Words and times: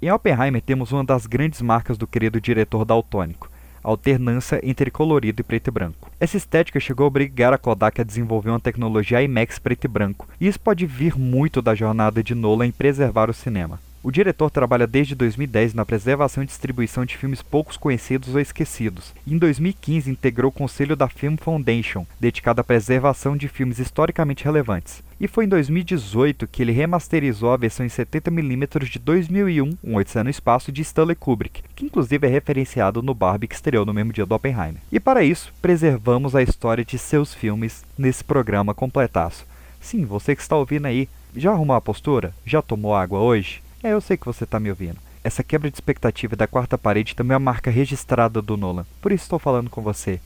Em 0.00 0.12
Oppenheimer 0.12 0.62
temos 0.62 0.92
uma 0.92 1.02
das 1.02 1.26
grandes 1.26 1.60
marcas 1.60 1.98
do 1.98 2.06
querido 2.06 2.40
diretor 2.40 2.84
daltônico, 2.84 3.50
a 3.82 3.88
alternância 3.88 4.60
entre 4.62 4.92
colorido 4.92 5.40
e 5.40 5.44
preto 5.44 5.68
e 5.68 5.70
branco. 5.72 6.08
Essa 6.20 6.36
estética 6.36 6.78
chegou 6.78 7.02
a 7.02 7.08
obrigar 7.08 7.52
a 7.52 7.58
Kodak 7.58 8.00
a 8.00 8.04
desenvolver 8.04 8.50
uma 8.50 8.60
tecnologia 8.60 9.20
IMAX 9.20 9.58
preto 9.58 9.86
e 9.86 9.88
branco, 9.88 10.28
e 10.40 10.46
isso 10.46 10.60
pode 10.60 10.86
vir 10.86 11.18
muito 11.18 11.60
da 11.60 11.74
jornada 11.74 12.22
de 12.22 12.32
Nolan 12.32 12.66
em 12.66 12.70
preservar 12.70 13.28
o 13.28 13.34
cinema. 13.34 13.80
O 14.08 14.10
diretor 14.10 14.48
trabalha 14.50 14.86
desde 14.86 15.14
2010 15.14 15.74
na 15.74 15.84
preservação 15.84 16.42
e 16.42 16.46
distribuição 16.46 17.04
de 17.04 17.14
filmes 17.14 17.42
poucos 17.42 17.76
conhecidos 17.76 18.34
ou 18.34 18.40
esquecidos. 18.40 19.12
Em 19.26 19.36
2015 19.36 20.10
integrou 20.10 20.48
o 20.48 20.52
conselho 20.54 20.96
da 20.96 21.10
Film 21.10 21.36
Foundation, 21.36 22.06
dedicado 22.18 22.58
à 22.58 22.64
preservação 22.64 23.36
de 23.36 23.48
filmes 23.48 23.78
historicamente 23.78 24.46
relevantes. 24.46 25.02
E 25.20 25.28
foi 25.28 25.44
em 25.44 25.48
2018 25.48 26.48
que 26.48 26.62
ele 26.62 26.72
remasterizou 26.72 27.52
a 27.52 27.58
versão 27.58 27.84
em 27.84 27.90
70mm 27.90 28.88
de 28.88 28.98
2001, 28.98 29.76
Um 29.84 29.96
Odisseia 29.96 30.24
no 30.24 30.30
Espaço, 30.30 30.72
de 30.72 30.80
Stanley 30.80 31.14
Kubrick, 31.14 31.62
que 31.76 31.84
inclusive 31.84 32.26
é 32.26 32.30
referenciado 32.30 33.02
no 33.02 33.12
Barbie 33.12 33.46
que 33.46 33.56
estreou 33.56 33.84
no 33.84 33.92
mesmo 33.92 34.14
dia 34.14 34.24
do 34.24 34.34
Oppenheimer. 34.34 34.80
E 34.90 34.98
para 34.98 35.22
isso, 35.22 35.52
preservamos 35.60 36.34
a 36.34 36.42
história 36.42 36.82
de 36.82 36.96
seus 36.96 37.34
filmes 37.34 37.84
nesse 37.98 38.24
programa 38.24 38.72
completaço. 38.72 39.44
Sim, 39.78 40.06
você 40.06 40.34
que 40.34 40.40
está 40.40 40.56
ouvindo 40.56 40.86
aí, 40.86 41.10
já 41.36 41.52
arrumou 41.52 41.76
a 41.76 41.80
postura? 41.82 42.32
Já 42.46 42.62
tomou 42.62 42.96
água 42.96 43.20
hoje? 43.20 43.67
É, 43.82 43.92
eu 43.92 44.00
sei 44.00 44.16
que 44.16 44.26
você 44.26 44.44
está 44.44 44.58
me 44.58 44.70
ouvindo. 44.70 44.98
Essa 45.22 45.44
quebra 45.44 45.70
de 45.70 45.76
expectativa 45.76 46.34
da 46.34 46.46
quarta 46.46 46.76
parede 46.76 47.14
também 47.14 47.34
é 47.34 47.36
uma 47.36 47.52
marca 47.52 47.70
registrada 47.70 48.42
do 48.42 48.56
Nolan. 48.56 48.86
Por 49.00 49.12
isso 49.12 49.24
estou 49.24 49.38
falando 49.38 49.70
com 49.70 49.82
você. 49.82 50.20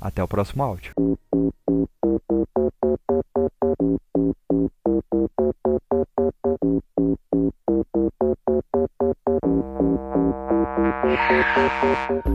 Até 0.00 0.22
o 0.22 0.28
próximo 0.28 0.62
áudio. 0.62 0.92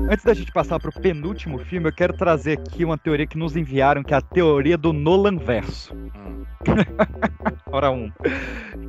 Antes 0.10 0.26
da 0.26 0.34
gente 0.34 0.52
passar 0.52 0.80
para 0.80 0.90
o 0.90 1.02
penúltimo 1.02 1.60
filme, 1.60 1.90
eu 1.90 1.94
quero 1.94 2.14
trazer 2.14 2.60
aqui 2.60 2.84
uma 2.84 2.98
teoria 2.98 3.28
que 3.28 3.38
nos 3.38 3.56
enviaram, 3.56 4.04
que 4.04 4.14
é 4.14 4.18
a 4.18 4.22
teoria 4.22 4.78
do 4.78 4.92
Nolan 4.92 5.38
verso. 5.38 5.96
Hora 7.72 7.92
1. 7.92 7.96
Um. 7.96 8.12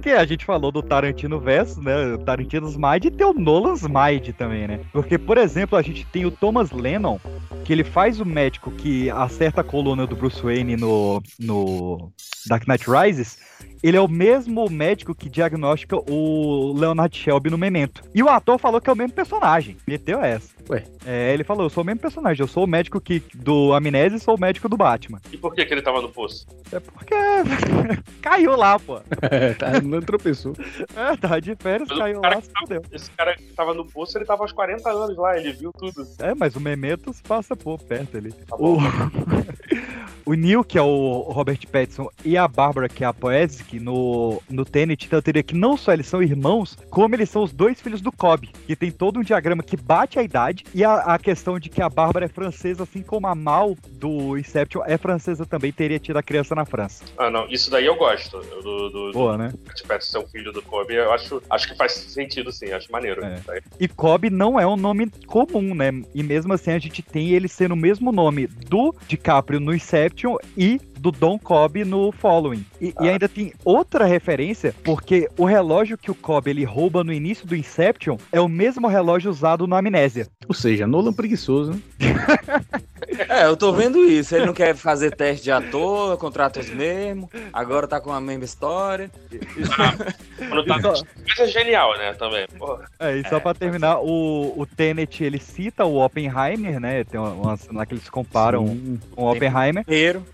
Que 0.00 0.10
a 0.10 0.24
gente 0.24 0.44
falou 0.44 0.72
do 0.72 0.82
Tarantino 0.82 1.38
verso, 1.38 1.80
né? 1.80 2.16
Tarantino's 2.24 2.76
Mind 2.76 3.04
e 3.04 3.10
tem 3.10 3.26
o 3.26 3.32
Nolan's 3.32 3.82
Mind 3.82 4.30
também, 4.36 4.66
né? 4.66 4.80
Porque, 4.92 5.16
por 5.16 5.38
exemplo, 5.38 5.78
a 5.78 5.82
gente 5.82 6.04
tem 6.06 6.26
o 6.26 6.30
Thomas 6.30 6.72
Lennon, 6.72 7.18
que 7.64 7.72
ele 7.72 7.84
faz 7.84 8.20
o 8.20 8.24
médico 8.24 8.70
que 8.72 9.08
acerta 9.10 9.60
a 9.60 9.64
coluna 9.64 10.06
do 10.06 10.16
Bruce 10.16 10.42
Wayne 10.42 10.76
no, 10.76 11.22
no 11.38 12.12
Dark 12.46 12.66
Knight 12.66 12.84
Rises 12.90 13.38
ele 13.82 13.96
é 13.96 14.00
o 14.00 14.08
mesmo 14.08 14.70
médico 14.70 15.14
que 15.14 15.28
diagnostica 15.28 15.96
o 16.10 16.72
Leonard 16.76 17.16
Shelby 17.16 17.50
no 17.50 17.58
Memento. 17.58 18.02
E 18.14 18.22
o 18.22 18.28
ator 18.28 18.58
falou 18.58 18.80
que 18.80 18.88
é 18.88 18.92
o 18.92 18.96
mesmo 18.96 19.14
personagem. 19.14 19.76
Meteu 19.86 20.20
essa. 20.20 20.52
Ué. 20.70 20.84
É, 21.04 21.34
ele 21.34 21.42
falou, 21.42 21.64
eu 21.64 21.70
sou 21.70 21.82
o 21.82 21.86
mesmo 21.86 22.00
personagem, 22.00 22.40
eu 22.40 22.48
sou 22.48 22.64
o 22.64 22.66
médico 22.66 23.00
que, 23.00 23.20
do 23.34 23.72
Amnésia 23.72 24.16
e 24.16 24.20
sou 24.20 24.36
o 24.36 24.40
médico 24.40 24.68
do 24.68 24.76
Batman. 24.76 25.20
E 25.32 25.36
por 25.36 25.54
que, 25.54 25.64
que 25.64 25.74
ele 25.74 25.82
tava 25.82 26.00
no 26.00 26.08
poço? 26.08 26.46
É 26.70 26.78
porque 26.78 27.14
caiu 28.22 28.56
lá, 28.56 28.78
pô. 28.78 29.00
É, 29.22 29.54
tá, 29.54 29.80
não 29.80 30.00
tropeçou. 30.00 30.54
É, 30.94 31.16
tava 31.16 31.40
de 31.40 31.54
férias, 31.56 31.88
Mas 31.88 31.96
o 31.96 32.00
caiu 32.00 32.20
lá, 32.20 32.40
fudeu. 32.60 32.82
Esse 32.92 33.10
cara 33.12 33.34
que 33.34 33.44
tava 33.54 33.72
no 33.72 33.86
poço, 33.86 34.16
ele 34.18 34.24
tava 34.24 34.42
aos 34.42 34.52
40 34.52 34.90
anos 34.90 35.16
lá, 35.16 35.38
ele 35.38 35.52
viu 35.52 35.72
tudo. 35.72 36.06
É, 36.18 36.34
mas 36.34 36.54
o 36.54 36.60
Memento 36.60 37.12
se 37.12 37.22
passa, 37.22 37.56
pô, 37.56 37.78
perto 37.78 38.16
ali. 38.16 38.32
Tá 38.32 38.56
O, 38.56 38.78
o 40.26 40.34
Neil, 40.34 40.62
que 40.62 40.78
é 40.78 40.82
o 40.82 41.20
Robert 41.22 41.58
Pattinson, 41.70 42.08
e 42.24 42.36
a 42.36 42.46
Bárbara, 42.46 42.88
que 42.88 43.04
é 43.04 43.06
a 43.06 43.12
Poesic, 43.12 43.71
no, 43.80 44.42
no 44.48 44.64
Tenet, 44.64 45.06
então 45.06 45.18
eu 45.18 45.22
teria 45.22 45.42
que 45.42 45.54
não 45.54 45.76
só 45.76 45.92
eles 45.92 46.06
são 46.06 46.22
irmãos, 46.22 46.76
como 46.90 47.14
eles 47.14 47.30
são 47.30 47.42
os 47.42 47.52
dois 47.52 47.80
filhos 47.80 48.00
do 48.00 48.12
Cobb, 48.12 48.48
que 48.66 48.76
tem 48.76 48.90
todo 48.90 49.18
um 49.18 49.22
diagrama 49.22 49.62
que 49.62 49.76
bate 49.76 50.18
a 50.18 50.22
idade, 50.22 50.64
e 50.74 50.84
a, 50.84 50.94
a 50.96 51.18
questão 51.18 51.58
de 51.58 51.68
que 51.68 51.82
a 51.82 51.88
Bárbara 51.88 52.26
é 52.26 52.28
francesa, 52.28 52.84
assim 52.84 53.02
como 53.02 53.26
a 53.26 53.34
Mal 53.34 53.76
do 53.92 54.38
Inception 54.38 54.82
é 54.86 54.96
francesa 54.96 55.44
também, 55.44 55.72
teria 55.72 55.98
tido 55.98 56.16
a 56.16 56.22
criança 56.22 56.54
na 56.54 56.64
França. 56.64 57.04
Ah, 57.18 57.30
não, 57.30 57.46
isso 57.48 57.70
daí 57.70 57.86
eu 57.86 57.96
gosto. 57.96 58.38
Do, 58.62 58.90
do, 58.90 59.12
Boa, 59.12 59.36
né? 59.36 59.48
do 59.48 59.88
Pattinson 59.88 60.12
ser 60.12 60.18
o 60.18 60.28
filho 60.28 60.52
do 60.52 60.62
Kobe, 60.62 60.94
eu 60.94 61.12
acho, 61.12 61.42
acho 61.48 61.68
que 61.68 61.76
faz 61.76 61.92
sentido 61.92 62.52
sim, 62.52 62.70
acho 62.70 62.90
maneiro. 62.92 63.24
É. 63.24 63.40
Aí. 63.48 63.60
E 63.80 63.88
Cobb 63.88 64.28
não 64.30 64.58
é 64.58 64.66
um 64.66 64.76
nome 64.76 65.10
comum, 65.26 65.74
né? 65.74 65.90
E 66.14 66.22
mesmo 66.22 66.52
assim 66.52 66.72
a 66.72 66.78
gente 66.78 67.02
tem 67.02 67.30
ele 67.30 67.48
sendo 67.48 67.72
o 67.72 67.76
mesmo 67.76 68.12
nome 68.12 68.46
do 68.46 68.94
DiCaprio 69.08 69.58
no 69.58 69.74
Inception 69.74 70.36
e 70.56 70.80
do 71.02 71.10
Don 71.10 71.36
Cobb 71.36 71.84
no 71.84 72.12
Following. 72.12 72.64
E, 72.80 72.94
e 73.00 73.08
ainda 73.08 73.28
tem 73.28 73.52
outra 73.64 74.04
referência, 74.04 74.72
porque 74.84 75.28
o 75.36 75.44
relógio 75.44 75.98
que 75.98 76.12
o 76.12 76.14
Cobb 76.14 76.48
ele 76.48 76.62
rouba 76.62 77.02
no 77.02 77.12
início 77.12 77.44
do 77.44 77.56
Inception 77.56 78.16
é 78.30 78.40
o 78.40 78.48
mesmo 78.48 78.86
relógio 78.86 79.28
usado 79.28 79.66
no 79.66 79.74
Amnésia. 79.74 80.28
Ou 80.48 80.54
seja, 80.54 80.86
Nolan 80.86 81.12
preguiçoso, 81.12 81.72
né? 81.72 81.80
É, 83.28 83.44
eu 83.46 83.56
tô 83.56 83.72
vendo 83.72 84.04
isso. 84.04 84.34
Ele 84.34 84.46
não 84.46 84.54
quer 84.54 84.74
fazer 84.74 85.14
teste 85.14 85.44
de 85.44 85.50
ator, 85.50 86.16
contrata 86.16 86.60
os 86.60 86.70
mesmos. 86.70 87.28
Agora 87.52 87.86
tá 87.86 88.00
com 88.00 88.12
a 88.12 88.20
mesma 88.20 88.44
história. 88.44 89.10
Quando 90.48 90.64
tá 90.64 90.76
Isso- 90.92 91.06
Mas 91.28 91.38
é 91.40 91.46
genial, 91.46 91.96
né, 91.98 92.14
também. 92.14 92.46
Porra. 92.58 92.84
É, 92.98 93.16
e 93.16 93.28
só 93.28 93.40
pra 93.40 93.54
terminar, 93.54 93.98
o, 94.00 94.54
o 94.56 94.66
Tenet 94.66 95.22
ele 95.22 95.38
cita 95.38 95.84
o 95.84 96.02
Oppenheimer, 96.02 96.80
né? 96.80 97.04
Tem 97.04 97.20
uma, 97.20 97.30
uma 97.30 97.56
cena 97.56 97.80
lá 97.80 97.86
que 97.86 97.94
eles 97.94 98.08
comparam 98.08 98.66
Sim. 98.66 99.00
com 99.14 99.24
o 99.24 99.30
Oppenheimer. 99.30 99.84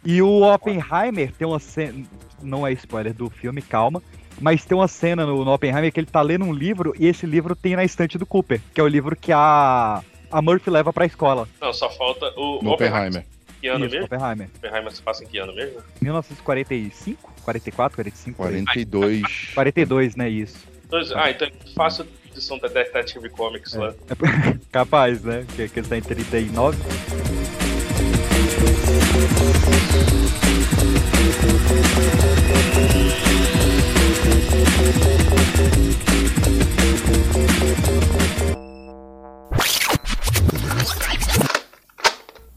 E 0.04 0.22
o 0.22 0.42
Oppenheimer 0.58 1.32
tem 1.32 1.46
uma 1.46 1.58
cena. 1.58 2.04
Não 2.42 2.66
é 2.66 2.72
spoiler 2.72 3.14
do 3.14 3.30
filme, 3.30 3.62
calma. 3.62 4.02
Mas 4.41 4.64
tem 4.64 4.76
uma 4.76 4.86
cena 4.86 5.26
no, 5.26 5.44
no 5.44 5.52
Oppenheimer 5.52 5.92
que 5.92 5.98
ele 5.98 6.06
tá 6.06 6.22
lendo 6.22 6.44
um 6.44 6.52
livro 6.52 6.94
e 6.98 7.06
esse 7.06 7.26
livro 7.26 7.56
tem 7.56 7.74
na 7.74 7.84
estante 7.84 8.16
do 8.16 8.24
Cooper, 8.24 8.60
que 8.72 8.80
é 8.80 8.84
o 8.84 8.86
livro 8.86 9.16
que 9.16 9.32
a, 9.32 10.02
a 10.30 10.42
Murphy 10.42 10.70
leva 10.70 10.92
pra 10.92 11.06
escola. 11.06 11.48
Não, 11.60 11.72
só 11.72 11.91
falta 11.91 12.32
o 12.36 12.62
No 12.62 12.72
Oppenheimer. 12.72 13.24
Que 13.60 13.66
ano 13.66 13.86
Isso, 13.86 13.96
mesmo? 13.96 14.06
Oppenheimer. 14.06 14.48
Oppenheimer 14.56 14.92
se 14.92 15.02
passa 15.02 15.24
em 15.24 15.26
que 15.26 15.38
ano 15.38 15.52
mesmo? 15.54 15.80
1945? 16.00 17.32
44, 17.42 17.96
45? 17.96 18.36
por 18.36 18.46
aí. 18.46 18.64
42. 18.64 19.22
42, 19.54 20.16
né? 20.16 20.28
Isso. 20.28 20.64
Ah, 21.16 21.30
então 21.30 21.48
é 21.48 21.52
fácil 21.75 22.06
edição 22.38 22.58
da 22.58 22.69
Detective 22.69 23.28
Comics 23.30 23.75
lá. 23.75 23.94
Capaz, 24.70 25.22
né? 25.22 25.44
Que, 25.56 25.69
que 25.69 25.80
ele 25.80 25.88
tá 25.88 25.96
em 25.96 26.02
39. 26.02 26.78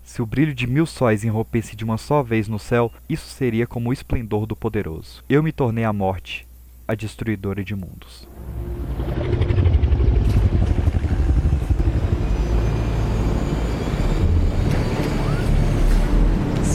Se 0.03 0.21
o 0.21 0.25
brilho 0.25 0.53
de 0.53 0.67
mil 0.67 0.85
sóis 0.85 1.25
enrompesse 1.25 1.75
de 1.75 1.83
uma 1.83 1.97
só 1.97 2.23
vez 2.23 2.47
no 2.47 2.57
céu, 2.57 2.89
isso 3.09 3.27
seria 3.27 3.67
como 3.67 3.89
o 3.89 3.93
esplendor 3.93 4.45
do 4.45 4.55
poderoso. 4.55 5.21
Eu 5.27 5.43
me 5.43 5.51
tornei 5.51 5.83
a 5.83 5.91
morte, 5.91 6.47
a 6.87 6.95
destruidora 6.95 7.61
de 7.61 7.75
mundos. 7.75 8.25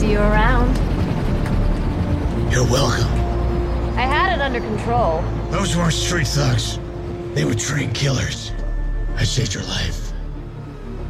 See 0.07 0.13
you 0.13 0.19
around. 0.19 0.73
You're 2.49 2.63
welcome. 2.63 3.11
I 3.97 4.03
had 4.03 4.31
it 4.31 4.41
under 4.41 4.61
control. 4.61 5.21
Those 5.49 5.75
weren't 5.75 5.91
street 5.91 6.27
thugs. 6.27 6.79
They 7.33 7.43
were 7.43 7.53
trained 7.53 7.93
killers. 7.93 8.53
I 9.17 9.25
saved 9.25 9.53
your 9.53 9.63
life. 9.63 10.13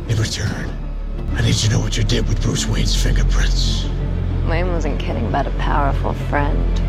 In 0.10 0.18
return, 0.18 0.76
I 1.34 1.42
need 1.44 1.54
to 1.54 1.70
know 1.70 1.80
what 1.80 1.96
you 1.96 2.04
did 2.06 2.28
with 2.28 2.42
Bruce 2.42 2.66
Wayne's 2.66 2.96
fingerprints. 3.00 3.86
Wayne 4.50 4.70
wasn't 4.70 5.00
kidding 5.00 5.28
about 5.28 5.46
a 5.46 5.52
powerful 5.60 6.14
friend. 6.14 6.82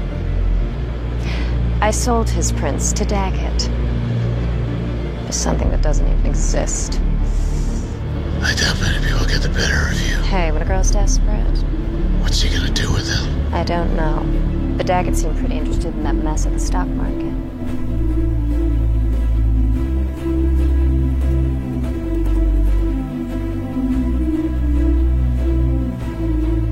I 1.82 1.90
sold 1.90 2.30
his 2.30 2.52
prints 2.52 2.90
to 2.94 3.04
Daggett. 3.04 3.64
For 5.26 5.32
something 5.32 5.68
that 5.72 5.82
doesn't 5.82 6.08
even 6.08 6.24
exist. 6.24 7.02
I 8.42 8.54
doubt 8.54 8.80
many 8.80 9.04
people 9.04 9.26
get 9.26 9.42
the 9.42 9.48
better 9.48 9.88
of 9.90 10.00
you. 10.08 10.16
Hey, 10.22 10.50
when 10.52 10.62
a 10.62 10.64
girl's 10.64 10.90
desperate, 10.90 11.58
What's 12.20 12.40
he 12.42 12.54
gonna 12.54 12.70
do 12.72 12.92
with 12.92 13.06
them? 13.06 13.54
I 13.54 13.64
don't 13.64 13.94
know. 13.96 14.22
But 14.76 14.86
Daggett 14.86 15.16
seemed 15.16 15.38
pretty 15.38 15.56
interested 15.56 15.94
in 15.94 16.02
that 16.04 16.14
mess 16.14 16.46
at 16.46 16.52
the 16.52 16.60
stock 16.60 16.86
market. 16.88 17.34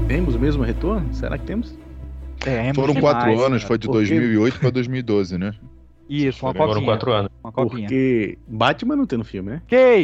Temos 0.08 0.34
o 0.34 0.38
mesmo 0.38 0.62
retorno? 0.62 1.12
Será 1.12 1.36
que 1.36 1.44
temos? 1.44 1.74
É, 2.44 2.72
Foram 2.74 2.94
demais, 2.94 3.14
quatro 3.16 3.30
anos, 3.44 3.62
cara. 3.62 3.66
foi 3.68 3.78
de 3.78 3.86
Porque- 3.86 3.98
2008 4.00 4.60
pra 4.60 4.70
2012, 4.70 5.36
né? 5.38 5.52
Isso, 6.08 6.44
uma 6.46 6.52
Foram 6.54 6.68
Foram 6.68 6.84
quatro 6.84 7.12
anos. 7.12 7.30
Uma 7.42 7.52
copinha. 7.52 7.88
Porque 7.88 8.38
Batman 8.46 8.96
não 8.96 9.06
tem 9.06 9.18
no 9.18 9.24
filme, 9.24 9.50
né? 9.52 9.62
Que 9.66 9.96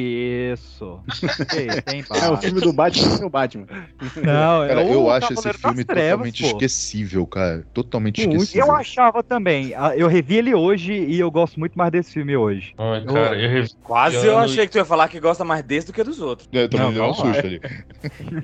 isso? 0.53 1.01
Que 1.49 1.83
tem 1.83 2.05
É, 2.15 2.29
o 2.29 2.37
filme 2.37 2.61
do 2.61 2.73
Batman 2.73 3.19
é 3.21 3.25
o 3.25 3.31
Batman. 3.31 3.67
Não, 4.17 4.67
Cara, 4.67 4.83
é 4.83 4.95
eu 4.95 5.11
acho 5.11 5.33
esse 5.33 5.53
filme 5.53 5.85
Trevas, 5.85 6.11
totalmente 6.11 6.43
pô. 6.43 6.49
esquecível, 6.49 7.27
cara. 7.27 7.65
Totalmente 7.73 8.27
Muito. 8.27 8.43
esquecível. 8.43 8.67
Eu 8.69 8.75
achava 8.75 9.23
também. 9.23 9.75
Ah, 9.77 9.97
Eu 9.97 10.09
revi 10.09 10.37
ele 10.37 10.55
hoje 10.55 10.93
e 10.93 11.19
eu 11.21 11.31
gosto 11.31 11.59
muito 11.61 11.75
mais 11.77 11.91
desse 11.93 12.13
filme 12.13 12.37
hoje. 12.37 12.75
Ai, 12.79 13.05
cara, 13.05 13.39
eu 13.41 13.49
revi. 13.51 13.71
Quase 13.83 14.27
eu 14.27 14.39
achei 14.39 14.67
que 14.67 14.73
tu 14.73 14.79
ia 14.79 14.85
falar 14.85 15.09
que 15.09 15.21
gosta 15.21 15.45
mais 15.45 15.63
desse 15.63 15.87
do 15.89 15.93
que 15.93 16.03
dos 16.03 16.21
outros. 16.21 16.49
É, 16.53 16.67
também 16.69 16.87
Não, 16.87 16.93
deu 16.95 17.05
um 17.05 17.15
susto 17.15 17.47
ali. 17.47 17.61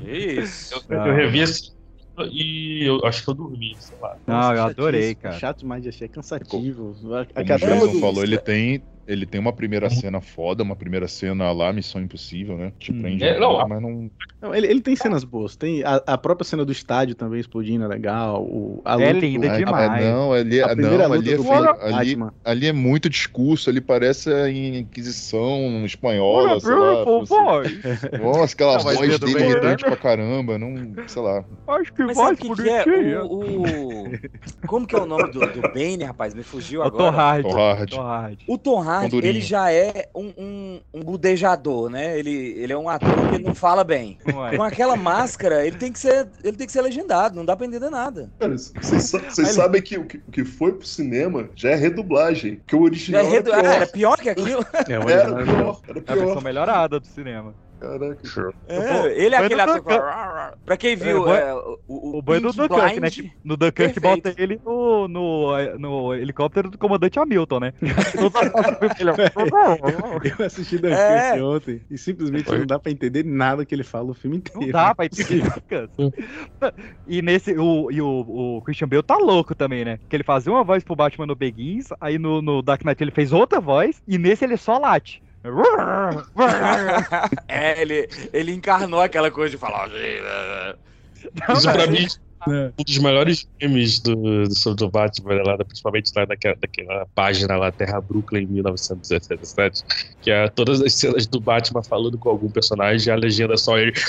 Isso. 0.06 0.84
Eu, 0.88 0.96
eu 0.96 1.14
revi 1.14 1.40
esse 1.40 1.77
e 2.26 2.85
eu 2.85 3.05
acho 3.05 3.25
que 3.25 3.31
eu 3.31 3.35
dormi, 3.35 3.76
sei 3.79 3.99
lá. 3.99 4.17
Não, 4.26 4.55
eu 4.55 4.65
adorei, 4.65 5.15
cara. 5.15 5.38
Chato 5.38 5.61
demais 5.61 5.82
de 5.82 5.88
achar, 5.88 6.05
é 6.05 6.09
cansativo. 6.09 6.94
Como 6.94 7.29
o 7.37 7.44
Jason 7.44 8.00
falou, 8.00 8.23
ele 8.23 8.38
tem, 8.38 8.82
ele 9.08 9.25
tem 9.26 9.40
uma 9.40 9.52
primeira 9.52 9.88
cena 9.88 10.20
foda, 10.20 10.62
uma 10.62 10.76
primeira 10.76 11.08
cena 11.08 11.50
lá, 11.50 11.72
Missão 11.72 12.00
Impossível, 12.00 12.56
né? 12.58 12.72
Te 12.78 12.93
Hum. 12.93 13.00
prende, 13.00 13.25
É, 13.25 13.40
não, 13.40 13.66
mas 13.66 13.81
não. 13.82 14.10
Não, 14.40 14.55
ele, 14.55 14.66
ele 14.69 14.81
tem 14.81 14.94
cenas 14.94 15.25
boas. 15.25 15.56
Tem 15.56 15.82
a, 15.82 15.96
a 16.06 16.19
própria 16.19 16.44
cena 16.44 16.64
do 16.64 16.70
estádio 16.70 17.14
também 17.14 17.40
explodindo 17.40 17.84
é 17.84 17.88
legal. 17.88 18.44
O, 18.44 18.81
a 18.84 18.93
É 19.00 19.08
luta 19.12 19.26
linda 19.26 19.49
do- 19.49 19.55
É, 19.55 19.58
demais. 19.58 20.05
é, 20.05 20.10
não, 20.12 20.32
ali, 20.32 20.60
A 20.62 20.69
primeira 20.69 21.08
não, 21.08 21.14
ali, 21.14 21.32
é, 21.32 21.37
do 21.37 21.52
ali, 21.82 22.16
ali 22.44 22.66
é 22.69 22.72
muito 22.72 23.08
discurso, 23.08 23.70
ali 23.70 23.81
parece 23.81 24.32
a 24.32 24.49
Inquisição 24.50 25.84
espanhola, 25.84 26.60
sei 26.60 26.75
lá. 26.75 27.05
Nossa, 28.22 28.55
aquela 28.55 28.76
Não, 28.76 28.81
voz 28.84 28.99
dele 29.19 29.34
Bem, 29.34 29.50
irritante 29.50 29.82
né? 29.84 29.88
pra 29.88 29.96
caramba, 29.96 30.58
não, 30.58 30.93
sei 31.06 31.22
lá. 31.22 31.44
Acho 31.69 31.93
que 31.93 32.02
Mas 32.05 32.38
que, 32.38 32.55
que 32.55 32.69
é? 32.69 33.22
O, 33.22 33.26
o- 33.32 34.12
Como 34.66 34.87
que 34.87 34.94
é 34.94 34.99
o 34.99 35.06
nome 35.06 35.31
do, 35.31 35.40
do 35.40 35.62
Bane, 35.62 36.05
rapaz? 36.05 36.34
Me 36.34 36.43
fugiu 36.43 36.81
O 36.82 36.84
agora. 36.84 37.10
Tom 37.12 37.16
Hardy. 37.19 37.49
Tom 37.49 37.56
Hardy. 37.58 37.90
Tom 37.96 38.02
Hardy. 38.02 38.44
O 38.49 38.58
Tom 38.58 38.81
Hondurinho. 39.06 39.30
ele 39.30 39.40
já 39.40 39.70
é 39.72 40.08
um, 40.14 40.32
um, 40.38 40.80
um 40.94 41.00
budejador, 41.00 41.88
né? 41.90 42.18
Ele, 42.18 42.30
ele 42.58 42.72
é 42.72 42.76
um 42.78 42.88
ator 42.88 43.30
que 43.30 43.38
não 43.38 43.54
fala 43.54 43.84
bem. 43.84 44.18
Não 44.26 44.46
é? 44.46 44.56
Com 44.56 44.62
aquela 44.62 44.96
máscara, 44.96 45.66
ele 45.66 45.76
tem 45.76 45.92
que 45.92 45.98
ser, 45.98 46.28
ele 46.42 46.56
tem 46.56 46.66
que 46.66 46.72
ser 46.72 46.82
legendado, 46.82 47.34
não 47.36 47.44
dá 47.44 47.56
pra 47.56 47.66
entender 47.66 47.90
nada. 47.90 48.30
Cara, 48.38 48.56
vocês 48.56 49.12
Ele- 49.38 49.46
sabem 49.48 49.82
que 49.82 49.98
o 49.98 50.04
que, 50.04 50.18
o 50.18 50.30
que 50.30 50.44
foi 50.44 50.72
pro 50.72 50.86
cinema 50.86 51.48
já 51.54 51.70
é 51.70 51.74
redublagem. 51.74 52.60
Que 52.66 52.74
o 52.76 52.80
Já 52.80 52.84
original 52.84 53.20
é 53.26 53.28
redu... 53.28 53.52
era 53.52 53.58
ah, 53.60 53.62
pior. 53.62 53.74
era 53.76 53.86
pior 53.86 54.16
que 54.18 54.28
aquilo. 54.30 54.66
É, 54.88 54.98
o 54.98 55.02
Era 55.08 55.32
original- 55.34 55.44
pior, 55.44 55.80
era 55.88 55.98
É 55.98 56.02
a 56.12 56.14
versão 56.14 56.32
pior. 56.32 56.42
melhorada 56.44 57.00
do 57.00 57.06
cinema. 57.06 57.54
Caraca. 57.80 58.52
É, 58.66 59.25
ele 59.25 59.34
é 59.34 59.38
aquele 59.38 59.64
do 59.64 59.72
ator. 59.72 60.02
Pra 60.64 60.76
quem 60.76 60.96
viu 60.96 61.32
É, 61.32 61.50
é, 61.50 61.54
o, 61.54 61.78
o, 61.86 62.19
O 62.19 62.22
banho 62.22 62.40
do 62.42 62.52
Pink 62.52 62.69
Dunkirk, 62.69 63.00
né? 63.00 63.10
Que- 63.10 63.32
No 63.44 63.56
Dunkirk 63.56 64.00
bota 64.00 64.34
ele 64.36 64.60
no, 64.64 65.06
no, 65.06 65.78
no 65.78 66.14
helicóptero 66.14 66.70
do 66.70 66.78
comandante 66.78 67.19
Hamilton, 67.19 67.60
né? 67.60 67.72
Eu 70.38 70.46
assisti 70.46 70.76
Dunkirk 70.76 71.00
É. 71.00 71.42
ontem 71.42 71.80
e 71.90 71.96
simplesmente 71.96 72.50
não 72.50 72.66
dá 72.66 72.78
pra 72.78 72.90
entender 72.90 73.25
nada 73.25 73.64
que 73.64 73.75
ele 73.75 73.84
fala 73.84 74.10
o 74.10 74.14
filme 74.14 74.38
inteiro. 74.38 74.60
Não 74.60 74.70
dá 74.70 74.94
pra 74.94 75.06
entender. 75.06 75.42
E 77.06 77.22
nesse, 77.22 77.52
o, 77.56 77.90
e 77.90 78.00
o, 78.02 78.56
o 78.58 78.62
Christian 78.62 78.88
Bale 78.88 79.02
tá 79.02 79.16
louco 79.16 79.54
também, 79.54 79.84
né? 79.84 79.98
Que 80.08 80.16
ele 80.16 80.24
fazia 80.24 80.52
uma 80.52 80.64
voz 80.64 80.82
pro 80.84 80.96
Batman 80.96 81.26
no 81.26 81.34
Begins, 81.34 81.88
aí 82.00 82.19
no, 82.19 82.42
no 82.42 82.62
Dark 82.62 82.82
Knight 82.84 83.02
ele 83.02 83.10
fez 83.10 83.32
outra 83.32 83.60
voz, 83.60 84.02
e 84.06 84.19
nesse 84.19 84.44
ele 84.44 84.56
só 84.56 84.78
late. 84.78 85.22
É, 87.49 87.81
ele, 87.81 88.08
ele 88.32 88.52
encarnou 88.52 89.00
aquela 89.00 89.31
coisa 89.31 89.50
de 89.50 89.58
falar. 89.58 89.88
Isso 89.88 91.73
pra 91.73 91.87
mim 91.87 92.06
É. 92.46 92.70
um 92.79 92.85
dos 92.85 92.99
melhores 92.99 93.49
filmes 93.58 93.99
do, 93.99 94.14
do, 94.14 94.55
sobre 94.55 94.85
o 94.85 94.90
Batman, 94.90 95.43
lá, 95.43 95.58
principalmente 95.58 96.12
lá 96.14 96.25
naquela, 96.25 96.56
naquela 96.62 97.06
página 97.14 97.56
lá, 97.56 97.73
Terra 97.73 98.00
Brooklyn, 98.00 98.44
em 98.44 98.46
1917, 98.46 99.82
que 100.20 100.31
é 100.31 100.49
todas 100.49 100.81
as 100.81 100.94
cenas 100.94 101.26
do 101.26 101.41
Batman 101.41 101.82
falando 101.82 102.17
com 102.17 102.29
algum 102.29 102.49
personagem 102.49 103.08
e 103.08 103.11
a 103.11 103.17
legenda 103.17 103.55
é 103.55 103.56
só 103.56 103.76
ele. 103.79 103.93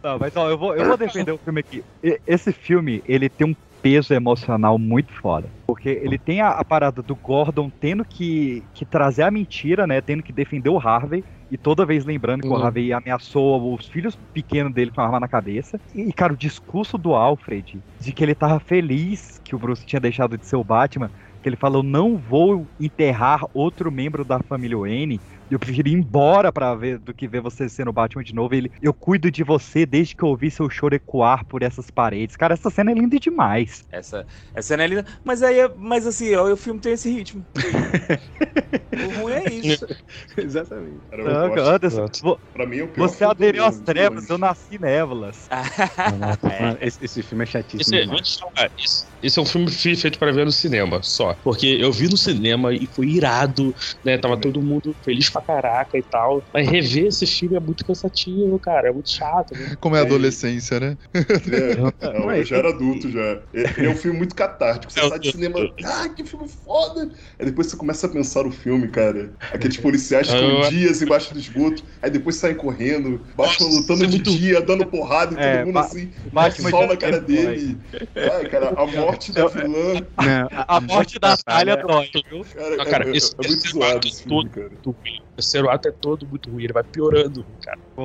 Tá, 0.00 0.18
mas 0.18 0.34
ó, 0.36 0.50
eu 0.50 0.58
vou, 0.58 0.76
eu 0.76 0.86
vou 0.86 0.96
defender 0.96 1.32
o 1.32 1.38
filme 1.38 1.60
aqui. 1.60 1.84
Esse 2.26 2.52
filme, 2.52 3.02
ele 3.06 3.28
tem 3.28 3.46
um 3.46 3.54
peso 3.84 4.14
emocional 4.14 4.78
muito 4.78 5.12
foda. 5.20 5.52
Porque 5.66 5.90
ele 5.90 6.18
tem 6.18 6.40
a, 6.40 6.50
a 6.50 6.64
parada 6.64 7.02
do 7.02 7.16
Gordon 7.16 7.70
tendo 7.80 8.04
que, 8.08 8.66
que 8.74 8.86
trazer 8.86 9.22
a 9.24 9.30
mentira, 9.30 9.86
né? 9.86 10.00
Tendo 10.00 10.22
que 10.22 10.32
defender 10.32 10.70
o 10.70 10.78
Harvey. 10.78 11.22
E 11.50 11.58
toda 11.58 11.86
vez 11.86 12.04
lembrando 12.06 12.42
que 12.42 12.52
o 12.52 12.56
Uhum. 12.56 12.64
Harvey 12.64 12.92
ameaçou 12.92 13.74
os 13.74 13.86
filhos 13.86 14.16
pequenos 14.32 14.72
dele 14.72 14.90
com 14.90 15.02
a 15.02 15.04
arma 15.04 15.20
na 15.20 15.28
cabeça. 15.28 15.78
E, 15.94 16.12
cara, 16.14 16.32
o 16.32 16.36
discurso 16.36 16.96
do 16.98 17.14
Alfred, 17.14 17.82
de 18.00 18.12
que 18.14 18.24
ele 18.24 18.34
tava 18.34 18.58
feliz 18.60 19.38
que 19.44 19.54
o 19.54 19.58
Bruce 19.58 19.84
tinha 19.86 20.00
deixado 20.00 20.38
de 20.38 20.46
ser 20.46 20.56
o 20.56 20.64
Batman, 20.64 21.10
que 21.42 21.48
ele 21.48 21.56
falou, 21.56 21.82
não 21.82 22.18
vou 22.18 22.70
enterrar 22.80 23.42
outro 23.52 23.92
membro 23.92 24.24
da 24.24 24.38
família 24.48 24.78
Wayne, 24.78 25.20
eu 25.50 25.58
prefiro 25.58 25.88
ir 25.88 25.92
embora 25.92 26.52
pra 26.52 26.74
ver 26.74 26.98
do 26.98 27.14
que 27.14 27.28
ver 27.28 27.40
você 27.40 27.68
sendo 27.68 27.88
o 27.90 27.92
Batman 27.92 28.22
de 28.24 28.34
novo. 28.34 28.54
Ele, 28.54 28.70
eu 28.80 28.92
cuido 28.94 29.30
de 29.30 29.42
você 29.44 29.84
desde 29.86 30.14
que 30.16 30.22
eu 30.22 30.28
ouvi 30.28 30.50
seu 30.50 30.68
choro 30.70 30.94
ecoar 30.94 31.44
por 31.46 31.62
essas 31.62 31.90
paredes. 31.90 32.36
Cara, 32.36 32.54
essa 32.54 32.70
cena 32.70 32.90
é 32.90 32.94
linda 32.94 33.18
demais. 33.18 33.84
Essa, 33.90 34.26
essa 34.54 34.68
cena 34.68 34.84
é 34.84 34.86
linda. 34.86 35.04
Mas 35.24 35.42
aí, 35.42 35.60
é- 35.60 35.72
mas 35.76 36.06
assim, 36.06 36.34
ó, 36.34 36.50
o 36.52 36.56
filme 36.56 36.80
tem 36.80 36.92
esse 36.92 37.10
ritmo. 37.10 37.46
o 37.54 39.20
ruim 39.20 39.32
é 39.32 39.52
isso. 39.52 39.86
Exatamente. 40.36 41.00
Cara, 41.10 41.22
eu 41.22 41.28
Não, 41.32 41.48
gosto. 41.48 41.68
Anderson, 41.70 42.06
vo- 42.22 42.40
Pra 42.52 42.66
mim 42.66 42.78
é 42.78 42.84
o 42.84 42.88
pior 42.88 43.08
você 43.08 43.24
aderiu 43.24 43.64
às 43.64 43.80
trevas, 43.80 44.28
eu 44.28 44.38
nasci 44.38 44.78
névolas. 44.80 45.46
Mano, 45.50 46.78
esse, 46.80 47.04
esse 47.04 47.22
filme 47.22 47.44
é 47.44 47.46
chatíssimo. 47.46 47.96
Esse, 47.96 48.38
é- 48.58 48.70
esse, 48.78 49.04
esse 49.22 49.38
é 49.38 49.42
um 49.42 49.46
filme 49.46 49.70
fe- 49.70 49.96
feito 49.96 50.18
pra 50.18 50.30
ver 50.32 50.44
no 50.44 50.52
cinema, 50.52 51.00
só. 51.02 51.34
Porque 51.42 51.66
eu 51.66 51.90
vi 51.92 52.08
no 52.08 52.16
cinema 52.16 52.72
e 52.72 52.86
foi 52.86 53.08
irado, 53.08 53.74
né? 54.04 54.18
Tava 54.18 54.36
todo 54.40 54.62
mundo 54.62 54.94
feliz 55.04 55.28
pra 55.34 55.42
caraca 55.42 55.98
e 55.98 56.02
tal. 56.02 56.44
Mas 56.52 56.68
rever 56.68 57.06
esse 57.06 57.26
filme 57.26 57.56
é 57.56 57.60
muito 57.60 57.84
cansativo, 57.84 58.58
cara. 58.58 58.88
É 58.88 58.92
muito 58.92 59.10
chato. 59.10 59.52
né? 59.54 59.76
Como 59.80 59.96
é 59.96 60.00
a 60.00 60.02
É. 60.02 60.06
adolescência, 60.06 60.78
né? 60.80 60.96
É, 61.12 61.14
não, 62.12 62.32
eu 62.32 62.44
já 62.44 62.56
era 62.56 62.68
adulto 62.68 63.10
já. 63.10 63.20
É, 63.52 63.84
é 63.84 63.88
um 63.88 63.96
filme 63.96 64.18
muito 64.18 64.34
catártico. 64.34 64.92
Você 64.92 65.00
É, 65.00 65.08
sai 65.08 65.18
de 65.18 65.32
cinema, 65.32 65.58
ah, 65.84 66.08
que 66.08 66.24
filme 66.24 66.48
foda! 66.48 67.10
Aí 67.38 67.46
depois 67.46 67.66
você 67.68 67.76
começa 67.76 68.06
a 68.06 68.10
pensar 68.10 68.46
o 68.46 68.50
filme, 68.50 68.88
cara. 68.88 69.34
Aqueles 69.52 69.76
policiais 69.76 70.28
Eu- 70.28 70.34
ficam 70.34 70.70
dias 70.70 71.02
embaixo 71.02 71.32
do 71.32 71.38
esgoto, 71.40 71.82
aí 72.00 72.10
depois 72.10 72.36
saem 72.36 72.54
correndo, 72.54 73.24
Nossa, 73.36 73.64
lutando 73.64 74.04
é 74.04 74.06
de 74.06 74.16
muito- 74.16 74.30
dia, 74.30 74.60
dando 74.60 74.86
porrada 74.86 75.32
e 75.32 75.36
todo 75.36 75.44
É, 75.44 75.64
mundo 75.64 75.74
Ba- 75.74 75.80
assim, 75.80 76.12
Batman 76.32 76.70
sol 76.70 76.86
na 76.86 76.96
cara 76.96 77.20
tempo, 77.20 77.26
dele. 77.26 77.78
Ai, 78.16 78.48
cara, 78.48 78.68
a 78.76 78.86
morte 78.86 79.32
da 79.32 79.46
vilã. 79.48 79.94
Não, 80.16 80.48
A 80.52 80.80
morte 80.80 81.18
da 81.18 81.36
Talha 81.36 81.76
dói, 81.76 82.10
viu? 82.30 82.44
Cara, 82.44 82.82
Ah, 82.82 82.86
cara, 82.86 83.04
é, 83.08 83.12
é- 83.12 83.16
esse- 83.16 83.34
é 83.42 83.46
muito 83.48 83.64
esse 83.64 83.72
zoado 83.72 83.96
ato 83.98 84.08
esse 84.08 84.22
filme, 84.22 84.42
todo- 84.42 84.50
cara. 84.50 84.68
Muito 84.70 84.90
ruim. 84.90 85.23
O 85.34 85.42
terceiro 85.42 85.68
ato 85.68 85.88
é 85.88 85.90
todo 85.92 86.28
muito 86.28 86.48
ruim, 86.48 86.62
ele 86.62 86.72
vai 86.72 86.84
piorando, 86.84 87.44
cara. 87.60 87.76
O, 87.96 88.02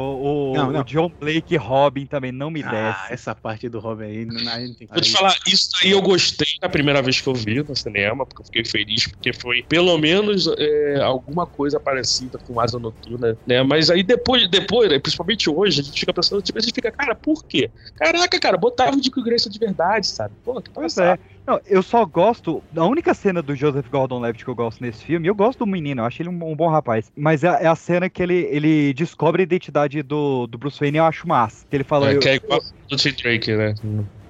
o- 0.51 0.53
Não, 0.55 0.71
não. 0.71 0.81
o 0.81 0.83
John 0.83 1.11
Blake 1.19 1.55
Robin 1.57 2.07
também 2.07 2.31
não 2.31 2.49
me 2.49 2.63
Ah, 2.63 2.69
desce. 2.71 3.13
essa 3.13 3.35
parte 3.35 3.69
do 3.69 3.79
Robin 3.79 4.03
aí, 4.05 4.25
não, 4.25 4.51
a 4.51 4.59
gente 4.59 4.77
tem 4.77 4.87
que 4.87 4.93
Vou 4.93 5.01
te 5.01 5.11
falar, 5.11 5.35
isso 5.47 5.69
aí 5.83 5.91
eu 5.91 6.01
gostei 6.01 6.47
na 6.61 6.69
primeira 6.69 7.01
vez 7.03 7.21
que 7.21 7.27
eu 7.27 7.33
vi 7.35 7.63
no 7.63 7.75
cinema, 7.75 8.25
porque 8.25 8.42
eu 8.42 8.45
fiquei 8.45 8.65
feliz, 8.65 9.07
porque 9.07 9.31
foi 9.31 9.63
pelo 9.63 9.95
menos 9.99 10.47
é, 10.57 11.01
alguma 11.01 11.45
coisa 11.45 11.80
parecida 11.80 12.39
com 12.44 12.59
Asa 12.59 12.80
Noturna, 12.80 13.37
né? 13.45 13.61
Mas 13.61 13.92
aí 13.92 14.01
depois, 14.01 14.49
depois, 14.49 14.89
né, 14.89 14.97
principalmente 14.99 15.49
hoje, 15.51 15.81
a 15.81 15.83
gente 15.83 15.99
fica 15.99 16.13
pensando, 16.13 16.42
tipo, 16.42 16.57
a 16.57 16.61
gente 16.61 16.73
fica, 16.73 16.92
cara, 16.92 17.13
por 17.13 17.44
quê? 17.47 17.71
Caraca, 17.95 18.39
cara, 18.39 18.57
botava 18.57 18.95
o 18.95 19.01
Dick 19.01 19.21
Grayson 19.23 19.49
de 19.49 19.59
verdade, 19.59 20.07
sabe? 20.07 20.35
Pô, 20.44 20.59
que 20.61 20.71
Pois 20.71 20.97
é. 20.97 21.18
Não, 21.49 21.59
eu 21.65 21.81
só 21.81 22.06
gosto. 22.06 22.61
A 22.77 22.85
única 22.85 23.11
cena 23.15 23.41
do 23.41 23.56
Joseph 23.56 23.89
Gordon-Levitt 23.89 24.45
que 24.45 24.51
eu 24.51 24.56
gosto 24.56 24.81
nesse 24.83 25.03
filme, 25.03 25.27
eu 25.27 25.33
gosto 25.33 25.59
do 25.59 25.65
menino, 25.65 26.01
eu 26.01 26.06
acho 26.06 26.21
ele 26.21 26.29
um, 26.29 26.51
um 26.51 26.56
bom 26.56 26.68
rapaz. 26.68 27.11
Mas 27.18 27.44
é, 27.44 27.47
é 27.63 27.65
a 27.65 27.75
cena 27.75 28.07
que 28.07 28.21
ele, 28.21 28.47
ele 28.51 28.94
descobre 28.94 29.41
a 29.41 29.44
identidade 29.44 30.03
do, 30.03 30.45
do 30.45 30.59
Bruce 30.59 30.79
Wayne, 30.79 30.99
eu 30.99 31.06
acho 31.06 31.27
massa. 31.27 31.65
Que 31.68 31.75
ele 31.77 31.83
fala. 31.83 32.11
É, 32.11 32.15
eu- 32.15 32.19
que 32.19 32.29
é 32.29 32.35
igual 32.35 32.61
do 32.87 32.95
Tim 32.95 33.13
Drake, 33.13 33.51
né? 33.56 33.73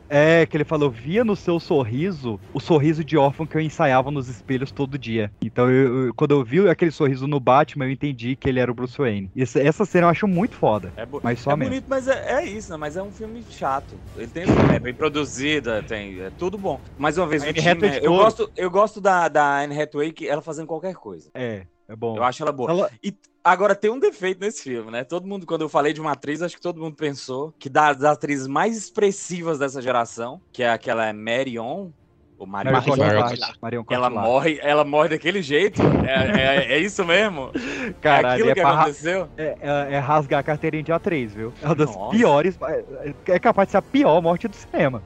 É, 0.09 0.45
que 0.45 0.57
ele 0.57 0.65
falou, 0.65 0.89
via 0.89 1.23
no 1.23 1.35
seu 1.35 1.59
sorriso 1.59 2.39
o 2.51 2.59
sorriso 2.59 3.03
de 3.05 3.15
órfão 3.15 3.45
que 3.45 3.55
eu 3.55 3.61
ensaiava 3.61 4.09
nos 4.09 4.27
espelhos 4.27 4.71
todo 4.71 4.97
dia. 4.97 5.31
Então, 5.41 5.69
eu- 5.69 6.05
eu- 6.07 6.13
quando 6.15 6.31
eu 6.31 6.43
vi 6.43 6.67
aquele 6.67 6.89
sorriso 6.91 7.27
no 7.27 7.39
Batman, 7.39 7.85
eu 7.85 7.91
entendi 7.91 8.35
que 8.35 8.49
ele 8.49 8.59
era 8.59 8.71
o 8.71 8.73
Bruce 8.73 8.97
Wayne. 8.97 9.29
Essa, 9.37 9.59
essa 9.61 9.85
cena 9.85 10.07
eu 10.07 10.09
acho 10.09 10.27
muito 10.27 10.55
foda. 10.55 10.91
É, 10.97 11.05
Mas 11.23 11.39
só 11.39 11.51
é 11.51 11.55
mesmo. 11.55 11.71
bonito, 11.71 11.85
mas 11.87 12.07
é, 12.07 12.31
é 12.41 12.45
isso, 12.45 12.71
né? 12.71 12.77
Mas 12.77 12.95
é 12.97 13.03
um 13.03 13.11
filme 13.11 13.43
chato. 13.43 13.99
Ele 14.15 14.27
tem 14.27 14.43
é 14.73 14.79
bem 14.79 14.95
produzido, 14.95 15.69
tem 15.83 16.19
é 16.19 16.31
tudo 16.31 16.57
bom. 16.57 16.81
Mais 16.97 17.17
uma 17.17 17.27
vez, 17.27 17.43
o 17.43 17.53
time, 17.53 17.87
é- 17.87 17.99
eu 18.03 18.11
gosto, 18.11 18.51
eu 18.57 18.71
gosto 18.71 18.99
da, 18.99 19.27
da 19.27 19.59
Anne 19.61 19.79
Hathaway 19.79 20.11
que 20.11 20.27
ela 20.27 20.41
fazendo 20.41 20.67
qualquer 20.67 20.95
coisa. 20.95 21.29
É, 21.35 21.67
é 21.89 21.95
bom. 21.95 22.15
Eu 22.15 22.23
acho 22.23 22.41
ela 22.43 22.51
boa. 22.51 22.69
Ela- 22.69 22.91
E 23.03 23.13
agora 23.43 23.75
tem 23.75 23.89
um 23.91 23.99
defeito 23.99 24.39
nesse 24.39 24.63
filme, 24.63 24.91
né? 24.91 25.03
Todo 25.03 25.27
mundo, 25.27 25.45
quando 25.45 25.61
eu 25.61 25.69
falei 25.69 25.91
de 25.91 25.99
uma 25.99 26.11
atriz, 26.13 26.41
acho 26.41 26.55
que 26.55 26.61
todo 26.61 26.79
mundo 26.79 26.95
pensou 26.95 27.53
que 27.59 27.67
das, 27.69 28.03
atrizes 28.03 28.47
mais 28.47 28.77
expressivas 28.77 29.57
dessa 29.59 29.81
geração, 29.81 30.39
que 30.53 30.63
é 30.63 30.69
aquela 30.69 31.11
Marion, 31.11 31.89
O 32.37 32.45
Marion 32.45 32.71
Marion 32.71 32.95
Marion 32.95 33.21
Cotillard. 33.23 33.57
Marion 33.61 33.83
Ela 33.89 34.07
Cotillard. 34.07 34.29
morre, 34.29 34.59
ela 34.61 34.85
morre 34.85 35.09
daquele 35.09 35.41
jeito? 35.41 35.81
É, 36.07 36.67
é- 36.67 36.73
é 36.75 36.77
isso 36.79 37.03
mesmo? 37.03 37.51
é 37.53 37.93
Caralho, 38.01 38.33
aquilo 38.35 38.49
é, 38.51 38.53
que 38.53 38.59
aconteceu? 38.61 39.27
é, 39.37 39.57
é- 39.59 39.93
é 39.95 39.99
rasgar 39.99 40.39
a 40.39 40.43
carteirinha 40.43 40.81
de 40.83 40.91
atriz, 40.93 41.33
viu? 41.33 41.51
É 41.61 41.65
uma 41.65 41.75
das 41.75 41.93
Nossa. 41.93 42.11
piores. 42.15 42.57
é- 42.61 43.13
É 43.33 43.39
capaz 43.39 43.67
de 43.67 43.71
ser 43.71 43.77
a 43.77 43.81
pior 43.81 44.21
morte 44.21 44.47
do 44.47 44.55
cinema. 44.55 45.03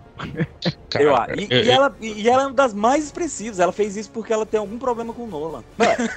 Cara, 0.90 1.34
Eu, 1.34 1.40
e, 1.40 1.48
eu- 1.50 1.64
e 1.64 1.70
ela, 1.70 1.98
e 2.00 2.30
ela 2.30 2.44
é 2.44 2.46
uma 2.48 2.54
das 2.54 2.74
mais 2.74 3.04
expressivas. 3.06 3.60
Ela 3.60 3.72
fez 3.72 3.96
isso 3.96 4.12
porque 4.12 4.32
ela 4.32 4.46
tem 4.46 4.60
algum 4.60 4.78
problema 4.78 5.14
com 5.14 5.24
o 5.24 5.28
Nolan. 5.28 5.64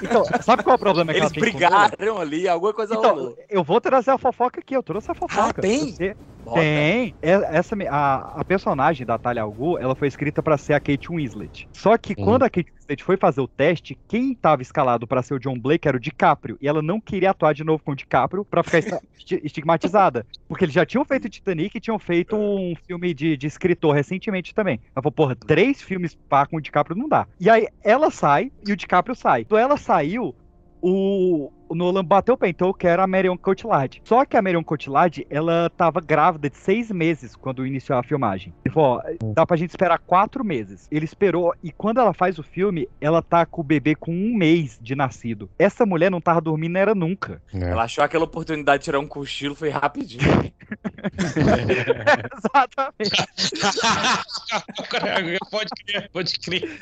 Então, 0.01 0.23
sabe 0.41 0.63
qual 0.63 0.73
é 0.73 0.75
o 0.75 0.79
problema 0.79 1.11
que 1.11 1.19
Eles 1.19 1.31
ela 1.31 1.41
tem 1.41 1.51
com 1.51 1.57
o 1.57 1.61
Nolan? 1.61 1.89
brigaram 1.89 2.17
ali, 2.21 2.47
alguma 2.47 2.73
coisa 2.73 2.95
Então, 2.95 3.15
rolou. 3.15 3.37
eu 3.49 3.63
vou 3.63 3.81
trazer 3.81 4.11
a 4.11 4.17
fofoca 4.17 4.59
aqui, 4.59 4.75
eu 4.75 4.83
trouxe 4.83 5.11
a 5.11 5.15
fofoca. 5.15 5.49
Ah, 5.49 5.53
tem? 5.61 5.91
Você-. 5.91 6.15
Tem. 6.53 7.15
É- 7.21 7.57
Essa, 7.57 7.75
a, 7.89 8.39
a 8.41 8.45
personagem 8.45 9.05
da 9.05 9.17
Talia 9.17 9.41
al 9.41 9.51
Ghul, 9.51 9.77
ela 9.79 9.95
foi 9.95 10.07
escrita 10.07 10.41
pra 10.41 10.57
ser 10.57 10.73
a 10.73 10.79
Kate 10.79 11.07
Winslet. 11.11 11.67
Só 11.75 11.97
que 11.97 12.13
Hum. 12.17 12.23
quando 12.23 12.43
a 12.43 12.49
Kate 12.49 12.71
Winslet 12.87 13.03
foi 13.03 13.17
fazer 13.17 13.41
o 13.41 13.47
teste, 13.47 13.97
quem 14.07 14.33
tava 14.33 14.61
escalado 14.61 15.05
pra 15.05 15.21
ser 15.21 15.33
o 15.33 15.39
John 15.39 15.59
Blake 15.59 15.87
era 15.87 15.97
o 15.97 15.99
DiCaprio. 15.99 16.57
E 16.61 16.67
ela 16.67 16.81
não 16.81 16.99
queria 16.99 17.31
atuar 17.31 17.53
de 17.53 17.63
novo 17.63 17.83
com 17.83 17.91
o 17.91 17.95
DiCaprio 17.95 18.45
pra 18.45 18.63
ficar 18.63 18.99
estigmatizada. 19.43 20.25
Porque 20.47 20.65
eles 20.65 20.73
já 20.73 20.85
tinham 20.85 21.03
feito 21.03 21.29
Titanic 21.29 21.77
e 21.77 21.81
tinham 21.81 21.99
feito 21.99 22.35
um 22.35 22.73
filme 22.87 23.13
de, 23.13 23.35
de 23.35 23.47
escritor 23.47 23.93
recentemente 23.93 24.55
também. 24.55 24.79
Ela 24.95 25.03
falou, 25.03 25.11
porra, 25.11 25.35
três 25.35 25.81
filmes 25.81 26.15
pá 26.29 26.45
com 26.45 26.57
o 26.57 26.61
DiCaprio 26.61 26.97
não 26.97 27.09
dá. 27.09 27.27
E 27.39 27.49
aí 27.49 27.67
ela 27.83 28.09
sai 28.09 28.51
e 28.65 28.71
o 28.71 28.77
DiCaprio 28.77 29.15
sai. 29.15 29.45
Quando 29.45 29.61
ela 29.61 29.77
saiu, 29.77 30.33
o, 30.81 31.51
o 31.67 31.75
Nolan 31.75 32.03
bateu 32.03 32.35
o 32.35 32.37
pé, 32.37 32.49
então 32.49 32.67
eu 32.67 32.73
quero 32.73 33.01
a 33.01 33.07
Marion 33.07 33.37
Cotillard. 33.37 34.01
Só 34.03 34.25
que 34.25 34.37
a 34.37 34.41
Marion 34.41 34.63
Cotillard, 34.63 35.25
ela 35.29 35.69
tava 35.69 35.99
grávida 35.99 36.49
de 36.49 36.57
seis 36.57 36.91
meses 36.91 37.35
quando 37.35 37.65
iniciou 37.65 37.97
a 37.97 38.03
filmagem. 38.03 38.53
Ele 38.63 38.73
falou, 38.73 39.01
ó, 39.03 39.33
dá 39.33 39.45
pra 39.45 39.57
gente 39.57 39.69
esperar 39.69 39.99
quatro 39.99 40.43
meses. 40.43 40.87
Ele 40.91 41.05
esperou, 41.05 41.53
e 41.63 41.71
quando 41.71 41.99
ela 41.99 42.13
faz 42.13 42.39
o 42.39 42.43
filme, 42.43 42.87
ela 43.01 43.21
tá 43.21 43.45
com 43.45 43.61
o 43.61 43.63
bebê 43.63 43.95
com 43.95 44.11
um 44.11 44.35
mês 44.35 44.79
de 44.81 44.95
nascido. 44.95 45.49
Essa 45.57 45.85
mulher 45.85 46.11
não 46.11 46.21
tava 46.21 46.41
dormindo, 46.41 46.77
era 46.77 46.95
nunca. 46.95 47.41
É. 47.53 47.69
Ela 47.71 47.83
achou 47.83 48.03
aquela 48.03 48.25
oportunidade 48.25 48.79
de 48.79 48.85
tirar 48.85 48.99
um 48.99 49.07
cochilo, 49.07 49.55
foi 49.55 49.69
rapidinho. 49.69 50.23
Exatamente. 52.37 53.25
pode 55.51 55.69
crer, 55.85 56.09
pode 56.11 56.39
crer. 56.39 56.63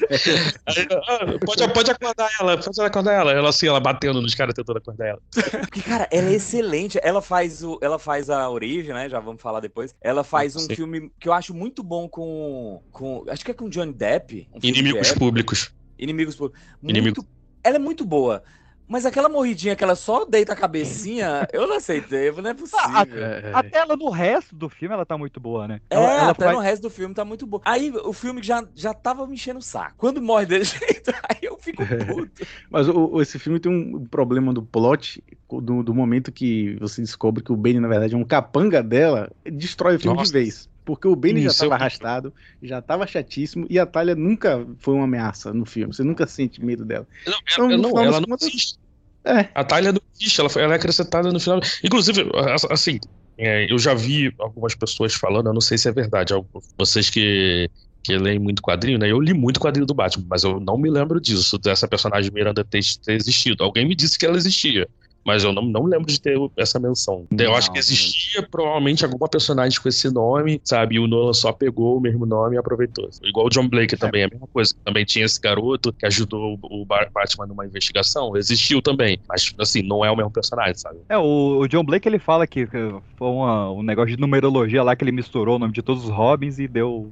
Ah, 1.08 1.20
pode, 1.46 1.74
pode 1.74 1.92
acordar 1.92 2.30
ela, 2.40 2.58
pode 2.58 2.82
acordar 2.82 3.14
ela. 3.14 3.32
Ela 3.32 3.50
assim, 3.50 3.68
ela 3.68 3.80
batendo 3.80 4.22
nos 4.22 4.34
caras 4.34 4.54
tentando 4.54 4.78
acordar 4.78 5.08
ela. 5.08 5.22
Porque, 5.62 5.82
cara, 5.82 6.08
ela 6.12 6.30
é 6.30 6.34
excelente. 6.34 7.00
Ela 7.04 7.22
faz, 7.22 7.64
o, 7.64 7.78
ela 7.82 8.00
faz 8.00 8.30
a 8.30 8.50
origem, 8.50 8.94
né? 8.94 9.10
Já 9.10 9.20
vamos 9.20 9.42
falar 9.42 9.60
depois. 9.60 9.96
Ela 10.02 10.24
faz 10.24 10.56
um 10.56 10.60
Sim. 10.60 10.76
filme 10.76 11.12
que 11.20 11.28
eu 11.28 11.34
acho 11.34 11.54
muito 11.54 11.84
bom 11.84 12.08
com. 12.08 12.82
com 12.92 13.24
acho 13.30 13.44
que 13.46 13.52
é 13.52 13.54
com 13.54 13.70
Johnny 13.70 13.94
Depp. 13.94 14.48
um 14.54 14.60
Inimigos 14.64 15.08
de 15.08 15.16
públicos. 15.16 15.74
Inimigos. 15.98 16.36
Inimigo. 16.82 17.22
Muito, 17.22 17.28
ela 17.64 17.76
é 17.76 17.80
muito 17.80 18.06
boa. 18.06 18.44
Mas 18.88 19.06
aquela 19.06 19.28
morridinha 19.28 19.76
que 19.76 19.84
ela 19.84 19.96
só 19.96 20.26
deita 20.26 20.54
a 20.54 20.56
cabecinha, 20.56 21.48
eu 21.52 21.68
não 21.68 21.78
aceitei. 21.78 22.32
Não 22.32 22.50
é 22.50 22.54
possível. 22.54 22.82
É, 23.18 23.50
é. 23.50 23.52
Até 23.54 23.78
ela 23.80 23.96
no 23.96 24.10
resto 24.10 24.56
do 24.56 24.70
filme, 24.70 24.94
ela 24.94 25.06
tá 25.06 25.18
muito 25.18 25.40
boa, 25.40 25.68
né? 25.68 25.82
É, 25.90 25.96
Ela, 25.96 26.12
ela 26.14 26.30
até 26.32 26.46
faz- 26.46 26.56
no 26.58 26.62
resto 26.64 26.82
do 26.84 26.90
filme 26.90 27.14
tá 27.16 27.26
muito 27.26 27.48
bom. 27.48 27.60
Aí 27.66 27.92
o 28.04 28.14
filme 28.14 28.44
já, 28.44 28.64
já 28.76 28.94
tava 28.94 29.26
me 29.26 29.34
enchendo 29.36 29.60
o 29.60 29.64
saco. 29.64 29.96
Quando 29.98 30.22
morre 30.22 30.46
desse 30.46 30.78
jeito, 30.80 31.12
aí 31.30 31.40
eu 31.42 31.58
fico 31.58 31.84
puto. 31.86 32.46
Mas 32.70 32.88
o- 32.88 33.10
o- 33.14 33.22
esse 33.22 33.40
filme 33.40 33.60
tem 33.60 33.72
um 33.72 34.06
problema 34.06 34.54
do 34.54 34.62
plot, 34.62 35.24
do, 35.50 35.82
do 35.84 35.94
momento 35.94 36.32
que 36.32 36.76
você 36.80 37.02
descobre 37.02 37.44
que 37.44 37.52
o 37.52 37.56
Bane, 37.58 37.80
na 37.80 37.88
verdade, 37.88 38.14
é 38.14 38.18
um 38.18 38.24
capanga 38.26 38.84
dela, 38.84 39.32
destrói 39.46 39.96
o 39.96 40.00
filme 40.00 40.18
Nossa. 40.18 40.32
de 40.32 40.38
vez. 40.40 40.70
Porque 40.86 41.08
o 41.08 41.16
Bane 41.16 41.42
já 41.42 41.50
estava 41.50 41.74
arrastado, 41.74 42.34
já 42.62 42.80
estava 42.80 43.08
chatíssimo, 43.08 43.66
e 43.70 43.80
a 43.80 43.86
Talia 43.86 44.16
nunca 44.16 44.66
foi 44.78 44.94
uma 44.94 45.06
ameaça 45.06 45.52
no 45.52 45.66
filme. 45.66 45.94
Você 45.94 46.04
nunca 46.04 46.28
sente 46.28 46.64
medo 46.64 46.86
dela. 46.86 47.08
Não, 47.26 47.34
Então, 47.52 47.72
ela, 47.72 47.78
não, 47.78 48.00
ela 48.04 48.22
não 48.22 48.38
existe. 48.40 48.78
É. 49.24 49.50
A 49.56 49.64
Thalia 49.64 49.92
não 49.92 50.02
existe, 50.20 50.40
ela, 50.40 50.50
foi- 50.50 50.62
ela 50.62 50.74
é 50.74 50.76
acrescentada 50.76 51.32
no 51.32 51.40
final. 51.40 51.60
Inclusive, 51.84 52.30
assim, 52.70 53.00
é, 53.38 53.72
eu 53.72 53.80
já 53.80 53.96
vi 53.96 54.32
algumas 54.38 54.76
pessoas 54.76 55.16
falando, 55.16 55.48
eu 55.48 55.54
não 55.54 55.62
sei 55.62 55.80
se 55.80 55.90
é 55.90 55.92
verdade, 55.92 56.32
vocês 56.78 57.10
que, 57.10 57.68
que 58.04 58.16
leem 58.16 58.38
muito 58.38 58.62
quadrinho, 58.62 59.00
né? 59.00 59.12
Eu 59.12 59.20
li 59.20 59.34
muito 59.34 59.60
quadrinho 59.60 59.88
do 59.88 59.96
Batman, 59.96 60.26
mas 60.30 60.44
eu 60.44 60.60
não 60.60 60.78
me 60.78 60.92
lembro 60.92 61.20
disso, 61.20 61.58
dessa 61.58 61.88
personagem 61.88 62.32
Miranda 62.32 62.64
ter, 62.64 62.82
ter 63.04 63.14
existido. 63.14 63.64
Alguém 63.64 63.88
me 63.88 63.96
disse 63.96 64.20
que 64.20 64.26
ela 64.28 64.38
existia. 64.38 64.88
Mas 65.26 65.44
eu 65.44 65.52
não, 65.52 65.64
não 65.64 65.86
lembro 65.86 66.06
de 66.06 66.22
ter 66.22 66.38
essa 66.56 66.80
menção. 66.80 67.26
Eu 67.38 67.56
acho 67.56 67.70
que 67.72 67.78
Não, 67.78 67.80
existia 67.80 68.44
provavelmente 68.44 69.04
alguma 69.04 69.28
personagem 69.28 69.82
com 69.82 69.90
esse 69.90 70.10
nome, 70.14 70.62
sabe? 70.64 70.96
E 70.96 71.00
o 71.00 71.08
Nolan 71.08 71.34
só 71.34 71.52
pegou 71.52 71.98
o 71.98 72.00
mesmo 72.00 72.26
nome 72.28 72.56
e 72.56 72.60
aproveitou. 72.60 73.10
Igual 73.24 73.48
o 73.48 73.50
John 73.50 73.68
Blake 73.68 73.98
também, 73.98 74.22
é 74.22 74.26
a 74.26 74.30
mesma 74.30 74.48
coisa. 74.48 74.76
Também 74.86 75.04
tinha 75.04 75.26
esse 75.26 75.42
garoto 75.42 75.92
que 75.92 76.06
ajudou 76.06 76.60
o 76.62 76.86
Ba- 76.86 77.10
Batman 77.12 77.48
numa 77.48 77.66
investigação. 77.66 78.38
Existiu 78.38 78.82
também. 78.84 79.20
Mas, 79.28 79.52
assim, 79.60 79.82
não 79.82 80.06
é 80.06 80.12
o 80.12 80.16
mesmo 80.16 80.30
personagem, 80.32 80.76
sabe? 80.76 81.00
É, 81.10 81.18
o, 81.18 81.58
o 81.62 81.68
John 81.68 81.84
Blake 81.84 82.08
ele 82.08 82.20
fala 82.20 82.46
que 82.46 82.68
foi 82.68 83.28
uma- 83.28 83.72
um 83.72 83.82
negócio 83.82 84.16
de 84.16 84.22
numerologia 84.22 84.84
lá 84.84 84.96
que 84.96 85.04
ele 85.04 85.12
misturou 85.12 85.56
o 85.56 85.60
nome 85.60 85.74
de 85.74 85.82
todos 85.82 86.04
os 86.04 86.10
Robins 86.12 86.60
e 86.60 86.68
deu 86.68 87.12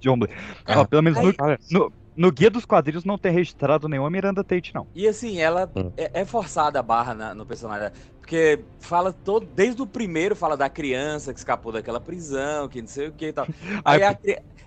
John 0.00 0.18
Blake. 0.18 0.34
Ah. 0.66 0.80
Ó, 0.80 0.84
pelo 0.84 1.02
menos 1.02 1.18
no, 1.22 1.32
Cara, 1.34 1.58
no 2.16 2.32
guia 2.32 2.50
dos 2.50 2.64
quadrinhos 2.64 3.04
não 3.04 3.18
tem 3.18 3.32
registrado 3.32 3.88
nenhuma 3.88 4.10
Miranda 4.10 4.42
Tate, 4.44 4.72
não. 4.74 4.88
E 4.94 5.06
assim, 5.06 5.38
ela 5.38 5.72
Hum. 5.76 5.92
é, 5.96 6.20
é 6.22 6.24
forçada 6.24 6.78
a 6.80 6.82
barra 6.82 7.14
na- 7.14 7.34
no 7.34 7.46
personagem. 7.46 7.90
Porque 8.20 8.66
fala 8.80 9.12
todo, 9.12 9.46
desde 9.46 9.82
o 9.82 9.86
primeiro 9.86 10.34
fala 10.34 10.56
da 10.56 10.68
criança 10.70 11.32
que 11.32 11.38
escapou 11.38 11.70
daquela 11.70 12.00
prisão, 12.00 12.68
que 12.68 12.80
não 12.80 12.88
sei 12.88 13.08
o 13.08 13.12
que 13.12 13.26
e 13.26 13.32
tal. 13.32 13.46
Aí 13.84 14.02
a 14.02 14.18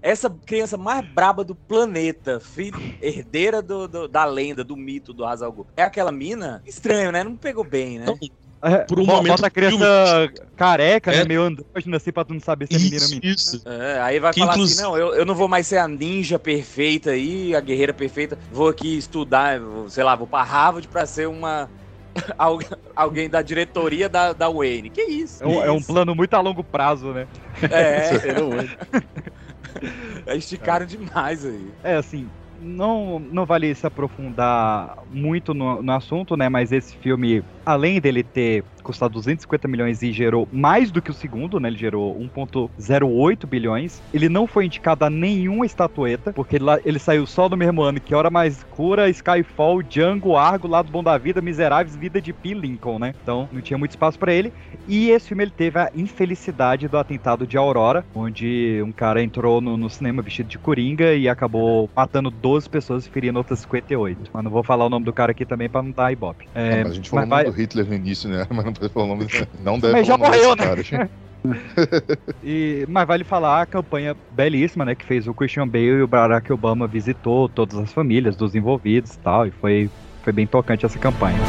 essa 0.01 0.29
criança 0.45 0.77
mais 0.77 1.01
braba 1.05 1.43
do 1.43 1.55
planeta, 1.55 2.39
filho, 2.39 2.81
herdeira 3.01 3.61
do, 3.61 3.85
do- 3.87 4.07
da 4.07 4.23
lenda, 4.23 4.63
do 4.63 4.77
mito 4.77 5.13
do 5.13 5.25
Hazal 5.25 5.51
Ghul, 5.51 5.67
é 5.75 5.83
aquela 5.83 6.11
mina? 6.11 6.61
Estranho, 6.65 7.11
né? 7.11 7.21
Não 7.23 7.35
pegou 7.37 7.63
bem, 7.65 7.99
né? 7.99 8.05
Não, 8.05 8.13
É, 8.13 8.17
Por 8.87 8.99
um 8.99 9.05
bo- 9.05 9.13
momento 9.15 9.41
Bota 9.41 9.45
a 9.45 9.49
do 9.49 9.53
filme- 9.53 9.77
criança 9.77 10.33
careca, 10.57 11.11
né, 11.11 11.17
É. 11.21 11.25
meio 11.25 11.43
andrógena 11.43 11.95
assim, 11.97 12.11
pra 12.11 12.25
tu 12.25 12.33
não 12.33 12.41
saber 12.41 12.67
se 12.67 12.75
é 12.75 12.77
menina 12.77 12.97
ou 12.97 13.05
Isso, 13.05 13.15
menina. 13.15 13.33
isso. 13.35 13.61
É, 13.65 14.01
aí 14.01 14.19
vai 14.19 14.33
Que 14.33 14.39
falar 14.41 14.53
inclusi- 14.53 14.73
assim, 14.73 14.81
não, 14.83 14.97
eu, 14.97 15.13
eu 15.15 15.25
não 15.25 15.33
vou 15.35 15.47
mais 15.47 15.65
ser 15.65 15.77
a 15.77 15.87
ninja 15.87 16.37
perfeita 16.37 17.11
aí, 17.11 17.55
a 17.55 17.61
guerreira 17.61 17.93
perfeita, 17.93 18.37
vou 18.51 18.67
aqui 18.67 18.97
estudar, 18.97 19.59
vou, 19.59 19.89
sei 19.89 20.03
lá, 20.03 20.13
vou 20.15 20.27
pra 20.27 20.43
Harvard 20.43 20.87
pra 20.89 21.05
ser 21.05 21.27
uma... 21.29 21.69
al- 22.37 22.59
alguém 22.95 23.29
da 23.29 23.41
diretoria 23.41 24.09
da, 24.09 24.33
da 24.33 24.49
Wayne. 24.49 24.89
Que 24.89 25.03
isso? 25.03 25.41
É 25.43 25.47
um, 25.47 25.63
é 25.63 25.71
um 25.71 25.77
Isso. 25.77 25.87
plano 25.87 26.13
muito 26.13 26.33
a 26.33 26.41
longo 26.41 26.63
prazo, 26.63 27.13
né? 27.13 27.27
É, 27.71 28.19
Serão 28.19 28.49
hoje. 28.49 28.75
esticaram 30.35 30.85
demais 30.85 31.45
aí. 31.45 31.69
É, 31.83 31.95
assim, 31.95 32.27
não, 32.59 33.19
não 33.19 33.45
vale 33.45 33.73
se 33.75 33.85
aprofundar 33.85 34.95
muito 35.09 35.53
no, 35.53 35.81
no 35.81 35.91
assunto, 35.93 36.35
né? 36.35 36.49
Mas 36.49 36.71
esse 36.71 36.95
filme, 36.97 37.43
além 37.69 37.99
dele 38.01 38.23
ter 38.23 38.63
custado 38.81 39.13
250 39.13 39.67
milhões 39.67 40.01
e 40.01 40.11
gerou 40.11 40.47
mais 40.51 40.89
do 40.89 41.01
que 41.01 41.11
o 41.11 41.13
segundo, 41.13 41.59
né? 41.59 41.69
Ele 41.69 41.77
gerou 41.77 42.17
1,08 42.19 43.45
bilhões. 43.45 44.01
Ele 44.13 44.27
não 44.27 44.47
foi 44.47 44.65
indicado 44.65 45.05
a 45.05 45.09
nenhuma 45.09 45.65
estatueta, 45.65 46.33
porque 46.33 46.55
ele, 46.55 46.65
ele 46.83 46.97
saiu 46.99 47.25
só 47.27 47.47
no 47.47 47.55
mesmo 47.57 47.81
ano 47.81 47.99
que 47.99 48.15
Hora 48.15 48.29
Mais 48.29 48.57
Escura, 48.57 49.09
Skyfall, 49.09 49.83
Django, 49.83 50.35
Argo, 50.35 50.67
Lado 50.67 50.91
Bom 50.91 51.03
da 51.03 51.17
Vida, 51.17 51.41
Miseráveis, 51.41 51.95
Vida 51.95 52.21
de 52.21 52.33
P. 52.33 52.53
Lincoln, 52.53 52.97
né? 52.97 53.13
Então 53.21 53.47
não 53.51 53.61
tinha 53.61 53.77
muito 53.77 53.91
espaço 53.91 54.17
pra 54.17 54.33
ele. 54.33 54.51
E 54.87 55.11
esse 55.11 55.27
filme 55.27 55.43
ele 55.43 55.51
teve 55.51 55.77
a 55.77 55.89
infelicidade 55.95 56.87
do 56.87 56.97
atentado 56.97 57.45
de 57.45 57.57
Aurora, 57.57 58.03
onde 58.15 58.81
um 58.83 58.91
cara 58.91 59.21
entrou 59.21 59.61
no, 59.61 59.77
no 59.77 59.89
cinema 59.89 60.21
vestido 60.21 60.49
de 60.49 60.57
coringa 60.57 61.13
e 61.13 61.29
acabou 61.29 61.89
matando 61.95 62.31
12 62.31 62.67
pessoas 62.69 63.05
e 63.05 63.09
ferindo 63.09 63.37
outras 63.37 63.59
58. 63.59 64.31
Mas 64.33 64.43
não 64.43 64.49
vou 64.51 64.63
falar 64.63 64.85
o 64.85 64.89
nome 64.89 65.05
do 65.05 65.13
cara 65.13 65.31
aqui 65.31 65.45
também 65.45 65.69
pra 65.69 65.83
não 65.83 65.91
dar 65.91 66.11
ibope. 66.11 66.47
É, 66.55 66.83
mas 66.83 66.91
a 66.91 66.95
gente 66.95 67.09
falou 67.09 67.27
mas 67.27 67.43
vai- 67.43 67.58
Hitler 67.59 67.85
no 67.85 67.95
início, 67.95 68.29
né? 68.29 68.45
Mas 68.51 68.65
não 68.65 68.73
pode 68.73 68.93
falar 68.93 69.05
o 69.05 69.09
nome. 69.09 69.27
Não 69.63 69.79
deve 69.79 69.93
Mas 69.93 70.07
já 70.07 70.17
morreu, 70.17 70.55
né? 70.55 71.09
E, 72.43 72.85
mas 72.89 73.07
vale 73.07 73.23
falar 73.23 73.61
a 73.61 73.65
campanha 73.65 74.13
belíssima, 74.31 74.83
né? 74.83 74.93
Que 74.93 75.05
fez 75.05 75.25
o 75.25 75.33
Christian 75.33 75.65
Bale 75.65 75.85
e 75.85 76.01
o 76.01 76.07
Barack 76.07 76.51
Obama 76.51 76.85
visitou 76.85 77.47
todas 77.47 77.77
as 77.77 77.93
famílias 77.93 78.35
dos 78.35 78.55
envolvidos 78.55 79.13
e 79.13 79.19
tal. 79.19 79.47
E 79.47 79.51
foi, 79.51 79.89
foi 80.21 80.33
bem 80.33 80.45
tocante 80.45 80.85
essa 80.85 80.99
campanha. 80.99 81.39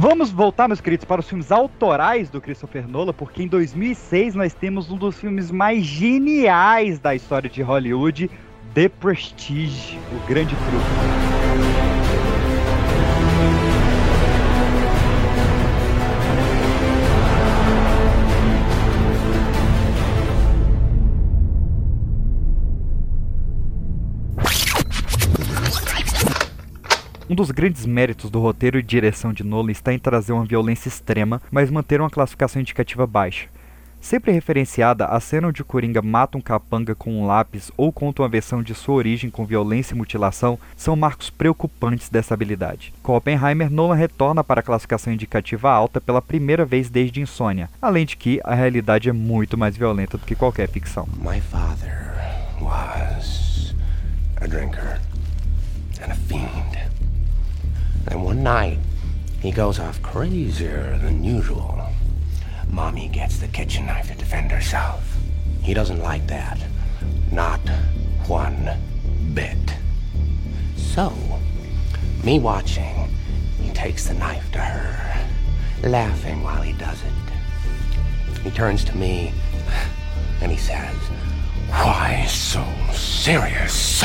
Vamos 0.00 0.30
voltar, 0.30 0.66
meus 0.66 0.80
queridos, 0.80 1.04
para 1.04 1.20
os 1.20 1.28
filmes 1.28 1.52
autorais 1.52 2.30
do 2.30 2.40
Christopher 2.40 2.88
Nolan, 2.88 3.12
porque 3.12 3.42
em 3.42 3.46
2006 3.46 4.34
nós 4.34 4.54
temos 4.54 4.90
um 4.90 4.96
dos 4.96 5.20
filmes 5.20 5.50
mais 5.50 5.84
geniais 5.84 6.98
da 6.98 7.14
história 7.14 7.50
de 7.50 7.60
Hollywood, 7.60 8.30
The 8.72 8.88
Prestige, 8.88 9.98
o 10.12 10.26
grande 10.28 10.54
truque. 10.54 11.20
Um 27.28 27.34
dos 27.34 27.50
grandes 27.50 27.86
méritos 27.86 28.30
do 28.30 28.38
roteiro 28.38 28.78
e 28.78 28.82
direção 28.82 29.32
de 29.32 29.42
Nolan 29.42 29.72
está 29.72 29.92
em 29.92 29.98
trazer 29.98 30.32
uma 30.32 30.44
violência 30.44 30.88
extrema, 30.88 31.42
mas 31.50 31.70
manter 31.70 32.00
uma 32.00 32.10
classificação 32.10 32.60
indicativa 32.62 33.04
baixa. 33.04 33.48
Sempre 34.00 34.32
referenciada, 34.32 35.04
a 35.04 35.20
cena 35.20 35.48
onde 35.48 35.60
o 35.60 35.64
Coringa 35.64 36.00
mata 36.00 36.38
um 36.38 36.40
capanga 36.40 36.94
com 36.94 37.12
um 37.12 37.26
lápis 37.26 37.70
ou 37.76 37.92
conta 37.92 38.22
uma 38.22 38.28
versão 38.28 38.62
de 38.62 38.74
sua 38.74 38.94
origem 38.94 39.28
com 39.30 39.44
violência 39.44 39.94
e 39.94 39.96
mutilação 39.96 40.58
são 40.74 40.96
marcos 40.96 41.28
preocupantes 41.28 42.08
dessa 42.08 42.32
habilidade. 42.32 42.94
Com 43.02 43.14
Oppenheimer, 43.14 43.70
Nolan 43.70 43.94
retorna 43.94 44.42
para 44.42 44.60
a 44.60 44.62
classificação 44.62 45.12
indicativa 45.12 45.70
alta 45.70 46.00
pela 46.00 46.22
primeira 46.22 46.64
vez 46.64 46.88
desde 46.88 47.20
Insônia, 47.20 47.68
além 47.80 48.06
de 48.06 48.16
que 48.16 48.40
a 48.42 48.54
realidade 48.54 49.08
é 49.08 49.12
muito 49.12 49.58
mais 49.58 49.76
violenta 49.76 50.16
do 50.16 50.24
que 50.24 50.34
qualquer 50.34 50.68
ficção. 50.68 51.06
My 51.18 51.40
father 51.40 52.14
was 52.60 53.74
a 54.40 54.46
drinker 54.46 54.98
and 56.02 56.10
a 56.10 56.14
fiend. 56.14 56.90
And 58.10 58.16
one 58.16 58.42
night, 58.42 58.78
he 59.42 59.52
goes 59.52 59.78
off 59.78 60.00
crazier 60.00 60.98
than 60.98 61.22
usual. 61.22 61.90
Mommy 62.72 63.08
gets 63.08 63.38
the 63.38 63.48
kitchen 63.48 63.86
knife 63.86 64.08
to 64.08 64.14
defend 64.14 64.50
herself. 64.50 65.16
He 65.62 65.74
doesn't 65.74 66.00
like 66.00 66.26
that. 66.28 66.58
Not 67.32 67.60
one 68.26 68.70
bit. 69.34 69.74
So, 70.76 71.12
me 72.24 72.38
watching, 72.38 73.08
he 73.60 73.70
takes 73.70 74.06
the 74.06 74.14
knife 74.14 74.50
to 74.52 74.58
her, 74.58 75.26
laughing 75.88 76.42
while 76.42 76.62
he 76.62 76.72
does 76.74 77.02
it. 77.02 78.38
He 78.42 78.50
turns 78.50 78.84
to 78.84 78.96
me 78.96 79.32
and 80.40 80.50
he 80.50 80.58
says, 80.58 80.96
Why 81.68 82.24
so 82.26 82.64
serious? 82.92 84.04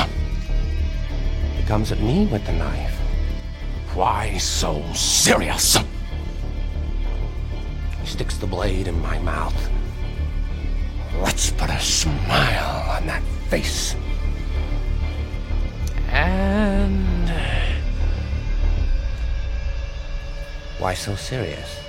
He 1.55 1.63
comes 1.63 1.91
at 1.91 2.01
me 2.01 2.25
with 2.27 2.45
the 2.45 2.53
knife. 2.53 2.99
Why 3.93 4.37
so 4.37 4.83
serious? 4.93 5.77
He 8.05 8.11
sticks 8.11 8.37
the 8.37 8.45
blade 8.45 8.87
in 8.87 9.01
my 9.01 9.17
mouth. 9.17 9.57
Let's 11.23 11.49
put 11.49 11.71
a 11.71 11.79
smile 11.79 12.87
on 12.91 13.07
that 13.07 13.23
face. 13.49 13.95
And. 16.11 17.31
Why 20.77 20.93
so 20.93 21.15
serious? 21.15 21.79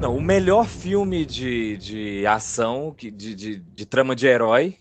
Não, 0.00 0.16
o 0.16 0.20
melhor 0.20 0.66
filme 0.66 1.24
de, 1.24 1.76
de 1.76 2.26
ação, 2.26 2.92
que- 2.96 3.10
de, 3.10 3.34
de, 3.34 3.56
de 3.58 3.86
trama 3.86 4.16
de 4.16 4.26
herói, 4.26 4.76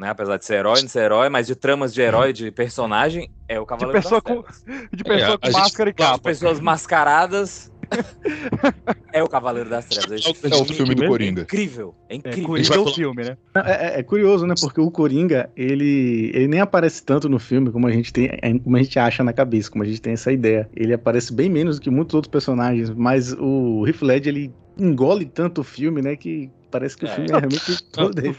né? 0.00 0.10
Apesar 0.10 0.36
de 0.38 0.44
ser 0.44 0.54
herói, 0.54 0.80
não 0.82 0.88
ser 0.88 1.00
herói, 1.04 1.28
mas 1.28 1.46
de 1.46 1.54
tramas 1.54 1.92
de 1.94 2.00
herói, 2.00 2.32
de 2.32 2.50
personagem, 2.50 3.30
é 3.46 3.60
o 3.60 3.66
Cavaleiro 3.66 4.02
pessoa 4.02 4.20
das 4.20 4.34
com- 4.36 4.42
Trevas. 4.42 4.64
De 4.92 5.04
pessoa 5.04 5.34
É, 5.34 5.38
com 5.38 5.46
a 5.46 5.50
gente- 5.50 5.60
máscara 5.60 5.90
e 5.90 5.92
De 5.92 5.96
capa. 5.98 6.18
pessoas 6.18 6.60
mascaradas. 6.60 7.70
é 9.12 9.22
o 9.22 9.28
Cavaleiro 9.28 9.68
das 9.68 9.84
Trevas. 9.86 10.20
Esse 10.24 10.46
É 10.52 10.56
o 10.56 10.64
filme 10.64 10.94
do 10.94 11.04
é 11.04 11.08
Coringa. 11.08 11.42
incrível. 11.42 11.94
É 12.08 12.14
É, 12.14 12.16
incrível. 12.16 12.44
Coringa 12.46 12.74
é 12.74 12.78
o 12.78 12.86
filme, 12.86 13.22
né? 13.24 13.36
É, 13.56 13.70
é- 13.96 14.00
é 14.00 14.02
curioso, 14.02 14.46
né? 14.46 14.54
Porque 14.60 14.80
o 14.80 14.90
Coringa, 14.90 15.50
ele, 15.56 16.30
ele 16.34 16.48
nem 16.48 16.60
aparece 16.60 17.02
tanto 17.04 17.28
no 17.28 17.38
filme 17.38 17.70
como 17.70 17.86
a 17.86 17.90
gente 17.90 18.12
tem, 18.12 18.26
é, 18.40 18.58
como 18.58 18.76
a 18.76 18.82
gente 18.82 18.98
acha 18.98 19.24
na 19.24 19.32
cabeça, 19.32 19.70
como 19.70 19.82
a 19.82 19.86
gente 19.86 20.00
tem 20.00 20.12
essa 20.12 20.30
ideia. 20.32 20.68
Ele 20.74 20.94
aparece 20.94 21.32
bem 21.32 21.48
menos 21.50 21.76
do 21.78 21.82
que 21.82 21.90
muitos 21.90 22.14
outros 22.14 22.30
personagens, 22.30 22.90
mas 22.90 23.32
o 23.32 23.84
Heath 23.86 24.02
Ledger, 24.02 24.34
ele 24.34 24.54
engole 24.78 25.24
tanto 25.26 25.60
o 25.62 25.64
filme, 25.64 26.00
né? 26.00 26.14
Que 26.16 26.48
parece 26.70 26.96
que 26.96 27.04
o 27.04 27.08
É. 27.08 27.10
filme 27.14 27.30
é 27.30 27.36
realmente 27.38 27.82
todo 27.90 28.14
Tu 28.14 28.22
dele. 28.22 28.36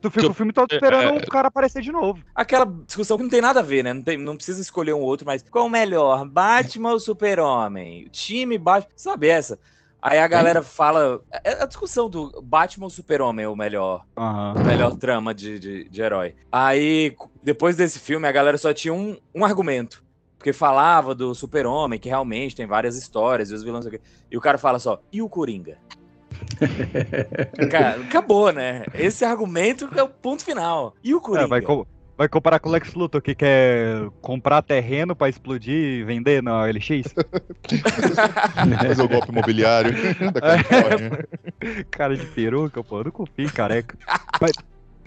Tu 0.00 0.10
fica 0.10 0.28
o 0.28 0.34
filme 0.34 0.52
todo 0.52 0.72
esperando 0.72 1.18
o 1.18 1.30
cara 1.30 1.48
aparecer 1.48 1.82
de 1.82 1.92
novo. 1.92 2.22
Aquela 2.34 2.64
discussão 2.86 3.16
que 3.16 3.22
não 3.22 3.30
tem 3.30 3.40
nada 3.40 3.60
a 3.60 3.62
ver, 3.62 3.82
né? 3.82 3.92
Não, 3.92 4.02
tem, 4.02 4.16
não 4.16 4.36
precisa 4.36 4.60
escolher 4.60 4.94
um 4.94 5.00
outro, 5.00 5.26
mas 5.26 5.42
qual 5.42 5.66
o 5.66 5.70
melhor? 5.70 6.26
Batman 6.26 6.92
ou 6.92 7.00
Super-Homem? 7.00 8.06
O 8.06 8.08
time 8.08 8.58
Batman. 8.58 8.92
Sabe 8.96 9.28
essa? 9.28 9.58
Aí 10.00 10.18
a 10.18 10.28
galera 10.28 10.62
fala. 10.62 11.20
É 11.44 11.62
a 11.62 11.66
discussão 11.66 12.08
do 12.08 12.40
Batman 12.42 12.86
ou 12.86 12.90
Super-Homem 12.90 13.44
é 13.44 13.48
o 13.48 13.56
melhor, 13.56 14.04
o 14.16 14.60
melhor 14.64 14.94
trama 14.96 15.34
de, 15.34 15.58
de, 15.58 15.88
de 15.88 16.02
herói. 16.02 16.36
Aí, 16.52 17.16
depois 17.42 17.76
desse 17.76 17.98
filme, 17.98 18.26
a 18.26 18.32
galera 18.32 18.56
só 18.56 18.72
tinha 18.72 18.94
um, 18.94 19.16
um 19.34 19.44
argumento. 19.44 20.06
Porque 20.38 20.52
falava 20.52 21.16
do 21.16 21.34
Super-Homem, 21.34 21.98
que 21.98 22.08
realmente 22.08 22.54
tem 22.54 22.64
várias 22.64 22.96
histórias, 22.96 23.50
e 23.50 23.54
os 23.54 23.64
vilões. 23.64 23.84
não 23.84 23.90
sei 23.90 23.98
o 23.98 24.00
quê. 24.00 24.08
E 24.30 24.38
o 24.38 24.40
cara 24.40 24.56
fala 24.56 24.78
só, 24.78 25.02
e 25.12 25.20
o 25.20 25.28
Coringa? 25.28 25.78
Cara, 27.70 28.00
acabou, 28.02 28.52
né? 28.52 28.84
Esse 28.94 29.24
argumento 29.24 29.88
é 29.96 30.02
o 30.02 30.08
ponto 30.08 30.44
final. 30.44 30.94
E 31.02 31.14
o 31.14 31.20
Coringa? 31.20 31.44
É, 31.44 31.48
vai, 31.48 31.60
co- 31.60 31.86
vai 32.16 32.28
comparar 32.28 32.58
com 32.58 32.68
o 32.68 32.72
Lex 32.72 32.94
Luthor 32.94 33.22
que 33.22 33.34
quer 33.34 34.08
comprar 34.20 34.62
terreno 34.62 35.14
pra 35.14 35.28
explodir 35.28 35.74
e 35.74 36.04
vender 36.04 36.42
na 36.42 36.66
LX? 36.68 36.88
Fazer 38.86 39.02
o 39.02 39.08
golpe 39.08 39.30
imobiliário 39.30 39.92
da 40.32 40.40
Califórnia. 40.40 41.28
cara 41.90 42.16
de 42.16 42.26
peruca, 42.26 42.82
pô, 42.82 42.98
eu 43.00 43.04
não 43.04 43.10
confio 43.10 43.44
em 43.46 43.48
careca. 43.48 43.96
Mas 44.40 44.52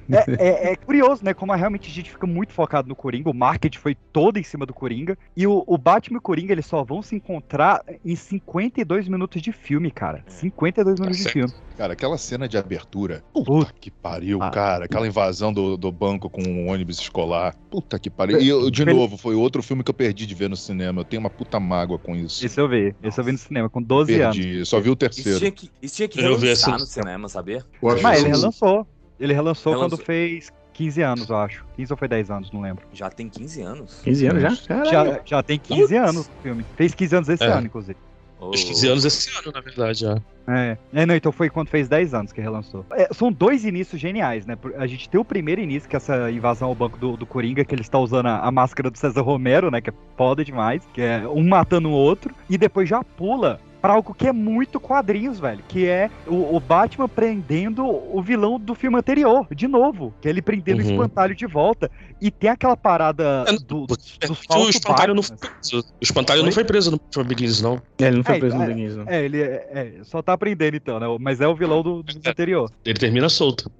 é, 0.10 0.26
é- 0.70 0.72
é 0.72 0.76
curioso, 0.76 1.24
né? 1.24 1.34
Como 1.34 1.54
realmente 1.54 1.90
a 1.90 1.94
gente 1.94 2.10
fica 2.12 2.26
muito 2.28 2.54
focado 2.54 2.88
no 2.88 2.96
Coringa, 2.96 3.30
o 3.30 3.34
marketing 3.34 3.78
foi 3.80 3.96
todo 4.14 4.38
em 4.38 4.44
cima 4.44 4.66
do 4.66 4.74
Coringa. 4.74 5.18
E 5.36 5.46
o, 5.48 5.64
o 5.68 5.78
Batman 5.78 6.16
e 6.16 6.20
o 6.20 6.22
Coringa, 6.22 6.54
eles 6.54 6.66
só 6.66 6.84
vão 6.84 7.02
se 7.02 7.16
encontrar 7.16 7.82
em 8.06 8.16
52 8.16 9.08
minutos 9.08 9.42
de 9.42 9.52
filme, 9.52 9.92
cara. 9.92 10.24
52 10.28 11.00
minutos 11.00 11.24
de 11.24 11.30
filme. 11.30 11.54
Cara, 11.78 11.94
aquela 11.94 12.18
cena 12.18 12.48
de 12.48 12.58
abertura. 12.58 13.24
Puta. 13.34 13.46
Puta 13.52 13.74
que 13.80 13.90
pariu, 13.90 14.42
Ah. 14.42 14.50
cara. 14.52 14.86
Aquela 14.86 15.08
invasão 15.08 15.52
do, 15.52 15.76
do 15.78 15.92
banco 15.92 16.30
com 16.30 16.42
um 16.44 16.70
ônibus 16.70 17.00
escolar. 17.00 17.56
Puta 17.72 17.98
que 17.98 18.10
pariu. 18.10 18.40
E 18.40 18.48
eu, 18.48 18.70
de 18.70 18.86
novo, 18.86 19.18
foi 19.18 19.34
outro 19.36 19.64
filme 19.64 19.84
que 19.84 19.90
eu 19.90 19.94
perdi 19.94 20.26
de 20.28 20.36
ver 20.36 20.50
no 20.50 20.56
cinema. 20.56 21.02
Eu 21.02 21.06
tenho 21.06 21.20
uma 21.22 21.30
puta 21.30 21.60
mágoa 21.60 21.98
com 21.98 22.16
isso. 22.16 22.46
Esse 22.46 22.60
eu 22.60 22.68
vi. 22.70 22.94
Esse 23.02 23.20
eu 23.20 23.24
vi 23.24 23.32
no 23.32 23.38
cinema, 23.38 23.70
com 23.70 23.82
12 23.82 24.22
anos. 24.22 24.38
perdi. 24.38 24.66
Só 24.66 24.80
vi 24.80 24.90
o 24.90 24.92
Isso 24.92 24.98
terceiro. 24.98 25.40
tinha 25.40 25.52
que, 25.52 25.72
isso 25.82 25.96
tinha 25.96 26.08
que 26.08 26.20
Eu 26.22 26.38
vi 26.38 26.50
essa- 26.50 26.72
no 26.72 26.80
cinema, 26.82 27.28
sabia? 27.30 27.58
Acho 27.84 28.04
Mas 28.04 28.20
ele 28.20 28.30
isso- 28.32 28.40
relançou. 28.42 28.88
Ele 29.22 29.34
relançou, 29.34 29.74
Relançou. 29.74 29.98
quando 29.98 30.06
fez 30.06 30.52
15 30.74 31.02
anos, 31.02 31.30
eu 31.30 31.38
acho. 31.38 31.64
15 31.76 31.94
ou 31.94 31.98
foi 31.98 32.08
10 32.08 32.32
anos, 32.32 32.52
não 32.52 32.62
lembro. 32.62 32.84
Já 32.94 33.10
tem 33.10 33.30
15 33.30 33.62
anos. 33.62 34.02
15 34.04 34.26
anos 34.28 34.42
já? 34.42 34.68
Caralho. 34.68 34.92
Já, 35.14 35.22
já 35.26 35.44
tem 35.44 35.60
15 35.60 35.82
Putz. 35.82 36.10
anos 36.10 36.28
o 36.28 36.42
filme. 36.42 36.66
Fez 36.76 36.94
15 36.96 37.16
anos 37.16 37.30
esse 37.30 37.44
É. 37.44 37.48
ano, 37.48 37.68
inclusive. 37.68 37.98
Os 38.40 38.64
15 38.64 38.88
anos 38.88 39.06
esse 39.06 39.30
ano, 39.38 39.52
na 39.54 39.62
verdade, 39.62 40.00
já. 40.00 40.20
É. 40.48 40.76
é, 40.94 41.06
não, 41.06 41.16
então 41.16 41.32
foi 41.32 41.48
quando 41.48 41.68
fez 41.68 41.88
10 41.88 42.16
anos 42.16 42.34
que 42.34 42.42
relançou. 42.42 42.84
É, 42.94 43.08
são 43.14 43.32
dois 43.32 43.64
inícios 43.64 44.02
geniais, 44.02 44.48
né? 44.48 44.58
A 44.78 44.88
gente 44.88 45.08
tem 45.08 45.22
o 45.22 45.24
primeiro 45.24 45.62
início, 45.62 45.88
que 45.88 45.96
é 45.96 45.98
essa 45.98 46.32
invasão 46.32 46.70
ao 46.70 46.74
banco 46.74 46.98
do, 46.98 47.16
do 47.16 47.28
Coringa, 47.28 47.64
que 47.64 47.76
ele 47.76 47.84
está 47.84 48.00
usando 48.00 48.26
a, 48.26 48.40
a 48.40 48.52
máscara 48.52 48.90
do 48.90 48.98
César 48.98 49.22
Romero, 49.22 49.70
né? 49.70 49.80
Que 49.80 49.92
é 49.92 49.94
foda 50.18 50.44
demais, 50.44 50.82
que 50.92 51.02
é 51.02 51.28
um 51.28 51.48
matando 51.48 51.90
o 51.90 51.92
outro, 51.92 52.34
e 52.50 52.58
depois 52.58 52.90
já 52.90 53.04
pula 53.04 53.60
pra 53.82 53.94
algo 53.94 54.13
que 54.13 54.28
é 54.28 54.32
muito 54.32 54.80
quadrinhos, 54.80 55.39
velho. 55.39 55.63
Que 55.67 55.88
é 55.88 56.10
o, 56.28 56.56
o 56.56 56.60
Batman 56.60 57.08
prendendo 57.10 57.86
o 57.86 58.22
vilão 58.22 58.60
do 58.60 58.76
filme 58.76 58.98
anterior, 58.98 59.48
de 59.54 59.67
novo. 59.67 60.13
Que 60.22 60.28
é 60.28 60.32
ele 60.32 60.41
prendendo 60.41 60.82
o 60.82 60.86
Uhum. 60.86 60.91
espantalho 60.91 61.36
de 61.36 61.46
volta. 61.48 61.89
E 62.22 62.30
tem 62.30 62.50
aquela 62.50 62.78
parada 62.78 63.46
É, 63.48 63.54
do, 63.54 63.88
dos, 63.88 64.17
dos 64.22 64.30
o 64.30 64.36
falsos 64.48 64.76
espantalho 64.76 65.13
não 65.15 65.24
foi 65.24 65.38
preso. 65.38 65.80
O 65.80 66.04
espantalho 66.04 66.44
não 66.44 66.52
foi 66.52 66.63
preso 66.63 66.91
no 66.91 66.98
Batman 66.98 67.24
Begins, 67.28 67.62
não. 67.62 67.82
É, 68.00 68.06
ele 68.08 68.17
não 68.17 68.24
foi 68.24 68.36
É, 68.36 68.39
preso 68.39 68.58
no 68.58 68.63
é, 68.63 68.67
Begins, 68.67 68.96
não. 68.96 69.06
É, 69.08 69.24
ele 69.26 69.41
é, 69.41 69.67
é, 69.72 70.04
só 70.04 70.22
tá 70.22 70.34
aprendendo 70.34 70.76
então, 70.76 71.00
né? 71.00 71.08
Mas 71.20 71.41
é 71.41 71.48
o 71.48 71.56
vilão 71.56 71.82
do, 71.82 72.04
do 72.04 72.30
anterior. 72.30 72.70
Ele 72.86 73.00
termina 73.00 73.28
solto. 73.30 73.72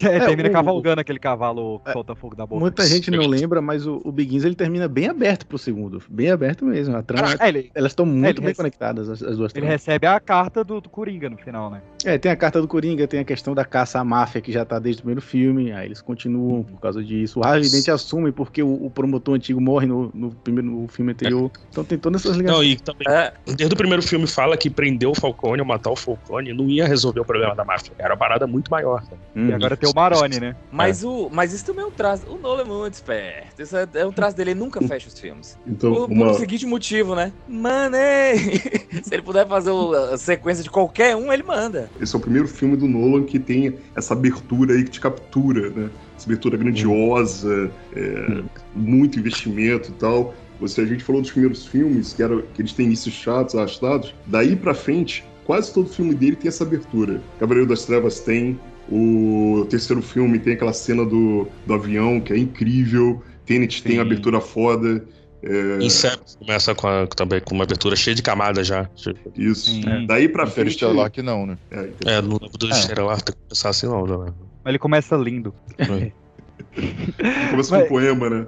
É, 0.00 0.20
termina 0.20 0.48
o- 0.48 0.52
cavalgando 0.52 1.00
aquele 1.00 1.18
cavalo 1.18 1.80
que 1.80 1.92
solta 1.92 2.14
fogo 2.14 2.36
da 2.36 2.46
boca. 2.46 2.60
Muita 2.60 2.86
gente 2.86 3.10
não 3.10 3.26
lembra, 3.26 3.60
mas 3.60 3.86
o, 3.86 4.00
o 4.04 4.12
Begins 4.12 4.44
ele 4.44 4.54
termina 4.54 4.86
bem 4.88 5.08
aberto 5.08 5.46
pro 5.46 5.58
segundo. 5.58 6.02
Bem 6.08 6.30
aberto 6.30 6.64
mesmo. 6.64 6.96
A 6.96 7.02
trama, 7.02 7.34
É, 7.40 7.48
ele, 7.48 7.70
elas 7.74 7.92
estão 7.92 8.06
muito 8.06 8.40
bem 8.40 8.54
conectadas, 8.54 9.22
as, 9.24 9.32
as 9.32 9.36
duas 9.36 9.54
ele 9.54 9.66
recebe 9.66 10.06
a 10.06 10.18
carta 10.20 10.62
do, 10.62 10.80
do 10.80 10.88
Coringa 10.88 11.30
no 11.30 11.36
final, 11.36 11.70
né? 11.70 11.80
É, 12.04 12.18
tem 12.18 12.30
a 12.30 12.36
carta 12.36 12.60
do 12.60 12.68
Coringa, 12.68 13.06
tem 13.06 13.20
a 13.20 13.24
questão 13.24 13.54
da 13.54 13.64
caça 13.64 13.98
à 13.98 14.04
máfia 14.04 14.40
que 14.40 14.52
já 14.52 14.64
tá 14.64 14.78
desde 14.78 15.00
o 15.00 15.04
primeiro 15.04 15.22
filme, 15.22 15.72
aí 15.72 15.86
eles 15.86 16.02
continuam 16.02 16.62
por 16.62 16.78
causa 16.80 17.02
disso. 17.02 17.40
O 17.40 17.44
Harvey 17.44 17.70
Dent 17.70 17.88
assume 17.88 18.30
porque 18.30 18.62
o, 18.62 18.84
o 18.84 18.90
promotor 18.90 19.34
antigo 19.34 19.60
morre 19.60 19.86
no, 19.86 20.10
no, 20.14 20.30
primeiro, 20.30 20.68
no 20.70 20.88
filme 20.88 21.12
anterior. 21.12 21.50
Então 21.70 21.84
tem 21.84 21.98
todas 21.98 22.20
essas 22.20 22.36
ligações. 22.36 22.58
Não, 22.58 22.64
e 22.64 22.76
também, 22.76 23.06
É, 23.08 23.32
desde 23.46 23.74
o 23.74 23.76
primeiro 23.76 24.02
filme 24.02 24.26
fala 24.26 24.56
que 24.56 24.68
prender 24.68 25.08
o 25.08 25.14
Falcone 25.14 25.60
ou 25.60 25.66
matar 25.66 25.90
o 25.90 25.96
Falcone 25.96 26.52
não 26.52 26.68
ia 26.68 26.86
resolver 26.86 27.20
o 27.20 27.24
problema 27.24 27.54
da 27.54 27.64
máfia. 27.64 27.92
Era 27.98 28.12
uma 28.12 28.18
parada 28.18 28.46
muito 28.46 28.70
maior. 28.70 29.02
Hum. 29.34 29.48
E 29.48 29.52
agora 29.52 29.76
tem 29.76 29.88
o 29.88 29.94
Maroni, 29.94 30.38
né? 30.38 30.56
mas, 30.70 31.04
o, 31.04 31.30
mas 31.32 31.52
isso 31.52 31.64
também 31.64 31.84
é 31.84 31.86
um 31.86 31.90
traço. 31.90 32.26
O 32.28 32.38
Nolan 32.38 32.62
é 32.62 32.64
muito 32.64 32.94
esperto. 32.94 33.62
Isso 33.62 33.76
é, 33.76 33.88
é 33.94 34.06
um 34.06 34.12
traço 34.12 34.36
dele, 34.36 34.50
ele 34.50 34.60
nunca 34.60 34.80
fecha 34.82 35.08
os 35.08 35.18
filmes. 35.18 35.58
Então, 35.66 35.94
Por, 35.94 36.08
por 36.08 36.12
uma, 36.12 36.30
o 36.32 36.34
seguinte 36.34 36.66
motivo, 36.66 37.14
né? 37.14 37.32
Money! 37.48 38.60
Se 39.14 39.18
ele 39.18 39.22
puder 39.22 39.46
fazer 39.46 39.70
a 40.12 40.18
sequência 40.18 40.64
de 40.64 40.68
qualquer 40.68 41.14
um, 41.14 41.32
ele 41.32 41.44
manda. 41.44 41.88
esse 42.00 42.16
é 42.16 42.18
o 42.18 42.20
primeiro 42.20 42.48
filme 42.48 42.76
do 42.76 42.88
Nolan 42.88 43.22
que 43.22 43.38
tem 43.38 43.78
essa 43.94 44.12
abertura 44.12 44.74
aí 44.74 44.82
que 44.82 44.90
te 44.90 45.00
captura, 45.00 45.70
né? 45.70 45.88
Essa 46.16 46.26
abertura 46.26 46.56
grandiosa, 46.56 47.70
é, 47.94 48.42
muito 48.74 49.16
investimento 49.20 49.90
e 49.90 49.94
tal. 49.94 50.34
Você, 50.58 50.80
a 50.80 50.84
gente 50.84 51.04
falou 51.04 51.22
dos 51.22 51.30
primeiros 51.30 51.64
filmes, 51.64 52.12
que, 52.12 52.24
era, 52.24 52.42
que 52.42 52.62
eles 52.62 52.72
têm 52.72 52.86
inícios 52.86 53.14
chatos, 53.14 53.54
arrastados. 53.54 54.12
Daí 54.26 54.56
pra 54.56 54.74
frente, 54.74 55.24
quase 55.44 55.72
todo 55.72 55.88
filme 55.88 56.12
dele 56.12 56.34
tem 56.34 56.48
essa 56.48 56.64
abertura. 56.64 57.20
Cavaleiro 57.38 57.68
das 57.68 57.84
Trevas 57.84 58.18
tem, 58.18 58.58
o 58.90 59.64
terceiro 59.70 60.02
filme 60.02 60.40
tem 60.40 60.54
aquela 60.54 60.72
cena 60.72 61.04
do, 61.04 61.46
do 61.64 61.74
avião, 61.74 62.20
que 62.20 62.32
é 62.32 62.36
incrível. 62.36 63.22
Tenet 63.46 63.80
tem 63.80 63.92
Sim. 63.92 63.98
a 63.98 64.02
abertura 64.02 64.40
foda. 64.40 65.04
É, 65.46 65.84
Inception 65.84 66.38
começa 66.38 66.74
com 66.74 66.86
a- 66.86 67.06
também 67.06 67.40
com 67.40 67.54
uma 67.54 67.64
abertura 67.64 67.94
cheia 67.96 68.14
de 68.14 68.22
camadas 68.22 68.66
já. 68.66 68.84
Tipo, 68.94 69.30
isso. 69.36 69.66
Sim. 69.70 70.06
Daí 70.06 70.28
pra 70.28 70.46
frente. 70.46 70.76
Interestelar 70.76 71.10
que 71.10 71.22
não, 71.22 71.44
né? 71.46 71.58
É, 71.70 72.16
É, 72.16 72.20
no 72.22 72.38
do 72.38 72.68
Estelar 72.70 73.20
tem 73.20 73.34
que 73.34 73.40
começar 73.48 73.68
assim 73.68 73.86
não, 73.86 74.06
já. 74.08 74.16
Mas 74.18 74.34
ele 74.66 74.78
começa 74.78 75.14
lindo. 75.16 75.54
começa 77.50 77.76
com 77.78 77.84
um 77.84 77.88
poema, 77.88 78.30
né? 78.30 78.46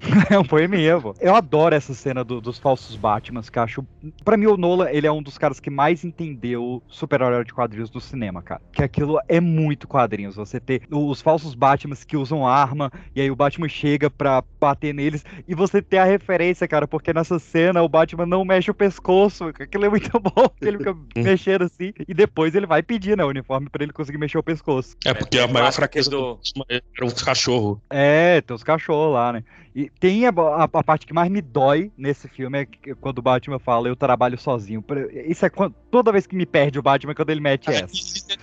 É 0.30 0.38
um 0.38 0.44
poeminha, 0.44 1.00
pô. 1.00 1.14
Eu 1.20 1.34
adoro 1.34 1.74
essa 1.74 1.94
cena 1.94 2.24
do- 2.24 2.40
dos 2.40 2.58
falsos 2.58 2.96
Batmans, 2.96 3.48
que 3.48 3.58
eu 3.58 3.62
acho. 3.62 3.86
Pra 4.24 4.36
mim, 4.36 4.46
o 4.46 4.56
Nolan, 4.56 4.90
ele 4.90 5.06
é 5.06 5.12
um 5.12 5.22
dos 5.22 5.38
caras 5.38 5.60
que 5.60 5.70
mais 5.70 6.04
entendeu 6.04 6.82
super-herói 6.88 7.44
de 7.44 7.52
quadrinhos 7.52 7.90
do 7.90 8.00
cinema, 8.00 8.42
cara. 8.42 8.60
Que 8.72 8.82
aquilo 8.82 9.18
é 9.28 9.40
muito 9.40 9.86
quadrinhos. 9.86 10.36
Você 10.36 10.58
ter 10.60 10.82
os 10.90 11.20
falsos 11.22 11.54
Batmans 11.54 12.04
que 12.04 12.16
usam 12.16 12.46
arma, 12.46 12.90
e 13.14 13.20
aí 13.20 13.30
o 13.30 13.36
Batman 13.36 13.68
chega 13.68 14.10
pra 14.10 14.42
bater 14.60 14.92
neles, 14.94 15.24
e 15.46 15.54
você 15.54 15.80
ter 15.82 15.98
a 15.98 16.04
referência, 16.04 16.66
cara, 16.68 16.86
porque 16.88 17.12
nessa 17.12 17.38
cena 17.38 17.82
o 17.82 17.88
Batman 17.88 18.26
não 18.26 18.44
mexe 18.44 18.70
o 18.70 18.74
pescoço. 18.74 19.44
Aquilo 19.46 19.84
é 19.84 19.88
muito 19.88 20.10
bom, 20.20 20.48
que 20.58 20.66
ele 20.66 20.78
fica 20.78 20.96
mexendo 21.16 21.62
assim, 21.62 21.92
e 22.06 22.14
depois 22.14 22.54
ele 22.54 22.66
vai 22.66 22.82
pedir, 22.82 23.16
né, 23.16 23.24
o 23.24 23.28
uniforme 23.28 23.68
pra 23.70 23.82
ele 23.82 23.92
conseguir 23.92 24.18
mexer 24.18 24.38
o 24.38 24.42
pescoço. 24.42 24.96
É 25.04 25.14
porque 25.14 25.38
É, 25.38 25.42
a 25.42 25.48
maior 25.48 25.72
fraqueza 25.72 26.10
do- 26.10 26.34
do 26.54 26.64
era 26.68 26.82
o 27.02 27.14
cachorro. 27.24 27.80
É, 27.90 28.40
tem 28.40 28.54
os 28.54 28.62
cachorros 28.64 29.12
lá, 29.14 29.32
né? 29.32 29.44
E 29.76 29.90
tem 30.00 30.24
a, 30.24 30.30
a- 30.30 30.64
a 30.64 30.82
parte 30.82 31.04
que 31.06 31.12
mais 31.12 31.30
me 31.30 31.42
dói 31.42 31.92
nesse 31.98 32.26
filme 32.28 32.60
é 32.60 32.64
que- 32.64 32.94
quando 32.94 33.18
o 33.18 33.22
Batman 33.22 33.58
fala, 33.58 33.88
eu 33.88 33.94
trabalho 33.94 34.38
sozinho. 34.38 34.82
Isso 35.28 35.44
é 35.44 35.50
quando, 35.50 35.74
toda 35.90 36.10
vez 36.10 36.26
que 36.26 36.34
me 36.34 36.46
perde 36.46 36.78
o 36.78 36.82
Batman 36.82 37.12
é 37.12 37.14
quando 37.14 37.28
ele 37.28 37.42
mete 37.42 37.68
essa. 37.68 37.94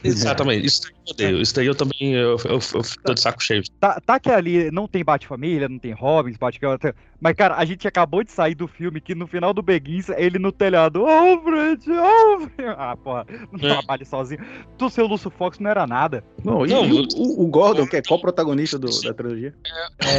Exatamente. 0.03 0.63
Isso 0.67 0.81
daí 0.83 0.91
eu 0.93 1.11
odeio. 1.11 1.41
Isso 1.41 1.55
daí 1.55 1.65
eu 1.65 1.73
também 1.73 2.13
eu, 2.13 2.37
eu, 2.45 2.59
eu 2.75 2.83
fico 2.83 3.13
de 3.15 3.19
saco 3.19 3.41
cheio. 3.41 3.63
Tá, 3.79 3.99
tá 3.99 4.19
que 4.19 4.29
ali 4.29 4.69
não 4.69 4.87
tem 4.87 5.03
Bate-Família, 5.03 5.67
não 5.67 5.79
tem 5.79 5.91
Robins, 5.91 6.37
Bate... 6.37 6.59
Mas, 7.23 7.35
cara, 7.37 7.55
a 7.55 7.63
gente 7.63 7.87
acabou 7.87 8.21
de 8.21 8.33
sair 8.33 8.53
do 8.53 8.67
filme 8.67 8.99
que 8.99 9.15
no 9.15 9.25
final 9.25 9.53
do 9.53 9.61
Beguins, 9.61 10.09
ele 10.09 10.37
no 10.37 10.51
telhado, 10.51 11.05
Alfred, 11.05 11.89
Alfred. 11.89 12.53
Ah, 12.77 12.97
porra, 13.01 13.25
não 13.49 13.69
É. 13.69 13.73
trabalha 13.73 14.03
sozinho. 14.03 14.41
Tu, 14.77 14.89
seu 14.89 15.07
Lúcio 15.07 15.29
Fox, 15.29 15.57
não 15.57 15.69
era 15.71 15.87
nada. 15.87 16.21
Não, 16.43 16.65
e, 16.65 16.69
Não, 16.69 16.81
o, 16.83 17.01
o- 17.15 17.43
o 17.45 17.47
Gordon, 17.47 17.87
que 17.87 17.95
é 17.95 18.01
qual 18.01 18.19
protagonista 18.19 18.77
do- 18.77 18.89
da 19.01 19.13
trilogia? 19.13 19.55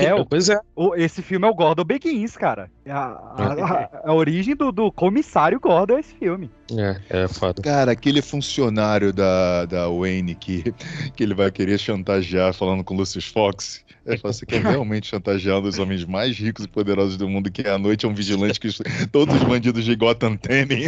É, 0.03 0.15
o, 0.15 0.25
Pois 0.25 0.49
é. 0.49 0.59
o- 0.75 0.95
esse 0.95 1.21
filme 1.21 1.47
é 1.47 1.51
o 1.51 1.55
Gordon 1.55 1.85
Beguins, 1.85 2.39
cara. 2.39 2.71
É 2.87 2.91
A, 2.93 2.99
a- 2.99 3.89
a- 4.05 4.11
a 4.11 4.15
origem 4.15 4.55
do, 4.55 4.71
do 4.71 4.93
comissário 4.93 5.59
Gordon 5.59 5.97
é 5.97 6.01
esse 6.01 6.15
filme. 6.15 6.51
É, 6.71 7.25
é 7.25 7.29
foda. 7.29 7.63
Cara, 7.63 7.93
aquele 7.93 8.21
funcionário 8.23 9.13
da, 9.13 9.65
da 9.67 9.89
Wayne 9.89 10.35
que, 10.35 10.75
que 11.17 11.23
ele 11.23 11.35
vai 11.35 11.51
querer 11.51 11.79
chantagear 11.79 12.53
falando 12.55 12.85
com 12.85 12.95
o 12.95 12.97
Lucius 12.99 13.27
Fox. 13.27 13.83
É, 14.07 14.19
fala, 14.19 14.35
você 14.35 14.45
quer 14.45 14.61
realmente 14.63 15.07
chantagear 15.07 15.59
um 15.59 15.63
dos 15.63 15.79
homens 15.79 16.05
mais 16.05 16.37
ricos 16.39 16.67
e 16.67 16.69
poderosos 16.69 17.17
do 17.17 17.27
mundo, 17.27 17.51
que 17.51 17.67
à 17.67 17.79
noite 17.79 18.05
é 18.05 18.09
um 18.09 18.13
vigilante 18.15 18.61
que 18.61 18.69
os- 18.69 18.79
todos 19.11 19.35
os 19.35 19.43
bandidos 19.45 19.83
de 19.85 19.95
Gotham 19.97 20.37
temem. 20.37 20.85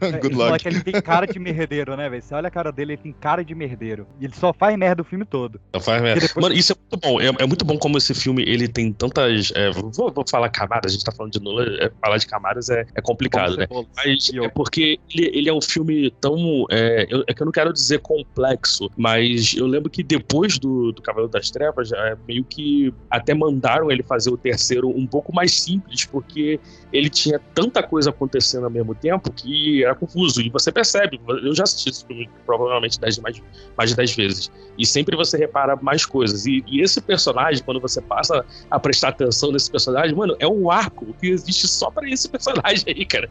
É, 0.00 0.12
Good 0.18 0.26
ele 0.26 0.34
fala 0.36 0.50
luck. 0.52 0.62
que 0.62 0.68
ele 0.68 0.80
tem 0.82 1.00
cara 1.02 1.26
de 1.26 1.38
merdeiro, 1.40 1.96
né, 1.96 2.08
velho? 2.08 2.22
Você 2.22 2.32
olha 2.34 2.46
a 2.46 2.50
cara 2.52 2.70
dele, 2.70 2.92
ele 2.92 3.02
tem 3.02 3.12
cara 3.12 3.44
de 3.44 3.54
merdeiro. 3.56 4.06
E 4.20 4.26
ele 4.26 4.34
só 4.36 4.52
faz 4.52 4.76
merda 4.78 5.02
o 5.02 5.04
filme 5.04 5.24
todo. 5.24 5.60
Não 5.72 5.80
faz 5.80 6.00
merda. 6.00 6.20
Depois- 6.20 6.42
Mano, 6.44 6.54
isso 6.54 6.72
é 6.72 6.76
muito 6.76 6.96
bom. 7.04 7.20
É, 7.20 7.42
é 7.42 7.46
muito 7.46 7.64
bom 7.64 7.76
como 7.76 7.98
esse 7.98 8.14
filme 8.14 8.44
ele 8.46 8.68
tem 8.68 8.92
tantas. 8.92 9.52
é, 9.56 9.70
vou, 9.72 10.12
vou 10.12 10.24
falar 10.28 10.48
camadas, 10.48 10.92
a 10.92 10.94
gente 10.94 11.04
tá 11.04 11.10
falando 11.10 11.23
de 11.28 11.40
Nolan, 11.40 11.66
é, 11.80 11.90
falar 12.00 12.16
de 12.18 12.26
camadas 12.26 12.68
é, 12.68 12.84
é 12.94 13.00
complicado, 13.02 13.56
né? 13.56 13.66
Mas 13.96 14.28
eu- 14.32 14.44
é 14.44 14.48
porque 14.48 14.98
ele, 15.14 15.30
ele 15.34 15.48
é 15.48 15.52
um 15.52 15.60
filme 15.60 16.10
tão. 16.20 16.64
É, 16.70 17.06
eu- 17.08 17.24
é 17.26 17.34
que 17.34 17.42
eu 17.42 17.44
não 17.44 17.52
quero 17.52 17.72
dizer 17.72 18.00
complexo, 18.00 18.90
mas 18.96 19.54
eu 19.54 19.66
lembro 19.66 19.90
que 19.90 20.02
depois 20.02 20.58
do, 20.58 20.92
do 20.92 21.02
Cavaleiro 21.02 21.30
das 21.30 21.50
Trevas, 21.50 21.92
é, 21.92 22.16
meio 22.26 22.44
que 22.44 22.92
até 23.10 23.34
mandaram 23.34 23.90
ele 23.90 24.02
fazer 24.02 24.30
o 24.30 24.36
terceiro 24.36 24.88
um 24.88 25.06
pouco 25.06 25.34
mais 25.34 25.52
simples, 25.60 26.04
porque 26.04 26.60
ele 26.92 27.08
tinha 27.08 27.38
tanta 27.54 27.82
coisa 27.82 28.10
acontecendo 28.10 28.64
ao 28.64 28.70
mesmo 28.70 28.94
tempo 28.94 29.32
que 29.32 29.84
era 29.84 29.94
confuso. 29.94 30.40
E 30.40 30.48
você 30.50 30.70
percebe, 30.72 31.20
eu 31.28 31.54
já 31.54 31.64
assisti 31.64 31.88
esse 31.90 32.06
filme 32.06 32.28
provavelmente 32.46 32.98
dez, 33.00 33.18
mais, 33.18 33.40
mais 33.76 33.90
de 33.90 33.96
10 33.96 34.14
vezes. 34.14 34.50
E 34.78 34.86
sempre 34.86 35.16
você 35.16 35.36
repara 35.36 35.76
mais 35.76 36.04
coisas. 36.04 36.46
E, 36.46 36.62
e 36.66 36.80
esse 36.80 37.00
personagem, 37.00 37.62
quando 37.64 37.80
você 37.80 38.00
passa 38.00 38.44
a 38.70 38.78
prestar 38.78 39.08
atenção 39.08 39.52
nesse 39.52 39.70
personagem, 39.70 40.14
mano, 40.14 40.36
é 40.38 40.46
um 40.46 40.70
arco 40.70 41.13
que 41.14 41.28
existe 41.28 41.66
só 41.68 41.90
pra 41.90 42.08
esse 42.08 42.28
personagem 42.28 42.84
aí, 42.88 43.04
cara. 43.06 43.28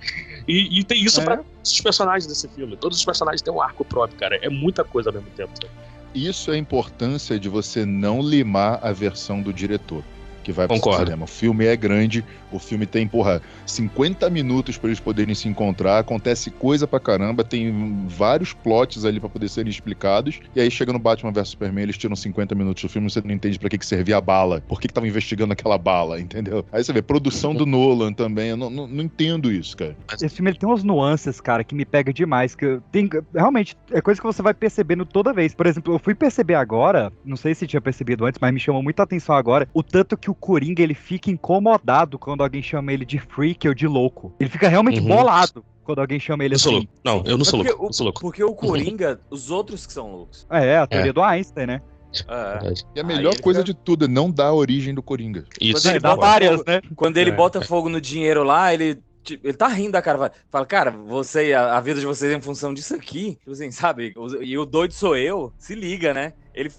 E, 0.48 0.80
e 0.80 0.84
tem 0.84 1.04
isso 1.04 1.22
É. 1.22 1.24
pra 1.24 1.38
todos 1.38 1.72
os 1.72 1.82
personagens 1.82 2.28
desse 2.28 2.48
filme. 2.50 2.76
Todos 2.78 2.98
os 2.98 3.06
personagens 3.06 3.42
têm 3.42 3.54
um 3.54 3.62
arco 3.62 3.84
próprio, 3.86 4.18
cara. 4.20 4.38
É 4.42 4.50
muita 4.50 4.84
coisa 4.84 5.10
ao 5.10 5.14
mesmo 5.14 5.30
tempo. 5.36 5.52
sabe? 5.62 5.72
Isso 6.16 6.52
é 6.52 6.56
a 6.56 6.58
importância 6.58 7.40
de 7.40 7.50
você 7.50 7.86
não 7.86 8.22
limar 8.22 8.80
a 8.84 8.92
versão 8.92 9.42
do 9.42 9.52
diretor. 9.54 10.04
Que 10.44 10.52
vai 10.52 10.68
pro 10.68 10.78
cinema. 10.78 11.24
O 11.24 11.28
filme 11.28 11.66
é 11.66 11.76
grande, 11.76 12.24
o 12.56 12.60
filme 12.60 12.86
tem, 12.86 13.08
porra, 13.08 13.42
50 13.66 14.30
minutos 14.30 14.78
pra 14.78 14.90
eles 14.90 15.00
poderem 15.00 15.36
se 15.36 15.48
encontrar, 15.48 16.00
acontece 16.00 16.52
coisa 16.52 16.88
pra 16.88 17.00
caramba, 17.00 17.44
tem 17.44 18.08
vários 18.08 18.54
plots 18.54 19.06
ali 19.06 19.20
pra 19.20 19.30
poder 19.30 19.50
serem 19.50 19.70
explicados, 19.70 20.40
e 20.56 20.62
aí 20.62 20.70
chega 20.70 20.94
no 20.94 21.00
Batman 21.00 21.32
vs 21.32 21.50
Superman, 21.50 21.84
eles 21.84 21.98
tiram 21.98 22.16
50 22.16 22.56
minutos 22.56 22.84
do 22.84 22.90
filme, 22.90 23.10
você 23.10 23.22
não 23.22 23.32
entende 23.32 23.60
pra 23.60 23.70
que, 23.70 23.78
que 23.78 23.86
servia 23.86 24.18
a 24.18 24.22
bala, 24.22 24.62
por 24.68 24.80
que, 24.80 24.88
tava 24.88 25.08
investigando 25.08 25.54
aquela 25.54 25.78
bala, 25.78 26.20
entendeu? 26.20 26.66
Aí 26.72 26.84
você 26.84 26.94
vê, 26.94 27.02
produção 27.02 27.54
do 27.54 27.66
Nolan 27.66 28.14
também, 28.14 28.50
eu 28.50 28.58
não, 28.58 28.70
não, 28.70 28.88
não 28.88 29.04
entendo 29.04 29.52
isso, 29.52 29.76
cara. 29.76 29.96
Esse 30.14 30.30
filme 30.30 30.54
tem 30.54 30.70
umas 30.70 30.84
nuances, 30.84 31.42
cara, 31.42 31.64
que 31.64 31.76
me 31.76 31.86
pega 31.86 32.14
demais. 32.14 32.56
Que 32.56 32.80
tem, 32.92 33.10
realmente, 33.34 33.76
é 33.92 34.02
coisa 34.02 34.20
que 34.20 34.26
você 34.26 34.42
vai 34.42 34.54
percebendo 34.54 35.06
toda 35.06 35.34
vez. 35.34 35.54
Por 35.54 35.66
exemplo, 35.66 35.94
eu 35.94 36.00
fui 36.00 36.14
perceber 36.14 36.56
agora, 36.56 37.12
não 37.26 37.36
sei 37.36 37.56
se 37.56 37.68
tinha 37.68 37.82
percebido 37.82 38.26
antes, 38.26 38.40
mas 38.40 38.54
me 38.54 38.60
chamou 38.60 38.84
muita 38.84 39.04
atenção 39.04 39.36
agora, 39.36 39.68
o 39.74 39.82
tanto 39.82 40.18
que 40.18 40.30
o 40.30 40.36
Coringa 40.36 40.82
ele 40.82 40.94
fica 40.94 41.30
incomodado 41.30 42.20
quando 42.20 42.43
alguém 42.44 42.62
chama 42.62 42.92
ele 42.94 43.06
de 43.06 43.20
freak 43.20 43.68
ou 43.68 43.74
de 43.74 43.88
louco. 43.88 44.34
Ele 44.40 44.50
fica 44.50 44.68
realmente 44.68 45.00
Uhum. 45.00 45.08
bolado 45.08 45.64
quando 45.84 46.00
alguém 46.00 46.20
chama 46.20 46.44
ele 46.46 46.56
Eu 46.56 46.60
sou 46.60 46.72
assim. 46.78 46.88
louco. 46.88 46.94
Não, 47.04 47.32
eu 47.32 47.38
não 47.38 47.46
sou 47.46 47.60
Porque 47.60 47.70
louco. 47.72 47.86
o- 47.86 47.90
Eu 47.90 47.94
sou 47.94 48.04
louco. 48.06 48.22
Porque 48.22 48.44
o 48.44 48.54
Coringa, 48.54 49.20
os 49.30 49.50
outros 49.52 49.86
que 49.86 49.94
são 49.94 50.12
loucos. 50.12 50.46
É, 50.50 50.78
a 50.78 50.88
teoria 50.88 51.14
do 51.14 51.22
Einstein, 51.22 51.66
né? 51.68 51.82
É. 52.28 52.74
E 52.96 53.00
a 53.00 53.04
melhor 53.04 53.40
coisa 53.42 53.62
fica- 53.62 53.74
de 53.74 53.80
tudo 53.80 54.06
é 54.06 54.08
não 54.08 54.30
dar 54.30 54.48
a 54.48 54.54
origem 54.54 54.94
do 54.94 55.02
Coringa. 55.02 55.46
Isso. 55.60 55.82
Quando 55.82 55.86
ele 55.88 55.98
É, 55.98 56.00
dá 56.00 56.10
bota 56.16 56.22
várias, 56.28 56.52
fogo- 56.58 56.64
né? 56.68 56.82
Quando 56.96 57.18
ele 57.18 57.30
É, 57.32 57.36
bota 57.36 57.60
é. 57.60 57.62
fogo 57.64 57.90
no 57.90 58.00
dinheiro 58.00 58.44
lá, 58.44 58.74
ele. 58.74 59.00
tipo, 59.24 59.48
Ele 59.48 59.58
tá 59.58 59.68
rindo 59.68 59.94
da 59.94 60.02
cara. 60.02 60.32
Fala, 60.52 60.66
cara, 60.66 60.92
você, 60.92 61.54
a, 61.54 61.78
a 61.78 61.82
vida 61.82 62.00
de 62.00 62.06
vocês 62.06 62.32
é 62.32 62.36
em 62.36 62.42
função 62.42 62.74
disso 62.74 62.94
aqui. 62.94 63.36
Tipo 63.40 63.52
assim, 63.52 63.72
sabe? 63.72 64.14
E 64.42 64.58
o 64.58 64.66
doido 64.66 64.94
sou 64.94 65.16
eu. 65.18 65.52
Se 65.58 65.74
liga, 65.74 66.14
né? 66.14 66.34
Ele. 66.54 66.72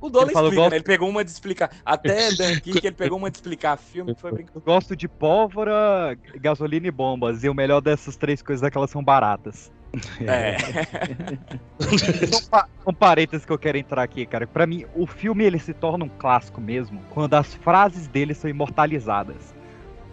O 0.00 0.08
Dolan 0.10 0.24
Ele 0.26 0.32
explica, 0.32 0.56
gosto- 0.56 0.70
né? 0.70 0.76
Ele 0.76 0.84
pegou 0.84 1.08
uma 1.08 1.24
de 1.24 1.30
explicar. 1.30 1.70
Até 1.84 2.30
Dunkirk, 2.34 2.86
ele 2.86 2.96
pegou 2.96 3.16
uma 3.18 3.30
de 3.30 3.36
explicar 3.36 3.76
filme 3.76 4.14
que 4.14 4.20
foi 4.20 4.32
brincadeira. 4.32 4.60
Eu 4.66 4.72
gosto 4.74 4.96
de 4.96 5.06
pólvora, 5.08 6.16
gasolina 6.40 6.86
e 6.88 6.90
bombas. 6.90 7.44
E 7.44 7.48
o 7.48 7.54
melhor 7.54 7.80
dessas 7.80 8.16
três 8.16 8.42
coisas 8.42 8.62
é 8.66 8.70
que 8.70 8.76
elas 8.76 8.90
são 8.90 9.02
baratas. 9.04 9.70
É. 10.26 10.56
São, 12.26 12.42
pa 12.50 12.68
são 12.82 12.92
parênteses 12.92 13.46
que 13.46 13.52
eu 13.52 13.58
quero 13.58 13.78
entrar 13.78 14.02
aqui, 14.02 14.26
cara. 14.26 14.44
Pra 14.46 14.66
mim, 14.66 14.84
o 14.94 15.06
filme 15.06 15.44
ele 15.44 15.58
se 15.58 15.72
torna 15.72 16.04
um 16.04 16.08
clássico 16.08 16.60
mesmo 16.60 17.00
quando 17.10 17.34
as 17.34 17.54
frases 17.54 18.08
dele 18.08 18.34
são 18.34 18.50
imortalizadas. 18.50 19.54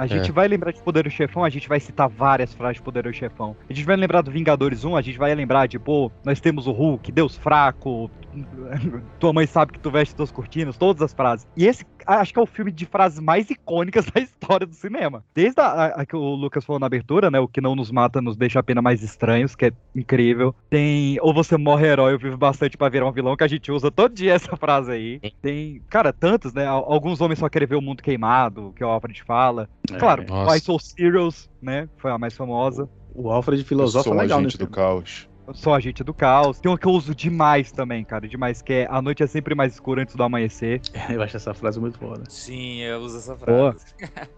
A 0.01 0.07
gente 0.07 0.31
vai 0.31 0.47
lembrar 0.47 0.71
de 0.71 0.81
Poderoso 0.81 1.15
Chefão, 1.15 1.43
a 1.43 1.49
gente 1.49 1.69
vai 1.69 1.79
citar 1.79 2.09
várias 2.09 2.53
frases 2.53 2.77
de 2.77 2.81
Poderoso 2.83 3.15
Chefão. 3.15 3.55
A 3.69 3.73
gente 3.73 3.85
vai 3.85 3.95
lembrar 3.95 4.21
do 4.21 4.31
Vingadores 4.31 4.83
1, 4.83 4.95
a 4.95 5.01
gente 5.01 5.17
vai 5.17 5.33
lembrar 5.35 5.67
de, 5.67 5.77
pô, 5.77 6.11
nós 6.25 6.39
temos 6.39 6.65
o 6.67 6.71
Hulk, 6.71 7.11
Deus 7.11 7.35
fraco, 7.37 8.09
tua 9.19 9.33
mãe 9.33 9.45
sabe 9.45 9.73
que 9.73 9.79
tu 9.79 9.91
veste 9.91 10.15
tuas 10.15 10.31
cortinas, 10.31 10.77
todas 10.77 11.01
as 11.01 11.13
frases. 11.13 11.47
E 11.55 11.65
esse, 11.67 11.85
acho 12.05 12.33
que 12.33 12.39
é 12.39 12.41
o 12.41 12.45
filme 12.45 12.71
de 12.71 12.85
frases 12.85 13.19
mais 13.19 13.49
icônicas 13.49 14.05
da 14.11 14.19
história 14.21 14.65
do 14.65 14.73
cinema. 14.73 15.23
Desde 15.35 15.59
a, 15.61 15.65
a- 15.65 15.85
a 16.01 16.05
que 16.05 16.15
o 16.15 16.35
Lucas 16.35 16.63
falou 16.65 16.79
na 16.79 16.85
abertura, 16.87 17.29
né, 17.29 17.39
o 17.39 17.47
que 17.47 17.61
não 17.61 17.75
nos 17.75 17.91
mata 17.91 18.21
nos 18.21 18.35
deixa 18.37 18.59
apenas 18.59 18.83
mais 18.83 19.03
estranhos, 19.03 19.55
que 19.55 19.65
é 19.67 19.71
incrível. 19.95 20.55
Tem 20.69 21.17
ou 21.21 21.33
você 21.33 21.57
morre 21.57 21.87
herói, 21.87 22.13
eu 22.13 22.19
vivo 22.19 22.37
bastante 22.37 22.77
pra 22.77 22.89
virar 22.89 23.05
um 23.07 23.11
vilão, 23.11 23.35
que 23.35 23.43
a 23.43 23.47
gente 23.47 23.71
usa 23.71 23.91
todo 23.91 24.13
dia 24.15 24.33
essa 24.35 24.55
frase 24.57 24.91
aí. 24.91 25.21
Tem, 25.41 25.81
cara, 25.89 26.11
tantos, 26.13 26.53
né? 26.53 26.65
Al- 26.65 26.91
Alguns 26.91 27.21
homens 27.21 27.39
só 27.39 27.49
querem 27.49 27.67
ver 27.67 27.75
o 27.75 27.81
mundo 27.81 28.01
queimado, 28.01 28.73
que 28.75 28.83
o 28.83 28.87
Alfred 28.87 29.21
fala. 29.23 29.69
Claro, 29.99 30.25
Nossa. 30.27 30.57
I 30.57 30.59
Soul 30.59 30.79
Serials, 30.79 31.49
né? 31.61 31.87
Foi 31.97 32.11
a 32.11 32.17
mais 32.17 32.33
famosa. 32.35 32.89
O 33.13 33.29
Alfred 33.29 33.63
sou 33.65 34.13
um 34.13 34.17
legal 34.17 34.39
agente 34.39 34.43
nesse 34.43 34.57
do 34.57 34.67
caos. 34.67 35.27
Sou 35.53 35.73
agente 35.73 36.01
do 36.01 36.13
caos. 36.13 36.61
Tem 36.61 36.71
uma 36.71 36.77
que 36.77 36.87
eu 36.87 36.91
uso 36.93 37.13
demais 37.13 37.73
também, 37.73 38.05
cara. 38.05 38.25
Demais, 38.25 38.61
que 38.61 38.71
é 38.71 38.87
a 38.89 39.01
noite 39.01 39.21
é 39.21 39.27
sempre 39.27 39.53
mais 39.53 39.73
escura 39.73 40.01
antes 40.01 40.15
do 40.15 40.23
amanhecer. 40.23 40.79
Eu 41.09 41.21
acho 41.21 41.35
essa 41.35 41.53
frase 41.53 41.77
muito 41.77 41.97
foda. 41.97 42.23
Sim, 42.29 42.77
eu 42.81 42.99
uso 43.01 43.17
essa 43.17 43.35
frase. 43.35 43.83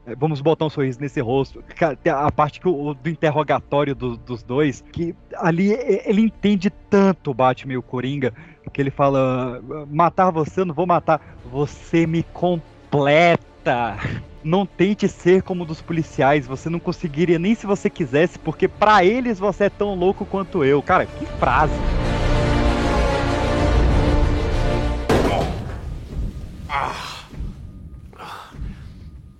É, 0.07 0.15
Vamos 0.15 0.41
botar 0.41 0.65
um 0.65 0.69
sorriso 0.71 0.99
nesse 0.99 1.21
rosto. 1.21 1.63
Cara, 1.75 1.95
tem 1.95 2.11
a 2.11 2.31
parte 2.31 2.59
que 2.59 2.67
o- 2.67 2.95
do 2.95 3.09
interrogatório 3.09 3.93
do- 3.93 4.17
dos 4.17 4.41
dois, 4.41 4.83
que 4.91 5.13
ali 5.35 5.71
ele 6.05 6.21
entende 6.21 6.71
tanto 6.89 7.29
o 7.29 7.33
Batman 7.33 7.73
e 7.73 7.77
o 7.77 7.83
Coringa, 7.83 8.33
que 8.71 8.81
ele 8.81 8.89
fala: 8.89 9.61
matar 9.91 10.31
você, 10.31 10.61
eu 10.61 10.65
não 10.65 10.73
vou 10.73 10.87
matar. 10.87 11.37
Você 11.51 12.07
me 12.07 12.23
completa. 12.23 13.97
Não 14.43 14.65
tente 14.65 15.08
ser 15.08 15.41
como 15.41 15.63
um 15.63 15.65
dos 15.65 15.82
policiais, 15.82 16.45
você 16.45 16.69
não 16.69 16.79
conseguiria 16.79 17.39
nem 17.39 17.56
se 17.56 17.65
você 17.65 17.89
quisesse, 17.89 18.38
porque 18.38 18.67
pra 18.67 19.03
eles 19.06 19.39
você 19.39 19.65
é 19.65 19.69
tão 19.69 19.95
louco 19.95 20.25
quanto 20.25 20.65
eu. 20.65 20.82
Cara, 20.82 21.06
que 21.06 21.25
frase. 21.39 21.73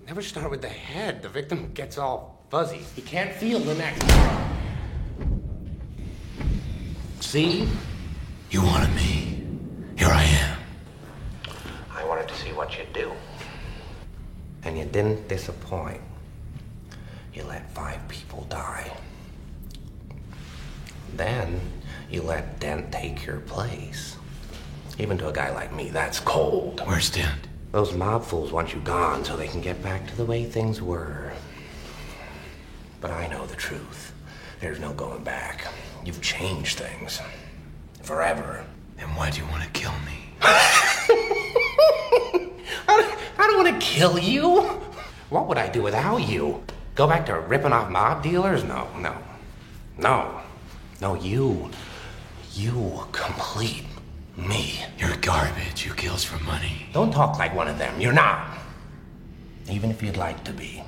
Ever 0.06 0.22
start 0.22 0.48
with 0.48 0.60
the 0.60 0.68
head, 0.68 1.22
the 1.22 1.28
victim 1.28 1.72
gets 1.74 1.98
all 1.98 2.46
fuzzy. 2.48 2.78
He 2.94 3.02
can't 3.02 3.32
feel 3.32 3.58
the 3.58 3.74
neck. 3.74 3.96
See? 7.20 7.66
You 8.48 8.62
wanted 8.62 8.94
me. 8.94 9.44
Here 9.96 10.06
I 10.06 10.22
am. 10.22 10.58
I 11.90 12.04
wanted 12.04 12.28
to 12.28 12.34
see 12.36 12.52
what 12.52 12.78
you'd 12.78 12.92
do. 12.92 13.10
And 14.64 14.78
you 14.78 14.84
didn't 14.84 15.28
disappoint. 15.28 16.00
You 17.34 17.44
let 17.44 17.70
five 17.74 18.06
people 18.08 18.46
die. 18.48 18.90
Then 21.16 21.60
you 22.10 22.22
let 22.22 22.60
Dent 22.60 22.92
take 22.92 23.26
your 23.26 23.40
place. 23.40 24.16
Even 24.98 25.18
to 25.18 25.28
a 25.28 25.32
guy 25.32 25.52
like 25.52 25.74
me, 25.74 25.90
that's 25.90 26.20
cold. 26.20 26.80
Where's 26.86 27.10
Dent? 27.10 27.48
Those 27.72 27.92
mob 27.92 28.24
fools 28.24 28.52
want 28.52 28.72
you 28.72 28.80
gone 28.80 29.24
so 29.24 29.36
they 29.36 29.48
can 29.48 29.60
get 29.60 29.82
back 29.82 30.06
to 30.06 30.16
the 30.16 30.24
way 30.24 30.44
things 30.44 30.80
were. 30.80 31.32
But 33.00 33.10
I 33.10 33.26
know 33.26 33.44
the 33.46 33.56
truth. 33.56 34.12
There's 34.60 34.78
no 34.78 34.92
going 34.92 35.24
back. 35.24 35.66
You've 36.04 36.22
changed 36.22 36.78
things. 36.78 37.20
Forever. 38.02 38.64
Then 38.96 39.08
why 39.16 39.30
do 39.30 39.40
you 39.40 39.46
want 39.48 39.64
to 39.64 39.70
kill 39.70 39.92
me? 40.06 40.30
I 42.88 43.16
don't 43.36 43.64
want 43.64 43.80
to 43.80 43.86
kill 43.86 44.18
you. 44.18 44.60
What 45.30 45.48
would 45.48 45.58
I 45.58 45.68
do 45.68 45.82
without 45.82 46.18
you? 46.28 46.62
Go 46.94 47.06
back 47.06 47.26
to 47.26 47.38
ripping 47.40 47.72
off 47.72 47.90
mob 47.90 48.22
dealers? 48.22 48.62
No, 48.64 48.88
no. 48.98 49.16
No. 49.98 50.40
No, 51.00 51.14
you. 51.14 51.70
You 52.54 53.04
complete 53.10 53.84
me. 54.36 54.80
You're 54.98 55.16
garbage 55.16 55.84
You 55.84 55.92
kills 55.94 56.24
for 56.24 56.42
money. 56.44 56.86
Don't 56.92 57.12
talk 57.12 57.38
like 57.38 57.54
one 57.54 57.68
of 57.68 57.78
them. 57.78 58.00
You're 58.00 58.12
not. 58.12 58.58
Even 59.68 59.90
if 59.90 60.02
you'd 60.02 60.16
like 60.16 60.44
to 60.44 60.52
be. 60.52 60.82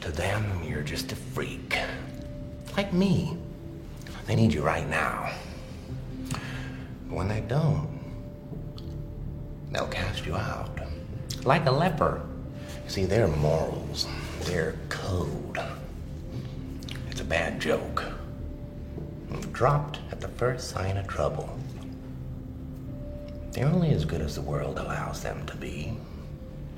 To 0.00 0.10
them, 0.10 0.64
you're 0.64 0.82
just 0.82 1.12
a 1.12 1.16
freak. 1.16 1.78
Like 2.76 2.92
me. 2.92 3.36
They 4.26 4.34
need 4.34 4.52
you 4.52 4.62
right 4.62 4.88
now. 4.88 5.32
But 6.30 7.16
when 7.16 7.28
they 7.28 7.40
don't, 7.40 7.91
they'll 9.72 9.88
cast 9.88 10.26
you 10.26 10.36
out. 10.36 10.78
Like 11.44 11.66
a 11.66 11.70
leper. 11.72 12.20
See, 12.86 13.04
their 13.04 13.28
morals, 13.28 14.06
their 14.42 14.76
code. 14.88 15.58
It's 17.10 17.20
a 17.20 17.24
bad 17.24 17.60
joke. 17.60 18.04
Dropped 19.52 19.98
at 20.10 20.20
the 20.20 20.28
first 20.28 20.70
sign 20.70 20.96
of 20.96 21.06
trouble. 21.06 21.58
They're 23.52 23.66
only 23.66 23.90
as 23.90 24.04
good 24.04 24.20
as 24.20 24.34
the 24.34 24.42
world 24.42 24.78
allows 24.78 25.22
them 25.22 25.44
to 25.46 25.56
be. 25.56 25.96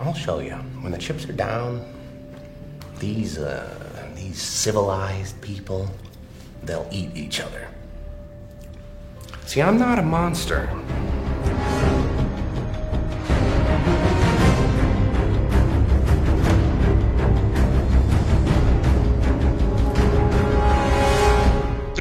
I'll 0.01 0.15
show 0.15 0.41
you. 0.41 0.55
When 0.81 0.93
the 0.93 0.99
chips 0.99 1.29
are 1.29 1.33
down, 1.33 1.85
these, 2.99 3.39
uh, 3.39 4.13
these 4.15 4.41
civilized 4.41 5.41
people, 5.41 5.89
they'll 6.63 6.89
eat 6.91 7.17
each 7.17 7.41
other. 7.41 7.69
See, 9.47 9.63
I'm 9.63 9.79
not 9.79 9.99
a 9.99 10.03
monster. 10.03 10.69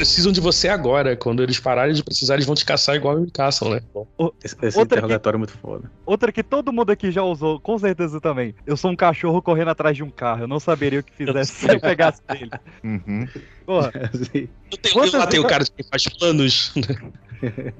Precisam 0.03 0.33
de 0.33 0.41
você 0.41 0.67
agora. 0.67 1.15
Quando 1.15 1.41
eles 1.41 1.59
pararem 1.59 1.93
de 1.93 2.03
precisar, 2.03 2.33
eles 2.33 2.45
vão 2.45 2.55
te 2.55 2.65
caçar 2.65 2.95
igual 2.95 3.19
me 3.19 3.31
caçam, 3.31 3.69
né? 3.69 3.81
Bom, 3.93 4.05
Esse, 4.43 4.55
esse 4.61 4.77
Outra 4.77 4.97
interrogatório 4.97 5.37
é 5.37 5.39
muito 5.39 5.57
foda. 5.57 5.89
Outra 6.05 6.29
que 6.29 6.43
todo 6.43 6.73
mundo 6.73 6.91
aqui 6.91 7.09
já 7.09 7.23
usou, 7.23 7.57
com 7.59 7.77
certeza 7.79 8.19
também. 8.19 8.53
Eu 8.65 8.75
sou 8.75 8.91
um 8.91 8.95
cachorro 8.95 9.41
correndo 9.41 9.69
atrás 9.69 9.95
de 9.95 10.03
um 10.03 10.09
carro. 10.09 10.43
Eu 10.43 10.47
não 10.47 10.59
saberia 10.59 10.99
o 10.99 11.03
que 11.03 11.13
fizesse 11.13 11.53
se 11.53 11.71
eu 11.71 11.79
pegasse 11.79 12.21
dele. 12.27 12.51
Uhum. 12.83 13.27
Porra, 13.65 13.91
eu 14.13 14.77
tenho, 14.77 14.93
Quantas 14.93 15.13
lá 15.13 15.27
tem 15.27 15.39
o 15.39 15.47
cara 15.47 15.63
que 15.63 15.83
faz 15.83 16.07
planos. 16.09 16.73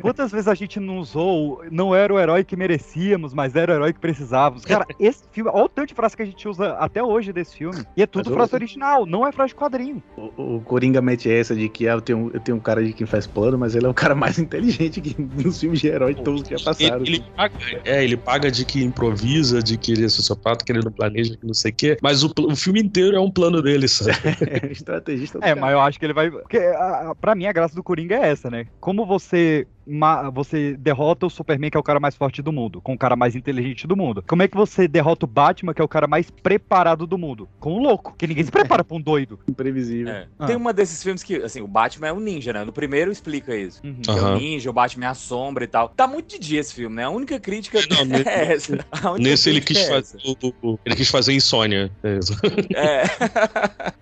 Quantas 0.02 0.32
vezes 0.32 0.48
a 0.48 0.56
gente 0.56 0.80
não 0.80 0.98
usou, 1.00 1.64
não 1.72 1.94
era 1.96 2.14
o 2.14 2.20
herói 2.20 2.44
que 2.44 2.56
merecíamos, 2.56 3.34
mas 3.34 3.56
era 3.56 3.72
o 3.72 3.76
herói 3.76 3.94
que 3.94 4.00
precisávamos. 4.00 4.66
Cara, 4.66 4.86
esse 5.00 5.24
filme, 5.32 5.50
olha 5.54 5.66
o 5.66 5.70
tanto 5.70 5.90
de 5.90 5.94
frase 5.94 6.16
que 6.16 6.24
a 6.24 6.26
gente 6.26 6.48
usa 6.48 6.74
até 6.74 7.02
hoje 7.04 7.32
desse 7.34 7.56
filme. 7.58 7.84
E 7.96 8.02
é 8.02 8.08
tudo 8.08 8.30
Mas 8.30 8.36
frase 8.36 8.56
original, 8.56 9.06
não 9.06 9.26
é 9.28 9.32
frase 9.32 9.50
de 9.50 9.56
quadrinho. 9.56 10.02
o, 10.18 10.56
o 10.56 10.62
Coringa 10.62 11.02
mete 11.02 11.30
essa 11.32 11.56
de 11.56 11.68
que 11.70 11.88
ah, 11.88 11.94
eu, 11.94 12.02
tenho, 12.02 12.32
eu 12.34 12.40
tenho 12.40 12.58
um 12.58 12.62
cara 12.62 12.84
de 12.84 12.94
quem 12.94 13.06
faz 13.08 13.26
plano, 13.28 13.58
mas 13.58 13.76
ele 13.76 13.86
é 13.86 13.90
o 13.90 13.94
cara 13.94 14.16
mais 14.16 14.38
inteligente 14.40 15.02
que, 15.02 15.16
nos 15.22 15.60
filmes 15.60 15.80
de 15.82 15.88
herói 15.88 16.16
todos 16.16 16.44
que 16.44 16.58
já 16.58 16.64
passaram. 16.66 17.02
Ele, 17.02 17.16
ele 17.18 17.26
paga, 17.36 17.56
é, 17.86 18.04
ele 18.04 18.18
paga 18.18 18.52
de 18.52 18.66
que 18.66 18.84
improvisa, 18.84 19.62
de 19.62 19.78
que 19.78 19.92
ele 19.92 20.06
é 20.06 20.10
sociopata, 20.10 20.64
que 20.66 20.72
ele 20.72 20.84
não 20.84 20.92
planeja, 20.92 21.36
que 21.38 21.46
não 21.46 21.54
sei 21.54 21.72
o 21.72 21.76
quê. 21.76 21.98
Mas 22.02 22.24
o, 22.24 22.32
o 22.48 22.56
filme 22.56 22.82
inteiro 22.82 23.16
é 23.16 23.20
um 23.20 23.32
plano 23.32 23.62
dele, 23.62 23.88
sabe? 23.88 24.12
É 24.64 24.72
estrategista 24.72 25.40
do 25.40 25.44
É, 25.46 25.50
cara. 25.50 25.62
mas 25.62 25.72
eu 25.74 25.80
acho 25.82 26.00
que 26.00 26.06
ele 26.06 26.14
vai. 26.14 26.30
Porque, 26.30 26.58
a, 26.58 27.12
a- 27.12 27.16
pra 27.16 27.36
mim, 27.36 27.46
a 27.46 27.52
graça 27.54 27.76
do 27.76 27.84
Coringa 27.84 28.16
é 28.16 28.30
essa, 28.30 28.50
né? 28.50 28.66
Como 28.80 29.06
você. 29.06 29.53
Ma- 29.54 29.66
Você 30.34 30.76
derrota 30.78 31.26
o 31.26 31.30
Superman, 31.30 31.70
que 31.70 31.78
é 31.78 31.80
o 31.80 31.84
cara 31.84 32.00
mais 32.00 32.16
forte 32.16 32.42
do 32.42 32.52
mundo, 32.52 32.82
com 32.82 32.94
o 32.94 32.98
cara 32.98 33.16
mais 33.16 33.36
inteligente 33.36 33.86
do 33.88 33.96
mundo. 33.96 34.24
Como 34.28 34.42
é 34.44 34.48
que 34.48 34.56
você 34.56 34.88
derrota 34.88 35.26
o 35.26 35.28
Batman, 35.28 35.74
que 35.74 35.82
é 35.82 35.86
o 35.86 35.88
cara 35.88 36.08
mais 36.08 36.30
preparado 36.30 37.06
do 37.06 37.18
mundo? 37.18 37.48
Com 37.60 37.74
um 37.74 37.82
louco, 37.82 38.16
que 38.18 38.28
ninguém 38.28 38.44
se 38.44 38.52
prepara 38.52 38.84
pra 38.84 38.96
um 38.98 39.02
doido. 39.02 39.40
Imprevisível. 39.48 40.14
É. 40.14 40.28
Ah. 40.40 40.46
Tem 40.46 40.56
uma 40.56 40.74
desses 40.74 41.02
filmes 41.02 41.24
que, 41.24 41.36
assim, 41.38 41.62
o 41.62 41.68
Batman 41.68 42.08
é 42.08 42.14
um 42.14 42.20
ninja, 42.20 42.54
né? 42.54 42.64
No 42.64 42.72
primeiro 42.72 43.12
explica 43.12 43.56
isso. 43.56 43.82
Uhum. 43.84 44.02
É 44.08 44.12
o 44.12 44.14
Aham. 44.18 44.38
ninja, 44.38 44.70
o 44.70 44.74
Batman 44.74 45.06
é 45.06 45.10
a 45.10 45.14
sombra 45.14 45.64
e 45.64 45.68
tal. 45.68 45.90
Tá 45.90 46.08
muito 46.08 46.28
de 46.30 46.40
dia 46.40 46.60
esse 46.60 46.74
filme, 46.74 46.96
né? 46.96 47.04
A 47.04 47.10
única 47.10 47.40
crítica 47.40 47.80
Não, 47.90 48.16
é 48.30 48.54
essa. 48.54 48.74
Única 48.74 49.18
Nesse 49.20 49.50
ele 49.50 49.62
quis 49.62 49.78
é 49.78 49.90
fazer. 49.90 50.18
o- 50.26 50.54
o- 50.74 50.80
ele 50.86 50.96
quis 50.96 51.10
fazer 51.10 51.34
insônia. 51.34 51.92
É 52.04 52.18
isso. 52.18 52.34
É. 52.76 53.04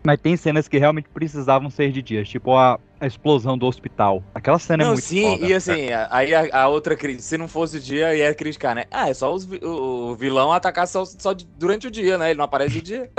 Mas 0.04 0.20
tem 0.20 0.36
cenas 0.38 0.68
que 0.68 0.78
realmente 0.78 1.10
precisavam 1.10 1.70
ser 1.70 1.92
de 1.92 2.02
dias, 2.02 2.28
tipo 2.30 2.56
a, 2.56 2.80
a 3.00 3.06
explosão 3.08 3.58
do 3.58 3.66
hospital. 3.66 4.24
Aquela 4.34 4.58
cena 4.60 4.84
é 4.84 4.86
Não, 4.86 4.94
muito 4.94 5.04
sim, 5.06 5.22
foda. 5.38 5.46
e 5.46 5.54
assim, 5.54 5.71
a- 5.94 6.08
aí 6.12 6.34
a, 6.34 6.62
a 6.64 6.68
outra 6.68 6.96
crítica, 6.96 7.24
se 7.24 7.38
não 7.38 7.48
fosse 7.48 7.78
o 7.78 7.80
dia, 7.80 8.16
ia 8.16 8.34
criticar, 8.34 8.76
né? 8.76 8.86
Ah, 8.92 9.10
é 9.10 9.14
só 9.14 9.34
os 9.34 9.46
o, 9.62 10.12
o 10.12 10.16
vilão 10.16 10.52
atacar 10.52 10.88
só, 10.88 11.06
só 11.06 11.34
de- 11.34 11.48
durante 11.58 11.88
o 11.88 11.92
dia, 11.92 12.18
né? 12.18 12.30
Ele 12.32 12.38
não 12.38 12.46
aparece 12.46 12.74
de 12.76 12.82
dia. 12.82 13.10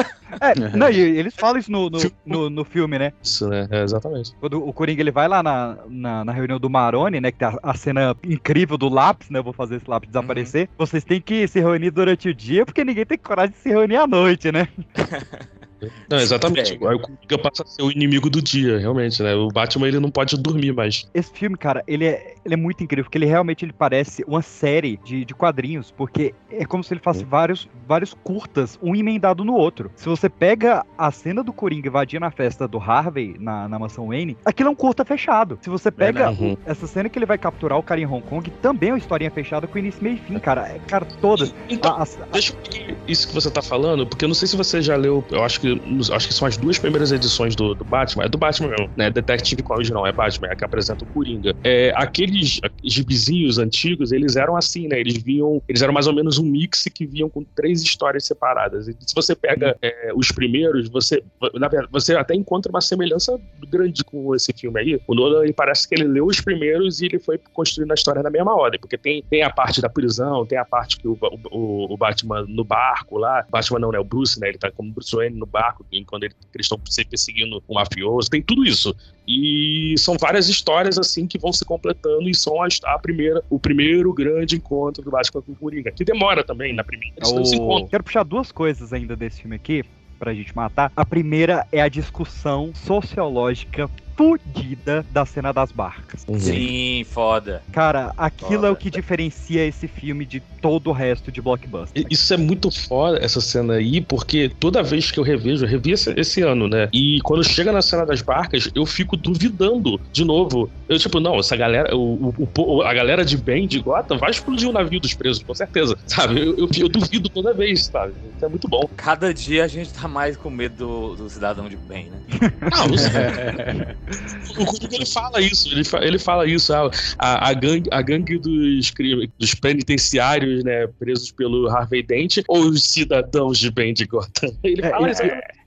É, 0.40 0.54
não, 0.76 0.90
e 0.90 0.98
eles 1.00 1.34
falam 1.34 1.58
isso 1.58 1.70
no, 1.70 1.88
no, 1.90 1.98
no, 2.24 2.50
no 2.50 2.64
filme, 2.64 2.98
né? 2.98 3.12
Isso, 3.22 3.48
né? 3.48 3.66
É, 3.70 3.82
exatamente. 3.82 4.34
Quando 4.40 4.66
o 4.66 4.72
Coringa 4.72 5.00
ele 5.02 5.10
vai 5.10 5.28
lá 5.28 5.42
na, 5.42 5.78
na, 5.88 6.24
na 6.24 6.32
reunião 6.32 6.58
do 6.58 6.70
Maroni, 6.70 7.20
né? 7.20 7.30
Que 7.32 7.38
tem 7.38 7.48
a, 7.48 7.58
a 7.62 7.74
cena 7.74 8.16
incrível 8.24 8.76
do 8.78 8.88
lápis, 8.88 9.30
né? 9.30 9.38
Eu 9.38 9.44
vou 9.44 9.52
fazer 9.52 9.76
esse 9.76 9.88
lápis 9.88 10.08
desaparecer. 10.10 10.68
Vocês 10.78 11.04
têm 11.04 11.20
que 11.20 11.46
se 11.48 11.60
reunir 11.60 11.90
durante 11.90 12.28
o 12.28 12.34
dia, 12.34 12.64
porque 12.64 12.84
ninguém 12.84 13.06
tem 13.06 13.18
coragem 13.18 13.52
de 13.52 13.58
se 13.58 13.68
reunir 13.68 13.96
à 13.96 14.06
noite, 14.06 14.50
né? 14.52 14.68
Não, 16.08 16.18
exatamente. 16.18 16.72
Aí 16.72 16.94
o 16.94 16.98
Coringa 16.98 17.38
passa 17.38 17.62
a 17.62 17.66
ser 17.66 17.82
o 17.82 17.90
inimigo 17.90 18.28
do 18.30 18.40
dia, 18.42 18.78
realmente, 18.78 19.22
né? 19.22 19.34
O 19.34 19.48
Batman 19.48 19.88
ele 19.88 20.00
não 20.00 20.10
pode 20.10 20.36
dormir 20.40 20.72
mais. 20.72 21.08
Esse 21.14 21.32
filme, 21.32 21.56
cara, 21.56 21.82
ele 21.86 22.04
é, 22.04 22.34
ele 22.44 22.54
é 22.54 22.56
muito 22.56 22.82
incrível, 22.82 23.04
porque 23.04 23.18
ele 23.18 23.26
realmente 23.26 23.64
ele 23.64 23.72
parece 23.72 24.24
uma 24.26 24.42
série 24.42 24.98
de, 25.04 25.24
de 25.24 25.34
quadrinhos, 25.34 25.90
porque 25.90 26.34
é 26.50 26.64
como 26.64 26.82
se 26.84 26.92
ele 26.94 27.00
fosse 27.02 27.24
vários, 27.24 27.68
vários 27.86 28.14
curtas, 28.14 28.78
um 28.82 28.94
emendado 28.94 29.44
no 29.44 29.54
outro. 29.54 29.90
Se 29.96 30.06
você 30.08 30.28
pega 30.28 30.84
a 30.96 31.10
cena 31.10 31.42
do 31.42 31.52
Coringa 31.52 31.88
invadindo 31.88 32.24
a 32.24 32.30
festa 32.30 32.66
do 32.68 32.78
Harvey 32.78 33.36
na, 33.38 33.68
na 33.68 33.78
mansão 33.78 34.08
Wayne, 34.08 34.36
aquilo 34.44 34.68
é 34.68 34.72
um 34.72 34.76
curta 34.76 35.04
fechado. 35.04 35.58
Se 35.62 35.70
você 35.70 35.90
pega 35.90 36.30
Verdade. 36.30 36.44
o- 36.44 36.58
essa 36.70 36.86
cena 36.86 37.08
que 37.08 37.18
ele 37.18 37.26
vai 37.26 37.38
capturar 37.38 37.78
o 37.78 37.82
cara 37.82 38.00
em 38.00 38.06
Hong 38.06 38.22
Kong, 38.26 38.50
também 38.62 38.90
é 38.90 38.92
uma 38.92 38.98
historinha 38.98 39.30
fechada 39.30 39.66
com 39.66 39.78
início, 39.78 40.02
meio 40.02 40.16
e 40.16 40.18
fim, 40.18 40.38
cara. 40.38 40.68
É, 40.68 40.78
Cara, 40.86 41.04
todas. 41.20 41.54
Então, 41.68 41.92
A- 41.92 42.02
a- 42.02 42.26
Deixa 42.32 42.52
eu 42.88 42.96
isso 43.06 43.26
que 43.28 43.34
você 43.34 43.50
tá 43.50 43.62
falando, 43.62 44.06
porque 44.06 44.24
eu 44.24 44.28
não 44.28 44.34
sei 44.34 44.46
se 44.48 44.56
você 44.56 44.80
já 44.82 44.96
leu, 44.96 45.24
eu 45.30 45.42
acho 45.42 45.60
que 45.60 45.71
acho 46.12 46.28
que 46.28 46.34
são 46.34 46.46
as 46.46 46.56
duas 46.56 46.78
primeiras 46.78 47.12
edições 47.12 47.54
do, 47.54 47.74
do 47.74 47.84
Batman, 47.84 48.24
é 48.24 48.28
do 48.28 48.38
Batman 48.38 48.68
mesmo, 48.68 48.90
né? 48.96 49.10
Detective 49.10 49.62
Comics 49.62 49.90
não, 49.90 50.06
é 50.06 50.12
Batman, 50.12 50.48
é 50.48 50.52
a 50.52 50.56
que 50.56 50.64
apresenta 50.64 51.04
o 51.04 51.06
Coringa. 51.08 51.54
É, 51.64 51.92
aqueles 51.96 52.60
gibizinhos 52.82 53.58
antigos, 53.58 54.12
eles 54.12 54.36
eram 54.36 54.56
assim, 54.56 54.88
né? 54.88 54.98
Eles 55.00 55.16
vinham, 55.16 55.62
eles 55.68 55.82
eram 55.82 55.92
mais 55.92 56.06
ou 56.06 56.14
menos 56.14 56.38
um 56.38 56.44
mix 56.44 56.84
que 56.92 57.06
vinham 57.06 57.28
com 57.28 57.44
três 57.44 57.82
histórias 57.82 58.24
separadas. 58.24 58.88
E 58.88 58.96
se 59.00 59.14
você 59.14 59.34
pega 59.34 59.76
é, 59.82 60.12
os 60.14 60.30
primeiros, 60.30 60.88
você, 60.88 61.22
na 61.54 61.68
verdade, 61.68 61.92
você 61.92 62.14
até 62.14 62.34
encontra 62.34 62.70
uma 62.70 62.80
semelhança 62.80 63.38
grande 63.68 64.04
com 64.04 64.34
esse 64.34 64.52
filme 64.52 64.80
aí. 64.80 65.00
O 65.06 65.14
Nolan, 65.14 65.44
ele 65.44 65.52
parece 65.52 65.88
que 65.88 65.94
ele 65.94 66.04
leu 66.04 66.26
os 66.26 66.40
primeiros 66.40 67.00
e 67.00 67.06
ele 67.06 67.18
foi 67.18 67.38
construindo 67.52 67.90
a 67.90 67.94
história 67.94 68.22
na 68.22 68.30
mesma 68.30 68.54
ordem, 68.54 68.80
porque 68.80 68.98
tem, 68.98 69.22
tem 69.28 69.42
a 69.42 69.50
parte 69.50 69.80
da 69.80 69.88
prisão, 69.88 70.46
tem 70.46 70.58
a 70.58 70.64
parte 70.64 70.98
que 70.98 71.08
o, 71.08 71.16
o, 71.50 71.92
o 71.92 71.96
Batman 71.96 72.44
no 72.48 72.64
barco 72.64 73.18
lá, 73.18 73.44
Batman 73.50 73.78
não, 73.78 73.92
né? 73.92 73.98
O 73.98 74.04
Bruce, 74.04 74.40
né? 74.40 74.48
Ele 74.48 74.58
tá 74.58 74.70
como 74.70 74.92
Bruce 74.92 75.14
Wayne 75.14 75.38
no 75.38 75.46
barco, 75.46 75.61
quando 76.06 76.24
ele, 76.24 76.34
eles 76.54 76.64
estão 76.66 76.80
se 76.88 77.04
perseguindo 77.04 77.62
um 77.68 77.74
mafioso, 77.74 78.28
tem 78.30 78.42
tudo 78.42 78.64
isso. 78.64 78.94
E 79.26 79.94
são 79.98 80.16
várias 80.18 80.48
histórias 80.48 80.98
assim 80.98 81.26
que 81.26 81.38
vão 81.38 81.52
se 81.52 81.64
completando 81.64 82.28
e 82.28 82.34
são 82.34 82.62
a, 82.62 82.66
a 82.86 82.98
primeira, 82.98 83.42
o 83.48 83.58
primeiro 83.58 84.12
grande 84.12 84.56
encontro 84.56 85.02
do 85.02 85.10
Batman 85.10 85.42
com 85.42 85.52
o 85.52 85.56
Coringa, 85.56 85.90
que 85.92 86.04
demora 86.04 86.42
também 86.42 86.74
na 86.74 86.82
primeira. 86.82 87.14
Eles 87.18 87.32
não 87.32 87.44
se 87.44 87.54
o- 87.56 87.58
encontram. 87.62 87.88
Quero 87.88 88.02
puxar 88.04 88.24
duas 88.24 88.50
coisas 88.50 88.92
ainda 88.92 89.14
desse 89.14 89.40
filme 89.42 89.56
aqui. 89.56 89.84
Pra 90.22 90.32
gente 90.32 90.54
matar. 90.54 90.92
A 90.94 91.04
primeira 91.04 91.66
é 91.72 91.82
a 91.82 91.88
discussão 91.88 92.70
sociológica 92.76 93.90
fodida 94.16 95.04
da 95.10 95.24
cena 95.26 95.52
das 95.52 95.72
barcas. 95.72 96.24
Sim, 96.38 97.02
foda. 97.10 97.62
Cara, 97.72 98.12
aquilo 98.16 98.50
Foda. 98.52 98.68
é 98.68 98.70
o 98.70 98.76
que 98.76 98.90
diferencia 98.90 99.66
esse 99.66 99.88
filme 99.88 100.24
de 100.24 100.40
todo 100.60 100.90
o 100.90 100.92
resto 100.92 101.32
de 101.32 101.40
blockbuster. 101.42 102.04
Isso 102.10 102.32
é 102.32 102.36
muito 102.36 102.70
foda, 102.70 103.18
essa 103.18 103.40
cena 103.40 103.74
aí, 103.74 104.00
porque 104.00 104.48
toda 104.60 104.82
vez 104.82 105.10
que 105.10 105.18
eu 105.18 105.24
revejo, 105.24 105.64
eu 105.64 105.68
revi 105.68 105.92
esse, 105.92 106.12
esse 106.16 106.40
ano, 106.42 106.68
né? 106.68 106.88
E 106.92 107.18
quando 107.24 107.42
chega 107.42 107.72
na 107.72 107.82
cena 107.82 108.04
das 108.06 108.22
barcas, 108.22 108.70
eu 108.74 108.86
fico 108.86 109.16
duvidando 109.16 110.00
de 110.12 110.24
novo. 110.24 110.70
Eu, 110.88 110.98
tipo, 110.98 111.18
não, 111.18 111.38
essa 111.38 111.56
galera, 111.56 111.96
o, 111.96 112.32
o- 112.38 112.48
o 112.58 112.82
a 112.82 112.92
galera 112.94 113.24
de 113.24 113.36
bem 113.36 113.66
de 113.66 113.80
Gotham 113.80 114.18
vai 114.18 114.30
explodir 114.30 114.68
o 114.68 114.72
navio 114.72 115.00
dos 115.00 115.14
presos, 115.14 115.42
com 115.42 115.54
certeza. 115.54 115.96
Sabe? 116.06 116.38
Eu, 116.40 116.54
eu, 116.58 116.68
eu 116.78 116.88
duvido 116.88 117.28
toda 117.30 117.54
vez, 117.54 117.86
sabe? 117.86 118.12
Isso 118.36 118.44
é 118.44 118.48
muito 118.48 118.68
bom. 118.68 118.82
Cada 118.96 119.32
dia 119.32 119.64
a 119.64 119.68
gente 119.68 119.92
tá 119.92 120.06
mais 120.12 120.36
com 120.36 120.50
medo 120.50 120.76
do, 120.76 121.16
do 121.16 121.30
cidadão 121.30 121.68
de 121.68 121.76
bem, 121.76 122.10
né? 122.10 122.18
Não, 122.70 122.86
o 124.62 124.66
Coringa 124.66 124.96
ele 124.96 125.06
fala 125.06 125.40
isso, 125.40 125.68
ele, 125.70 125.84
fa- 125.84 126.04
ele 126.04 126.18
fala 126.18 126.46
isso, 126.46 126.72
ah, 126.74 126.90
a, 127.18 127.48
a 127.48 127.54
gangue, 127.54 127.88
a 127.90 128.02
gangue 128.02 128.38
dos, 128.38 128.92
dos 129.38 129.54
penitenciários, 129.54 130.62
né, 130.62 130.86
presos 130.98 131.32
pelo 131.32 131.68
Harvey 131.68 132.02
Dent, 132.02 132.38
ou 132.48 132.66
os 132.66 132.84
cidadãos 132.84 133.58
de 133.58 133.70
bem 133.70 133.92
de 133.94 134.06
Gotham. 134.06 134.54
Ele 134.62 134.82
É, 134.84 134.90
fala 134.90 135.08
e- 135.08 135.12
isso. 135.12 135.22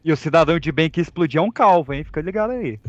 E 0.06 0.12
o 0.12 0.16
cidadão 0.16 0.60
de 0.60 0.72
bem 0.72 0.88
que 0.88 1.02
explodiu 1.02 1.42
é 1.42 1.44
um 1.44 1.52
calvo, 1.52 1.92
hein? 1.92 2.04
Fica 2.04 2.22
ligado 2.22 2.52
aí. 2.52 2.80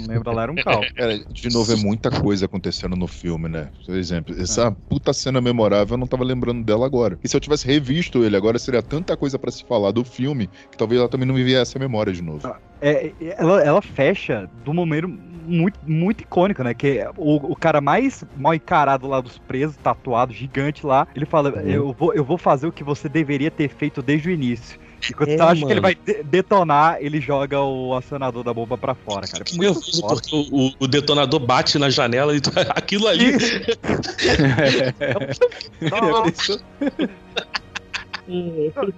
Não 0.00 0.08
lembra 0.08 0.32
lá, 0.32 0.42
era 0.42 0.50
um 0.50 0.56
calvo. 0.56 0.84
Cara, 0.92 1.16
de 1.30 1.48
novo, 1.48 1.72
é 1.72 1.76
muita 1.76 2.10
coisa 2.10 2.46
acontecendo 2.46 2.96
no 2.96 3.06
filme, 3.06 3.48
né? 3.48 3.70
Por 3.86 3.94
exemplo, 3.94 4.34
essa 4.36 4.72
puta 4.72 5.12
cena 5.12 5.40
memorável 5.40 5.94
eu 5.94 5.98
não 5.98 6.06
tava 6.08 6.24
lembrando 6.24 6.64
dela 6.64 6.84
agora. 6.84 7.16
E 7.22 7.28
se 7.28 7.36
eu 7.36 7.40
tivesse 7.40 7.64
revisto 7.64 8.24
ele 8.24 8.36
agora, 8.36 8.58
seria 8.58 8.82
tanta 8.82 9.16
coisa 9.16 9.38
pra 9.38 9.52
se 9.52 9.64
falar 9.64 9.92
do 9.92 10.04
filme 10.04 10.48
que 10.68 10.76
talvez 10.76 10.98
ela 10.98 11.08
também 11.08 11.28
não 11.28 11.34
me 11.36 11.44
viesse 11.44 11.76
a 11.76 11.80
memória 11.80 12.12
de 12.12 12.22
novo. 12.22 12.52
É, 12.80 13.12
ela, 13.38 13.62
ela 13.62 13.80
fecha 13.80 14.50
do 14.64 14.74
momento 14.74 15.08
muito, 15.08 15.78
muito 15.86 16.22
icônico, 16.22 16.64
né? 16.64 16.74
Que 16.74 17.06
o, 17.16 17.52
o 17.52 17.54
cara 17.54 17.80
mais 17.80 18.24
mal 18.36 18.52
encarado 18.52 19.06
lá 19.06 19.20
dos 19.20 19.38
presos, 19.38 19.76
tatuado, 19.76 20.32
gigante 20.32 20.84
lá, 20.84 21.06
ele 21.14 21.24
fala: 21.24 21.50
eu, 21.64 21.92
vou, 21.92 22.12
eu 22.14 22.24
vou 22.24 22.36
fazer 22.36 22.66
o 22.66 22.72
que 22.72 22.82
você 22.82 23.08
deveria 23.08 23.50
ter 23.50 23.68
feito 23.68 24.02
desde 24.02 24.28
o 24.28 24.32
início. 24.32 24.78
E 25.08 25.12
quando 25.14 25.30
É, 25.30 25.36
você 25.36 25.42
acha 25.42 25.54
que 25.66 25.72
ele 25.72 25.80
mano. 25.80 25.82
vai 25.82 25.94
de- 25.94 26.22
detonar, 26.22 26.96
ele 27.00 27.20
joga 27.20 27.60
o 27.60 27.94
acionador 27.94 28.44
da 28.44 28.54
bomba 28.54 28.78
pra 28.78 28.94
fora, 28.94 29.26
cara. 29.26 29.42
Muito 29.52 29.60
nervoso 29.60 30.00
foda. 30.00 30.14
porque 30.14 30.36
o, 30.36 30.66
o- 30.68 30.72
o 30.78 30.86
detonador 30.86 31.40
bate 31.40 31.78
na 31.78 31.90
janela 31.90 32.36
e 32.36 32.40
tu- 32.40 32.50
aquilo 32.70 33.08
ali. 33.08 33.32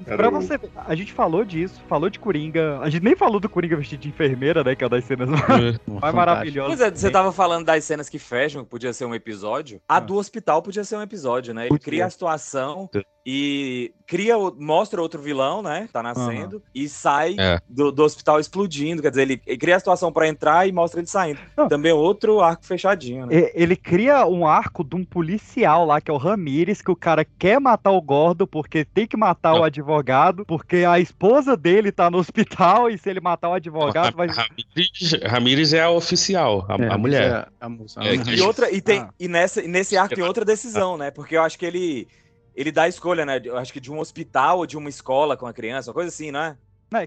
Pra 0.04 0.30
você 0.30 0.58
a 0.86 0.94
gente 0.94 1.12
falou 1.12 1.44
disso, 1.44 1.80
falou 1.88 2.10
de 2.10 2.18
Coringa. 2.18 2.78
A 2.80 2.90
gente 2.90 3.02
nem 3.02 3.16
falou 3.16 3.40
do 3.40 3.48
Coringa 3.48 3.76
vestido 3.76 4.00
de 4.00 4.08
enfermeira, 4.08 4.62
né? 4.62 4.74
Que 4.74 4.84
é 4.84 4.86
uma 4.86 4.90
das 4.90 5.04
cenas 5.04 5.28
mais, 5.28 5.78
mais 6.00 6.14
maravilhosas. 6.14 6.78
Pois 6.78 6.80
é, 6.80 6.94
você 6.94 7.10
tava 7.10 7.32
falando 7.32 7.64
das 7.66 7.84
cenas 7.84 8.08
que 8.08 8.18
fecham, 8.18 8.64
que 8.64 8.70
podia 8.70 8.92
ser 8.92 9.04
um 9.04 9.14
episódio. 9.14 9.80
A 9.88 10.00
do 10.00 10.16
hospital 10.16 10.62
podia 10.62 10.84
ser 10.84 10.96
um 10.96 11.02
episódio, 11.02 11.54
né? 11.54 11.66
Ele 11.66 11.78
cria 11.78 12.06
a 12.06 12.10
situação 12.10 12.88
e 13.26 13.92
cria, 14.06 14.36
mostra 14.58 15.00
outro 15.00 15.20
vilão, 15.20 15.62
né? 15.62 15.88
Tá 15.92 16.02
nascendo, 16.02 16.62
e 16.74 16.88
sai 16.88 17.36
É. 17.38 17.58
do, 17.68 17.90
do 17.90 18.02
hospital 18.02 18.38
explodindo. 18.38 19.00
Quer 19.00 19.10
dizer, 19.10 19.22
ele, 19.22 19.40
ele 19.46 19.58
cria 19.58 19.76
a 19.76 19.78
situação 19.78 20.12
pra 20.12 20.28
entrar 20.28 20.68
e 20.68 20.72
mostra 20.72 21.00
ele 21.00 21.06
saindo. 21.06 21.40
Não. 21.56 21.68
Também 21.68 21.92
outro 21.92 22.40
arco 22.40 22.66
fechadinho, 22.66 23.26
né? 23.26 23.50
Ele 23.54 23.76
cria 23.76 24.26
um 24.26 24.46
arco 24.46 24.84
de 24.84 24.94
um 24.94 25.04
policial 25.04 25.86
lá, 25.86 26.00
que 26.00 26.10
é 26.10 26.14
o 26.14 26.18
Ramires, 26.18 26.82
que 26.82 26.90
o 26.90 26.96
cara 26.96 27.24
quer 27.24 27.58
matar 27.58 27.92
o 27.92 28.02
Gordo 28.02 28.46
porque 28.46 28.84
tem 28.84 29.06
que 29.06 29.13
matar 29.16 29.52
o 29.54 29.58
Não. 29.58 29.64
advogado, 29.64 30.44
porque 30.46 30.84
a 30.88 30.98
esposa 30.98 31.56
dele 31.56 31.90
tá 31.92 32.10
no 32.10 32.18
hospital 32.18 32.88
e 32.90 32.98
se 32.98 33.08
ele 33.10 33.20
matar 33.20 33.48
o 33.50 33.54
advogado 33.54 34.14
vai. 34.16 34.26
Ramírez, 34.28 35.22
Ramírez 35.24 35.72
é 35.72 35.82
a 35.82 35.90
oficial, 35.90 36.66
a, 36.68 36.74
É, 36.82 36.88
a 36.92 36.98
mulher. 36.98 37.30
é 37.32 37.64
A, 37.64 37.68
moça. 37.68 38.00
É, 38.02 38.16
que- 38.18 38.34
E 38.34 38.40
outra, 38.42 38.70
e 38.70 38.80
tem, 38.80 39.00
Ah. 39.00 39.10
e 39.18 39.28
nessa, 39.28 39.62
e 39.62 39.68
nesse 39.68 39.96
arco 39.96 40.14
tem 40.14 40.24
outra 40.24 40.44
decisão, 40.44 40.96
né? 40.96 41.10
Porque 41.10 41.36
eu 41.36 41.42
acho 41.42 41.58
que 41.58 41.66
ele 41.66 42.08
ele 42.56 42.70
dá 42.70 42.82
a 42.84 42.88
escolha, 42.88 43.26
né? 43.26 43.40
Eu 43.44 43.56
acho 43.58 43.72
que 43.72 43.80
de 43.80 43.90
um 43.90 43.98
hospital 43.98 44.58
ou 44.58 44.66
de 44.66 44.76
uma 44.76 44.88
escola 44.88 45.36
com 45.36 45.44
a 45.44 45.52
criança, 45.52 45.90
uma 45.90 45.94
coisa 45.94 46.08
assim, 46.08 46.30
né? 46.30 46.56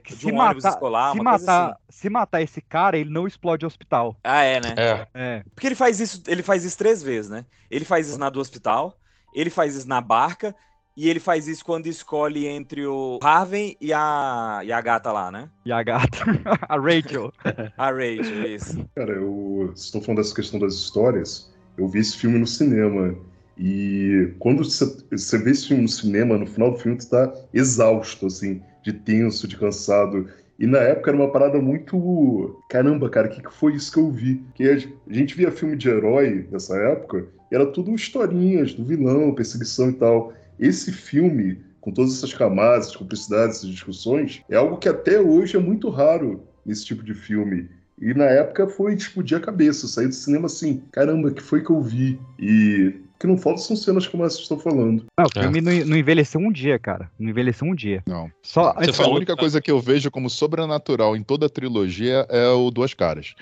que 0.03 0.13
De 0.13 0.19
se 0.19 0.25
um 0.25 0.37
ônibus 0.37 0.63
matar, 0.65 0.69
escolar, 0.75 1.11
se 1.13 1.21
matar, 1.21 1.65
assim. 1.69 1.75
se 1.87 2.09
matar 2.09 2.41
esse 2.41 2.59
cara, 2.61 2.97
ele 2.97 3.09
não 3.09 3.25
explode 3.25 3.63
o 3.63 3.67
hospital. 3.67 4.17
Ah, 4.21 4.43
é, 4.43 4.59
né? 4.59 4.75
É. 4.75 5.07
É. 5.13 5.43
Porque 5.55 5.65
ele 5.65 5.75
faz 5.75 6.01
isso, 6.01 6.21
ele 6.27 6.43
faz 6.43 6.65
isso 6.65 6.77
três 6.77 7.01
vezes, 7.01 7.31
né? 7.31 7.45
Ele 7.71 7.85
faz 7.85 8.09
isso 8.09 8.19
na 8.19 8.29
do 8.29 8.41
hospital, 8.41 8.97
ele 9.33 9.49
faz 9.49 9.75
isso 9.77 9.87
na 9.87 10.01
barca 10.01 10.53
e 10.97 11.07
ele 11.07 11.19
faz 11.19 11.47
isso 11.47 11.63
quando 11.63 11.85
escolhe 11.85 12.47
entre 12.47 12.87
o 12.87 13.19
Harvey 13.21 13.77
e 13.79 13.93
a, 13.93 14.61
e 14.63 14.71
a 14.71 14.81
gata 14.81 15.11
lá, 15.11 15.29
né? 15.29 15.47
E 15.63 15.71
a 15.71 15.83
gata, 15.83 16.17
a 16.67 16.75
Rachel. 16.75 17.31
A 17.77 17.91
Rachel, 17.91 18.47
isso. 18.55 18.83
Cara, 18.95 19.13
eu, 19.13 19.71
estão 19.75 20.01
falando 20.01 20.17
dessa 20.17 20.33
questão 20.33 20.59
das 20.59 20.73
histórias. 20.73 21.53
Eu 21.77 21.87
vi 21.87 21.99
esse 21.99 22.17
filme 22.17 22.39
no 22.39 22.47
cinema. 22.47 23.15
E 23.55 24.33
quando 24.39 24.63
você 24.63 24.85
você 25.11 25.37
vê 25.37 25.51
esse 25.51 25.67
filme 25.67 25.83
no 25.83 25.89
cinema, 25.89 26.37
no 26.37 26.47
final 26.47 26.71
do 26.71 26.77
filme, 26.79 26.97
tu 26.97 27.07
tá 27.09 27.31
exausto, 27.53 28.25
assim, 28.25 28.61
de 28.83 28.93
tenso, 28.93 29.47
de 29.47 29.55
cansado. 29.57 30.27
E 30.59 30.65
na 30.65 30.79
época 30.79 31.11
era 31.11 31.17
uma 31.17 31.31
parada 31.31 31.59
muito. 31.61 32.59
Caramba, 32.69 33.09
cara, 33.09 33.27
o 33.27 33.29
que, 33.31 33.41
que 33.43 33.53
foi 33.53 33.75
isso 33.75 33.91
que 33.91 33.99
eu 33.99 34.09
vi? 34.09 34.43
Que 34.55 34.63
a 34.69 34.77
gente- 34.77 34.97
a 35.07 35.13
gente 35.13 35.35
via 35.35 35.51
filme 35.51 35.75
de 35.75 35.89
herói 35.89 36.47
nessa 36.51 36.75
época, 36.77 37.27
e 37.51 37.55
era 37.55 37.65
tudo 37.67 37.93
historinhas 37.93 38.73
do 38.73 38.83
vilão, 38.83 39.33
perseguição 39.35 39.89
e 39.89 39.93
tal. 39.93 40.33
Esse 40.59 40.91
filme, 40.91 41.59
com 41.81 41.91
todas 41.91 42.17
essas 42.17 42.33
camadas, 42.33 42.85
essas 42.85 42.95
complexidades, 42.95 43.57
essas 43.57 43.69
discussões, 43.69 44.41
é 44.49 44.55
algo 44.55 44.77
que 44.77 44.89
até 44.89 45.19
hoje 45.19 45.55
é 45.55 45.59
muito 45.59 45.89
raro 45.89 46.43
nesse 46.65 46.85
tipo 46.85 47.03
de 47.03 47.13
filme. 47.13 47.69
E 47.99 48.13
na 48.13 48.25
época 48.25 48.67
foi 48.67 48.95
de 48.95 49.03
explodir 49.03 49.37
a 49.37 49.41
cabeça. 49.41 49.87
Saí 49.87 50.07
do 50.07 50.13
cinema 50.13 50.45
assim, 50.45 50.83
caramba, 50.91 51.31
que 51.31 51.41
foi 51.41 51.63
que 51.63 51.69
eu 51.71 51.81
vi? 51.81 52.19
E 52.37 52.93
o 53.15 53.19
que 53.19 53.25
não 53.25 53.35
falta 53.37 53.59
são 53.59 53.75
cenas 53.75 54.05
como 54.05 54.23
essas 54.23 54.37
que 54.37 54.43
estão 54.43 54.59
falando. 54.59 55.05
Não, 55.17 55.25
o 55.25 55.41
filme 55.41 55.61
não, 55.61 55.71
não 55.85 55.97
envelheceu 55.97 56.39
um 56.39 56.51
dia, 56.51 56.77
cara. 56.77 57.09
Não 57.17 57.29
envelheceu 57.31 57.67
um 57.67 57.73
dia. 57.73 58.03
Não. 58.05 58.29
Só. 58.43 58.71
Você 58.73 58.91
a 58.91 58.93
falou- 58.93 59.15
única 59.15 59.35
coisa 59.35 59.59
que 59.59 59.71
eu 59.71 59.79
vejo 59.79 60.11
como 60.11 60.29
sobrenatural 60.29 61.15
em 61.15 61.23
toda 61.23 61.47
a 61.47 61.49
trilogia 61.49 62.27
é 62.29 62.47
o 62.49 62.69
Duas 62.69 62.93
Caras. 62.93 63.33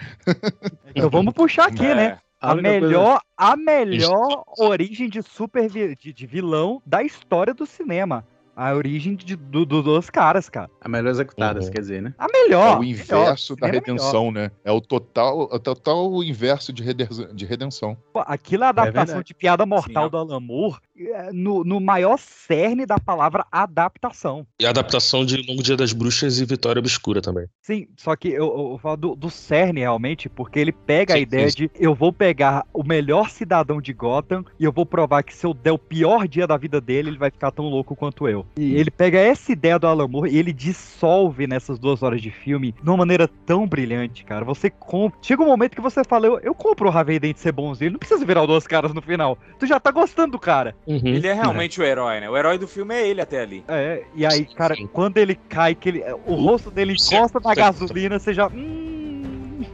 Então 0.95 1.09
vamos 1.09 1.33
puxar 1.33 1.67
aqui, 1.67 1.85
É. 1.85 1.95
né? 1.95 2.17
A, 2.45 2.53
única 2.53 2.69
coisa- 2.69 2.87
melhor, 2.87 3.19
a 3.37 3.55
melhor 3.57 4.43
origem 4.57 5.09
de 5.09 5.21
super 5.23 5.69
vi- 5.69 5.95
de, 5.95 6.13
de 6.13 6.25
vilão 6.27 6.81
da 6.85 7.03
história 7.03 7.53
do 7.53 7.65
cinema. 7.65 8.25
A 8.57 8.73
origem 8.73 9.17
de, 9.17 9.35
do, 9.35 9.65
do- 9.65 9.83
dos 9.83 10.09
caras, 10.09 10.47
cara. 10.47 10.69
A 10.79 10.87
melhor 10.87 11.09
executada, 11.09 11.59
Uhum. 11.59 11.65
você 11.65 11.71
quer 11.73 11.81
dizer, 11.81 12.01
né? 12.01 12.13
A 12.17 12.25
melhor. 12.31 12.67
é 12.67 12.75
o 12.77 12.79
melhor. 12.79 12.83
inverso 12.85 13.53
da 13.57 13.67
é 13.67 13.71
melhor. 13.71 13.83
redenção, 13.85 14.31
né? 14.31 14.49
É 14.63 14.71
o 14.71 14.79
total, 14.79 15.41
o 15.41 15.59
total 15.59 16.23
inverso 16.23 16.71
de, 16.71 16.81
reden- 16.81 17.09
de 17.33 17.45
redenção. 17.45 17.97
Pô, 18.13 18.23
Aquilo 18.25 18.63
é 18.63 18.67
a 18.67 18.69
adaptação 18.69 19.05
verdade. 19.07 19.27
de 19.27 19.33
piada 19.33 19.65
mortal 19.65 20.05
Sim, 20.05 20.09
do 20.11 20.17
Alan 20.17 20.39
Moore 20.39 20.77
é, 20.94 20.94
no, 21.33 21.63
no 21.63 21.79
maior 21.79 22.17
cerne 22.17 22.85
da 22.85 22.97
palavra 22.97 23.45
adaptação. 23.51 24.45
E 24.59 24.65
a 24.65 24.69
adaptação 24.69 25.25
de 25.25 25.37
Longo 25.47 25.61
Dia 25.61 25.75
das 25.75 25.93
Bruxas 25.93 26.39
e 26.39 26.45
Vitória 26.45 26.79
Obscura 26.79 27.21
também. 27.21 27.47
Sim, 27.61 27.87
só 27.97 28.15
que 28.15 28.29
eu, 28.29 28.71
eu 28.71 28.79
falo 28.81 28.97
do, 28.97 29.15
do 29.15 29.29
cerne 29.29 29.81
realmente, 29.81 30.29
porque 30.29 30.59
ele 30.59 30.71
pega 30.71 31.13
a 31.13 31.17
Sim, 31.17 31.23
ideia 31.23 31.49
sim. 31.49 31.55
de 31.55 31.71
eu 31.75 31.93
vou 31.93 32.13
pegar 32.13 32.65
o 32.73 32.83
melhor 32.83 33.29
cidadão 33.29 33.81
de 33.81 33.91
Gotham 33.93 34.45
e 34.59 34.63
eu 34.63 34.71
vou 34.71 34.85
provar 34.85 35.23
que 35.23 35.35
se 35.35 35.45
eu 35.45 35.53
der 35.53 35.71
o 35.71 35.77
pior 35.77 36.27
dia 36.27 36.47
da 36.47 36.57
vida 36.57 36.79
dele, 36.79 37.09
ele 37.09 37.17
vai 37.17 37.29
ficar 37.29 37.51
tão 37.51 37.65
louco 37.65 37.95
quanto 37.95 38.27
eu. 38.27 38.45
E 38.57 38.75
ele 38.75 38.91
pega 38.91 39.19
essa 39.19 39.51
ideia 39.51 39.77
do 39.79 39.87
Alan 39.87 40.07
Moore 40.07 40.31
e 40.31 40.37
ele 40.37 40.53
dissolve 40.53 41.47
nessas 41.47 41.79
duas 41.79 42.03
horas 42.03 42.21
de 42.21 42.31
filme 42.31 42.71
de 42.71 42.89
uma 42.89 42.97
maneira 42.97 43.27
tão 43.45 43.67
brilhante, 43.67 44.23
cara. 44.23 44.45
Você 44.45 44.69
compra. 44.69 45.17
Chega 45.21 45.43
um 45.43 45.47
momento 45.47 45.75
que 45.75 45.81
você 45.81 46.03
fala, 46.03 46.27
eu, 46.27 46.39
eu 46.39 46.53
compro 46.53 46.89
o 46.89 46.91
Harvey 46.91 47.19
Dent 47.19 47.37
ser 47.37 47.51
bonzinho, 47.51 47.87
ele 47.87 47.93
não 47.93 47.99
precisa 47.99 48.25
virar 48.25 48.43
o 48.43 48.47
duas 48.47 48.67
caras 48.67 48.93
no 48.93 49.01
final. 49.01 49.37
Tu 49.59 49.65
já 49.65 49.79
tá 49.79 49.91
gostando 49.91 50.33
do 50.33 50.39
cara. 50.39 50.75
Uhum. 50.87 51.01
Ele 51.03 51.27
é 51.27 51.33
realmente 51.33 51.79
o 51.79 51.83
herói, 51.83 52.19
né? 52.19 52.29
O 52.29 52.37
herói 52.37 52.57
do 52.57 52.67
filme 52.67 52.93
é 52.93 53.07
ele 53.07 53.19
até 53.19 53.41
ali. 53.41 53.63
É, 53.67 54.03
e 54.13 54.25
aí, 54.25 54.45
cara, 54.45 54.75
quando 54.93 55.17
ele 55.17 55.35
cai, 55.35 55.73
que 55.73 55.89
ele, 55.89 56.03
o 56.25 56.35
rosto 56.35 56.69
dele 56.69 56.93
encosta 56.93 57.39
na 57.39 57.55
gasolina, 57.55 58.19
você 58.19 58.33
já. 58.33 58.47
Hum, 58.47 59.65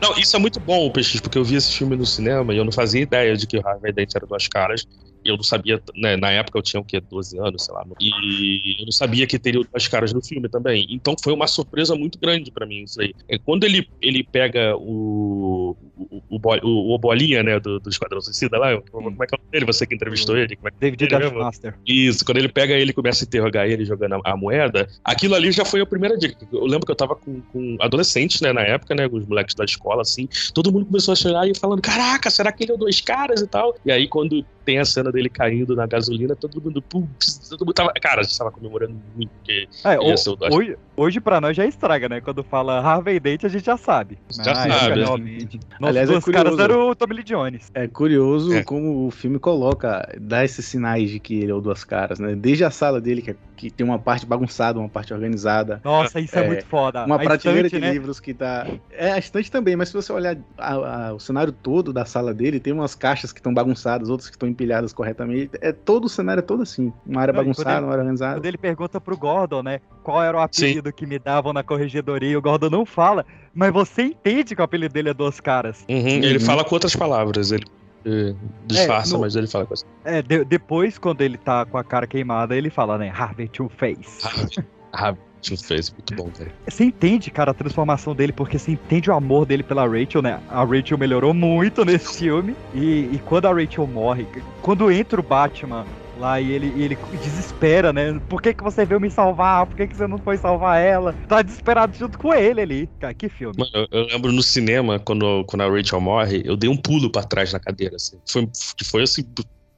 Não, 0.00 0.16
isso 0.18 0.36
é 0.36 0.38
muito 0.38 0.60
bom, 0.60 0.90
Peixes, 0.90 1.20
porque 1.20 1.38
eu 1.38 1.44
vi 1.44 1.56
esse 1.56 1.72
filme 1.72 1.96
no 1.96 2.04
cinema 2.04 2.52
e 2.52 2.58
eu 2.58 2.64
não 2.64 2.72
fazia 2.72 3.00
ideia 3.00 3.36
de 3.36 3.46
que 3.46 3.56
o 3.56 3.66
Harvey 3.66 3.92
Dent 3.92 4.14
era 4.14 4.26
duas 4.26 4.46
caras. 4.46 4.86
Eu 5.24 5.36
não 5.36 5.42
sabia, 5.42 5.80
né, 5.94 6.16
na 6.16 6.30
época 6.30 6.58
eu 6.58 6.62
tinha 6.62 6.80
o 6.80 6.84
quê? 6.84 7.00
12 7.00 7.38
anos, 7.38 7.64
sei 7.64 7.74
lá. 7.74 7.84
E 8.00 8.76
eu 8.80 8.84
não 8.84 8.92
sabia 8.92 9.26
que 9.26 9.38
teria 9.38 9.62
duas 9.62 9.88
caras 9.88 10.12
no 10.12 10.22
filme 10.22 10.48
também. 10.48 10.86
Então 10.90 11.14
foi 11.22 11.32
uma 11.32 11.46
surpresa 11.46 11.94
muito 11.94 12.18
grande 12.18 12.50
pra 12.50 12.66
mim 12.66 12.82
isso 12.84 13.00
aí. 13.00 13.14
É, 13.28 13.38
Quando 13.38 13.64
ele, 13.64 13.88
ele 14.00 14.22
pega 14.24 14.76
o, 14.76 15.76
o, 15.96 16.22
o, 16.28 16.40
o, 16.62 16.94
o 16.94 16.98
Bolinha, 16.98 17.42
né, 17.42 17.58
do, 17.60 17.78
do 17.78 17.88
Esquadrão 17.88 18.20
Suicida 18.20 18.58
lá, 18.58 18.80
como 18.90 19.22
é 19.22 19.26
que 19.26 19.34
é 19.34 19.36
o 19.36 19.40
nome 19.40 19.50
dele? 19.50 19.66
Você 19.66 19.86
que 19.86 19.94
entrevistou 19.94 20.36
ele? 20.36 20.56
Como 20.56 20.68
é 20.68 20.70
que 20.70 20.78
David 20.78 21.04
Ele 21.04 21.16
mesmo? 21.16 21.30
Deathmaster. 21.30 21.74
Isso, 21.86 22.24
quando 22.24 22.38
ele 22.38 22.48
pega 22.48 22.74
ele 22.74 22.90
e 22.90 22.94
começa 22.94 23.24
a 23.24 23.26
interrogar 23.26 23.68
ele 23.68 23.84
jogando 23.84 24.14
a, 24.14 24.32
a 24.32 24.36
moeda, 24.36 24.88
aquilo 25.04 25.34
ali 25.34 25.52
já 25.52 25.64
foi 25.64 25.80
a 25.80 25.86
primeira 25.86 26.16
dica. 26.16 26.46
Eu 26.52 26.66
lembro 26.66 26.86
que 26.86 26.92
eu 26.92 26.96
tava 26.96 27.14
com, 27.14 27.40
com 27.40 27.76
adolescentes, 27.80 28.40
né, 28.40 28.52
na 28.52 28.62
época, 28.62 28.94
né, 28.94 29.08
com 29.08 29.16
os 29.16 29.26
moleques 29.26 29.54
da 29.54 29.64
escola, 29.64 30.02
assim, 30.02 30.28
todo 30.54 30.72
mundo 30.72 30.86
começou 30.86 31.12
a 31.12 31.16
chorar 31.16 31.48
e 31.48 31.58
falando, 31.58 31.80
caraca, 31.82 32.30
será 32.30 32.52
que 32.52 32.64
ele 32.64 32.72
é 32.72 32.74
o 32.74 32.78
dois 32.78 33.00
caras 33.00 33.40
e 33.40 33.46
tal? 33.46 33.74
E 33.84 33.92
aí, 33.92 34.08
quando 34.08 34.44
tem 34.68 34.78
a 34.78 34.84
cena 34.84 35.10
dele 35.10 35.30
caindo 35.30 35.74
na 35.74 35.86
gasolina, 35.86 36.36
todo 36.36 36.60
mundo, 36.60 36.82
putz, 36.82 37.48
todo 37.48 37.60
mundo 37.64 37.72
tava, 37.72 37.90
cara, 38.02 38.20
a 38.20 38.22
gente 38.22 38.36
tava 38.36 38.52
comemorando 38.52 38.92
muito, 39.14 39.30
porque 39.30 39.66
É, 39.82 39.98
o- 39.98 40.08
ia 40.10 40.16
ser 40.18 40.28
o 40.28 40.36
Dodge. 40.36 40.54
hoje, 40.54 40.76
hoje 40.98 41.20
pra 41.20 41.40
nós 41.40 41.56
já 41.56 41.64
estraga, 41.64 42.08
né? 42.08 42.20
Quando 42.20 42.42
fala 42.42 42.80
Harvey 42.80 43.18
Dent, 43.20 43.44
a 43.44 43.48
gente 43.48 43.64
já 43.64 43.76
sabe. 43.76 44.18
Já 44.30 44.52
Ah, 44.52 44.54
sabe. 44.80 45.00
realmente. 45.00 45.60
Nossos 45.80 45.88
Aliás, 45.88 46.08
é 46.08 46.12
dois 46.12 46.24
caras 46.24 46.50
curioso. 46.54 46.62
eram 46.62 46.90
o 46.90 46.94
Tommy 46.94 47.14
Lee 47.14 47.24
Jones. 47.24 47.70
É 47.72 47.86
curioso 47.86 48.52
É. 48.52 48.62
como 48.62 49.06
o 49.06 49.10
filme 49.10 49.38
coloca, 49.38 50.06
dá 50.20 50.44
esses 50.44 50.64
sinais 50.66 51.10
de 51.10 51.18
que 51.20 51.38
ele 51.40 51.50
é 51.50 51.54
o 51.54 51.60
Duas 51.60 51.84
Caras, 51.84 52.18
né? 52.18 52.34
Desde 52.34 52.64
a 52.64 52.70
sala 52.70 53.00
dele, 53.00 53.22
que, 53.22 53.30
é- 53.30 53.36
que 53.56 53.70
tem 53.70 53.86
uma 53.86 53.98
parte 53.98 54.26
bagunçada, 54.26 54.78
uma 54.78 54.88
parte 54.88 55.12
organizada. 55.14 55.80
Nossa, 55.84 56.20
isso 56.20 56.36
é, 56.38 56.44
É, 56.44 56.46
muito 56.46 56.64
foda. 56.66 57.04
Uma 57.04 57.16
A 57.16 57.18
prateleira 57.18 57.66
estante, 57.68 57.80
de 57.80 57.86
né? 57.86 57.92
livros 57.92 58.20
que 58.20 58.34
tá. 58.34 58.66
É, 58.90 59.12
a 59.12 59.18
estante 59.18 59.50
também, 59.50 59.76
mas 59.76 59.88
se 59.88 59.94
você 59.94 60.12
olhar 60.12 60.36
a- 60.56 61.08
a- 61.08 61.14
o 61.14 61.18
cenário 61.20 61.52
todo 61.52 61.92
da 61.92 62.04
sala 62.04 62.32
dele, 62.34 62.58
tem 62.60 62.72
umas 62.72 62.94
caixas 62.94 63.32
que 63.32 63.38
estão 63.38 63.52
bagunçadas, 63.54 64.08
outras 64.10 64.28
que 64.28 64.34
estão 64.36 64.48
empilhadas 64.48 64.92
corretamente. 64.92 65.50
É 65.60 65.72
todo 65.72 66.04
o 66.06 66.08
cenário 66.08 66.40
é 66.40 66.42
todo 66.42 66.62
assim. 66.62 66.92
Uma 67.06 67.20
área 67.22 67.32
Não, 67.32 67.40
bagunçada, 67.40 67.70
ele- 67.70 67.80
uma 67.80 67.92
área 67.92 68.00
organizada. 68.02 68.34
Quando 68.40 68.46
ele 68.46 68.58
pergunta 68.58 69.00
pro 69.00 69.16
Gordon, 69.16 69.62
né, 69.62 69.80
qual 70.08 70.22
era 70.22 70.38
o 70.38 70.40
apelido 70.40 70.90
que 70.90 71.06
me 71.06 71.18
davam 71.18 71.52
na 71.52 71.62
corregedoria, 71.62 72.38
o 72.38 72.40
Gordon 72.40 72.70
não 72.70 72.86
fala, 72.86 73.26
mas 73.54 73.70
você 73.70 74.04
entende 74.04 74.54
que 74.54 74.60
o 74.62 74.64
apelido 74.64 74.94
dele 74.94 75.10
é 75.10 75.14
Duas 75.14 75.38
Caras. 75.38 75.84
Uhum, 75.86 75.96
Ele 76.08 76.38
Uhum. 76.38 76.40
fala 76.40 76.64
com 76.64 76.74
outras 76.74 76.96
palavras, 76.96 77.52
ele 77.52 77.66
eh, 78.06 78.32
disfarça, 78.64 79.12
no- 79.14 79.20
mas 79.20 79.36
ele 79.36 79.46
fala 79.46 79.66
com 79.66 79.74
as 79.74 79.84
É, 80.06 80.22
de- 80.22 80.44
depois, 80.46 80.96
quando 80.96 81.20
ele 81.20 81.36
tá 81.36 81.66
com 81.66 81.76
a 81.76 81.84
cara 81.84 82.06
queimada, 82.06 82.56
ele 82.56 82.70
fala, 82.70 82.96
né, 82.96 83.12
Harvey 83.14 83.48
Two 83.48 83.68
Face. 83.68 84.20
Ah, 84.94 85.14
Two 85.42 85.58
Face, 85.58 85.92
muito 85.92 86.14
bom, 86.14 86.30
velho. 86.34 86.50
Você 86.66 86.84
entende, 86.84 87.30
cara, 87.30 87.50
a 87.50 87.54
transformação 87.54 88.14
dele, 88.14 88.32
porque 88.32 88.58
você 88.58 88.72
entende 88.72 89.10
o 89.10 89.14
amor 89.14 89.44
dele 89.44 89.62
pela 89.62 89.86
Rachel, 89.86 90.22
né? 90.22 90.40
A 90.48 90.64
Rachel 90.64 90.96
melhorou 90.96 91.34
muito 91.34 91.84
nesse 91.84 92.16
filme. 92.20 92.56
E, 92.74 93.10
e 93.12 93.20
quando 93.26 93.44
a 93.46 93.52
Rachel 93.52 93.86
morre, 93.86 94.26
quando 94.62 94.90
entra 94.90 95.20
o 95.20 95.22
Batman 95.22 95.84
lá 96.18 96.40
e 96.40 96.50
ele, 96.50 96.72
e 96.76 96.82
ele 96.82 96.98
desespera, 97.22 97.92
né? 97.92 98.20
Por 98.28 98.42
que, 98.42 98.52
que 98.52 98.62
você 98.62 98.84
veio 98.84 99.00
me 99.00 99.10
salvar? 99.10 99.66
Por 99.66 99.76
que, 99.76 99.86
que 99.86 99.96
você 99.96 100.06
não 100.06 100.18
foi 100.18 100.36
salvar 100.36 100.80
ela? 100.80 101.14
Tá 101.28 101.40
desesperado 101.40 101.96
junto 101.96 102.18
com 102.18 102.34
ele 102.34 102.60
ali. 102.60 102.90
Cara, 102.98 103.14
que 103.14 103.28
filme. 103.28 103.54
Mano, 103.56 103.88
eu, 103.90 104.06
lembro 104.06 104.32
no 104.32 104.42
cinema, 104.42 104.98
quando, 104.98 105.44
quando 105.44 105.62
a 105.62 105.68
Rachel 105.68 106.00
morre, 106.00 106.42
eu 106.44 106.56
dei 106.56 106.68
um 106.68 106.76
pulo 106.76 107.10
pra 107.10 107.22
trás 107.22 107.52
na 107.52 107.60
cadeira, 107.60 107.96
assim. 107.96 108.18
Foi, 108.28 108.46
que 108.76 108.84
foi 108.84 109.02
assim, 109.02 109.24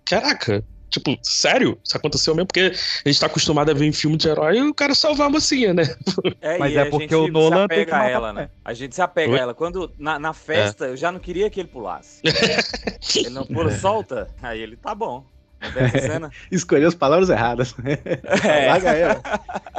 caraca, 0.04 0.64
tipo, 0.90 1.16
sério? 1.22 1.78
Isso 1.84 1.96
aconteceu 1.96 2.34
mesmo? 2.34 2.46
Porque 2.46 2.72
a 3.04 3.08
gente 3.08 3.20
tá 3.20 3.26
acostumado 3.26 3.70
a 3.70 3.74
ver 3.74 3.86
em 3.86 3.92
filme 3.92 4.16
de 4.16 4.28
herói 4.28 4.58
e 4.58 4.62
o 4.62 4.74
cara 4.74 4.94
salvar 4.94 5.28
a 5.28 5.30
mocinha, 5.30 5.72
né? 5.72 5.84
É, 6.40 6.58
Mas 6.58 6.72
e 6.72 6.78
é 6.78 6.80
a 6.82 6.86
porque 6.86 7.04
gente 7.04 7.14
o 7.14 7.28
Nolan 7.28 7.62
se 7.62 7.68
tem 7.68 7.84
que 7.84 7.92
apega 7.92 7.94
a 7.94 7.98
matar 7.98 8.10
ela, 8.10 8.32
né? 8.32 8.50
A 8.64 8.72
gente 8.72 8.94
se 8.94 9.02
apega 9.02 9.32
Oi? 9.32 9.38
a 9.38 9.42
ela. 9.42 9.54
Quando 9.54 9.92
na, 9.98 10.18
na 10.18 10.32
festa, 10.32 10.86
eu 10.86 10.96
já 10.96 11.12
não 11.12 11.20
queria 11.20 11.50
que 11.50 11.60
ele 11.60 11.68
pulasse. 11.68 12.22
ele 13.14 13.30
não 13.30 13.44
pula, 13.44 13.70
solta. 13.70 14.28
Aí 14.42 14.60
ele, 14.60 14.76
tá 14.76 14.94
bom. 14.94 15.24
Cena? 16.00 16.30
Escolheu 16.50 16.88
as 16.88 16.94
palavras 16.94 17.28
erradas. 17.28 17.74
É. 17.84 18.66
Larga 18.68 18.90
ela. 18.90 19.22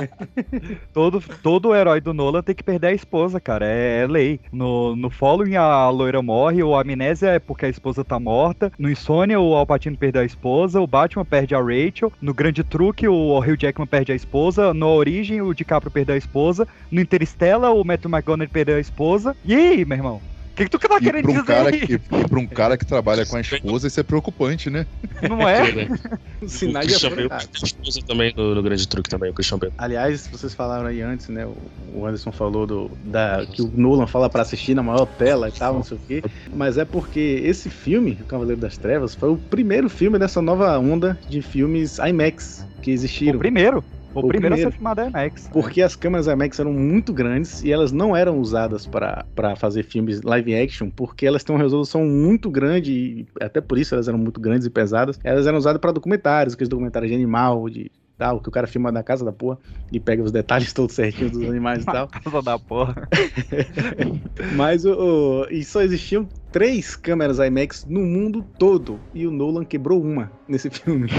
Todo, 0.94 1.24
todo 1.44 1.76
herói 1.76 2.02
do 2.02 2.14
Nolan 2.14 2.42
tem 2.42 2.56
que 2.56 2.64
perder 2.64 2.88
a 2.88 2.94
esposa, 2.94 3.40
cara. 3.40 3.66
É, 3.66 4.04
é 4.04 4.08
lei. 4.08 4.40
No, 4.52 4.96
no 4.96 5.10
Following, 5.10 5.56
a 5.56 5.90
loira 5.90 6.22
morre. 6.22 6.64
O 6.64 6.76
Amnésia 6.76 7.30
é 7.30 7.40
porque 7.40 7.66
a 7.66 7.70
esposa 7.70 8.04
tá 8.04 8.20
morta. 8.20 8.72
No 8.78 8.90
Insônia, 8.90 9.40
o 9.40 9.56
Alpatino 9.56 9.98
perdeu 9.98 10.22
a 10.22 10.26
esposa. 10.26 10.82
O 10.82 10.88
Batman 10.88 11.26
perde 11.26 11.56
a 11.56 11.60
Rachel. 11.60 12.12
No 12.22 12.34
Grande 12.34 12.64
Truque, 12.64 13.08
o 13.08 13.38
Hugh 13.40 13.58
Jackman 13.58 13.88
perde 13.88 14.12
a 14.12 14.16
esposa. 14.16 14.74
No 14.74 14.88
Origem, 14.88 15.42
o 15.42 15.54
DiCaprio 15.54 15.92
perdeu 15.92 16.16
a 16.16 16.18
esposa. 16.18 16.68
No 16.90 17.02
Interstellar, 17.02 17.74
o 17.74 17.84
Matthew 17.84 18.12
McConaughey 18.12 18.48
perdeu 18.48 18.78
a 18.78 18.80
esposa. 18.80 19.36
E 19.46 19.54
aí, 19.54 19.86
meu 19.86 19.98
irmão? 19.98 20.31
O 20.52 20.54
que, 20.54 20.64
que 20.66 20.70
tu 20.70 20.80
tá 20.80 20.98
E 20.98 21.02
querendo 21.02 21.24
pra, 21.24 21.32
um 21.32 21.36
dizer 21.36 21.46
cara 21.46 21.70
aí? 21.70 21.88
que, 21.88 21.94
e 21.94 22.00
pra 22.00 22.40
um 22.40 22.48
cara 22.48 22.78
que 22.78 22.86
trabalha 22.86 23.26
com 23.26 23.38
a 23.38 23.42
esposa, 23.42 23.88
isso 23.88 24.00
é 24.00 24.04
preocupante, 24.04 24.70
né? 24.70 24.86
Não 25.30 25.48
é? 25.48 25.72
né? 25.72 25.88
Sinais 26.46 26.88
o 27.04 27.10
de 27.10 27.66
esposa 27.66 28.00
também 28.06 28.34
no, 28.36 28.54
no 28.56 28.62
Grande 28.62 28.88
Truque 28.88 29.10
também, 29.10 29.32
o 29.32 29.34
Christian 29.34 29.58
Bale. 29.58 29.72
Aliás, 29.78 30.28
vocês 30.28 30.54
falaram 30.54 30.88
aí 30.88 31.02
antes, 31.02 31.30
né? 31.30 31.46
o- 31.46 31.56
O 31.94 32.06
Anderson 32.06 32.32
falou 32.32 32.66
do, 32.68 32.98
da, 33.06 33.46
que 33.46 33.62
o 33.62 33.72
Nolan 33.74 34.08
fala 34.08 34.30
pra 34.30 34.42
assistir 34.42 34.76
na 34.76 34.84
maior 34.84 35.06
tela 35.06 35.48
e 35.48 35.52
tal, 35.52 35.76
não 35.76 35.84
sei 35.84 35.98
o 35.98 36.02
quê. 36.06 36.22
Mas 36.54 36.78
é 36.78 36.84
porque 36.86 37.42
esse 37.44 37.70
filme, 37.70 38.18
O 38.22 38.26
Cavaleiro 38.26 38.60
das 38.60 38.78
Trevas, 38.78 39.16
foi 39.16 39.30
o 39.30 39.38
primeiro 39.38 39.90
filme 39.90 40.20
dessa 40.20 40.42
nova 40.42 40.78
onda 40.80 41.18
de 41.30 41.42
filmes 41.42 41.98
IMAX 41.98 42.66
que 42.82 42.92
O 42.92 42.94
existiram. 42.94 43.40
primeiro. 43.40 43.84
O, 44.14 44.20
O 44.20 44.28
primeiro, 44.28 44.56
a 44.56 44.58
primeiro. 44.58 44.72
ser 44.72 44.78
filmado 44.78 45.02
é 45.02 45.08
IMAX. 45.08 45.48
Porque 45.52 45.82
as 45.82 45.96
câmeras 45.96 46.28
IMAX 46.28 46.60
eram 46.60 46.74
muito 46.74 47.14
grandes 47.14 47.62
e 47.62 47.72
elas 47.72 47.92
não 47.92 48.16
eram 48.16 48.40
usadas 48.40 48.86
para 48.86 49.26
para 49.36 49.56
fazer 49.56 49.84
filmes 49.84 50.22
live 50.22 50.54
action, 50.56 50.90
porque 50.90 51.26
elas 51.26 51.44
têm 51.44 51.56
uma 51.56 51.62
resolução 51.64 52.06
muito 52.06 52.50
grande 52.50 52.92
e 52.94 53.28
até 53.42 53.62
por 53.62 53.78
isso 53.78 53.94
elas 53.96 54.08
eram 54.08 54.18
muito 54.18 54.40
grandes 54.42 54.68
e 54.68 54.70
pesadas. 54.70 55.18
Elas 55.24 55.48
eram 55.48 55.58
usadas 55.58 55.80
para 55.80 55.92
documentários, 55.92 56.54
aqueles 56.54 56.70
documentários 56.70 57.10
de 57.10 57.16
animal, 57.16 57.70
de 57.70 57.90
tal, 58.18 58.40
que 58.40 58.50
o 58.50 58.52
cara 58.52 58.68
filma 58.68 58.92
na 58.92 59.02
casa 59.02 59.26
da 59.26 59.32
porra 59.32 59.58
e 59.92 60.00
pega 60.00 60.22
os 60.22 60.32
detalhes 60.32 60.72
todos 60.74 60.94
certinhos 60.96 61.32
dos 61.32 61.50
animais 61.50 61.84
e 61.84 61.86
tal. 61.92 62.08
Casa 62.08 62.42
da 62.42 62.60
porra. 62.60 63.08
Mas 64.56 64.86
o, 64.86 65.44
o- 65.44 65.48
e 65.50 65.64
só 65.64 65.82
existiam 65.82 66.28
três 66.52 66.96
câmeras 66.96 67.40
IMAX 67.40 67.86
no 67.86 68.02
mundo 68.02 68.46
todo 68.60 69.00
e 69.14 69.26
o 69.26 69.32
Nolan 69.32 69.64
quebrou 69.64 70.02
uma 70.02 70.32
nesse 70.48 70.70
filme 70.70 71.10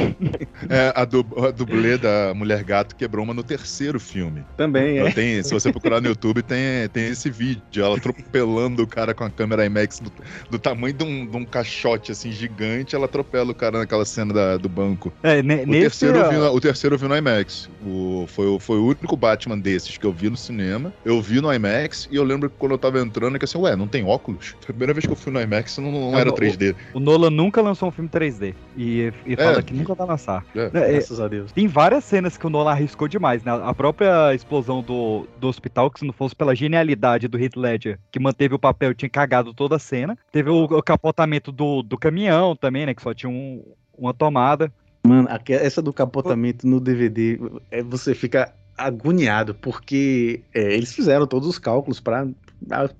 É, 0.68 0.92
a, 0.94 1.04
du 1.04 1.24
a 1.38 1.50
dublê 1.50 1.96
da 1.96 2.32
Mulher 2.34 2.62
Gato 2.64 2.94
quebrou 2.94 3.24
uma 3.24 3.34
no 3.34 3.42
terceiro 3.42 3.98
filme. 3.98 4.44
também, 4.56 4.98
é. 4.98 5.10
Tem, 5.10 5.42
se 5.42 5.52
você 5.52 5.70
procurar 5.70 6.00
no 6.00 6.08
YouTube, 6.08 6.42
tem, 6.42 6.88
tem 6.92 7.06
esse 7.08 7.30
vídeo, 7.30 7.62
ela 7.84 7.96
atropelando 7.96 8.82
o 8.82 8.86
cara 8.86 9.14
com 9.14 9.24
a 9.24 9.30
câmera 9.30 9.64
IMAX 9.64 10.00
do, 10.00 10.12
do 10.50 10.58
tamanho 10.58 10.94
de 10.94 11.04
um, 11.04 11.26
de 11.26 11.36
um 11.36 11.44
caixote 11.44 12.12
assim 12.12 12.30
gigante, 12.30 12.94
ela 12.94 13.06
atropela 13.06 13.50
o 13.50 13.54
cara 13.54 13.78
naquela 13.78 14.04
cena 14.04 14.32
da- 14.34 14.56
do 14.56 14.68
banco. 14.68 15.12
É, 15.22 15.40
O, 15.40 15.42
nesse, 15.42 15.66
terceiro 15.70 16.18
eu 16.18 16.30
vi, 16.30 16.36
o 16.36 16.60
terceiro 16.60 16.94
eu 16.94 16.98
vi 16.98 17.08
no 17.08 17.16
IMAX. 17.16 17.68
O, 17.84 18.26
foi, 18.28 18.46
o- 18.46 18.58
foi 18.58 18.78
o 18.78 18.86
único 18.86 19.16
Batman 19.16 19.58
desses 19.58 19.96
que 19.96 20.04
eu 20.06 20.12
vi 20.12 20.28
no 20.30 20.36
cinema. 20.36 20.92
Eu 21.04 21.20
vi 21.22 21.40
no 21.40 21.52
IMAX 21.52 22.08
e 22.10 22.16
eu 22.16 22.24
lembro 22.24 22.50
que 22.50 22.56
quando 22.58 22.72
eu 22.72 22.78
tava 22.78 23.00
entrando, 23.00 23.38
que 23.38 23.44
assim, 23.44 23.58
ué, 23.58 23.74
não 23.76 23.88
tem 23.88 24.04
óculos? 24.04 24.48
Foi 24.60 24.70
a 24.70 24.74
primeira 24.74 24.92
vez 24.92 25.06
que 25.06 25.12
eu 25.12 25.16
fui 25.22 25.32
no 25.32 25.40
IMAX 25.40 25.78
não, 25.78 25.90
não 25.90 26.16
É, 26.16 26.20
era 26.20 26.30
o- 26.30 26.34
3D. 26.34 26.74
O 26.94 27.00
Nolan 27.00 27.30
nunca 27.30 27.60
lançou 27.62 27.88
um 27.88 27.92
filme 27.92 28.08
3D. 28.10 28.54
E, 28.76 29.12
e 29.24 29.36
fala 29.36 29.62
que 29.62 29.72
nunca 29.74 29.94
vai 29.94 30.06
lançar. 30.06 30.44
É. 30.54 30.64
É, 30.72 30.92
Graças 30.92 31.20
a 31.20 31.28
Deus. 31.28 31.52
tem 31.52 31.66
várias 31.66 32.04
cenas 32.04 32.36
que 32.36 32.46
o 32.46 32.50
Nolan 32.50 32.70
arriscou 32.72 33.06
demais, 33.08 33.42
né? 33.44 33.52
A 33.64 33.74
própria 33.74 34.34
explosão 34.34 34.82
do, 34.82 35.26
do 35.38 35.48
hospital, 35.48 35.90
que 35.90 36.00
se 36.00 36.04
não 36.06 36.12
fosse 36.12 36.34
pela 36.34 36.54
genialidade 36.54 37.28
do 37.28 37.38
Heath 37.38 37.56
Ledger, 37.56 37.98
que 38.10 38.18
manteve 38.20 38.54
o 38.54 38.58
papel, 38.58 38.94
tinha 38.94 39.08
cagado 39.08 39.52
toda 39.54 39.76
a 39.76 39.78
cena. 39.78 40.16
Teve 40.30 40.50
o, 40.50 40.64
o 40.64 40.82
capotamento 40.82 41.50
do, 41.52 41.82
do 41.82 41.96
caminhão 41.98 42.54
também, 42.56 42.86
né? 42.86 42.94
Que 42.94 43.02
só 43.02 43.14
tinha 43.14 43.30
um- 43.30 43.62
uma 43.96 44.12
tomada. 44.14 44.72
Mano, 45.06 45.28
essa 45.48 45.82
do 45.82 45.92
capotamento 45.92 46.66
no 46.66 46.78
DVD, 46.80 47.38
é, 47.70 47.82
você 47.82 48.14
fica 48.14 48.52
agoniado, 48.78 49.54
porque 49.54 50.40
é, 50.54 50.74
eles 50.74 50.92
fizeram 50.94 51.26
todos 51.26 51.48
os 51.48 51.58
cálculos 51.58 52.00
pra 52.00 52.26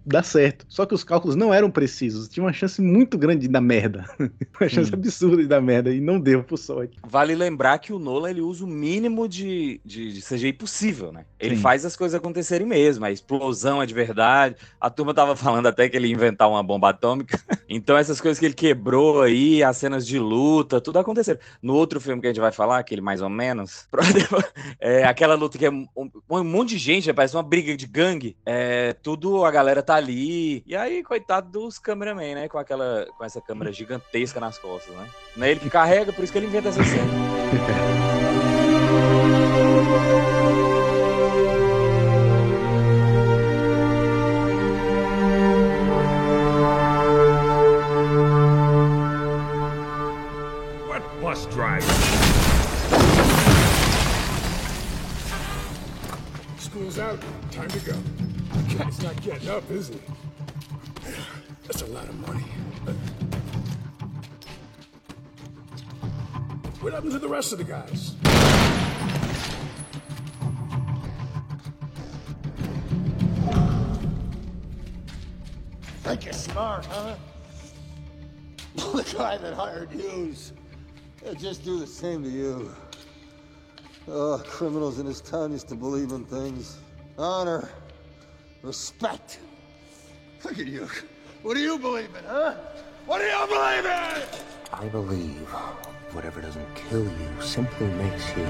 dar 0.05 0.23
certo. 0.23 0.65
Só 0.69 0.85
que 0.87 0.95
os 0.95 1.05
cálculos 1.05 1.37
não 1.37 1.53
eram 1.53 1.71
precisos. 1.71 2.29
Tinha 2.29 2.45
uma 2.45 2.53
chance 2.53 2.81
muito 2.81 3.17
grande 3.17 3.43
de 3.43 3.49
dar 3.49 3.61
merda. 3.61 4.05
uma 4.61 4.69
chance 4.69 4.91
Hum. 4.91 4.95
absurda 4.95 5.37
de 5.43 5.49
dar 5.49 5.61
merda. 5.61 5.91
E 5.91 6.01
não 6.01 6.19
deu, 6.21 6.43
por 6.43 6.59
sorte. 6.59 6.99
Vale 7.07 7.35
lembrar 7.35 7.79
que 7.79 7.93
o 7.93 7.99
Nolan 7.99 8.31
ele 8.31 8.41
usa 8.41 8.65
o 8.65 8.69
mínimo 8.69 9.29
de, 9.29 9.81
de, 9.85 10.13
de 10.13 10.23
CGI 10.23 10.53
possível, 10.53 11.13
né? 11.13 11.25
Ele 11.39 11.57
Sim. 11.57 11.63
faz 11.63 11.85
as 11.85 11.97
coisas 11.97 12.15
acontecerem 12.15 12.67
mesmo. 12.67 13.05
A 13.05 13.11
explosão 13.11 13.83
é 13.83 13.87
de 13.87 13.95
verdade. 13.95 14.57
A 14.81 14.91
turma 14.91 15.15
tava 15.15 15.35
falando 15.37 15.67
até 15.67 15.89
que 15.89 15.97
ele 15.97 16.09
ia 16.09 16.15
inventar 16.15 16.49
uma 16.49 16.63
bomba 16.63 16.91
atômica. 16.91 17.41
Então, 17.75 17.97
essas 17.97 18.21
coisas 18.21 18.39
que 18.39 18.45
ele 18.45 18.53
quebrou 18.53 19.23
aí, 19.23 19.63
as 19.63 19.79
cenas 19.79 20.07
de 20.07 20.19
luta, 20.19 20.79
tudo 20.79 20.99
aconteceram. 20.99 21.41
No 21.63 21.75
outro 21.75 21.99
filme 22.03 22.21
que 22.21 22.27
a 22.27 22.31
gente 22.31 22.41
vai 22.41 22.53
falar, 22.53 22.79
aquele 22.79 23.01
mais 23.01 23.23
ou 23.23 23.31
menos, 23.31 23.89
é, 24.79 25.05
aquela 25.05 25.35
luta 25.35 25.57
que 25.57 25.65
é 25.65 25.71
um, 25.71 25.87
um 25.97 26.45
monte 26.45 26.71
de 26.71 26.79
gente, 26.79 27.11
parece 27.15 27.35
uma 27.35 27.43
briga 27.43 27.75
de 27.75 27.87
gangue. 27.87 28.37
É, 28.45 28.93
tudo 28.93 29.43
galera 29.53 29.83
tá 29.83 29.95
ali. 29.95 30.65
E 30.67 30.75
aí, 30.75 31.03
coitado 31.05 31.49
dos 31.49 31.79
cameramen, 31.79 32.35
né? 32.35 32.49
Com, 32.49 32.59
aquela, 32.59 33.07
com 33.17 33.25
essa 33.25 33.41
câmera 33.41 33.71
gigantesca 33.71 34.41
nas 34.41 34.59
costas, 34.59 34.95
né? 34.97 35.09
Não 35.37 35.47
é 35.47 35.51
ele 35.51 35.61
que 35.61 35.71
carrega, 35.71 36.13
por 36.13 36.25
isso 36.25 36.33
que 36.33 36.39
ele 36.39 36.47
inventa 36.47 36.71
essa 36.71 36.83
cena. 36.83 37.13
What 50.89 51.03
bus 51.21 51.47
driver? 51.47 51.87
School's 56.59 56.99
out. 56.99 57.21
Time 57.51 57.69
to 57.69 57.81
go. 57.81 58.02
Not 59.03 59.21
getting 59.23 59.49
up, 59.49 59.69
is 59.69 59.89
he? 59.89 60.01
That's 61.65 61.83
a 61.83 61.87
lot 61.87 62.09
of 62.09 62.29
money. 62.29 62.45
What 66.81 66.93
happened 66.93 67.13
to 67.13 67.19
the 67.19 67.29
rest 67.29 67.53
of 67.53 67.59
the 67.59 67.65
guys? 67.65 68.15
Think 76.03 76.25
you're 76.25 76.33
smart, 76.35 76.87
huh? 76.87 77.17
the 78.77 79.15
guy 79.17 79.37
that 79.39 79.55
hired 79.55 79.93
you's 79.93 80.53
They'll 81.23 81.35
just 81.35 81.65
do 81.65 81.79
the 81.81 81.87
same 81.87 82.23
to 82.23 82.29
you. 82.29 82.75
Oh, 84.09 84.43
criminals 84.47 84.99
in 84.99 85.07
this 85.07 85.21
town 85.21 85.53
used 85.53 85.69
to 85.69 85.75
believe 85.75 86.11
in 86.13 86.25
things. 86.25 86.79
Honor, 87.17 87.69
respect. 88.63 89.39
Look 90.45 90.59
at 90.59 90.67
you. 90.67 90.89
What 91.43 91.55
do 91.55 91.61
you 91.61 91.79
believe 91.79 92.15
in, 92.17 92.25
huh? 92.25 92.55
What 93.07 93.19
do 93.19 93.25
you 93.25 93.47
believe 93.49 93.85
in? 93.85 94.23
I 94.73 94.89
believe 94.91 95.49
whatever 96.13 96.41
doesn't 96.41 96.75
kill 96.75 97.05
you 97.05 97.43
simply 97.43 97.89
makes 97.89 98.29
you 98.37 98.47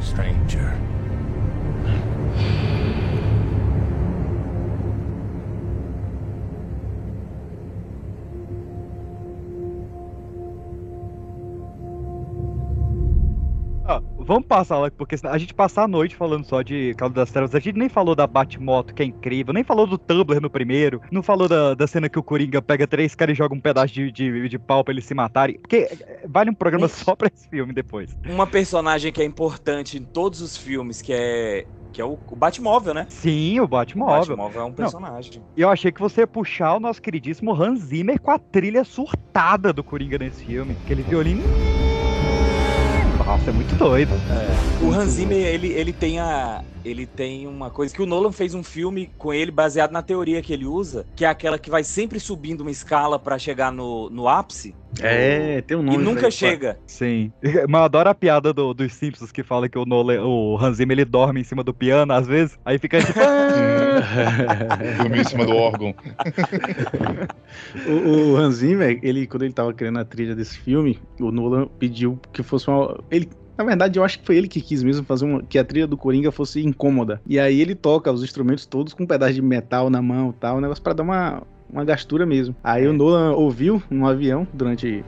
stranger. 0.00 0.95
Vamos 14.26 14.46
passar 14.46 14.78
lá, 14.78 14.90
porque 14.90 15.16
senão 15.16 15.32
a 15.32 15.38
gente 15.38 15.54
passar 15.54 15.84
a 15.84 15.88
noite 15.88 16.16
falando 16.16 16.44
só 16.44 16.60
de 16.62 16.94
Caldo 16.96 17.14
das 17.14 17.30
Trevas. 17.30 17.54
A 17.54 17.60
gente 17.60 17.78
nem 17.78 17.88
falou 17.88 18.14
da 18.14 18.26
Batmoto, 18.26 18.94
que 18.94 19.02
é 19.02 19.06
incrível, 19.06 19.54
nem 19.54 19.64
falou 19.64 19.86
do 19.86 19.96
Tumblr 19.96 20.40
no 20.40 20.50
primeiro, 20.50 21.00
não 21.10 21.22
falou 21.22 21.48
da, 21.48 21.74
da 21.74 21.86
cena 21.86 22.08
que 22.08 22.18
o 22.18 22.22
Coringa 22.22 22.60
pega 22.60 22.86
três 22.86 23.14
caras 23.14 23.34
e 23.34 23.38
joga 23.38 23.54
um 23.54 23.60
pedaço 23.60 23.94
de, 23.94 24.10
de, 24.10 24.48
de 24.48 24.58
pau 24.58 24.82
pra 24.82 24.92
eles 24.92 25.04
se 25.04 25.14
matarem. 25.14 25.58
Porque 25.58 25.76
é, 25.76 26.24
vale 26.28 26.50
um 26.50 26.54
programa 26.54 26.88
só 26.88 27.14
pra 27.14 27.30
esse 27.32 27.48
filme 27.48 27.72
depois. 27.72 28.16
Uma 28.28 28.46
personagem 28.46 29.12
que 29.12 29.22
é 29.22 29.24
importante 29.24 29.96
em 29.96 30.02
todos 30.02 30.40
os 30.40 30.56
filmes, 30.56 31.00
que 31.00 31.12
é. 31.12 31.64
Que 31.92 32.02
é 32.02 32.04
o, 32.04 32.18
o 32.30 32.36
Batmóvel, 32.36 32.92
né? 32.92 33.06
Sim, 33.08 33.58
o 33.60 33.64
O 33.64 33.68
Batmóvel. 33.68 34.36
Batmóvel 34.36 34.60
é 34.60 34.64
um 34.64 34.72
personagem. 34.72 35.42
E 35.56 35.62
eu 35.62 35.70
achei 35.70 35.90
que 35.90 36.00
você 36.00 36.22
ia 36.22 36.26
puxar 36.26 36.74
o 36.74 36.80
nosso 36.80 37.00
queridíssimo 37.00 37.54
Hans 37.54 37.80
Zimmer 37.80 38.20
com 38.20 38.30
a 38.30 38.38
trilha 38.38 38.84
surtada 38.84 39.72
do 39.72 39.82
Coringa 39.82 40.18
nesse 40.18 40.44
filme. 40.44 40.76
Aquele 40.84 41.02
violino. 41.02 41.42
Nossa, 43.26 43.50
é 43.50 43.52
muito 43.52 43.74
doido. 43.74 44.12
O 44.80 44.92
Hans 44.92 45.10
Zimmer, 45.10 45.36
ele, 45.36 45.66
ele 45.72 45.92
tem 45.92 46.20
a. 46.20 46.62
Ele 46.86 47.04
tem 47.04 47.48
uma 47.48 47.68
coisa 47.68 47.92
que 47.92 48.00
o 48.00 48.06
Nolan 48.06 48.30
fez 48.30 48.54
um 48.54 48.62
filme 48.62 49.10
com 49.18 49.34
ele 49.34 49.50
baseado 49.50 49.90
na 49.90 50.02
teoria 50.02 50.40
que 50.40 50.52
ele 50.52 50.66
usa, 50.66 51.04
que 51.16 51.24
é 51.24 51.28
aquela 51.28 51.58
que 51.58 51.68
vai 51.68 51.82
sempre 51.82 52.20
subindo 52.20 52.60
uma 52.60 52.70
escala 52.70 53.18
pra 53.18 53.36
chegar 53.40 53.72
no, 53.72 54.08
no 54.08 54.28
ápice. 54.28 54.72
É, 55.00 55.60
tem 55.62 55.76
um 55.76 55.82
nome. 55.82 55.98
E 55.98 56.00
nunca 56.00 56.26
aí, 56.26 56.32
chega. 56.32 56.78
Sim. 56.86 57.32
Mas 57.68 57.80
eu 57.80 57.84
adoro 57.84 58.08
a 58.08 58.14
piada 58.14 58.52
do, 58.52 58.72
dos 58.72 58.94
Simpsons 58.94 59.32
que 59.32 59.42
fala 59.42 59.68
que 59.68 59.76
o, 59.76 59.84
Nolan, 59.84 60.22
o 60.24 60.56
Hans 60.56 60.76
Zimmer 60.76 60.96
ele 60.96 61.04
dorme 61.04 61.40
em 61.40 61.44
cima 61.44 61.64
do 61.64 61.74
piano, 61.74 62.12
às 62.12 62.26
vezes. 62.26 62.56
Aí 62.64 62.78
fica 62.78 63.00
tipo. 63.00 63.18
Dormiu 65.02 65.22
em 65.22 65.24
cima 65.24 65.44
do 65.44 65.56
órgão. 65.56 65.92
O, 67.86 68.32
o 68.32 68.36
Hans 68.36 68.56
Zimmer, 68.56 68.98
ele, 69.02 69.26
quando 69.26 69.42
ele 69.42 69.52
tava 69.52 69.72
criando 69.72 69.98
a 69.98 70.04
trilha 70.04 70.34
desse 70.34 70.58
filme, 70.58 70.98
o 71.18 71.30
Nolan 71.30 71.66
pediu 71.78 72.18
que 72.32 72.42
fosse 72.42 72.68
uma. 72.68 72.98
Ele, 73.10 73.28
na 73.56 73.64
verdade, 73.64 73.98
eu 73.98 74.04
acho 74.04 74.18
que 74.18 74.26
foi 74.26 74.36
ele 74.36 74.48
que 74.48 74.60
quis 74.60 74.82
mesmo 74.82 75.04
fazer 75.04 75.24
uma, 75.24 75.42
que 75.42 75.58
a 75.58 75.64
trilha 75.64 75.86
do 75.86 75.96
Coringa 75.96 76.30
fosse 76.30 76.64
incômoda. 76.64 77.20
E 77.26 77.38
aí 77.38 77.60
ele 77.60 77.74
toca 77.74 78.12
os 78.12 78.22
instrumentos 78.22 78.66
todos 78.66 78.92
com 78.92 79.04
um 79.04 79.06
pedaço 79.06 79.34
de 79.34 79.42
metal 79.42 79.90
na 79.90 80.02
mão 80.02 80.30
e 80.30 80.40
tal, 80.40 80.58
um 80.58 80.60
negócio 80.60 80.82
pra 80.82 80.92
dar 80.92 81.02
uma, 81.02 81.42
uma 81.70 81.84
gastura 81.84 82.26
mesmo. 82.26 82.54
Aí 82.62 82.86
o 82.86 82.92
Nolan 82.92 83.32
ouviu 83.32 83.82
no 83.90 84.06
avião 84.06 84.46
durante 84.52 85.04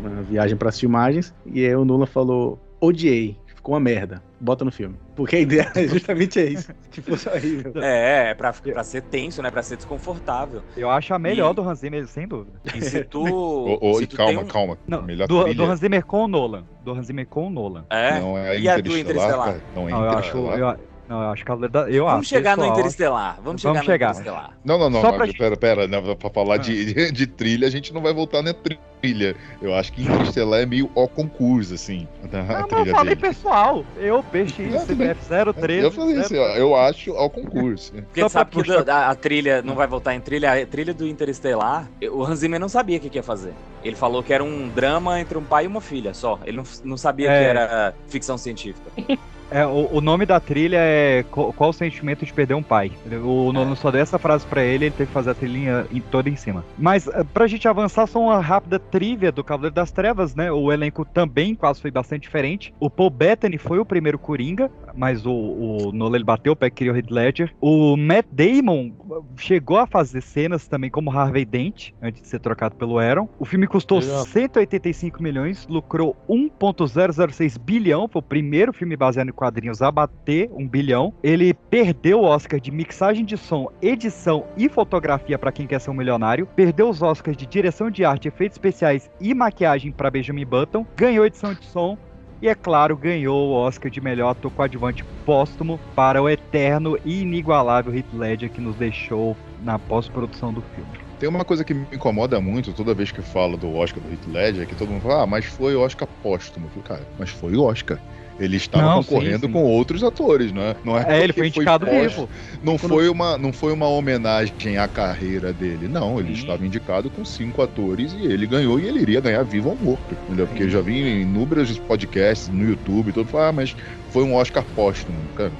uma 0.00 0.22
viagem 0.22 0.56
para 0.56 0.68
as 0.68 0.78
filmagens, 0.78 1.34
e 1.46 1.64
aí 1.64 1.74
o 1.74 1.84
Nolan 1.84 2.06
falou: 2.06 2.58
odiei, 2.80 3.36
ficou 3.64 3.72
uma 3.74 3.80
merda. 3.80 4.22
Bota 4.38 4.62
no 4.62 4.70
filme. 4.70 4.94
Porque 5.16 5.36
a 5.36 5.40
ideia 5.40 5.72
é 5.74 5.88
justamente 5.88 6.38
é 6.38 6.44
isso. 6.44 6.70
Que 6.94 7.00
fosse 7.00 7.28
horrível. 7.28 7.72
É, 7.82 8.30
é 8.30 8.34
pra, 8.34 8.52
pra 8.52 8.84
ser 8.84 9.02
tenso, 9.02 9.42
né? 9.42 9.50
Pra 9.50 9.62
ser 9.62 9.76
desconfortável. 9.76 10.62
Eu 10.76 10.88
acho 10.90 11.12
a 11.14 11.18
melhor 11.18 11.50
E- 11.52 11.54
do 11.56 11.68
Hans 11.68 11.78
Zimmer, 11.80 12.06
sem 12.06 12.28
dúvida. 12.28 12.52
E 12.74 12.80
se 12.82 13.02
tu. 13.04 13.24
Se 13.96 14.04
e 14.04 14.06
tu 14.06 14.16
calma, 14.16 14.42
um- 14.42 14.46
calma. 14.46 14.78
Não, 14.86 15.02
Melhor 15.02 15.26
do, 15.26 15.42
trilha. 15.42 15.56
do 15.56 15.64
Hans 15.64 15.80
Zimmer 15.80 16.04
com 16.04 16.24
o 16.24 16.28
Nolan. 16.28 16.64
Do 16.84 16.92
Hans 16.92 17.06
Zimmer 17.06 17.26
com 17.26 17.46
o 17.46 17.50
Nolan. 17.50 17.84
É? 17.90 18.20
Não 18.20 18.36
é 18.38 18.60
E 18.60 18.68
a 18.68 18.78
do 18.78 18.96
Interestelar, 18.96 19.44
cara. 19.46 19.60
Não 19.74 19.88
é 19.88 19.92
Não, 19.92 20.04
eu 20.04 20.10
acho. 20.10 20.36
Eu, 20.36 20.76
não, 21.14 21.22
eu 21.24 21.30
acho 21.30 21.44
que 21.44 21.52
a 21.52 21.54
da, 21.56 21.90
eu 21.90 22.04
Vamos 22.04 22.20
acho, 22.20 22.28
chegar 22.28 22.56
no 22.56 22.62
pessoal, 22.62 22.78
Interestelar. 22.78 23.38
Vamos 23.42 23.60
chegar 23.62 23.72
Vamos 23.74 23.86
no 23.86 23.92
chegar. 23.92 24.10
Interestelar. 24.10 24.50
Não, 24.64 24.78
não, 24.78 24.90
não, 24.90 25.00
Só 25.00 25.08
mas 25.08 25.16
pra 25.16 25.26
gente- 25.26 25.38
pera, 25.38 25.56
pera, 25.56 25.86
não, 25.88 26.16
pra 26.16 26.30
falar 26.30 26.56
de, 26.58 26.84
de 27.12 27.26
trilha, 27.26 27.66
a 27.66 27.70
gente 27.70 27.92
não 27.92 28.00
vai 28.02 28.12
voltar 28.12 28.42
na 28.42 28.52
trilha. 28.54 29.36
Eu 29.60 29.74
acho 29.74 29.92
que 29.92 30.02
Interestelar 30.02 30.60
é 30.60 30.66
meio 30.66 30.90
ó 30.94 31.06
concurso, 31.06 31.74
assim, 31.74 32.08
da 32.30 32.42
Não, 32.42 32.66
mas 32.70 32.86
eu 32.86 32.94
falei 32.94 33.14
dele. 33.14 33.28
pessoal. 33.28 33.84
Eu, 33.98 34.22
PX, 34.22 34.58
Não, 34.72 34.80
tudo 34.80 34.96
bem. 34.96 35.08
CPF 35.14 35.52
013. 35.60 35.82
Eu 35.84 35.92
falei 35.92 36.16
assim, 36.18 36.38
ó, 36.38 36.46
eu 36.56 36.74
acho 36.74 37.12
ao 37.12 37.28
concurso. 37.28 37.92
Porque 37.92 38.20
Só 38.22 38.28
sabe 38.30 38.50
pra 38.50 38.62
que 38.62 38.68
puxar- 38.68 38.82
da- 38.84 39.08
a, 39.10 39.14
trilha 39.14 39.60
não 39.62 39.74
vai 39.74 39.86
voltar 39.86 40.14
em 40.14 40.20
trilha. 40.20 40.52
A 40.54 40.66
trilha 40.66 40.94
do 40.94 41.06
Interestelar, 41.06 41.86
o 42.12 42.24
Hans 42.24 42.38
Zimmer 42.38 42.58
não 42.58 42.68
sabia 42.68 42.96
o 42.96 43.00
que, 43.00 43.10
que 43.10 43.18
ia 43.18 43.22
fazer. 43.22 43.52
Ele 43.82 43.94
falou 43.94 44.22
que 44.22 44.32
era 44.32 44.42
um 44.42 44.68
drama 44.70 45.20
entre 45.20 45.36
um 45.36 45.44
pai 45.44 45.64
e 45.64 45.66
uma 45.66 45.82
filha 45.82 46.14
só. 46.14 46.38
Ele 46.46 46.56
não, 46.56 46.64
não 46.82 46.96
sabia 46.96 47.30
É. 47.30 47.38
que 47.42 47.50
era 47.50 47.94
ficção 48.08 48.38
científica. 48.38 48.90
É, 49.50 49.64
o, 49.66 49.88
o 49.92 50.00
nome 50.00 50.26
da 50.26 50.40
trilha 50.40 50.78
é 50.78 51.24
Qual, 51.30 51.52
Qual 51.52 51.70
o 51.70 51.72
Sentimento 51.72 52.24
de 52.24 52.32
Perder 52.32 52.54
um 52.54 52.62
Pai. 52.62 52.92
O 53.22 53.52
Nolan 53.52 53.74
só 53.74 53.90
deu 53.90 54.00
essa 54.00 54.18
frase 54.18 54.46
pra 54.46 54.62
ele, 54.62 54.86
ele 54.86 54.94
teve 54.94 55.06
que 55.06 55.12
fazer 55.12 55.30
a 55.30 55.34
trilhinha 55.34 55.86
em, 55.92 56.00
toda 56.00 56.28
em 56.28 56.36
cima. 56.36 56.64
Mas 56.78 57.06
eh, 57.08 57.24
pra 57.32 57.46
gente 57.46 57.66
avançar, 57.68 58.06
só 58.06 58.20
uma 58.20 58.40
rápida 58.40 58.78
trivia 58.78 59.30
do 59.30 59.44
Cavaleiro 59.44 59.74
das 59.74 59.90
Trevas, 59.90 60.34
né? 60.34 60.50
O 60.50 60.72
elenco 60.72 61.04
também 61.04 61.54
quase 61.54 61.80
foi 61.80 61.90
bastante 61.90 62.22
diferente. 62.22 62.74
O 62.80 62.90
Paul 62.90 63.10
Bettany 63.10 63.58
foi 63.58 63.78
o 63.78 63.84
primeiro 63.84 64.18
Coringa, 64.18 64.70
mas 64.94 65.26
o, 65.26 65.32
o 65.32 65.92
Nolan 65.92 66.16
ele 66.16 66.24
bateu 66.24 66.52
o 66.52 66.56
pé 66.56 66.70
que 66.70 66.76
queria 66.76 66.92
o 66.92 66.96
Heath 66.96 67.10
Ledger. 67.10 67.54
O 67.60 67.96
Matt 67.96 68.26
Damon 68.30 68.92
chegou 69.36 69.78
a 69.78 69.86
fazer 69.86 70.20
cenas 70.20 70.66
também 70.66 70.90
como 70.90 71.10
Harvey 71.10 71.44
Dent, 71.44 71.90
antes 72.02 72.22
de 72.22 72.28
ser 72.28 72.40
trocado 72.40 72.74
pelo 72.76 72.98
Aaron. 72.98 73.28
O 73.38 73.44
filme 73.44 73.66
custou 73.66 73.98
Legal. 73.98 74.24
185 74.24 75.22
milhões, 75.22 75.66
lucrou 75.68 76.16
1.006 76.28 77.58
bilhão, 77.58 78.08
foi 78.08 78.20
o 78.20 78.22
primeiro 78.22 78.72
filme 78.72 78.96
baseado 78.96 79.28
em 79.28 79.32
quadrinhos 79.34 79.82
a 79.82 79.90
bater 79.90 80.50
um 80.52 80.66
bilhão. 80.66 81.12
Ele 81.22 81.52
perdeu 81.52 82.20
o 82.20 82.24
Oscar 82.24 82.58
de 82.58 82.70
mixagem 82.70 83.24
de 83.24 83.36
som, 83.36 83.68
edição 83.82 84.46
e 84.56 84.68
fotografia 84.68 85.38
para 85.38 85.52
quem 85.52 85.66
quer 85.66 85.80
ser 85.80 85.90
um 85.90 85.94
milionário. 85.94 86.46
Perdeu 86.56 86.88
os 86.88 87.02
Oscars 87.02 87.36
de 87.36 87.46
direção 87.46 87.90
de 87.90 88.04
arte, 88.04 88.28
efeitos 88.28 88.56
especiais 88.56 89.10
e 89.20 89.34
maquiagem 89.34 89.92
para 89.92 90.10
Benjamin 90.10 90.46
Button. 90.46 90.86
Ganhou 90.96 91.26
edição 91.26 91.52
de 91.52 91.64
som. 91.66 91.98
E 92.42 92.48
é 92.48 92.54
claro, 92.54 92.96
ganhou 92.96 93.48
o 93.48 93.52
Oscar 93.52 93.90
de 93.90 94.00
melhor 94.00 94.30
ator 94.30 94.50
coadjuvante 94.52 95.04
póstumo 95.24 95.80
para 95.94 96.20
o 96.20 96.28
eterno 96.28 96.98
e 97.04 97.22
inigualável 97.22 97.94
Heath 97.94 98.12
Ledger 98.12 98.50
que 98.50 98.60
nos 98.60 98.76
deixou 98.76 99.36
na 99.62 99.78
pós-produção 99.78 100.52
do 100.52 100.60
filme. 100.60 100.90
Tem 101.18 101.28
uma 101.28 101.44
coisa 101.44 101.64
que 101.64 101.72
me 101.72 101.86
incomoda 101.92 102.38
muito 102.40 102.72
toda 102.72 102.92
vez 102.92 103.10
que 103.10 103.22
falo 103.22 103.56
do 103.56 103.74
Oscar 103.74 104.02
do 104.02 104.10
Heath 104.10 104.26
Ledger, 104.26 104.66
que 104.66 104.74
todo 104.74 104.90
mundo 104.90 105.00
fala, 105.00 105.22
ah, 105.22 105.26
mas 105.26 105.46
foi 105.46 105.74
Oscar 105.74 106.06
póstumo. 106.22 106.66
Eu 106.66 106.70
falei, 106.70 106.84
cara, 106.86 107.08
mas 107.18 107.30
foi 107.30 107.56
Oscar. 107.56 107.98
Ele 108.38 108.56
estava 108.56 108.82
Não, 108.84 109.02
concorrendo 109.04 109.40
sim, 109.40 109.46
sim. 109.46 109.52
com 109.52 109.62
outros 109.62 110.02
atores, 110.02 110.50
não 110.52 110.62
é? 110.62 110.76
Não 110.84 110.98
é, 110.98 111.04
É, 111.20 111.22
ele 111.22 111.32
foi 111.32 111.46
indicado 111.48 111.86
póstumo. 111.86 112.26
vivo. 112.26 112.28
Não 112.64 112.76
foi, 112.76 113.08
uma, 113.08 113.38
não 113.38 113.52
foi 113.52 113.72
uma 113.72 113.86
homenagem 113.88 114.76
à 114.76 114.88
carreira 114.88 115.52
dele, 115.52 115.86
não. 115.88 116.18
Ele 116.18 116.34
Sim. 116.34 116.40
estava 116.40 116.66
indicado 116.66 117.08
com 117.10 117.24
cinco 117.24 117.62
atores 117.62 118.12
e 118.18 118.24
ele 118.24 118.46
ganhou 118.46 118.80
e 118.80 118.86
ele 118.88 119.00
iria 119.00 119.20
ganhar 119.20 119.42
vivo 119.44 119.70
ou 119.70 119.76
morto. 119.76 120.16
Entendeu? 120.26 120.46
Porque 120.48 120.64
eu 120.64 120.70
já 120.70 120.80
vi 120.80 120.98
em 121.00 121.22
inúmeros 121.22 121.78
podcasts 121.78 122.48
no 122.48 122.68
YouTube, 122.68 123.12
todo 123.12 123.28
falar, 123.28 123.48
ah, 123.48 123.52
mas 123.52 123.76
foi 124.10 124.24
um 124.24 124.34
Oscar 124.34 124.64
póstumo. 124.74 125.16
Cara, 125.36 125.52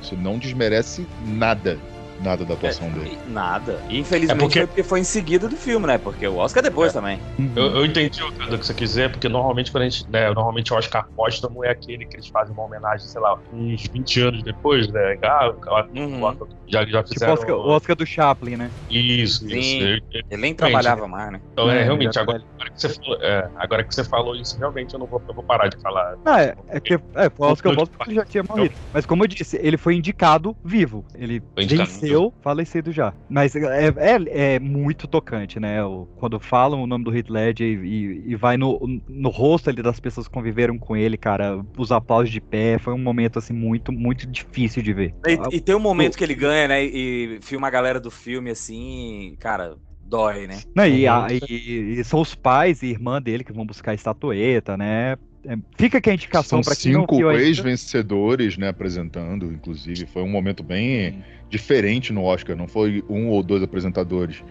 isso 0.00 0.16
não 0.16 0.38
desmerece 0.38 1.06
nada, 1.26 1.78
nada 2.22 2.44
da 2.44 2.54
atuação 2.54 2.90
dele. 2.90 3.18
E 3.26 3.30
Nada. 3.30 3.82
E 3.88 3.98
infelizmente 3.98 4.36
É 4.36 4.40
porque- 4.40 4.58
foi 4.60 4.66
porque 4.66 4.82
foi 4.82 5.00
em 5.00 5.04
seguida 5.04 5.48
do 5.48 5.56
filme, 5.56 5.86
né? 5.86 5.98
Porque 5.98 6.26
o 6.26 6.36
Oscar 6.36 6.62
depois 6.62 6.92
também. 6.92 7.18
Eu, 7.56 7.76
eu 7.76 7.86
entendi 7.86 8.18
o 8.22 8.32
que 8.58 8.66
você 8.66 8.74
quiser, 8.74 9.10
porque 9.10 9.28
normalmente 9.28 9.70
quando 9.72 9.82
a 9.84 9.88
gente. 9.88 10.08
Né, 10.10 10.26
normalmente 10.32 10.72
o 10.72 10.76
Oscar 10.76 11.06
póstumo 11.16 11.64
é 11.64 11.70
aquele 11.70 12.04
que 12.06 12.16
eles 12.16 12.28
fazem 12.28 12.52
uma 12.54 12.64
homenagem, 12.64 13.06
sei 13.06 13.20
lá, 13.20 13.38
uns 13.52 13.82
20 13.92 14.20
anos 14.20 14.42
depois, 14.42 14.88
né? 14.88 15.16
Ah, 15.22 15.52
Uhum. 15.94 16.36
já, 16.68 16.84
já 16.84 17.02
Tipo 17.02 17.10
o 17.10 17.12
fizeram. 17.14 17.32
Oscar, 17.34 17.56
o 17.56 17.68
Oscar 17.68 17.96
do 17.96 18.06
Chaplin, 18.06 18.56
né? 18.56 18.70
Isso, 18.88 19.46
Sim. 19.48 19.58
isso. 19.58 19.82
Ele 20.30 20.40
nem 20.40 20.54
trabalhava 20.54 21.06
mais, 21.08 21.32
né? 21.32 21.40
Então, 21.52 21.70
é, 21.70 21.80
É, 21.80 21.82
realmente, 21.84 22.18
agora, 22.18 22.38
agora 22.38 22.70
que 22.70 22.80
você 22.80 22.88
falou, 22.88 23.18
é, 23.22 23.50
agora 23.56 23.84
que 23.84 23.94
você 23.94 24.04
falou 24.04 24.36
isso, 24.36 24.58
realmente 24.58 24.94
eu 24.94 25.00
não 25.00 25.06
vou, 25.06 25.22
eu 25.28 25.34
vou 25.34 25.44
parar 25.44 25.68
de 25.68 25.80
falar. 25.80 26.14
Não, 26.24 26.36
é, 26.36 26.54
é 26.68 26.80
que 26.80 26.94
é, 26.94 27.30
foi 27.30 27.46
o 27.48 27.50
Oscar 27.50 27.72
ele 28.06 28.14
já 28.14 28.24
tinha 28.24 28.44
morrido. 28.48 28.74
Mas 28.92 29.06
como 29.06 29.24
eu 29.24 29.28
disse, 29.28 29.58
ele 29.62 29.76
foi 29.76 29.94
indicado 29.96 30.56
vivo. 30.64 31.04
Ele 31.14 31.42
Foi 31.54 31.64
indicado 31.64 31.88
venceu, 31.90 32.11
falecido 32.42 32.92
já. 32.92 33.14
Mas 33.28 33.54
é, 33.56 33.88
é, 33.96 34.54
é 34.56 34.58
muito 34.60 35.08
tocante, 35.08 35.58
né? 35.60 35.82
O- 35.84 36.08
quando 36.14 36.38
falam 36.40 36.82
o 36.82 36.86
nome 36.86 37.04
do 37.04 37.14
Heath 37.16 37.28
Ledger 37.30 37.66
e, 37.66 37.86
e- 38.28 38.32
e 38.32 38.36
vai 38.36 38.56
no, 38.56 38.78
no 39.08 39.28
rosto 39.30 39.70
ali 39.70 39.82
das 39.82 40.00
pessoas 40.00 40.26
que 40.28 40.32
conviveram 40.32 40.78
com 40.78 40.96
ele, 40.96 41.16
cara, 41.18 41.62
os 41.78 41.92
aplausos 41.92 42.30
de 42.30 42.40
pé, 42.40 42.78
foi 42.78 42.92
um 42.94 42.98
momento, 42.98 43.38
assim, 43.38 43.52
muito, 43.52 43.92
muito 43.92 44.26
difícil 44.26 44.82
de 44.82 44.92
ver. 44.92 45.14
E, 45.26 45.56
e 45.56 45.60
tem 45.60 45.74
um 45.74 45.78
momento 45.80 46.16
que 46.16 46.24
ele 46.24 46.34
ganha, 46.34 46.66
né? 46.68 46.82
E 46.84 47.40
filma 47.42 47.68
a 47.68 47.70
galera 47.70 48.00
do 48.00 48.10
filme 48.10 48.50
assim, 48.50 49.36
cara, 49.38 49.78
dói, 50.00 50.46
né? 50.46 50.64
Não, 50.74 50.86
e, 50.86 51.06
a- 51.06 51.26
e- 51.30 51.98
e 52.00 52.04
são 52.04 52.20
os 52.20 52.34
pais 52.34 52.82
e 52.82 52.86
irmã 52.86 53.20
dele 53.20 53.44
que 53.44 53.52
vão 53.52 53.66
buscar 53.66 53.92
a 53.92 53.94
estatueta, 53.94 54.76
né? 54.76 55.16
É, 55.44 55.56
fica 55.76 55.98
aqui 55.98 56.08
a 56.10 56.14
indicação 56.14 56.60
pra 56.60 56.76
quem 56.76 56.92
cinco 56.92 57.30
ex-vencedores, 57.32 58.56
né, 58.56 58.68
apresentando, 58.68 59.46
inclusive. 59.46 60.06
Foi 60.06 60.22
um 60.22 60.28
momento 60.28 60.62
bem 60.62 61.24
diferente 61.50 62.12
no 62.12 62.22
Oscar, 62.22 62.56
não 62.56 62.68
foi 62.68 63.02
um 63.08 63.28
ou 63.28 63.42
dois 63.42 63.62
apresentadores 63.62 64.42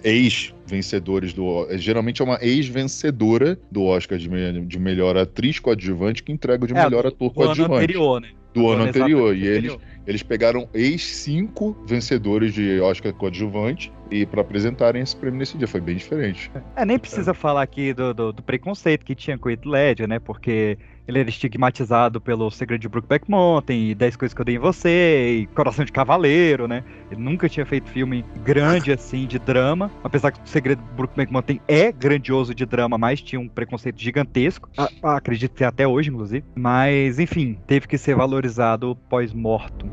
vencedores 0.67 1.33
do. 1.33 1.67
Geralmente 1.77 2.21
é 2.21 2.25
uma 2.25 2.37
ex-vencedora 2.41 3.57
do 3.71 3.83
Oscar 3.83 4.17
de, 4.17 4.27
de 4.65 4.79
melhor 4.79 5.17
atriz 5.17 5.59
coadjuvante 5.59 6.21
que 6.23 6.31
entrega 6.31 6.63
o 6.63 6.67
de 6.67 6.73
É, 6.75 6.83
melhor 6.83 7.03
do- 7.03 7.07
ator 7.09 7.17
do 7.17 7.25
ano 7.25 7.33
coadjuvante. 7.55 7.83
anterior, 7.83 8.21
né? 8.21 8.29
Do 8.53 8.67
ano 8.69 8.83
anterior. 8.83 9.35
E 9.35 9.47
eles, 9.47 9.77
eles 10.05 10.23
pegaram 10.23 10.67
ex-cinco 10.73 11.75
vencedores 11.85 12.53
de 12.53 12.79
Oscar 12.79 13.13
coadjuvante 13.13 13.91
e 14.09 14.25
para 14.25 14.41
apresentarem 14.41 15.01
esse 15.01 15.15
prêmio 15.15 15.39
nesse 15.39 15.57
dia. 15.57 15.67
Foi 15.67 15.79
bem 15.79 15.95
diferente. 15.95 16.51
É, 16.75 16.85
nem 16.85 16.97
precisa 16.97 17.33
falar 17.33 17.61
aqui 17.61 17.93
do, 17.93 18.13
do, 18.13 18.33
do 18.33 18.43
preconceito 18.43 19.05
que 19.05 19.15
tinha 19.15 19.37
com 19.37 19.47
o 19.47 19.51
Heath 19.51 19.65
Ledger, 19.65 20.07
né? 20.07 20.19
Porque 20.19 20.77
ele 21.07 21.19
era 21.19 21.29
estigmatizado 21.29 22.19
pelo 22.21 22.49
Segredo 22.51 22.81
de 22.81 22.89
Brookback 22.89 23.29
Mountain, 23.29 23.89
e 23.89 23.95
10 23.95 24.15
Coisas 24.15 24.33
que 24.33 24.41
eu 24.41 24.45
dei 24.45 24.55
em 24.55 24.59
você, 24.59 25.39
e 25.41 25.45
Coração 25.47 25.83
de 25.85 25.91
Cavaleiro, 25.91 26.67
né? 26.67 26.83
Ele 27.11 27.21
nunca 27.21 27.49
tinha 27.49 27.65
feito 27.65 27.89
filme 27.89 28.23
grande 28.43 28.91
assim 28.93 29.25
de 29.25 29.37
drama, 29.39 29.91
apesar 30.03 30.31
que 30.31 30.39
o 30.41 30.47
Segredo 30.47 30.81
de 30.81 30.89
Brookback 30.95 31.31
Mountain 31.31 31.59
é 31.67 31.91
grandioso 31.91 32.53
de 32.55 32.65
drama, 32.65 32.97
mas 32.97 33.21
tinha 33.21 33.39
um 33.39 33.47
preconceito 33.47 33.99
gigantesco. 34.01 34.69
A- 34.77 34.89
a- 35.03 35.15
acredito 35.17 35.53
que 35.55 35.63
até 35.63 35.87
hoje, 35.87 36.09
inclusive. 36.09 36.43
Mas, 36.55 37.19
enfim, 37.19 37.57
teve 37.67 37.87
que 37.87 37.97
ser 37.97 38.15
valorizado 38.15 38.95
pós-mortum. 39.09 39.89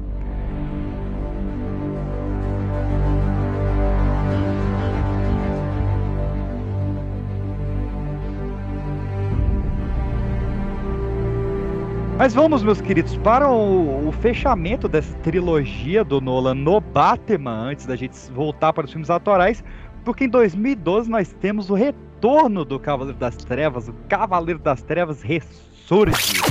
Mas 12.19 12.35
vamos, 12.35 12.65
meus 12.65 12.81
queridos, 12.81 13.17
para 13.19 13.49
o, 13.49 14.09
o 14.09 14.11
fechamento 14.11 14.89
dessa 14.89 15.17
trilogia 15.19 16.03
do 16.03 16.21
Nolan 16.21 16.57
no 16.57 16.81
Batman, 16.81 17.69
antes 17.71 17.87
da 17.87 17.95
gente 17.95 18.19
voltar 18.33 18.73
para 18.73 18.87
os 18.87 18.91
filmes 18.91 19.09
autorais, 19.09 19.63
porque 20.05 20.25
em 20.25 20.29
2012 20.29 21.09
nós 21.09 21.33
temos 21.41 21.71
o 21.71 21.75
retorno 21.75 22.65
do 22.65 22.77
Cavaleiro 22.81 23.17
das 23.17 23.37
Trevas, 23.37 23.87
o 23.87 23.93
Cavaleiro 24.09 24.59
das 24.59 24.83
Trevas 24.83 25.23
ressurge. 25.23 26.43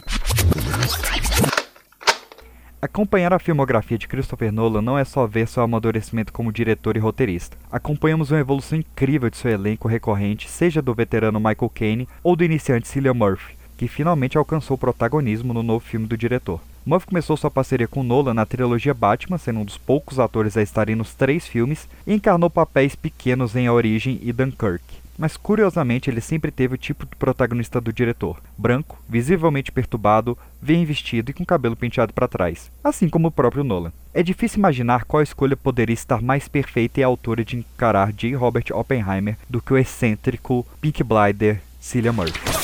Acompanhar 2.82 3.34
a 3.34 3.40
filmografia 3.40 3.98
de 3.98 4.08
Christopher 4.08 4.54
Nolan 4.54 4.82
não 4.82 4.98
é 4.98 5.04
só 5.04 5.28
ver 5.28 5.50
seu 5.50 5.64
amadurecimento 5.64 6.32
como 6.32 6.50
diretor 6.50 6.96
e 6.96 7.00
roteirista. 7.00 7.58
Acompanhamos 7.70 8.32
uma 8.32 8.40
evolução 8.40 8.78
incrível 8.78 9.30
de 9.30 9.36
seu 9.36 9.52
elenco 9.52 9.90
recorrente, 9.90 10.48
seja 10.48 10.82
do 10.82 10.94
veterano 10.94 11.40
Michael 11.40 11.72
Caine 11.76 12.08
ou 12.24 12.38
do 12.38 12.46
iniciante 12.46 12.88
Cillian 12.88 13.16
Murphy, 13.16 13.57
que 13.78 13.88
finalmente 13.88 14.38
alcançou 14.38 14.78
protagonismo 14.78 15.54
no 15.54 15.62
novo 15.62 15.86
filme 15.86 16.08
do 16.08 16.18
diretor. 16.18 16.60
Murphy 16.86 17.08
começou 17.08 17.38
sua 17.38 17.52
parceria 17.52 17.88
com 17.88 18.02
Nolan 18.02 18.34
na 18.34 18.46
trilogia 18.46 18.94
Batman, 18.94 19.38
sendo 19.38 19.60
um 19.60 19.66
dos 19.66 19.78
poucos 19.78 20.20
atores 20.20 20.58
a 20.58 20.62
estarem 20.62 20.96
nos 20.96 21.14
três 21.14 21.46
filmes, 21.46 21.88
e 22.08 22.14
encarnou 22.14 22.50
papéis 22.50 22.96
pequenos 22.96 23.56
em 23.56 23.68
A 23.68 23.74
Origem 23.74 24.20
e 24.24 24.32
Dunkirk. 24.32 24.84
Mas 25.18 25.36
curiosamente 25.36 26.10
ele 26.10 26.22
sempre 26.22 26.52
teve 26.52 26.76
o 26.76 26.78
tipo 26.78 27.06
de 27.06 27.16
protagonista 27.16 27.82
do 27.82 27.92
diretor, 27.92 28.40
branco, 28.58 29.02
visivelmente 29.10 29.72
perturbado, 29.72 30.38
bem 30.62 30.86
vestido 30.86 31.32
e 31.32 31.34
com 31.34 31.44
cabelo 31.44 31.76
penteado 31.76 32.14
para 32.14 32.28
trás, 32.28 32.72
assim 32.84 33.10
como 33.10 33.28
o 33.28 33.32
próprio 33.32 33.64
Nolan. 33.64 33.92
É 34.14 34.22
difícil 34.24 34.60
imaginar 34.60 35.06
qual 35.06 35.24
escolha 35.24 35.58
poderia 35.58 35.94
estar 35.94 36.22
mais 36.22 36.48
perfeita 36.48 37.00
e 37.00 37.04
à 37.04 37.08
altura 37.08 37.44
de 37.44 37.58
encarar 37.58 38.14
J. 38.14 38.36
Robert 38.36 38.66
Oppenheimer 38.72 39.38
do 39.50 39.60
que 39.60 39.74
o 39.74 39.78
excêntrico 39.78 40.66
Pink 40.80 41.04
Blider 41.04 41.62
Cillian 41.82 42.14
Murphy. 42.14 42.57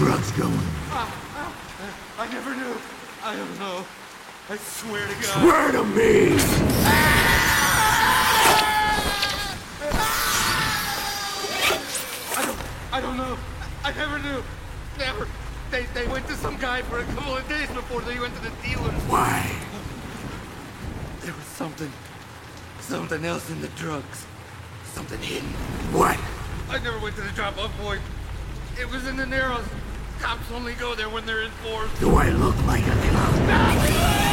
Were 0.00 0.06
the 0.06 0.12
other 0.12 0.24
drugs 0.24 0.30
going? 0.32 0.68
I 2.18 2.28
never 2.32 2.54
knew. 2.54 2.76
I 3.22 3.36
don't 3.36 3.58
know. 3.58 3.84
I 4.48 4.56
swear 4.56 5.06
to 5.06 5.14
God. 5.14 5.42
Swear 5.42 5.72
to 5.72 5.84
me! 5.84 6.36
I 12.36 12.42
don't. 12.44 12.58
I 12.92 13.00
don't 13.00 13.16
know. 13.16 13.38
I 13.84 13.92
never 13.92 14.18
knew. 14.18 14.42
Never. 14.98 15.28
They 15.70 15.86
they 15.94 16.06
went 16.08 16.26
to 16.28 16.34
some 16.34 16.56
guy 16.56 16.82
for 16.82 16.98
a 16.98 17.04
couple 17.04 17.36
of 17.36 17.48
days 17.48 17.68
before 17.68 18.00
they 18.02 18.18
went 18.18 18.34
to 18.34 18.42
the 18.42 18.50
dealer. 18.62 18.90
Why? 19.08 19.54
There 21.20 21.34
was 21.34 21.44
something. 21.44 21.92
Something 22.80 23.24
else 23.24 23.50
in 23.50 23.60
the 23.60 23.68
drugs. 23.68 24.26
Something 24.84 25.20
hidden. 25.20 25.48
What? 25.92 26.18
I 26.68 26.78
never 26.82 26.98
went 26.98 27.14
to 27.16 27.22
the 27.22 27.30
drop-off 27.30 27.70
point. 27.78 28.00
It 28.80 28.90
was 28.90 29.06
in 29.06 29.16
the 29.16 29.26
Narrows. 29.26 29.64
Cops 30.20 30.52
only 30.52 30.74
go 30.74 30.94
there 30.94 31.08
when 31.08 31.24
they're 31.24 31.42
in 31.42 31.50
force. 31.50 31.90
Do 31.98 32.14
I 32.14 32.28
look 32.28 32.56
like 32.66 32.82
a 32.82 32.94
clown? 33.08 34.29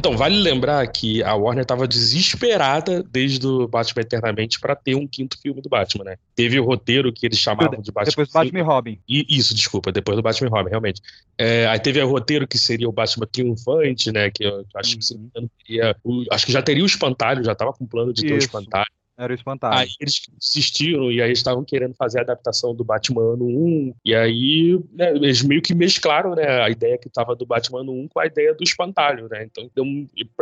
Então, 0.00 0.16
vale 0.16 0.34
lembrar 0.34 0.86
que 0.86 1.22
a 1.22 1.34
Warner 1.34 1.60
estava 1.60 1.86
desesperada 1.86 3.02
desde 3.02 3.46
o 3.46 3.68
Batman 3.68 4.00
Eternamente 4.00 4.58
para 4.58 4.74
ter 4.74 4.94
um 4.94 5.06
quinto 5.06 5.38
filme 5.38 5.60
do 5.60 5.68
Batman, 5.68 6.04
né? 6.04 6.16
Teve 6.34 6.58
o 6.58 6.64
roteiro 6.64 7.12
que 7.12 7.26
eles 7.26 7.38
chamavam 7.38 7.82
de 7.82 7.92
Batman. 7.92 8.10
Depois 8.10 8.28
do 8.28 8.32
Batman 8.32 8.58
e 8.60 8.62
Robin. 8.62 8.98
E- 9.06 9.26
Isso, 9.28 9.54
desculpa, 9.54 9.92
depois 9.92 10.16
do 10.16 10.22
Batman 10.22 10.46
e 10.48 10.50
Robin, 10.50 10.70
realmente. 10.70 11.02
É, 11.36 11.66
aí 11.66 11.78
teve 11.78 12.00
o 12.00 12.08
roteiro 12.08 12.48
que 12.48 12.56
seria 12.56 12.88
o 12.88 12.92
Batman 12.92 13.26
Triunfante, 13.30 14.10
né? 14.10 14.30
Que 14.30 14.44
eu 14.44 14.64
acho 14.76 14.96
que 14.96 15.04
se 15.04 15.12
não 15.12 15.20
me 15.20 15.26
engano, 15.28 15.50
teria 15.66 15.94
o- 16.02 16.24
acho 16.30 16.46
que 16.46 16.52
já 16.52 16.62
teria 16.62 16.82
o 16.82 16.86
espantalho, 16.86 17.44
já 17.44 17.52
estava 17.52 17.70
com 17.74 17.84
plano 17.86 18.10
de 18.14 18.22
ter 18.22 18.32
o 18.32 18.38
Isso. 18.38 18.46
espantalho. 18.46 18.86
Era 19.22 19.32
o 19.32 19.36
espantalho. 19.36 19.78
Aí 19.78 19.88
eles 20.00 20.22
insistiram 20.36 21.12
e 21.12 21.20
aí 21.20 21.28
eles 21.28 21.38
estavam 21.38 21.62
querendo 21.62 21.94
fazer 21.94 22.20
a 22.20 22.22
adaptação 22.22 22.74
do 22.74 22.82
Batman 22.82 23.34
ano 23.34 23.44
1. 23.46 23.94
E 24.04 24.14
aí 24.14 24.80
né, 24.94 25.10
eles 25.10 25.42
meio 25.42 25.60
que 25.60 25.74
mesclaram 25.74 26.34
né, 26.34 26.62
a 26.62 26.70
ideia 26.70 26.96
que 26.96 27.08
estava 27.08 27.36
do 27.36 27.44
Batman 27.44 27.80
ano 27.80 27.92
1 27.92 28.08
com 28.08 28.20
a 28.20 28.26
ideia 28.26 28.54
do 28.54 28.64
espantalho, 28.64 29.28
né? 29.30 29.44
Então 29.44 29.70
deu 29.74 29.84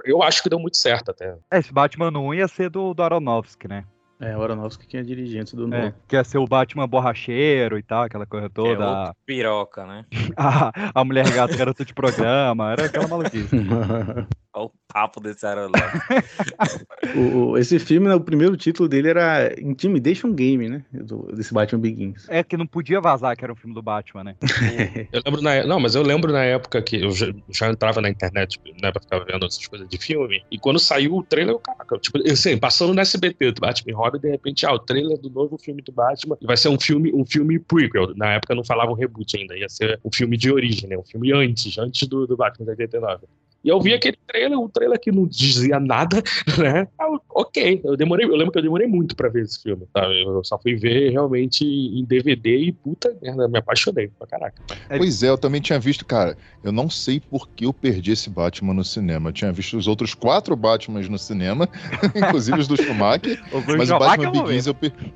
eu 0.04 0.22
acho 0.22 0.42
que 0.42 0.48
deu 0.48 0.58
muito 0.60 0.76
certo 0.76 1.10
até. 1.10 1.34
É, 1.50 1.58
esse 1.58 1.72
Batman 1.72 2.10
1 2.16 2.34
ia 2.34 2.46
ser 2.48 2.70
do, 2.70 2.94
do 2.94 3.02
Aronofsky, 3.02 3.66
né? 3.66 3.84
É, 4.20 4.36
o 4.36 4.42
Aronofsky 4.42 4.84
que 4.86 4.96
é 4.96 5.02
dirigente 5.02 5.54
do 5.54 5.64
É, 5.64 5.66
Nolan. 5.66 5.94
que 6.08 6.16
ia 6.16 6.24
ser 6.24 6.38
o 6.38 6.44
Batman 6.46 6.88
borracheiro 6.88 7.78
e 7.78 7.82
tal, 7.84 8.02
aquela 8.02 8.26
coisa 8.26 8.46
É 8.46 8.48
toda. 8.48 9.00
outro 9.00 9.16
piroca, 9.24 9.86
né? 9.86 10.04
A, 10.36 10.72
a 11.00 11.04
mulher 11.04 11.28
gata 11.32 11.56
garota 11.56 11.84
de 11.84 11.94
programa, 11.94 12.72
era 12.72 12.86
aquela 12.86 13.06
maluquice. 13.08 13.48
Olha 14.58 14.66
o 14.66 14.72
papo 14.92 15.20
desse 15.20 15.46
Aronofsky. 15.46 15.98
O- 17.16 17.50
o- 17.52 17.58
esse 17.58 17.78
filme, 17.78 18.06
né, 18.08 18.14
o 18.14 18.20
primeiro 18.20 18.56
título 18.56 18.88
dele 18.88 19.08
era 19.08 19.54
Intimidation 19.60 20.32
Game, 20.32 20.68
né? 20.68 20.84
do- 20.92 21.30
desse 21.34 21.54
Batman 21.54 21.80
Begins. 21.80 22.26
É 22.28 22.42
que 22.42 22.56
não 22.56 22.66
podia 22.66 23.00
vazar 23.00 23.34
que 23.36 23.44
era 23.44 23.52
um 23.52 23.56
filme 23.56 23.74
do 23.74 23.80
Batman, 23.80 24.24
né? 24.24 24.36
Eu 25.12 25.22
lembro 25.24 25.40
na, 25.40 25.64
não, 25.64 25.80
mas 25.80 25.94
eu 25.94 26.02
lembro 26.02 26.32
na 26.32 26.44
época 26.44 26.82
que 26.82 26.96
eu 27.02 27.10
já, 27.12 27.26
já 27.48 27.70
entrava 27.70 28.00
na 28.00 28.10
internet, 28.10 28.60
né, 28.82 28.90
pra 28.92 29.00
ficar 29.00 29.20
vendo 29.20 29.46
essas 29.46 29.66
coisas 29.66 29.88
de 29.88 29.96
filme, 29.96 30.42
e 30.50 30.58
quando 30.58 30.78
saiu 30.78 31.14
o 31.16 31.22
trailer, 31.22 31.54
eu, 31.54 31.58
caraca, 31.58 31.98
tipo, 31.98 32.18
assim, 32.30 32.58
passando 32.58 32.92
no 32.92 33.00
SBT, 33.00 33.52
do 33.52 33.60
Batman 33.60 33.90
e 33.90 33.94
Robin, 33.94 34.18
de 34.18 34.30
repente, 34.30 34.66
ah, 34.66 34.72
o 34.74 34.78
trailer 34.78 35.18
do 35.18 35.30
novo 35.30 35.56
filme 35.58 35.80
do 35.82 35.92
Batman, 35.92 36.36
e 36.40 36.46
vai 36.46 36.56
ser 36.56 36.68
um 36.68 36.78
filme, 36.78 37.12
um 37.14 37.24
filme 37.24 37.58
prequel, 37.58 38.14
na 38.16 38.34
época 38.34 38.54
não 38.54 38.64
falavam 38.64 38.94
reboot 38.94 39.36
ainda, 39.36 39.56
ia 39.56 39.68
ser 39.68 39.98
um 40.04 40.10
filme 40.12 40.36
de 40.36 40.50
origem, 40.52 40.88
né, 40.88 40.98
um 40.98 41.04
filme 41.04 41.32
antes, 41.32 41.78
antes 41.78 42.06
do, 42.08 42.26
do 42.26 42.36
Batman 42.36 42.64
de 42.66 42.70
89. 42.72 43.26
E 43.68 43.70
eu 43.70 43.78
vi 43.82 43.92
aquele 43.92 44.16
trailer, 44.26 44.58
um 44.58 44.66
trailer 44.66 44.98
que 44.98 45.12
não 45.12 45.26
dizia 45.26 45.78
nada, 45.78 46.22
né? 46.58 46.88
Ah, 46.98 47.18
ok, 47.34 47.82
eu 47.84 47.98
demorei, 47.98 48.24
eu 48.24 48.34
lembro 48.34 48.50
que 48.50 48.58
eu 48.58 48.62
demorei 48.62 48.86
muito 48.86 49.14
pra 49.14 49.28
ver 49.28 49.42
esse 49.42 49.60
filme, 49.62 49.86
sabe? 49.94 50.22
Eu 50.22 50.42
só 50.42 50.58
fui 50.58 50.74
ver 50.74 51.10
realmente 51.10 51.66
em 51.66 52.02
DVD 52.02 52.56
e 52.56 52.72
puta 52.72 53.14
merda, 53.20 53.46
me 53.46 53.58
apaixonei 53.58 54.08
pra 54.08 54.26
caraca. 54.26 54.62
Pois 54.96 55.22
é, 55.22 55.28
eu 55.28 55.36
também 55.36 55.60
tinha 55.60 55.78
visto, 55.78 56.06
cara. 56.06 56.38
Eu 56.64 56.72
não 56.72 56.88
sei 56.88 57.20
por 57.20 57.46
que 57.50 57.66
eu 57.66 57.72
perdi 57.74 58.12
esse 58.12 58.30
Batman 58.30 58.72
no 58.72 58.82
cinema. 58.84 59.28
Eu 59.28 59.34
tinha 59.34 59.52
visto 59.52 59.76
os 59.76 59.86
outros 59.86 60.14
quatro 60.14 60.56
Batmans 60.56 61.06
no 61.10 61.18
cinema, 61.18 61.68
inclusive 62.16 62.58
os 62.58 62.68
do 62.68 62.74
Schumacher. 62.74 63.38
Mas 63.76 63.90
o 63.90 63.98
Batman 63.98 64.32
eu. 64.34 64.44
Begins 64.44 64.66
eu 64.66 64.74
perdi. 64.74 65.12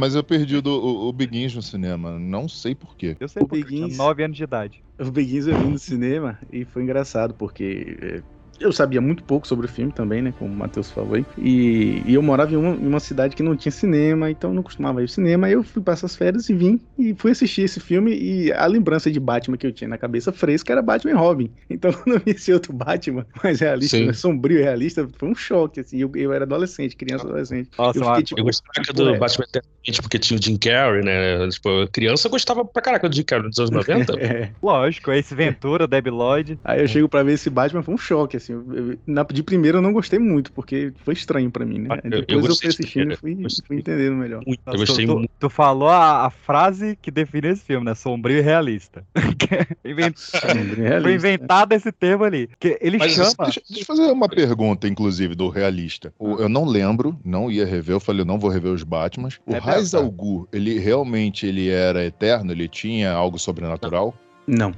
mas 0.00 0.16
eu 0.16 0.24
perdi 0.24 0.56
o, 0.56 0.62
do, 0.62 0.72
o, 0.72 1.08
o 1.10 1.12
Begins 1.12 1.54
no 1.54 1.62
cinema. 1.62 2.18
Não 2.18 2.48
sei 2.48 2.74
por 2.74 2.96
quê. 2.96 3.16
Eu 3.20 3.28
sei, 3.28 3.40
eu 3.44 3.48
tinha 3.48 3.64
Begins- 3.64 3.96
9 3.96 4.24
anos 4.24 4.36
de 4.36 4.42
idade. 4.42 4.82
O 5.00 5.10
Begins 5.12 5.46
eu 5.46 5.56
vi 5.56 5.66
no 5.68 5.78
cinema 5.78 6.38
e 6.50 6.64
foi 6.64 6.82
engraçado, 6.82 7.34
porque 7.34 7.96
é, 8.02 8.22
eu 8.60 8.72
sabia 8.72 9.00
muito 9.00 9.22
pouco 9.22 9.46
sobre 9.46 9.66
o 9.66 9.68
filme 9.68 9.92
também, 9.92 10.22
né? 10.22 10.32
Como 10.38 10.52
o 10.52 10.56
Matheus 10.56 10.90
falou 10.90 11.14
aí. 11.14 11.24
E, 11.36 12.02
e 12.06 12.14
eu 12.14 12.22
morava 12.22 12.52
em 12.52 12.56
uma, 12.56 12.74
em 12.74 12.86
uma, 12.86 13.00
cidade 13.00 13.36
que 13.36 13.42
não 13.42 13.56
tinha 13.56 13.72
cinema, 13.72 14.30
então 14.30 14.52
não 14.52 14.62
costumava 14.62 15.00
ir 15.00 15.04
ao 15.04 15.08
cinema. 15.08 15.46
Aí 15.46 15.52
eu 15.52 15.62
fui 15.62 15.82
passar 15.82 16.06
as 16.06 16.16
férias 16.16 16.48
e 16.48 16.54
vim 16.54 16.80
e 16.98 17.14
fui 17.14 17.30
assistir 17.30 17.62
esse 17.62 17.80
filme. 17.80 18.14
E 18.14 18.52
a 18.52 18.66
lembrança 18.66 19.10
de 19.10 19.20
Batman 19.20 19.56
que 19.56 19.66
eu 19.66 19.72
tinha 19.72 19.88
na 19.88 19.98
cabeça 19.98 20.32
fresca 20.32 20.72
era 20.72 20.82
Batman 20.82 21.12
e 21.12 21.14
Robin. 21.14 21.50
Então 21.78 21.92
quando 21.92 22.16
eu 22.16 22.22
vi 22.24 22.32
esse 22.32 22.52
outro 22.52 22.72
Batman, 22.72 23.24
mais 23.42 23.60
realista, 23.60 24.00
né, 24.00 24.12
sombrio 24.12 24.58
e 24.58 24.62
realista, 24.62 25.08
foi 25.16 25.28
um 25.28 25.34
choque. 25.34 25.80
Assim. 25.80 25.98
Eu, 25.98 26.10
eu 26.16 26.32
era 26.32 26.44
adolescente, 26.44 26.96
criança 26.96 27.24
adolescente. 27.24 27.70
Nossa, 27.78 27.98
eu, 27.98 28.04
fiquei, 28.04 28.22
tipo, 28.24 28.40
eu 28.40 28.44
gostava 28.44 28.92
do 28.92 29.10
é. 29.10 29.18
Batman 29.18 29.44
Eternamente 29.44 30.02
porque 30.02 30.18
tinha 30.18 30.38
o 30.38 30.42
Jim 30.42 30.56
Carrey, 30.56 31.04
né? 31.04 31.48
Tipo, 31.48 31.88
criança 31.92 32.28
gostava 32.28 32.64
pra 32.64 32.82
caraca 32.82 33.08
do 33.08 33.14
Jim 33.14 33.22
Carrey 33.22 33.46
nos 33.46 33.58
anos 33.58 33.70
90. 33.86 34.20
é. 34.20 34.50
Lógico, 34.62 35.12
esse 35.12 35.34
Ventura, 35.34 35.86
Debbie 35.86 36.10
Lloyd. 36.10 36.58
Aí 36.64 36.80
eu 36.80 36.88
chego 36.88 37.08
pra 37.08 37.22
ver 37.22 37.34
esse 37.34 37.48
Batman, 37.48 37.82
foi 37.82 37.94
um 37.94 37.98
choque, 37.98 38.36
assim. 38.36 38.47
Eu, 38.52 38.98
na, 39.06 39.22
de 39.22 39.42
primeiro 39.42 39.78
eu 39.78 39.82
não 39.82 39.92
gostei 39.92 40.18
muito, 40.18 40.52
porque 40.52 40.92
foi 41.04 41.14
estranho 41.14 41.50
pra 41.50 41.64
mim, 41.64 41.80
né? 41.80 41.88
Ah, 41.90 41.96
Depois 42.02 42.44
eu, 42.44 42.50
eu 42.50 42.56
fui 42.56 42.68
assistindo 42.68 43.12
e 43.12 43.16
fui, 43.16 43.36
fui, 43.66 43.78
entendendo 43.78 44.16
melhor. 44.16 44.42
Muito, 44.46 44.60
eu 44.66 44.78
gostei 44.78 45.06
tu, 45.06 45.14
muito. 45.14 45.30
Tu, 45.38 45.50
falou 45.50 45.88
a, 45.88 46.26
a, 46.26 46.30
frase 46.30 46.98
que 47.00 47.10
define 47.10 47.48
esse 47.48 47.64
filme, 47.64 47.84
né? 47.84 47.94
Sombrio 47.94 48.38
e 48.38 48.40
realista. 48.40 49.04
Invent... 49.84 50.16
Sombrio 50.16 50.72
e 50.72 50.80
realista. 50.80 51.02
Foi 51.02 51.14
inventado 51.14 51.72
esse 51.72 51.92
termo 51.92 52.24
ali. 52.24 52.48
Que 52.58 52.78
ele 52.80 52.98
Mas, 52.98 53.12
chama. 53.12 53.34
Deixa, 53.44 53.62
deixa 53.68 53.82
eu 53.82 53.86
fazer 53.86 54.10
uma 54.10 54.28
pergunta, 54.28 54.88
inclusive, 54.88 55.34
do 55.34 55.48
realista. 55.48 56.12
O, 56.18 56.36
eu 56.36 56.48
não 56.48 56.64
lembro, 56.64 57.18
não 57.24 57.50
ia 57.50 57.64
rever, 57.64 57.96
eu 57.96 58.00
falei, 58.00 58.22
eu 58.22 58.26
não 58.26 58.38
vou 58.38 58.50
rever 58.50 58.72
os 58.72 58.82
Batmans. 58.82 59.40
O 59.46 59.54
é 59.54 59.58
Raiz 59.58 59.94
al 59.94 60.10
Ghul, 60.10 60.48
ele 60.52 60.78
realmente 60.78 61.46
ele 61.46 61.68
era 61.68 62.04
eterno? 62.04 62.52
Ele 62.52 62.68
tinha 62.68 63.12
algo 63.12 63.38
sobrenatural? 63.38 64.14
Não. 64.46 64.72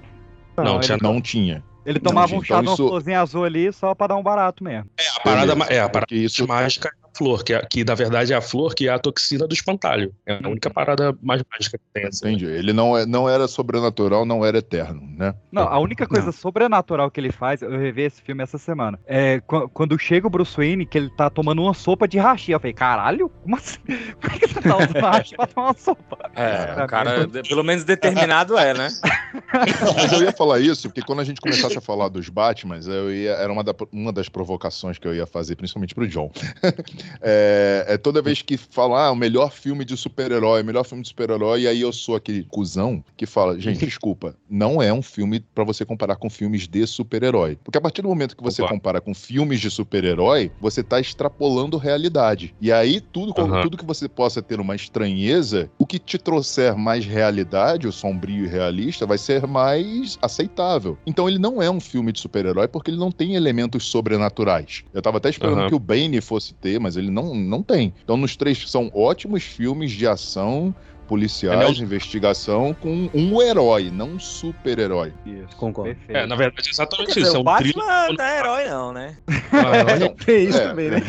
Não, 0.56 0.64
não, 0.64 0.80
tinha, 0.80 0.98
não 1.00 1.20
tinha. 1.20 1.64
Ele 1.84 1.98
tomava 1.98 2.32
não, 2.32 2.38
um 2.38 2.44
chá 2.44 2.60
então 2.60 2.76
florzinha 2.76 3.20
azul 3.20 3.44
ali 3.44 3.72
só 3.72 3.94
pra 3.94 4.08
dar 4.08 4.16
um 4.16 4.22
barato 4.22 4.62
mesmo. 4.62 4.88
É, 4.98 5.08
a 5.08 5.20
parada, 5.20 5.52
é, 5.68 5.80
a 5.80 5.88
parada 5.88 6.14
isso... 6.14 6.46
mágica 6.46 6.92
flor, 7.16 7.44
que, 7.44 7.54
é, 7.54 7.60
que 7.64 7.84
na 7.84 7.94
verdade 7.94 8.32
é 8.32 8.36
a 8.36 8.40
flor 8.40 8.74
que 8.74 8.88
é 8.88 8.92
a 8.92 8.98
toxina 8.98 9.46
do 9.46 9.54
espantalho. 9.54 10.14
É 10.26 10.38
a 10.42 10.48
única 10.48 10.70
parada 10.70 11.16
mais 11.22 11.42
mágica 11.50 11.78
que 11.78 11.84
tem. 11.92 12.06
Assim. 12.06 12.28
Entendi. 12.28 12.46
Ele 12.46 12.72
não, 12.72 12.96
é, 12.96 13.06
não 13.06 13.28
era 13.28 13.46
sobrenatural, 13.48 14.24
não 14.24 14.44
era 14.44 14.58
eterno, 14.58 15.02
né? 15.16 15.34
Não, 15.50 15.62
a 15.62 15.78
única 15.78 16.06
coisa 16.06 16.26
não. 16.26 16.32
sobrenatural 16.32 17.10
que 17.10 17.20
ele 17.20 17.32
faz, 17.32 17.62
eu 17.62 17.70
revi 17.70 18.02
esse 18.02 18.22
filme 18.22 18.42
essa 18.42 18.58
semana, 18.58 18.98
é 19.06 19.40
quando 19.72 19.98
chega 19.98 20.26
o 20.26 20.30
Bruce 20.30 20.56
Wayne, 20.56 20.86
que 20.86 20.96
ele 20.96 21.10
tá 21.10 21.28
tomando 21.28 21.62
uma 21.62 21.74
sopa 21.74 22.06
de 22.06 22.18
hashi. 22.18 22.52
Eu 22.52 22.60
falei, 22.60 22.72
caralho, 22.72 23.28
como 23.42 23.56
assim? 23.56 23.78
Por 24.20 24.30
que 24.32 24.46
você 24.46 24.60
tá 24.60 24.76
usando 24.76 25.00
hashi 25.00 25.36
pra 25.36 25.46
tomar 25.46 25.66
uma 25.68 25.74
sopa? 25.74 26.30
É, 26.34 26.84
o 26.84 26.86
cara, 26.86 27.28
pelo 27.28 27.62
menos 27.62 27.84
determinado 27.84 28.56
é, 28.56 28.74
né? 28.74 28.88
Mas 29.96 30.12
eu 30.12 30.22
ia 30.22 30.32
falar 30.32 30.60
isso, 30.60 30.88
porque 30.88 31.02
quando 31.02 31.20
a 31.20 31.24
gente 31.24 31.40
começasse 31.40 31.76
a 31.76 31.80
falar 31.80 32.08
dos 32.08 32.28
Batmans, 32.28 32.86
eu 32.86 33.12
ia, 33.12 33.32
era 33.32 33.52
uma, 33.52 33.64
da, 33.64 33.74
uma 33.92 34.12
das 34.12 34.28
provocações 34.28 34.98
que 34.98 35.06
eu 35.06 35.14
ia 35.14 35.26
fazer, 35.26 35.56
principalmente 35.56 35.94
pro 35.94 36.06
John. 36.06 36.30
É, 37.20 37.84
é, 37.88 37.98
toda 37.98 38.22
vez 38.22 38.42
que 38.42 38.56
fala, 38.56 39.06
ah, 39.06 39.12
o 39.12 39.16
melhor 39.16 39.52
filme 39.52 39.84
de 39.84 39.96
super-herói, 39.96 40.62
o 40.62 40.64
melhor 40.64 40.84
filme 40.84 41.02
de 41.02 41.08
super-herói, 41.08 41.62
e 41.62 41.68
aí 41.68 41.80
eu 41.80 41.92
sou 41.92 42.16
aquele 42.16 42.44
cuzão 42.44 43.04
que 43.16 43.26
fala, 43.26 43.58
gente, 43.58 43.84
desculpa, 43.86 44.34
não 44.48 44.82
é 44.82 44.92
um 44.92 45.02
filme 45.02 45.40
para 45.54 45.64
você 45.64 45.84
comparar 45.84 46.16
com 46.16 46.30
filmes 46.30 46.66
de 46.66 46.86
super-herói. 46.86 47.58
Porque 47.62 47.78
a 47.78 47.80
partir 47.80 48.02
do 48.02 48.08
momento 48.08 48.36
que 48.36 48.42
você 48.42 48.62
Opa. 48.62 48.72
compara 48.72 49.00
com 49.00 49.14
filmes 49.14 49.60
de 49.60 49.70
super-herói, 49.70 50.50
você 50.60 50.82
tá 50.82 51.00
extrapolando 51.00 51.76
realidade. 51.76 52.54
E 52.60 52.72
aí, 52.72 53.00
tudo, 53.00 53.32
uhum. 53.40 53.62
tudo 53.62 53.76
que 53.76 53.84
você 53.84 54.08
possa 54.08 54.42
ter 54.42 54.60
uma 54.60 54.74
estranheza, 54.74 55.70
o 55.78 55.86
que 55.86 55.98
te 55.98 56.18
trouxer 56.18 56.76
mais 56.76 57.04
realidade, 57.04 57.86
o 57.86 57.92
sombrio 57.92 58.44
e 58.44 58.48
realista, 58.48 59.06
vai 59.06 59.18
ser 59.18 59.46
mais 59.46 60.18
aceitável. 60.22 60.96
Então 61.06 61.28
ele 61.28 61.38
não 61.38 61.62
é 61.62 61.70
um 61.70 61.80
filme 61.80 62.12
de 62.12 62.20
super-herói 62.20 62.68
porque 62.68 62.90
ele 62.90 62.98
não 62.98 63.10
tem 63.10 63.34
elementos 63.34 63.84
sobrenaturais. 63.86 64.84
Eu 64.92 65.02
tava 65.02 65.18
até 65.18 65.30
esperando 65.30 65.62
uhum. 65.62 65.68
que 65.68 65.74
o 65.74 65.78
Bane 65.78 66.20
fosse 66.20 66.54
ter, 66.54 66.78
mas 66.78 66.89
ele 66.96 67.10
não, 67.10 67.34
não 67.34 67.62
tem. 67.62 67.92
Então, 68.02 68.16
nos 68.16 68.36
três 68.36 68.70
são 68.70 68.90
ótimos 68.94 69.42
filmes 69.42 69.92
de 69.92 70.06
ação 70.06 70.74
policiais, 71.10 71.80
é 71.80 71.82
investigação, 71.82 72.72
com 72.72 73.10
um 73.12 73.42
herói, 73.42 73.90
não 73.90 74.10
um 74.10 74.20
super-herói. 74.20 75.12
Isso, 75.26 75.56
concordo. 75.56 75.92
Perfeito. 75.92 76.16
É, 76.16 76.24
na 76.24 76.36
verdade, 76.36 76.68
é 76.68 76.70
exatamente 76.70 77.08
dizer, 77.08 77.22
isso. 77.22 77.34
É 77.34 77.38
um 77.38 77.40
o 77.40 77.44
Batman 77.44 78.12
não 78.16 78.24
é 78.24 78.38
herói, 78.38 78.68
não, 78.68 78.92
né? 78.92 79.16
Ah, 79.50 79.82
não, 79.98 80.14
é 80.28 80.38
isso 80.38 80.58
é, 80.58 80.68
também, 80.68 80.90
né? 80.90 81.00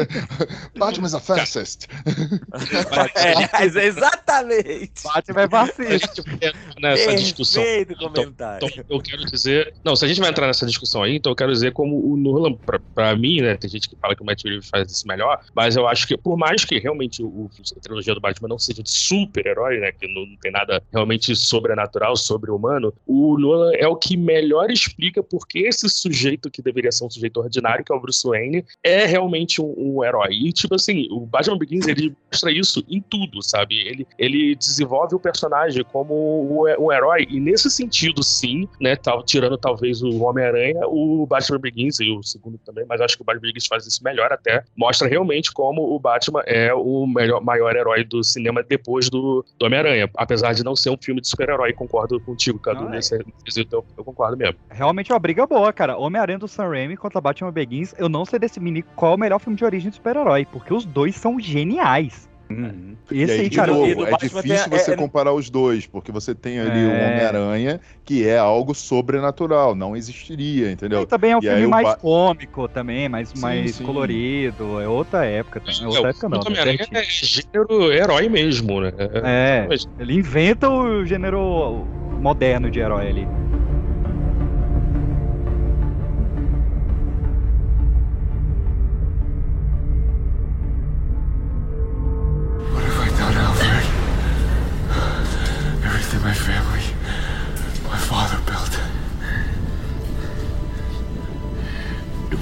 Batman 0.78 1.06
is 1.06 1.14
a 1.14 1.20
fascist. 1.20 1.88
é, 3.16 3.84
exatamente. 3.84 5.02
Batman 5.04 5.42
é 5.42 5.48
fascista. 5.48 6.24
Nessa 6.80 7.14
discussão. 7.16 7.62
Então, 7.62 8.24
então, 8.24 8.68
eu 8.88 9.00
quero 9.02 9.26
dizer. 9.26 9.74
Não, 9.84 9.94
se 9.94 10.06
a 10.06 10.08
gente 10.08 10.20
vai 10.20 10.30
entrar 10.30 10.46
nessa 10.46 10.64
discussão 10.64 11.02
aí, 11.02 11.16
então 11.16 11.30
eu 11.32 11.36
quero 11.36 11.52
dizer 11.52 11.74
como 11.74 12.00
o 12.10 12.16
Nolan, 12.16 12.54
pra, 12.54 12.80
pra 12.94 13.14
mim, 13.14 13.42
né? 13.42 13.58
Tem 13.58 13.68
gente 13.68 13.90
que 13.90 13.96
fala 13.96 14.16
que 14.16 14.22
o 14.22 14.24
Matt 14.24 14.42
Reeves 14.42 14.70
faz 14.70 14.90
isso 14.90 15.06
melhor, 15.06 15.38
mas 15.54 15.76
eu 15.76 15.86
acho 15.86 16.06
que, 16.06 16.16
por 16.16 16.38
mais 16.38 16.64
que 16.64 16.78
realmente 16.78 17.22
o, 17.22 17.50
a 17.76 17.80
trilogia 17.80 18.14
do 18.14 18.22
Batman 18.22 18.48
não 18.48 18.58
seja 18.58 18.82
de 18.82 18.90
super 18.90 19.33
super-herói, 19.34 19.80
né? 19.80 19.90
Que 19.90 20.06
não, 20.06 20.24
tem 20.40 20.52
nada 20.52 20.82
realmente 20.92 21.34
sobrenatural, 21.34 22.16
sobre-humano. 22.16 22.94
O 23.06 23.36
Nolan 23.38 23.72
é 23.74 23.88
o 23.88 23.96
que 23.96 24.16
melhor 24.16 24.70
explica 24.70 25.22
por 25.22 25.46
que 25.46 25.60
esse 25.60 25.88
sujeito 25.88 26.50
que 26.50 26.62
deveria 26.62 26.92
ser 26.92 27.04
um 27.04 27.10
sujeito 27.10 27.40
ordinário, 27.40 27.84
que 27.84 27.92
é 27.92 27.96
o 27.96 28.00
Bruce 28.00 28.26
Wayne, 28.26 28.64
é 28.82 29.04
realmente 29.04 29.60
um, 29.60 29.74
um 29.76 30.04
herói. 30.04 30.32
E, 30.32 30.52
tipo 30.52 30.76
assim, 30.76 31.08
o 31.10 31.20
Batman 31.20 31.58
Begins, 31.58 31.88
ele 31.88 32.14
mostra 32.30 32.52
isso 32.52 32.84
em 32.88 33.00
tudo, 33.00 33.42
sabe? 33.42 33.74
Ele, 33.74 34.06
ele 34.18 34.54
desenvolve 34.54 35.16
o 35.16 35.20
personagem 35.20 35.84
como 35.84 36.64
um, 36.78 36.92
herói. 36.92 37.26
E 37.28 37.40
nesse 37.40 37.70
sentido, 37.70 38.22
sim, 38.22 38.68
né? 38.80 38.94
Tá, 38.94 39.20
tirando 39.24 39.58
talvez 39.58 40.02
o 40.02 40.22
Homem-Aranha, 40.22 40.86
o 40.86 41.26
Batman 41.26 41.58
Begins 41.58 41.98
e 42.00 42.10
o 42.10 42.22
segundo 42.22 42.58
também, 42.58 42.84
mas 42.88 43.00
acho 43.00 43.16
que 43.16 43.22
o 43.22 43.24
Batman 43.24 43.48
Begins 43.48 43.66
faz 43.66 43.86
isso 43.86 44.02
melhor 44.04 44.32
até. 44.32 44.62
Mostra 44.76 45.08
realmente 45.08 45.52
como 45.52 45.94
o 45.94 45.98
Batman 45.98 46.42
é 46.46 46.72
o 46.72 47.06
melhor, 47.06 47.42
maior 47.42 47.74
herói 47.74 48.04
do 48.04 48.22
cinema 48.22 48.62
depois 48.62 49.08
do 49.08 49.23
do, 49.24 49.66
Homem-Aranha. 49.66 50.10
Apesar 50.16 50.52
de 50.52 50.62
não 50.62 50.76
ser 50.76 50.90
um 50.90 50.96
filme 50.96 51.20
de 51.20 51.28
super-herói, 51.28 51.72
concordo 51.72 52.20
contigo, 52.20 52.58
Cadu, 52.58 52.88
nesse 52.88 53.18
quesito 53.44 53.76
eu, 53.76 53.84
eu, 53.96 54.04
concordo 54.04 54.36
mesmo. 54.36 54.56
Realmente 54.70 55.10
é 55.10 55.14
uma 55.14 55.20
briga 55.20 55.46
boa, 55.46 55.72
cara. 55.72 55.96
Homem-Aranha 55.96 56.38
do 56.38 56.48
Sam 56.48 56.68
Raimi 56.68 56.96
contra 56.96 57.20
Batman 57.20 57.52
Begins, 57.52 57.94
eu 57.98 58.08
não 58.08 58.24
sei 58.24 58.38
definir 58.38 58.84
qual 58.94 59.12
é 59.12 59.14
o 59.14 59.18
melhor 59.18 59.38
filme 59.38 59.56
de 59.56 59.64
origem 59.64 59.90
de 59.90 59.96
super-herói, 59.96 60.44
porque 60.44 60.72
os 60.72 60.84
dois 60.84 61.14
são 61.16 61.38
geniais. 61.40 62.28
Uhum. 62.50 62.94
Esse 63.10 63.32
aí, 63.32 63.40
aí 63.40 63.50
cara, 63.50 63.72
novo, 63.72 64.06
é 64.06 64.10
difícil 64.18 64.70
você 64.70 64.92
é, 64.92 64.96
comparar 64.96 65.32
os 65.32 65.48
dois, 65.48 65.86
porque 65.86 66.12
você 66.12 66.34
tem 66.34 66.60
ali 66.60 66.86
o 66.86 66.90
é... 66.90 67.06
Homem-Aranha, 67.06 67.80
que 68.04 68.26
é 68.26 68.36
algo 68.36 68.74
sobrenatural, 68.74 69.74
não 69.74 69.96
existiria, 69.96 70.70
entendeu? 70.70 71.02
E 71.02 71.06
também 71.06 71.32
é 71.32 71.36
um 71.36 71.40
e 71.40 71.42
filme 71.42 71.66
mais 71.66 71.88
ba... 71.88 71.96
cômico 71.96 72.68
também, 72.68 73.08
mais, 73.08 73.30
sim, 73.30 73.40
mais 73.40 73.76
sim. 73.76 73.84
colorido, 73.84 74.80
é 74.80 74.86
outra 74.86 75.24
época. 75.24 75.62
É 75.66 75.86
outra 75.86 76.10
época 76.10 76.28
não. 76.28 76.38
O 76.38 76.46
Homem-Aranha 76.46 76.86
é 76.92 77.02
gênero 77.02 77.92
herói 77.92 78.28
mesmo, 78.28 78.80
né? 78.80 78.92
É, 79.24 79.68
ele 79.98 80.14
inventa 80.14 80.68
o 80.68 81.04
gênero 81.04 81.86
moderno 82.20 82.70
de 82.70 82.80
herói 82.80 83.08
ali. 83.08 83.28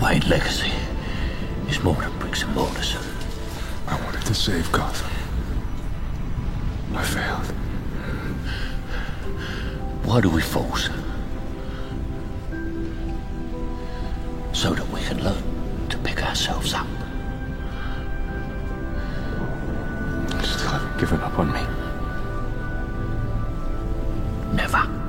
Wayne 0.03 0.29
legacy 0.29 0.73
is 1.69 1.81
more 1.85 1.95
than 1.95 2.19
bricks 2.19 2.43
and 2.43 2.53
mortars. 2.57 2.97
I 3.87 3.95
wanted 4.03 4.23
to 4.27 4.35
save 4.35 4.71
Gotham. 4.73 5.09
I 6.97 7.05
failed. 7.05 7.47
Why 10.05 10.21
do 10.21 10.29
we 10.29 10.43
force? 10.43 10.91
So 14.53 14.75
that 14.75 14.89
we 14.89 15.01
can 15.03 15.23
learn 15.23 15.89
to 15.91 15.99
pick 15.99 16.21
ourselves 16.27 16.75
up. 16.75 16.89
You 20.35 20.43
still 20.43 20.69
haven't 20.69 20.99
given 20.99 21.21
up 21.21 21.39
on 21.39 21.53
me. 21.53 21.61
Never. 24.57 25.02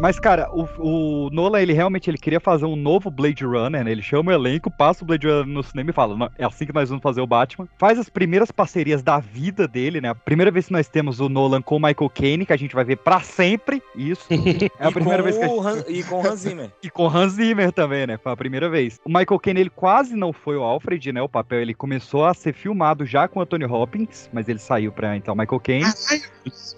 Mas, 0.00 0.20
cara, 0.20 0.48
o, 0.52 0.68
o 0.78 1.30
Nolan, 1.30 1.60
ele 1.60 1.72
realmente 1.72 2.08
ele 2.08 2.18
queria 2.18 2.38
fazer 2.38 2.64
um 2.66 2.76
novo 2.76 3.10
Blade 3.10 3.44
Runner, 3.44 3.82
né? 3.82 3.90
Ele 3.90 4.00
chama 4.00 4.30
o 4.30 4.34
elenco, 4.34 4.70
passa 4.70 5.02
o 5.02 5.06
Blade 5.06 5.26
Runner 5.26 5.44
no 5.46 5.60
cinema 5.62 5.90
e 5.90 5.92
fala, 5.92 6.16
"Não, 6.16 6.30
é 6.38 6.44
assim 6.44 6.64
que 6.66 6.72
nós 6.72 6.88
vamos 6.88 7.02
fazer 7.02 7.20
o 7.20 7.26
Batman. 7.26 7.66
Faz 7.76 7.98
as 7.98 8.08
primeiras 8.08 8.52
parcerias 8.52 9.02
da 9.02 9.18
vida 9.18 9.66
dele, 9.66 10.00
né? 10.00 10.10
A 10.10 10.14
primeira 10.14 10.52
vez 10.52 10.66
que 10.66 10.72
nós 10.72 10.86
temos 10.88 11.18
o 11.18 11.28
Nolan 11.28 11.60
com 11.60 11.74
o 11.76 11.80
Michael 11.80 12.10
Caine, 12.14 12.46
que 12.46 12.52
a 12.52 12.56
gente 12.56 12.76
vai 12.76 12.84
ver 12.84 12.96
pra 12.98 13.18
sempre, 13.20 13.82
isso. 13.96 14.24
É 14.78 14.86
a 14.86 14.92
primeira 14.92 15.20
vez 15.22 15.36
que 15.36 15.44
a 15.44 15.48
o 15.48 15.62
gente... 15.62 15.66
Han- 15.66 15.84
E 15.88 16.02
com 16.04 16.22
o 16.22 16.26
Hans 16.26 16.40
Zimmer. 16.40 16.70
E 16.82 16.90
com 16.90 17.06
Hans 17.08 17.32
Zimmer 17.32 17.72
também, 17.72 18.06
né? 18.06 18.16
Foi 18.18 18.30
a 18.30 18.36
primeira 18.36 18.68
vez. 18.68 19.00
O 19.04 19.08
Michael 19.08 19.40
Caine, 19.40 19.60
ele 19.60 19.70
quase 19.70 20.14
não 20.14 20.32
foi 20.32 20.56
o 20.56 20.62
Alfred, 20.62 21.10
né? 21.12 21.20
O 21.20 21.28
papel, 21.28 21.60
ele 21.60 21.74
começou 21.74 22.24
a 22.24 22.32
ser 22.34 22.52
filmado 22.54 23.04
já 23.04 23.26
com 23.26 23.40
o 23.40 23.42
Anthony 23.42 23.64
Hopkins, 23.64 24.30
mas 24.32 24.48
ele 24.48 24.60
saiu 24.60 24.92
pra, 24.92 25.16
então, 25.16 25.34
Michael 25.34 25.60
Caine. 25.60 25.84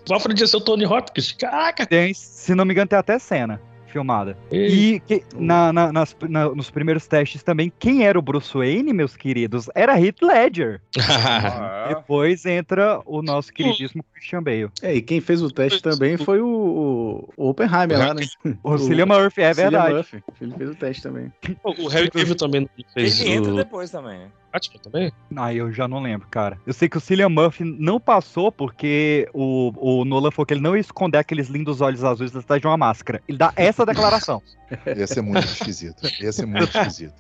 O 0.09 0.15
Alfred 0.15 0.41
ia 0.41 0.47
ser 0.47 0.57
o 0.57 0.61
Tony 0.61 0.87
Hopkins. 0.87 1.33
Caraca! 1.33 1.85
Tem, 1.87 2.15
se 2.15 2.55
não 2.55 2.65
me 2.65 2.73
engano, 2.73 2.89
tem 2.89 2.99
até 2.99 3.10
cena 3.19 3.61
filmada. 3.91 4.39
E 4.53 5.03
que- 5.07 5.25
na- 5.35 5.73
na- 5.73 5.93
nas- 5.93 6.17
na- 6.29 6.49
nos 6.55 6.71
primeiros 6.71 7.07
testes 7.07 7.43
também, 7.43 7.73
quem 7.79 8.07
era 8.07 8.17
o 8.19 8.23
Bruce 8.23 8.57
Wayne, 8.57 8.93
meus 8.93 9.17
queridos? 9.17 9.69
Era 9.75 10.01
Heath 10.01 10.23
Ledger. 10.23 10.81
Depois 11.89 12.47
entra 12.47 13.01
o 13.05 13.21
nosso 13.23 13.53
queridíssimo 13.53 14.05
Christian 14.15 14.43
Bale. 14.43 14.71
É, 14.83 14.95
e 14.95 15.03
quem 15.03 15.21
fez 15.21 15.43
o 15.43 15.51
teste 15.51 15.83
também 15.83 16.17
foi 16.17 16.41
o, 16.41 17.29
o 17.37 17.49
Oppenheimer 17.49 17.99
lá, 17.99 18.15
né? 18.15 18.23
O 18.63 18.79
Cillian 18.79 19.07
Murphy, 19.07 19.43
é 19.43 19.53
Cillian 19.55 19.71
verdade. 19.71 19.95
Murphy, 19.95 20.25
ele 20.41 20.55
fez 20.57 20.71
o 20.71 20.75
teste 20.75 21.03
também. 21.03 21.33
O 21.65 21.89
Harry 21.89 22.11
Cavill 22.11 22.37
também 22.37 22.69
fez 22.95 23.21
Ele 23.21 23.31
entra 23.33 23.53
o 23.53 23.57
depois 23.57 23.91
também, 23.91 24.21
Batman 24.53 24.81
também? 24.83 25.13
Ah, 25.37 25.55
eu 25.55 25.73
já 25.73 25.87
não 25.87 26.01
lembro, 26.01 26.27
cara. 26.29 26.59
Eu 26.67 26.73
sei 26.73 26.89
que 26.89 26.97
o 26.97 27.01
Cillian 27.01 27.29
Murphy 27.29 27.65
não 27.65 28.01
passou 28.01 28.51
porque 28.51 29.29
o, 29.33 29.73
o 29.77 30.05
Nolan 30.05 30.31
falou 30.31 30.47
que 30.47 30.55
ele 30.55 30.61
não 30.61 30.75
ia 30.75 30.81
esconder 30.81 31.19
aqueles 31.19 31.49
lindos 31.49 31.81
olhos 31.81 32.05
azuis 32.05 32.35
atrás 32.35 32.61
de 32.61 32.67
uma 32.67 32.77
máscara. 32.77 33.23
Ele 33.29 33.39
dá 33.39 33.53
essa 33.57 33.87
declaração. 33.87 34.43
Ia 34.97 35.07
ser 35.07 35.23
muito 35.23 35.47
esquisito. 35.47 36.03
Ia 36.21 36.33
ser 36.33 36.47
muito 36.47 36.77
esquisito. 36.77 37.15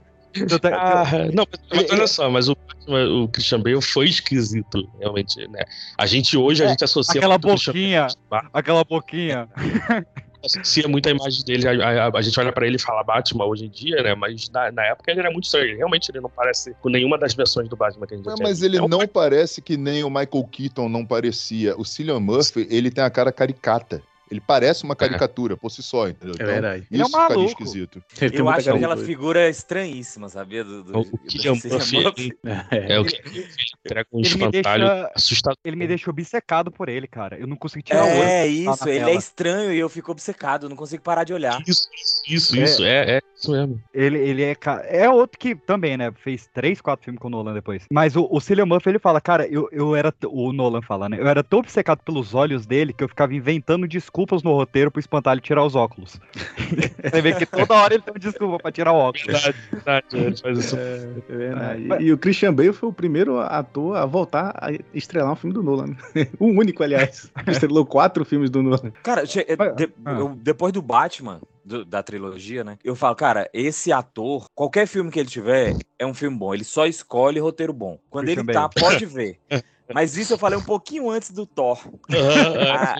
Ah, 0.72 1.04
não, 1.34 1.44
mas, 1.74 1.90
olha 1.90 2.06
só, 2.06 2.30
mas 2.30 2.48
o, 2.48 2.56
o 2.86 3.28
Christian 3.28 3.60
Bale 3.60 3.82
foi 3.82 4.06
esquisito, 4.06 4.88
realmente, 5.00 5.36
né? 5.48 5.64
A 5.98 6.06
gente 6.06 6.36
hoje, 6.36 6.62
a 6.62 6.68
gente 6.68 6.84
associa 6.84 7.18
aquela 7.18 7.34
muito 7.34 7.46
o 7.46 7.50
Christian 7.50 7.72
boquinha, 7.72 8.06
Bale, 8.30 8.48
aquela 8.52 8.84
boquinha. 8.84 9.48
associa 10.44 10.88
muito 10.88 11.06
a 11.08 11.10
imagem 11.10 11.44
dele, 11.44 11.68
a, 11.68 12.06
a- 12.06 12.10
a 12.14 12.22
gente 12.22 12.38
olha 12.40 12.52
pra 12.52 12.66
ele 12.66 12.76
e 12.76 12.80
fala 12.80 13.02
Batman 13.04 13.44
hoje 13.44 13.66
em 13.66 13.68
dia, 13.68 14.02
né? 14.02 14.14
Mas 14.14 14.48
na, 14.50 14.70
na 14.72 14.84
época 14.86 15.10
ele 15.10 15.20
era 15.20 15.30
muito 15.30 15.44
estranho, 15.44 15.76
realmente 15.76 16.10
ele 16.10 16.20
não 16.20 16.30
parece 16.30 16.74
com 16.80 16.88
nenhuma 16.88 17.18
das 17.18 17.34
versões 17.34 17.68
do 17.68 17.76
Batman 17.76 18.06
que 18.06 18.14
a 18.14 18.16
gente 18.16 18.26
já 18.26 18.34
Mas, 18.40 18.62
ele 18.62 18.76
É 18.78 18.82
um 18.82 18.88
não 18.88 19.06
parece 19.06 19.60
que 19.60 19.76
nem 19.76 20.02
o 20.04 20.08
Michael 20.10 20.48
Keaton 20.50 20.88
não 20.88 21.04
parecia. 21.04 21.76
O 21.76 21.84
Cillian 21.84 22.20
Murphy, 22.20 22.66
ele 22.70 22.90
tem 22.90 23.04
a 23.04 23.10
cara 23.10 23.32
caricata. 23.32 24.02
Ele 24.30 24.40
parece 24.40 24.84
uma 24.84 24.94
caricatura 24.94 25.56
por 25.56 25.70
si 25.70 25.82
só, 25.82 26.08
entendeu? 26.08 26.34
Então, 26.34 26.46
É 26.46 26.52
verdade. 26.52 26.86
Ele 26.90 27.02
é 27.02 27.04
um 27.04 27.08
Isso 27.08 27.16
ficaria 27.20 27.36
maluco. 27.36 27.50
esquisito. 27.62 28.02
Ele 28.22 28.40
Eu 28.40 28.48
acho 28.48 28.70
aquela 28.70 28.96
figura 28.96 29.48
estranhíssima, 29.48 30.28
sabia? 30.28 30.62
Do, 30.64 30.82
do, 30.84 30.98
O 30.98 31.02
do 31.04 31.18
Cillian 31.30 31.54
Cillian 31.56 31.78
Murphy, 31.78 32.02
Murphy. 32.04 32.38
É. 32.70 32.94
É 32.94 33.00
o 33.00 33.04
que 33.04 33.16
ele 33.16 33.46
entrega 33.84 34.06
um 34.12 34.20
Ele 34.20 34.28
me 34.28 34.34
espantalho 34.46 34.86
deixa- 34.86 35.12
assustador. 35.14 35.58
Ele 35.64 35.76
me 35.76 35.86
deixou 35.86 36.12
obcecado 36.12 36.70
por 36.70 36.88
ele, 36.88 37.06
cara. 37.06 37.38
Eu 37.38 37.46
não 37.46 37.56
consigo 37.56 37.82
tirar 37.82 38.04
o 38.04 38.08
olho. 38.08 38.22
É 38.22 38.46
isso, 38.46 38.88
ele 38.88 39.10
é 39.10 39.14
estranho 39.14 39.72
e 39.72 39.78
eu 39.78 39.88
fico 39.88 40.12
obcecado, 40.12 40.68
não 40.68 40.76
consigo 40.76 41.02
parar 41.02 41.24
de 41.24 41.32
olhar. 41.32 41.60
Isso, 41.66 41.88
isso, 42.28 42.56
É. 42.56 42.62
isso, 42.62 42.84
é, 42.84 43.16
é 43.16 43.20
isso 43.36 43.50
mesmo. 43.50 43.82
Ele, 43.92 44.18
ele 44.18 44.42
é, 44.44 44.56
é 44.88 45.08
outro 45.10 45.38
que 45.38 45.54
também, 45.54 45.96
né? 45.96 46.12
Fez 46.22 46.48
três, 46.52 46.80
quatro 46.80 47.04
filmes 47.04 47.20
com 47.20 47.28
o 47.28 47.30
Nolan 47.30 47.52
depois. 47.54 47.84
Mas 47.92 48.14
o, 48.16 48.28
o 48.30 48.40
Cillian 48.40 48.66
Murphy, 48.66 48.90
ele 48.90 48.98
fala, 48.98 49.20
cara, 49.20 49.46
eu, 49.46 49.68
eu 49.72 49.96
era. 49.96 50.14
O 50.26 50.52
Nolan 50.52 50.82
fala, 50.82 51.08
né? 51.08 51.18
Eu 51.18 51.26
era 51.26 51.42
tão 51.42 51.58
obcecado 51.58 52.00
pelos 52.04 52.34
olhos 52.34 52.66
dele 52.66 52.92
que 52.92 53.02
eu 53.02 53.08
ficava 53.08 53.34
inventando 53.34 53.88
desculpas 54.20 54.42
no 54.42 54.52
roteiro 54.52 54.90
pro 54.90 55.00
espantalho 55.00 55.40
tirar 55.40 55.64
os 55.64 55.74
óculos. 55.74 56.20
Você 57.10 57.22
vê 57.22 57.32
que 57.34 57.46
toda 57.46 57.74
hora 57.74 57.94
ele 57.94 58.02
tem 58.02 58.12
uma 58.12 58.20
desculpa 58.20 58.58
pra 58.58 58.70
tirar 58.72 58.92
o 58.92 58.96
óculos. 58.96 59.26
Verdade, 59.26 59.56
verdade, 59.72 60.06
ele 60.12 60.36
faz 60.36 60.58
isso. 60.58 60.76
É 60.76 61.06
verdade. 61.28 61.92
É. 61.92 62.02
E, 62.02 62.04
e 62.06 62.12
o 62.12 62.18
Christian 62.18 62.52
Bale 62.52 62.72
foi 62.72 62.88
o 62.88 62.92
primeiro 62.92 63.38
ator 63.40 63.96
a 63.96 64.04
voltar 64.04 64.52
a 64.60 64.70
estrelar 64.94 65.32
um 65.32 65.36
filme 65.36 65.54
do 65.54 65.62
Nolan. 65.62 65.96
o 66.38 66.46
único, 66.52 66.82
aliás. 66.82 67.30
Estrelou 67.46 67.86
quatro 67.86 68.24
filmes 68.24 68.50
do 68.50 68.62
Nolan. 68.62 68.92
Cara, 69.02 69.22
é, 69.22 69.72
de- 69.74 69.92
ah. 70.04 70.12
eu- 70.18 70.34
depois 70.36 70.72
do 70.72 70.82
Batman, 70.82 71.40
do- 71.64 71.84
da 71.84 72.02
trilogia, 72.02 72.62
né? 72.62 72.76
Eu 72.84 72.94
falo, 72.94 73.14
cara, 73.16 73.48
esse 73.54 73.90
ator, 73.92 74.44
qualquer 74.54 74.86
filme 74.86 75.10
que 75.10 75.18
ele 75.18 75.28
tiver, 75.28 75.74
é 75.98 76.06
um 76.06 76.14
filme 76.14 76.36
bom. 76.36 76.54
Ele 76.54 76.64
só 76.64 76.86
escolhe 76.86 77.40
roteiro 77.40 77.72
bom. 77.72 77.98
Quando 78.10 78.26
Christian 78.26 78.44
ele 78.44 78.52
tá, 78.52 78.68
Bale. 78.68 78.72
pode 78.80 79.06
ver. 79.06 79.38
Mas 79.94 80.16
isso 80.16 80.32
eu 80.34 80.38
falei 80.38 80.58
um 80.58 80.62
pouquinho 80.62 81.10
antes 81.10 81.30
do 81.30 81.44
Thor. 81.46 81.78
Ah, 82.10 82.96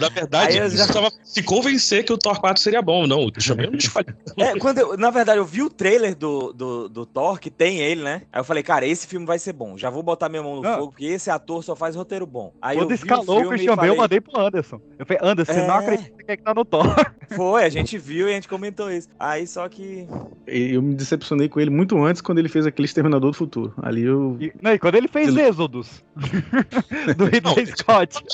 Na 0.00 0.08
verdade, 0.08 0.56
eu 0.58 0.66
ele 0.66 0.76
já- 0.76 0.84
estava 0.84 1.10
se 1.22 1.42
convencer 1.42 2.04
que 2.04 2.12
o 2.12 2.18
Thor 2.18 2.40
4 2.40 2.62
seria 2.62 2.80
bom. 2.82 3.06
Não, 3.06 3.24
o 3.26 3.32
escolhe. 3.76 4.06
é, 4.38 4.58
quando 4.58 4.78
eu- 4.78 4.96
na 4.96 5.10
verdade, 5.10 5.38
eu 5.38 5.44
vi 5.44 5.62
o 5.62 5.70
trailer 5.70 6.14
do, 6.16 6.52
do, 6.52 6.88
do 6.88 7.06
Thor, 7.06 7.38
que 7.38 7.50
tem 7.50 7.78
ele, 7.80 8.02
né? 8.02 8.22
Aí 8.32 8.40
eu 8.40 8.44
falei, 8.44 8.62
cara, 8.62 8.86
esse 8.86 9.06
filme 9.06 9.26
vai 9.26 9.38
ser 9.38 9.52
bom. 9.52 9.76
Já 9.76 9.90
vou 9.90 10.02
botar 10.02 10.28
minha 10.28 10.42
mão 10.42 10.60
no 10.60 10.66
Ah. 10.68 10.74
fogo, 10.78 10.88
porque 10.92 11.04
esse 11.06 11.30
ator 11.30 11.62
só 11.62 11.74
faz 11.76 11.94
roteiro 11.96 12.26
bom. 12.26 12.52
Aí 12.60 12.76
Quando 12.76 12.90
eu 12.90 12.94
escalou 12.94 13.40
o 13.40 13.44
e 13.44 13.48
Christian 13.48 13.76
Bale, 13.76 13.88
eu 13.88 13.96
mandei 13.96 14.20
pro 14.20 14.40
Anderson. 14.40 14.80
Eu 14.98 15.06
falei, 15.06 15.20
Anderson, 15.22 15.52
você 15.52 15.66
não 15.66 15.74
É. 15.74 15.78
acredita 15.78 16.24
que 16.24 16.32
é 16.32 16.36
que 16.36 16.42
tá 16.42 16.54
no 16.54 16.64
Thor. 16.64 16.84
Foi, 17.34 17.64
a 17.64 17.68
gente 17.68 17.98
viu 17.98 18.28
e 18.28 18.32
a 18.32 18.34
gente 18.34 18.48
comentou 18.48 18.90
isso. 18.90 19.08
Aí 19.18 19.46
só 19.46 19.68
que. 19.68 20.06
Eu 20.46 20.82
me 20.82 20.94
decepcionei 20.94 21.48
com 21.48 21.58
ele 21.60 21.70
muito 21.70 21.96
antes 22.02 22.20
quando 22.22 22.38
ele 22.38 22.48
fez 22.48 22.66
aquele 22.66 22.86
Exterminador 22.86 23.30
do 23.30 23.36
Futuro. 23.36 23.72
Ali 23.82 24.02
eu. 24.02 24.36
E, 24.40 24.52
não, 24.62 24.72
e 24.72 24.78
quando 24.78 24.94
ele 24.96 25.08
fez 25.08 25.28
Ele- 25.28 25.36
Êxodos 25.84 26.04
do 27.16 27.24
Ridley 27.26 27.66
Scott. 27.66 28.24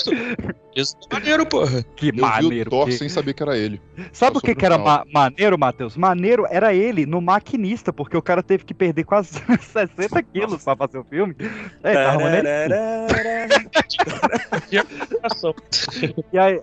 Isso 0.76 0.96
é 1.11 1.14
maneiro, 1.14 1.46
porra. 1.46 1.82
Que 1.96 2.09
Eu 2.09 2.12
vi 2.14 2.20
o 2.20 2.26
maneiro. 2.26 2.70
Thor 2.70 2.86
que- 2.86 2.92
sem 2.92 3.09
saber 3.09 3.32
que 3.34 3.42
era 3.42 3.57
ele. 3.57 3.80
Sabe 4.12 4.36
o 4.38 4.40
que, 4.40 4.55
que 4.55 4.64
era 4.64 4.76
ma- 4.78 5.05
maneiro, 5.12 5.59
Matheus? 5.59 5.96
Maneiro 5.96 6.46
era 6.51 6.74
ele 6.74 7.07
no 7.07 7.20
maquinista, 7.20 7.92
porque 7.92 8.16
o 8.16 8.22
cara 8.22 8.42
teve 8.42 8.64
que 8.64 8.74
perder 8.74 9.05
quase 9.05 9.30
60 9.61 10.22
quilos 10.24 10.62
pra 10.62 10.76
fazer 10.76 10.98
o 10.98 11.05
filme. 11.05 11.34
É, 11.82 11.94
tava. 11.94 12.20
E 16.32 16.38
aí, 16.38 16.61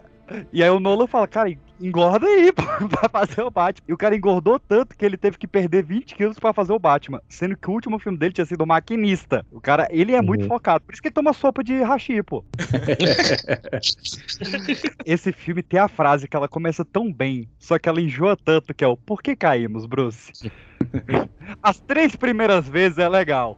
e 0.53 0.63
aí 0.63 0.69
o 0.69 0.79
Nolan 0.79 1.07
fala, 1.07 1.27
cara, 1.27 1.49
engorda 1.79 2.25
aí 2.25 2.51
pô, 2.53 2.63
pra 2.89 3.09
fazer 3.09 3.41
o 3.41 3.51
Batman. 3.51 3.85
E 3.87 3.93
o 3.93 3.97
cara 3.97 4.15
engordou 4.15 4.59
tanto 4.59 4.95
que 4.97 5.05
ele 5.05 5.17
teve 5.17 5.37
que 5.37 5.47
perder 5.47 5.83
20 5.83 6.15
quilos 6.15 6.39
pra 6.39 6.53
fazer 6.53 6.73
o 6.73 6.79
Batman. 6.79 7.21
Sendo 7.29 7.55
que 7.57 7.69
o 7.69 7.73
último 7.73 7.99
filme 7.99 8.17
dele 8.17 8.33
tinha 8.33 8.45
sido 8.45 8.63
o 8.63 8.67
Maquinista. 8.67 9.45
O 9.51 9.59
cara, 9.61 9.87
ele 9.91 10.13
é 10.13 10.21
muito 10.21 10.43
Uhum. 10.43 10.47
focado. 10.49 10.83
Por 10.85 10.93
isso 10.93 11.01
que 11.01 11.07
ele 11.09 11.13
toma 11.15 11.33
sopa 11.33 11.63
de 11.63 11.81
hashi, 11.83 12.21
pô. 12.23 12.43
Esse 15.05 15.31
filme 15.31 15.63
tem 15.63 15.79
a 15.79 15.87
frase 15.87 16.27
que 16.27 16.35
ela 16.35 16.47
começa 16.47 16.83
tão 16.85 17.11
bem, 17.11 17.47
só 17.59 17.77
que 17.79 17.87
ela 17.87 18.01
enjoa 18.01 18.35
tanto, 18.37 18.73
que 18.73 18.83
é 18.83 18.87
o 18.87 18.97
Por 18.97 19.21
que 19.21 19.35
caímos, 19.35 19.85
Bruce? 19.85 20.31
As 21.63 21.79
três 21.79 22.15
primeiras 22.15 22.67
vezes 22.67 22.97
é 22.97 23.07
legal. 23.09 23.57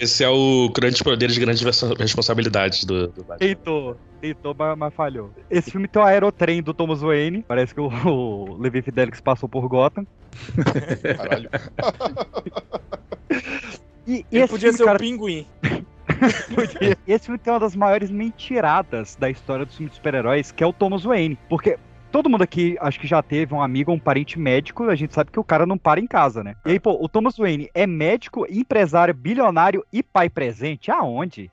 Esse 0.00 0.24
é 0.24 0.28
o 0.28 0.68
Grandes 0.74 1.02
Poderes, 1.02 1.38
Grandes 1.38 1.62
Verso- 1.62 1.94
Responsabilidades 1.94 2.84
do, 2.84 3.08
do 3.08 3.24
Batman. 3.24 3.38
Tentou, 3.38 3.96
tentou, 4.24 4.54
mas, 4.56 4.78
mas 4.78 4.94
falhou. 4.94 5.30
Esse 5.50 5.70
filme 5.70 5.86
tem 5.86 6.00
o 6.00 6.04
aerotrem 6.04 6.62
do 6.62 6.72
Thomas 6.72 7.02
Wayne. 7.02 7.44
Parece 7.46 7.74
que 7.74 7.80
o, 7.80 7.88
o 8.08 8.56
Levi 8.56 8.80
Fidelix 8.80 9.20
passou 9.20 9.48
por 9.48 9.68
Gotham. 9.68 10.06
Caralho. 11.16 11.50
E, 14.06 14.24
e 14.30 14.36
Ele 14.36 14.48
podia 14.48 14.70
filme, 14.70 14.76
ser 14.76 14.84
cara, 14.84 14.96
o 14.96 15.00
pinguim. 15.00 15.46
esse 17.08 17.24
filme 17.24 17.38
tem 17.38 17.50
uma 17.50 17.58
das 17.58 17.74
maiores 17.74 18.10
mentiradas 18.10 19.16
da 19.16 19.30
história 19.30 19.64
dos 19.64 19.74
filmes 19.74 19.92
de 19.92 19.96
super-heróis, 19.96 20.52
que 20.52 20.62
é 20.62 20.66
o 20.66 20.74
Thomas 20.74 21.04
Wayne. 21.04 21.38
Porque 21.48 21.78
todo 22.12 22.28
mundo 22.28 22.42
aqui 22.42 22.76
acho 22.80 23.00
que 23.00 23.06
já 23.06 23.22
teve 23.22 23.54
um 23.54 23.62
amigo 23.62 23.90
ou 23.90 23.96
um 23.96 24.00
parente 24.00 24.38
médico, 24.38 24.84
a 24.84 24.94
gente 24.94 25.14
sabe 25.14 25.30
que 25.30 25.40
o 25.40 25.44
cara 25.44 25.64
não 25.64 25.78
para 25.78 26.00
em 26.00 26.06
casa, 26.06 26.44
né? 26.44 26.54
E 26.66 26.72
aí, 26.72 26.78
pô, 26.78 27.02
o 27.02 27.08
Thomas 27.08 27.38
Wayne 27.38 27.70
é 27.74 27.86
médico, 27.86 28.46
empresário, 28.50 29.14
bilionário 29.14 29.84
e 29.90 30.02
pai 30.02 30.28
presente? 30.28 30.90
Aonde? 30.90 31.50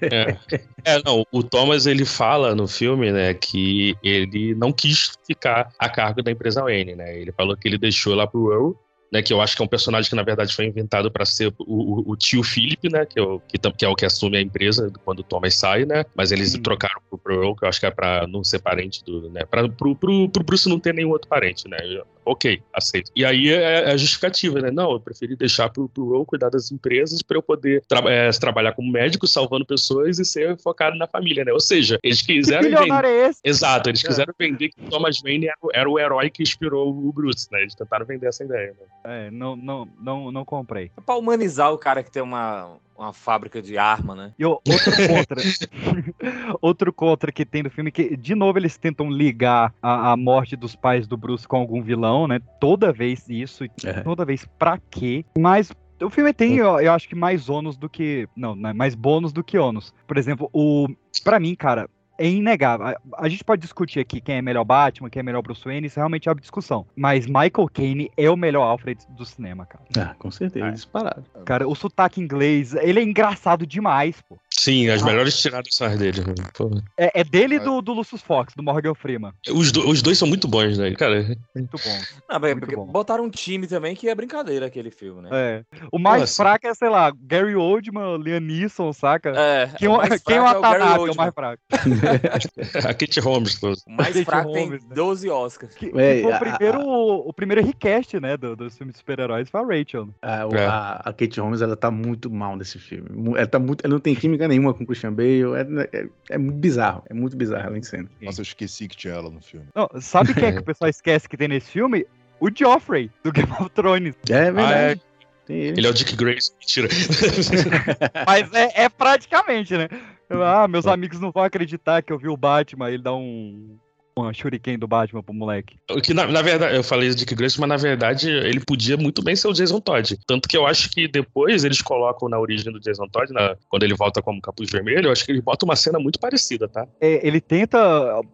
É. 0.00 0.36
É, 0.84 1.02
não, 1.04 1.24
o 1.30 1.42
Thomas 1.42 1.86
ele 1.86 2.04
fala 2.04 2.54
no 2.54 2.66
filme, 2.66 3.12
né, 3.12 3.34
que 3.34 3.96
ele 4.02 4.54
não 4.54 4.72
quis 4.72 5.12
ficar 5.26 5.68
a 5.78 5.88
cargo 5.88 6.22
da 6.22 6.30
empresa 6.30 6.62
Wayne, 6.62 6.96
né? 6.96 7.18
Ele 7.18 7.32
falou 7.32 7.56
que 7.56 7.68
ele 7.68 7.78
deixou 7.78 8.14
lá 8.14 8.26
pro 8.26 8.52
Earl, 8.52 8.72
né, 9.12 9.22
que 9.22 9.32
eu 9.32 9.40
acho 9.40 9.54
que 9.54 9.62
é 9.62 9.64
um 9.64 9.68
personagem 9.68 10.08
que 10.08 10.16
na 10.16 10.22
verdade 10.22 10.54
foi 10.54 10.64
inventado 10.64 11.10
para 11.10 11.24
ser 11.26 11.48
o, 11.48 11.54
o- 11.58 12.10
o 12.12 12.16
tio 12.16 12.42
Philip, 12.42 12.88
né, 12.90 13.04
que 13.04 13.18
é 13.20 13.22
o 13.22 13.38
que, 13.40 13.58
que 13.58 13.84
é 13.84 13.88
o 13.88 13.94
que 13.94 14.06
assume 14.06 14.38
a 14.38 14.40
empresa 14.40 14.90
quando 15.04 15.20
o 15.20 15.24
Thomas 15.24 15.54
sai, 15.54 15.84
né? 15.84 16.04
Mas 16.14 16.32
eles 16.32 16.54
Hum. 16.54 16.62
trocaram 16.62 17.00
pro, 17.10 17.34
Earl, 17.34 17.54
que 17.54 17.64
eu 17.64 17.68
acho 17.68 17.78
que 17.80 17.86
é 17.86 17.90
para 17.90 18.26
não 18.26 18.42
ser 18.42 18.60
parente 18.60 19.04
do, 19.04 19.28
né, 19.30 19.44
para 19.44 19.68
pro, 19.68 19.94
pro, 19.94 20.28
pro 20.30 20.42
Bruce 20.44 20.68
não 20.68 20.78
ter 20.80 20.94
nenhum 20.94 21.10
outro 21.10 21.28
parente, 21.28 21.68
né? 21.68 21.76
Ok, 22.24 22.62
aceito. 22.72 23.10
E 23.16 23.24
aí 23.24 23.48
é 23.50 23.72
é 23.82 23.90
a 23.92 23.96
justificativa, 23.96 24.60
né? 24.60 24.70
Não, 24.70 24.92
eu 24.92 25.00
preferi 25.00 25.34
deixar 25.34 25.68
pro, 25.70 25.88
pro 25.88 26.12
Earl 26.14 26.24
cuidar 26.24 26.50
das 26.50 26.70
empresas 26.70 27.20
para 27.20 27.36
eu 27.36 27.42
poder 27.42 27.82
tra 27.88 27.98
é, 28.10 28.30
trabalhar 28.30 28.72
como 28.74 28.90
médico, 28.92 29.26
salvando 29.26 29.66
pessoas 29.66 30.18
e 30.20 30.24
ser 30.24 30.56
focado 30.62 30.96
na 30.96 31.08
família, 31.08 31.44
né? 31.44 31.52
Ou 31.52 31.58
seja, 31.60 31.98
eles 32.02 32.20
Que 32.22 32.34
quiseram 32.34 32.62
bilionário 32.62 33.08
vender. 33.08 33.24
é 33.24 33.28
esse? 33.28 33.40
Exato, 33.44 33.88
eles 33.90 34.04
É. 34.04 34.08
quiseram 34.08 34.32
vender 34.38 34.68
que 34.68 34.76
o 34.86 34.88
Thomas 34.88 35.20
Wayne 35.20 35.46
era, 35.46 35.56
o- 35.60 35.70
era 35.74 35.90
o 35.90 35.98
herói 35.98 36.30
que 36.30 36.42
inspirou 36.44 36.88
o 36.90 37.12
Bruce, 37.12 37.48
né? 37.50 37.62
Eles 37.62 37.74
tentaram 37.74 38.06
vender 38.06 38.26
essa 38.28 38.44
ideia. 38.44 38.68
Né? 38.68 38.86
É, 39.04 39.30
não, 39.30 39.56
não, 39.56 39.88
não, 40.00 40.30
não 40.32 40.44
comprei. 40.44 40.90
É 40.96 41.00
pra 41.00 41.16
humanizar 41.16 41.72
o 41.72 41.78
cara 41.78 42.02
que 42.02 42.10
tem 42.10 42.22
uma, 42.22 42.76
uma 42.96 43.12
fábrica 43.12 43.60
de 43.60 43.76
arma, 43.76 44.14
né? 44.14 44.32
E 44.38 44.44
o- 44.46 44.60
outro 44.68 44.92
contra. 45.08 45.36
outro 46.60 46.92
contra 46.92 47.32
que 47.32 47.44
tem 47.44 47.62
no 47.62 47.70
filme, 47.70 47.90
que 47.90 48.16
de 48.16 48.34
novo 48.34 48.58
eles 48.58 48.76
tentam 48.76 49.10
ligar 49.10 49.74
a, 49.82 50.12
a 50.12 50.16
morte 50.16 50.56
dos 50.56 50.74
pais 50.76 51.06
do 51.06 51.16
Bruce 51.16 51.46
com 51.46 51.56
algum 51.56 51.82
vilão, 51.82 52.26
né? 52.28 52.40
Toda 52.60 52.92
vez 52.92 53.28
isso, 53.28 53.64
e 53.64 53.70
É. 53.84 54.00
toda 54.02 54.24
vez 54.24 54.46
pra 54.58 54.78
quê? 54.90 55.24
Mas. 55.38 55.72
O 56.00 56.10
filme 56.10 56.32
tem, 56.32 56.56
eu, 56.56 56.80
eu 56.80 56.92
acho 56.92 57.08
que 57.08 57.14
mais 57.14 57.48
ônus 57.48 57.76
do 57.76 57.88
que. 57.88 58.28
Não, 58.36 58.56
não 58.56 58.70
é 58.70 58.72
mais 58.72 58.92
bônus 58.96 59.32
do 59.32 59.44
que 59.44 59.56
ônus. 59.56 59.94
Por 60.06 60.16
exemplo, 60.18 60.50
o. 60.52 60.88
Pra 61.22 61.38
mim, 61.38 61.54
cara, 61.54 61.88
é 62.18 62.28
inegável. 62.28 62.86
A, 62.86 62.96
a 63.18 63.28
gente 63.28 63.44
pode 63.44 63.62
discutir 63.62 64.00
aqui 64.00 64.20
quem 64.20 64.36
é 64.36 64.42
melhor 64.42 64.64
Batman, 64.64 65.10
quem 65.10 65.20
é 65.20 65.22
melhor 65.22 65.42
Bruce 65.42 65.64
Wayne, 65.64 65.86
isso 65.86 65.96
realmente 65.96 66.28
é 66.28 66.32
uma 66.32 66.40
discussão. 66.40 66.86
Mas 66.96 67.26
Michael 67.26 67.68
Caine 67.72 68.10
é 68.16 68.30
o 68.30 68.36
melhor 68.36 68.62
Alfred 68.62 69.04
do 69.10 69.24
cinema, 69.24 69.66
cara. 69.66 69.84
Ah, 69.96 70.14
com 70.18 70.30
certeza, 70.30 70.70
disparado. 70.70 71.24
Cara, 71.44 71.68
o 71.68 71.74
sotaque 71.74 72.20
inglês, 72.20 72.74
ele 72.74 73.00
é 73.00 73.02
engraçado 73.02 73.66
demais, 73.66 74.20
pô. 74.22 74.38
Sim, 74.62 74.88
as 74.90 75.02
melhores 75.02 75.36
tiradas 75.40 75.74
são 75.74 75.86
as 75.88 75.98
dele. 75.98 76.22
Pô. 76.54 76.70
É, 76.96 77.20
é 77.20 77.24
dele 77.24 77.56
e 77.56 77.58
do, 77.58 77.80
do 77.82 77.92
Lucius 77.92 78.22
Fox, 78.22 78.54
do 78.54 78.62
Morgan 78.62 78.94
Freeman. 78.94 79.32
Os, 79.50 79.72
do- 79.72 79.88
os 79.88 80.02
dois 80.02 80.16
são 80.18 80.28
muito 80.28 80.46
bons, 80.46 80.78
né, 80.78 80.92
cara? 80.92 81.22
Muito 81.54 81.76
bom. 81.76 81.98
Não, 82.30 82.40
Muito 82.40 82.60
porque 82.60 82.76
bom. 82.76 82.86
botaram 82.86 83.24
um 83.24 83.30
time 83.30 83.66
também 83.66 83.94
que 83.96 84.08
é 84.08 84.14
brincadeira 84.14 84.66
aquele 84.66 84.90
filme, 84.90 85.22
né? 85.22 85.28
É. 85.32 85.64
O 85.90 85.98
mais 85.98 86.20
Nossa. 86.22 86.42
fraco 86.42 86.66
é, 86.66 86.74
sei 86.74 86.88
lá, 86.88 87.12
Gary 87.22 87.56
Oldman, 87.56 88.18
Liam 88.18 88.40
Neeson, 88.40 88.92
saca? 88.92 89.30
É, 89.36 89.66
Quem, 89.78 89.88
o 89.88 89.96
mais 89.96 90.22
quem 90.22 90.36
é 90.36 90.42
o 90.42 90.48
fraco 90.48 90.66
é 90.66 90.98
o 91.00 91.06
é 91.06 91.10
o 91.10 91.16
mais 91.16 91.34
fraco. 91.34 91.62
A 92.88 92.94
Kate 92.94 93.20
Holmes. 93.20 93.58
pô. 93.58 93.72
O 93.86 93.92
mais 93.92 94.12
Kate 94.14 94.24
fraco 94.24 94.52
tem 94.52 94.64
Holmes, 94.66 94.82
né? 94.84 94.94
12 94.94 95.28
Oscars. 95.30 95.74
Que, 95.74 95.86
É, 95.86 96.16
que 96.16 96.22
foi 96.22 96.30
o 96.30 96.34
a- 96.34 96.38
primeiro, 96.38 96.80
o 96.82 97.32
primeiro 97.32 97.64
recast, 97.64 98.18
né, 98.20 98.36
do, 98.36 98.54
dos 98.56 98.76
filmes 98.76 98.94
de 98.94 98.98
super-heróis, 98.98 99.48
foi 99.50 99.60
a 99.60 99.64
Rachel. 99.64 100.06
né? 100.06 100.12
A, 100.22 100.46
o- 100.46 100.54
É. 100.54 100.66
a, 100.66 100.90
a 101.04 101.12
Kate 101.12 101.40
Holmes, 101.40 101.62
ela 101.62 101.76
tá 101.76 101.90
muito 101.90 102.30
mal 102.30 102.56
nesse 102.56 102.78
filme. 102.78 103.08
Ela, 103.36 103.46
tá 103.46 103.58
muito, 103.58 103.84
ela 103.84 103.92
não 103.92 104.00
tem 104.00 104.14
química 104.14 104.46
nenhuma 104.52 104.74
com 104.74 104.84
o 104.84 104.86
Christian 104.86 105.12
Bale. 105.12 105.54
É, 105.56 105.98
é, 105.98 106.06
é 106.30 106.38
muito 106.38 106.58
bizarro. 106.58 107.02
É 107.08 107.14
muito 107.14 107.36
bizarro 107.36 107.68
ela 107.68 107.78
em 107.78 107.82
cena. 107.82 108.08
Nossa, 108.20 108.40
eu 108.40 108.44
esqueci 108.44 108.88
que 108.88 108.96
tinha 108.96 109.14
ela 109.14 109.30
no 109.30 109.40
filme. 109.40 109.66
Não, 109.74 109.88
sabe 110.00 110.34
quem 110.34 110.44
é 110.44 110.52
que 110.52 110.58
o 110.60 110.64
pessoal 110.64 110.88
esquece 110.88 111.28
que 111.28 111.36
tem 111.36 111.48
nesse 111.48 111.70
filme? 111.70 112.06
O 112.38 112.48
Joffrey, 112.54 113.10
do 113.22 113.32
Game 113.32 113.50
of 113.52 113.70
Thrones. 113.70 114.14
É 114.28 114.50
verdade. 114.50 114.74
Ah, 114.74 115.08
é. 115.08 115.12
Tem 115.46 115.56
ele. 115.56 115.80
Ele 115.80 115.86
é 115.86 115.90
o 115.90 115.94
Dick 115.94 116.16
Grayson. 116.16 116.52
Mentira. 116.60 116.88
Mas 118.26 118.52
é, 118.52 118.84
é 118.84 118.88
praticamente, 118.88 119.76
né? 119.76 119.88
Ah, 120.34 120.66
meus 120.66 120.86
amigos 120.86 121.20
não 121.20 121.30
vão 121.30 121.42
acreditar 121.42 122.00
que 122.00 122.10
eu 122.10 122.18
vi 122.18 122.26
o 122.26 122.38
Batman, 122.38 122.88
ele 122.88 123.02
dá 123.02 123.14
um... 123.14 123.76
Uma 124.16 124.32
shuriken 124.32 124.78
do 124.78 124.86
Batman 124.86 125.22
pro 125.22 125.32
moleque. 125.34 125.76
O 125.90 126.00
que, 126.00 126.12
na, 126.12 126.26
na 126.26 126.42
verdade, 126.42 126.76
eu 126.76 126.82
falei 126.84 127.14
Dick 127.14 127.34
Grayson, 127.34 127.60
mas 127.62 127.68
na 127.68 127.76
verdade 127.76 128.28
ele 128.28 128.60
podia 128.60 128.96
muito 128.96 129.22
bem 129.22 129.34
ser 129.34 129.48
o 129.48 129.52
Jason 129.52 129.80
Todd. 129.80 130.18
Tanto 130.26 130.48
que 130.48 130.56
eu 130.56 130.66
acho 130.66 130.90
que 130.90 131.08
depois 131.08 131.64
eles 131.64 131.80
colocam 131.80 132.28
na 132.28 132.38
origem 132.38 132.70
do 132.72 132.78
Jason 132.80 133.06
Todd, 133.08 133.32
na- 133.32 133.56
quando 133.68 133.84
ele 133.84 133.94
volta 133.94 134.20
como 134.20 134.40
capuz 134.40 134.70
vermelho, 134.70 135.06
eu 135.08 135.12
acho 135.12 135.24
que 135.24 135.32
eles 135.32 135.42
botam 135.42 135.66
uma 135.68 135.76
cena 135.76 135.98
muito 135.98 136.18
parecida, 136.20 136.68
tá? 136.68 136.86
É, 137.00 137.26
ele 137.26 137.40
tenta. 137.40 137.78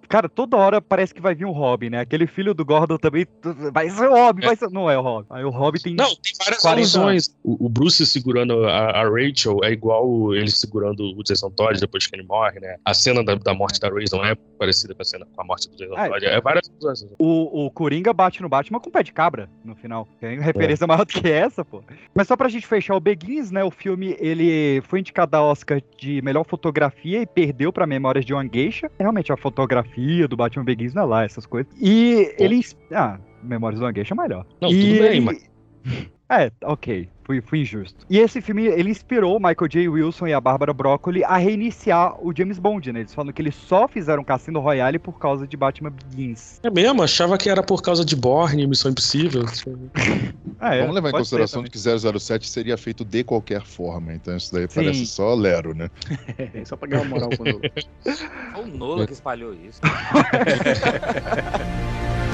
Cara, 0.08 0.28
toda 0.28 0.56
hora 0.56 0.80
parece 0.80 1.14
que 1.14 1.20
vai 1.20 1.34
vir 1.34 1.44
um 1.44 1.52
Robin, 1.52 1.90
né? 1.90 2.00
Aquele 2.00 2.26
filho 2.26 2.52
do 2.54 2.64
Gordon 2.64 2.96
também. 2.98 3.26
Vai 3.72 3.88
ser 3.90 4.08
o 4.08 4.14
Robin, 4.14 4.46
vai 4.46 4.56
ser. 4.56 4.68
Não 4.70 4.90
é 4.90 4.98
o 4.98 5.02
Robin. 5.02 5.26
Aí 5.30 5.44
o 5.44 5.50
Robin 5.50 5.78
tem. 5.80 5.94
Não, 5.94 6.08
tem 6.08 6.32
várias 6.38 6.60
40 6.62 6.68
alusões. 6.98 7.34
O, 7.44 7.66
o 7.66 7.68
Bruce 7.68 8.04
segurando 8.04 8.64
a, 8.66 8.90
a 9.00 9.08
Rachel 9.08 9.58
é 9.62 9.70
igual 9.70 10.34
ele 10.34 10.50
segurando 10.50 11.16
o 11.16 11.22
Jason 11.22 11.50
Todd 11.50 11.78
depois 11.80 12.06
que 12.06 12.16
ele 12.16 12.24
morre, 12.24 12.58
né? 12.60 12.76
A 12.84 12.92
cena 12.94 13.22
da, 13.24 13.34
da 13.36 13.54
morte 13.54 13.78
da 13.80 13.88
Rachel 13.88 14.24
é 14.24 14.34
parecida 14.58 14.94
com 14.94 15.02
a 15.02 15.04
cena 15.04 15.26
com 15.34 15.40
a 15.42 15.44
morte 15.44 15.67
Ah, 15.96 16.08
Todd. 16.08 16.24
É 16.26 16.40
várias 16.40 16.68
alusões. 16.70 17.06
O, 17.18 17.66
o 17.66 17.70
Coringa 17.70 18.12
bate 18.12 18.42
no 18.42 18.48
Batman 18.48 18.80
com 18.80 18.88
o 18.88 18.92
pé 18.92 19.02
de 19.02 19.12
cabra 19.12 19.48
no 19.64 19.74
final. 19.76 20.08
Tem 20.20 20.38
referência 20.40 20.86
maior 20.88 21.04
do 21.04 21.12
que 21.12 21.28
essa, 21.30 21.64
pô. 21.64 21.82
Mas 22.14 22.26
só 22.26 22.36
pra 22.36 22.48
gente 22.48 22.66
fechar 22.66 22.94
o 22.96 23.00
Begins, 23.00 23.50
né? 23.50 23.62
O 23.62 23.70
filme 23.70 24.16
ele 24.18 24.80
foi 24.82 25.00
indicado 25.00 25.36
a 25.36 25.42
Oscar 25.42 25.80
de 25.98 26.20
melhor 26.22 26.44
fotografia 26.44 27.22
e 27.22 27.26
perdeu 27.26 27.72
pra 27.72 27.86
Memórias 27.86 28.24
de 28.24 28.32
uma 28.34 28.44
Geisha. 28.46 28.90
Realmente 28.98 29.32
a 29.32 29.36
fotografia 29.36 30.26
do 30.26 30.36
Batman 30.36 30.64
Begins 30.64 30.94
não 30.94 31.02
é 31.02 31.06
lá, 31.06 31.24
essas 31.24 31.46
coisas. 31.46 31.72
E 31.80 32.34
ele. 32.38 32.56
ins- 32.56 32.76
Ah, 32.92 33.18
Memórias 33.42 33.78
de 33.78 33.84
uma 33.86 33.92
Geisha 33.92 34.14
é 34.14 34.20
melhor. 34.20 34.44
Não, 34.60 34.70
E 34.70 34.80
tudo 34.80 34.98
bem, 35.02 35.10
ele- 35.16 35.20
mas. 35.20 35.48
É, 36.30 36.52
ok. 36.64 37.08
Fui, 37.28 37.42
fui 37.42 37.60
injusto. 37.60 38.06
E 38.08 38.18
esse 38.18 38.40
filme, 38.40 38.64
ele 38.64 38.88
inspirou 38.88 39.38
Michael 39.38 39.68
J. 39.68 39.86
Wilson 39.86 40.28
e 40.28 40.32
a 40.32 40.40
Bárbara 40.40 40.72
Broccoli 40.72 41.22
a 41.22 41.36
reiniciar 41.36 42.16
o 42.24 42.32
James 42.34 42.58
Bond, 42.58 42.90
né? 42.90 43.00
Eles 43.00 43.12
falam 43.12 43.30
que 43.34 43.42
eles 43.42 43.54
só 43.54 43.86
fizeram 43.86 44.24
Cassino 44.24 44.60
Royale 44.60 44.98
por 44.98 45.18
causa 45.18 45.46
de 45.46 45.54
Batman 45.54 45.90
Begins. 45.90 46.58
É 46.62 46.70
mesmo, 46.70 47.02
achava 47.02 47.36
que 47.36 47.50
era 47.50 47.62
por 47.62 47.82
causa 47.82 48.02
de 48.02 48.16
Borne, 48.16 48.66
Missão 48.66 48.90
Impossível. 48.90 49.44
Ah, 50.60 50.74
é, 50.74 50.80
Vamos 50.80 50.96
levar 50.96 51.10
em 51.10 51.12
consideração 51.12 51.62
que 51.62 51.78
007 51.78 52.48
seria 52.48 52.76
feito 52.76 53.04
de 53.04 53.22
qualquer 53.22 53.64
forma, 53.64 54.12
então 54.12 54.36
isso 54.36 54.52
daí 54.52 54.66
Sim. 54.68 54.74
parece 54.74 55.06
só 55.06 55.32
Lero, 55.32 55.72
né? 55.72 55.88
É, 56.36 56.64
só 56.64 56.76
pra 56.76 56.88
ganhar 56.88 57.02
uma 57.02 57.10
moral 57.10 57.30
quando. 57.36 57.60
Foi 58.54 58.64
o 58.64 58.66
Nola 58.66 59.06
que 59.06 59.12
espalhou 59.12 59.54
isso. 59.54 59.80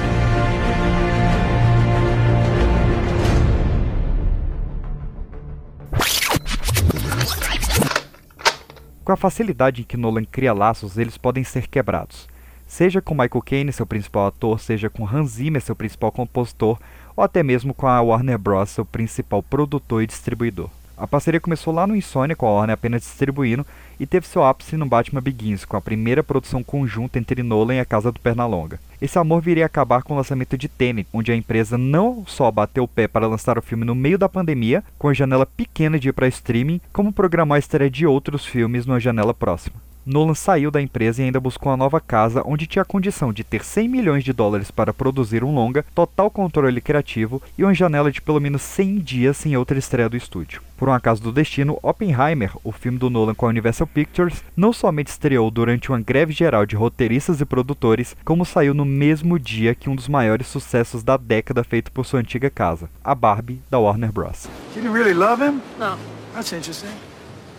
Com 9.05 9.11
a 9.11 9.15
facilidade 9.15 9.81
em 9.81 9.85
que 9.85 9.95
Nolan 9.95 10.25
cria 10.25 10.51
laços, 10.51 10.97
eles 10.97 11.15
podem 11.15 11.43
ser 11.43 11.67
quebrados. 11.67 12.27
Seja 12.65 13.03
com 13.03 13.13
Michael 13.13 13.43
Caine, 13.45 13.71
seu 13.71 13.85
principal 13.85 14.25
ator, 14.25 14.59
seja 14.59 14.89
com 14.89 15.07
Hans 15.07 15.33
Zimmer, 15.33 15.61
seu 15.61 15.75
principal 15.75 16.11
compositor, 16.11 16.79
ou 17.15 17.23
até 17.23 17.43
mesmo 17.43 17.71
com 17.71 17.85
a 17.85 18.01
Warner 18.01 18.39
Bros., 18.39 18.71
seu 18.71 18.83
principal 18.83 19.43
produtor 19.43 20.01
e 20.01 20.07
distribuidor. 20.07 20.71
A 20.97 21.05
parceria 21.05 21.41
começou 21.41 21.73
lá 21.73 21.85
no 21.85 21.95
Insônia, 21.95 22.35
com 22.35 22.47
a 22.47 22.51
Warner 22.51 22.73
apenas 22.73 23.01
distribuindo, 23.01 23.65
e 23.99 24.05
teve 24.05 24.27
seu 24.27 24.43
ápice 24.43 24.77
no 24.77 24.85
Batman 24.85 25.21
Begins, 25.21 25.65
com 25.65 25.75
a 25.75 25.81
primeira 25.81 26.23
produção 26.23 26.63
conjunta 26.63 27.19
entre 27.19 27.43
Nolan 27.43 27.75
e 27.75 27.79
a 27.79 27.85
Casa 27.85 28.11
do 28.11 28.19
Pernalonga. 28.19 28.79
Esse 29.01 29.19
amor 29.19 29.41
viria 29.41 29.65
a 29.65 29.67
acabar 29.67 30.03
com 30.03 30.13
o 30.13 30.17
lançamento 30.17 30.57
de 30.57 30.69
Tenet, 30.69 31.07
onde 31.11 31.31
a 31.31 31.35
empresa 31.35 31.77
não 31.77 32.25
só 32.25 32.49
bateu 32.49 32.85
o 32.85 32.87
pé 32.87 33.07
para 33.07 33.27
lançar 33.27 33.57
o 33.57 33.61
filme 33.61 33.83
no 33.83 33.93
meio 33.93 34.17
da 34.17 34.29
pandemia, 34.29 34.83
com 34.97 35.09
a 35.09 35.13
janela 35.13 35.45
pequena 35.45 35.99
de 35.99 36.09
ir 36.09 36.13
para 36.13 36.27
streaming, 36.27 36.79
como 36.93 37.11
programar 37.11 37.57
a 37.57 37.59
estreia 37.59 37.89
de 37.89 38.07
outros 38.07 38.45
filmes 38.45 38.85
numa 38.85 38.99
janela 38.99 39.33
próxima. 39.33 39.75
Nolan 40.05 40.35
saiu 40.35 40.69
da 40.69 40.79
empresa 40.79 41.21
e 41.21 41.25
ainda 41.25 41.39
buscou 41.39 41.71
uma 41.71 41.77
nova 41.77 41.99
casa 41.99 42.43
onde 42.45 42.67
tinha 42.67 42.83
a 42.83 42.85
condição 42.85 43.33
de 43.33 43.43
ter 43.43 43.63
100 43.63 43.87
milhões 43.89 44.23
de 44.23 44.31
dólares 44.31 44.69
para 44.69 44.93
produzir 44.93 45.43
um 45.43 45.53
longa, 45.53 45.83
total 45.95 46.29
controle 46.29 46.79
criativo 46.79 47.41
e 47.57 47.63
uma 47.63 47.73
janela 47.73 48.11
de 48.11 48.21
pelo 48.21 48.39
menos 48.39 48.61
100 48.61 48.99
dias 48.99 49.37
sem 49.37 49.57
outra 49.57 49.79
estreia 49.79 50.07
do 50.07 50.15
estúdio. 50.15 50.61
Por 50.77 50.89
um 50.89 50.93
acaso 50.93 51.23
do 51.23 51.31
destino, 51.31 51.79
Oppenheimer, 51.81 52.51
o 52.63 52.71
filme 52.71 52.99
do 52.99 53.09
Nolan 53.09 53.33
com 53.33 53.47
a 53.47 53.49
Universal 53.49 53.87
Pictures, 53.87 54.43
não 54.55 54.71
somente 54.71 55.07
estreou 55.07 55.49
durante 55.49 55.89
uma 55.89 55.99
greve 55.99 56.33
geral 56.33 56.65
de 56.67 56.75
roteiristas 56.75 57.41
e 57.41 57.45
produtores, 57.45 58.15
como 58.23 58.45
saiu 58.45 58.75
no 58.75 58.85
mesmo 58.85 59.39
dia 59.39 59.73
que 59.73 59.89
um 59.89 59.95
dos 59.95 60.07
maiores 60.07 60.45
sucessos 60.45 61.01
da 61.01 61.17
década 61.17 61.63
feito 61.63 61.91
por 61.91 62.05
sua 62.05 62.19
antiga 62.19 62.49
casa, 62.51 62.89
a 63.03 63.15
Barbie 63.15 63.59
da 63.71 63.79
Warner 63.79 64.11
Bros. 64.11 64.47
You 64.75 64.83
didn't 64.83 64.93
really 64.93 65.13
love 65.13 65.43
him? 65.43 65.61
No. 65.79 65.97
That's 66.35 66.51
interesting. 66.51 66.91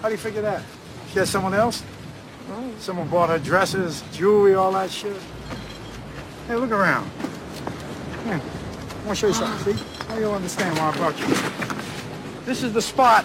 How 0.03 0.11
do 0.11 0.15
you 0.15 0.19
figure 0.19 0.43
that? 0.43 0.63
She 1.11 1.19
had 1.19 1.27
someone 1.27 1.57
else? 1.57 1.83
Someone 2.79 3.09
bought 3.09 3.31
her 3.31 3.39
dresses, 3.39 4.05
jewelry, 4.13 4.55
all 4.55 4.71
that 4.73 4.91
shit. 4.91 5.17
Hey, 6.47 6.55
look 6.55 6.71
around. 6.71 7.11
Here, 8.25 8.35
I 8.35 9.07
want 9.07 9.09
to 9.09 9.15
show 9.17 9.27
you 9.27 9.35
something, 9.35 9.75
see? 9.75 9.85
Now 10.09 10.19
you'll 10.19 10.35
understand 10.35 10.79
why 10.79 10.91
I 10.91 10.97
brought 10.97 11.19
you. 11.19 11.27
This 12.45 12.63
is 12.63 12.73
the 12.73 12.83
spot 12.83 13.25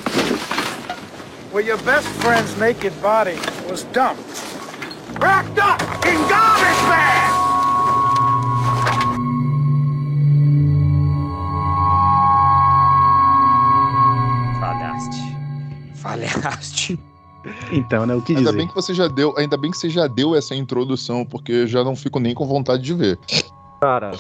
where 1.52 1.62
your 1.62 1.78
best 1.84 2.08
friend's 2.22 2.58
naked 2.58 3.00
body 3.02 3.36
was 3.70 3.84
dumped. 3.94 4.28
Wrapped 5.20 5.60
up 5.60 5.82
in 6.06 6.18
garbage 6.28 6.82
bags! 6.90 7.38
Falhaste. 14.60 15.36
Falhaste. 16.02 16.98
Então, 17.72 18.06
né? 18.06 18.16
O 18.16 18.22
que 18.22 18.36
Ainda 18.36 18.52
dizer? 18.52 18.58
bem 18.58 18.68
que 18.68 18.76
você 18.76 18.94
já 18.94 19.08
deu, 19.08 19.34
ainda 19.38 19.58
bem 19.58 19.72
que 19.72 19.78
você 19.78 19.90
já 19.90 20.08
deu 20.08 20.36
essa 20.36 20.56
introdução, 20.56 21.26
porque 21.26 21.52
eu 21.52 21.68
já 21.68 21.84
não 21.84 21.96
fico 21.96 22.20
nem 22.20 22.34
com 22.34 22.46
vontade 22.46 22.84
de 22.84 22.94
ver. 22.94 23.18
Cara, 23.82 24.12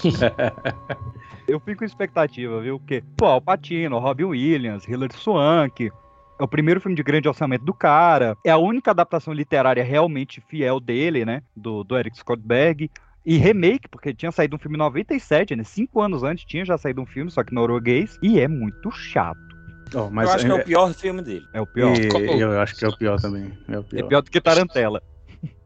eu 1.47 1.59
fico 1.59 1.79
com 1.79 1.85
expectativa, 1.85 2.59
viu? 2.61 2.79
Porque, 2.79 3.03
pô, 3.15 3.25
Al 3.25 3.41
Pacino, 3.41 3.99
Robin 3.99 4.23
Williams, 4.25 4.87
Hilary 4.87 5.13
Swank, 5.15 5.91
é 6.39 6.43
o 6.43 6.47
primeiro 6.47 6.81
filme 6.81 6.95
de 6.95 7.03
grande 7.03 7.27
orçamento 7.27 7.63
do 7.63 7.73
cara, 7.73 8.35
é 8.43 8.49
a 8.49 8.57
única 8.57 8.89
adaptação 8.89 9.31
literária 9.31 9.83
realmente 9.83 10.41
fiel 10.41 10.79
dele, 10.79 11.23
né? 11.23 11.43
Do, 11.55 11.83
do 11.83 11.95
Eric 11.95 12.17
Scott 12.17 12.41
Berg. 12.43 12.89
E 13.23 13.37
remake, 13.37 13.87
porque 13.87 14.15
tinha 14.15 14.31
saído 14.31 14.55
um 14.55 14.59
filme 14.59 14.75
em 14.75 14.79
97, 14.79 15.55
né? 15.55 15.63
Cinco 15.63 16.01
anos 16.01 16.23
antes 16.23 16.43
tinha 16.43 16.65
já 16.65 16.75
saído 16.75 17.01
um 17.01 17.05
filme, 17.05 17.29
só 17.29 17.43
que 17.43 17.53
norueguês, 17.53 18.17
e 18.23 18.39
é 18.39 18.47
muito 18.47 18.89
chato. 18.89 19.50
Ó, 19.93 20.09
mas 20.09 20.29
eu 20.29 20.35
acho 20.35 20.45
que 20.45 20.51
é 20.51 20.55
é- 20.55 20.61
o 20.61 20.63
pior 20.65 20.93
filme 20.93 21.21
dele. 21.21 21.45
É 21.53 21.61
o 21.61 21.65
pior. 21.67 21.95
E- 21.97 22.39
eu 22.39 22.59
acho 22.61 22.75
que 22.75 22.85
é 22.85 22.87
o 22.87 22.95
pior 22.97 23.19
também. 23.19 23.51
É 23.67 23.77
o 23.77 23.81
É 23.81 23.83
pior. 23.83 24.07
pior 24.07 24.21
do 24.21 24.31
que 24.31 24.39
Tarantela. 24.41 25.01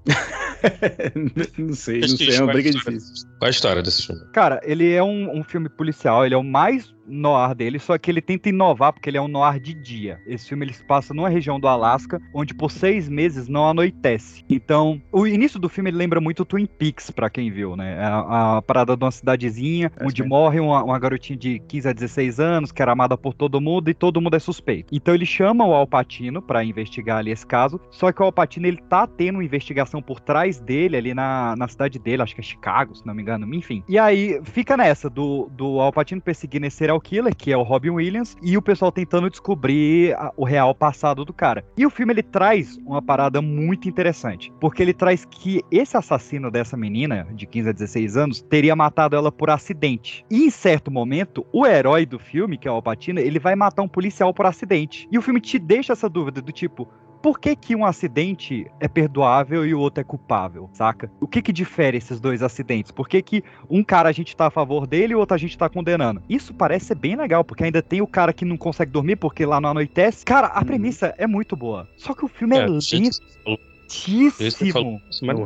não 1.57 1.73
sei, 1.75 1.99
não 2.01 2.07
sei. 2.09 2.29
É 2.29 2.37
uma 2.37 2.37
qual 2.45 2.49
a 2.49 2.53
briga 2.53 2.69
história? 2.69 2.97
difícil. 2.99 3.27
Qual 3.39 3.47
a 3.47 3.51
história 3.51 3.83
desse 3.83 4.05
filme? 4.07 4.21
Cara, 4.33 4.59
ele 4.63 4.91
é 4.91 5.03
um, 5.03 5.37
um 5.39 5.43
filme 5.43 5.69
policial, 5.69 6.25
ele 6.25 6.33
é 6.35 6.37
o 6.37 6.43
mais 6.43 6.93
noir 7.07 7.55
dele, 7.55 7.79
só 7.79 7.97
que 7.97 8.09
ele 8.09 8.21
tenta 8.21 8.49
inovar 8.49 8.93
porque 8.93 9.09
ele 9.09 9.17
é 9.17 9.21
um 9.21 9.27
noir 9.27 9.59
de 9.59 9.73
dia. 9.73 10.19
Esse 10.25 10.49
filme 10.49 10.65
ele 10.65 10.73
se 10.73 10.83
passa 10.83 11.13
numa 11.13 11.29
região 11.29 11.59
do 11.59 11.67
Alasca, 11.67 12.21
onde 12.33 12.53
por 12.53 12.71
seis 12.71 13.07
meses 13.07 13.47
não 13.47 13.69
anoitece. 13.69 14.43
Então, 14.49 15.01
o 15.11 15.27
início 15.27 15.59
do 15.59 15.69
filme 15.69 15.89
ele 15.89 15.97
lembra 15.97 16.19
muito 16.19 16.45
Twin 16.45 16.65
Peaks, 16.65 17.11
para 17.11 17.29
quem 17.29 17.51
viu, 17.51 17.75
né? 17.75 17.99
A, 17.99 18.57
a, 18.57 18.61
parada 18.61 18.95
de 18.95 19.03
uma 19.03 19.11
cidadezinha, 19.11 19.91
é 19.99 20.05
onde 20.05 20.23
morre 20.23 20.59
uma, 20.59 20.83
uma, 20.83 20.99
garotinha 20.99 21.37
de 21.37 21.59
15 21.59 21.89
a 21.89 21.93
16 21.93 22.39
anos, 22.39 22.71
que 22.71 22.81
era 22.81 22.91
amada 22.91 23.17
por 23.17 23.33
todo 23.33 23.61
mundo, 23.61 23.89
e 23.89 23.93
todo 23.93 24.21
mundo 24.21 24.35
é 24.35 24.39
suspeito. 24.39 24.93
Então 24.93 25.13
ele 25.13 25.25
chama 25.25 25.65
o 25.65 25.73
Alpatino 25.73 26.41
para 26.41 26.63
investigar 26.63 27.17
ali 27.17 27.31
esse 27.31 27.45
caso, 27.45 27.79
só 27.91 28.11
que 28.11 28.21
o 28.21 28.25
Alpatino 28.25 28.67
ele 28.67 28.77
tá 28.77 29.07
tendo 29.07 29.35
uma 29.35 29.43
investigação 29.43 30.01
por 30.01 30.19
trás 30.19 30.59
dele, 30.59 30.97
ali 30.97 31.13
na, 31.13 31.55
na 31.55 31.67
cidade 31.67 31.99
dele, 31.99 32.21
acho 32.21 32.35
que 32.35 32.41
é 32.41 32.43
Chicago, 32.43 32.95
se 32.95 33.05
não 33.05 33.13
me 33.13 33.21
engano, 33.21 33.53
enfim. 33.53 33.83
E 33.87 33.97
aí 33.97 34.39
fica 34.43 34.75
nessa, 34.75 35.09
do, 35.09 35.49
do 35.51 35.79
Alpatino 35.79 36.21
perseguindo 36.21 36.65
esse 36.65 36.77
serial 36.77 36.94
killer, 36.99 37.35
que 37.35 37.51
é 37.51 37.57
o 37.57 37.63
Robin 37.63 37.91
Williams, 37.91 38.35
e 38.41 38.57
o 38.57 38.61
pessoal 38.61 38.91
tentando 38.91 39.29
descobrir 39.29 40.13
a, 40.15 40.31
o 40.35 40.43
real 40.43 40.73
passado 40.73 41.25
do 41.25 41.33
cara. 41.33 41.63
E 41.77 41.85
o 41.85 41.89
filme 41.89 42.13
ele 42.13 42.23
traz 42.23 42.77
uma 42.85 43.01
parada 43.01 43.41
muito 43.41 43.87
interessante, 43.87 44.51
porque 44.59 44.81
ele 44.81 44.93
traz 44.93 45.25
que 45.25 45.61
esse 45.71 45.97
assassino 45.97 46.49
dessa 46.49 46.77
menina, 46.77 47.27
de 47.33 47.45
15 47.45 47.69
a 47.69 47.73
16 47.73 48.17
anos, 48.17 48.41
teria 48.41 48.75
matado 48.75 49.15
ela 49.15 49.31
por 49.31 49.49
acidente. 49.49 50.25
E 50.29 50.45
em 50.45 50.49
certo 50.49 50.91
momento, 50.91 51.45
o 51.51 51.65
herói 51.65 52.05
do 52.05 52.19
filme, 52.19 52.57
que 52.57 52.67
é 52.67 52.71
o 52.71 52.75
Alpatino, 52.75 53.19
ele 53.19 53.39
vai 53.39 53.55
matar 53.55 53.81
um 53.81 53.87
policial 53.87 54.33
por 54.33 54.45
acidente. 54.45 55.07
E 55.11 55.17
o 55.17 55.21
filme 55.21 55.41
te 55.41 55.59
deixa 55.59 55.93
essa 55.93 56.09
dúvida 56.09 56.41
do 56.41 56.51
tipo, 56.51 56.87
por 57.25 57.39
que, 57.39 57.55
que 57.55 57.75
um 57.75 57.83
acidente 57.83 58.67
é 58.79 58.87
perdoável 58.87 59.65
e 59.65 59.73
o 59.73 59.79
outro 59.79 59.99
é 59.99 60.03
culpável, 60.03 60.69
saca? 60.71 61.11
O 61.19 61.27
que 61.27 61.41
que 61.41 61.51
difere 61.51 61.97
esses 61.97 62.19
dois 62.19 62.43
acidentes? 62.43 62.91
Por 62.91 63.09
que, 63.09 63.19
que 63.19 63.43
um 63.67 63.83
cara 63.83 64.09
a 64.09 64.11
gente 64.11 64.35
tá 64.35 64.45
a 64.45 64.51
favor 64.51 64.85
dele 64.85 65.13
e 65.13 65.15
o 65.15 65.19
outro 65.19 65.33
a 65.33 65.37
gente 65.39 65.57
tá 65.57 65.67
condenando? 65.67 66.21
Isso 66.29 66.53
parece 66.53 66.85
ser 66.85 66.95
bem 66.95 67.15
legal, 67.15 67.43
porque 67.43 67.63
ainda 67.63 67.81
tem 67.81 67.99
o 67.99 68.05
cara 68.05 68.31
que 68.31 68.45
não 68.45 68.55
consegue 68.55 68.91
dormir 68.91 69.15
porque 69.15 69.43
lá 69.43 69.59
não 69.59 69.71
anoitece. 69.71 70.23
Cara, 70.23 70.49
a 70.49 70.59
uhum. 70.59 70.65
premissa 70.65 71.15
é 71.17 71.25
muito 71.25 71.55
boa. 71.55 71.89
Só 71.97 72.13
que 72.13 72.23
o 72.23 72.27
filme 72.27 72.57
é, 72.57 72.59
é 72.59 72.61
lento 72.67 72.73
Muitíssimo. 72.73 73.25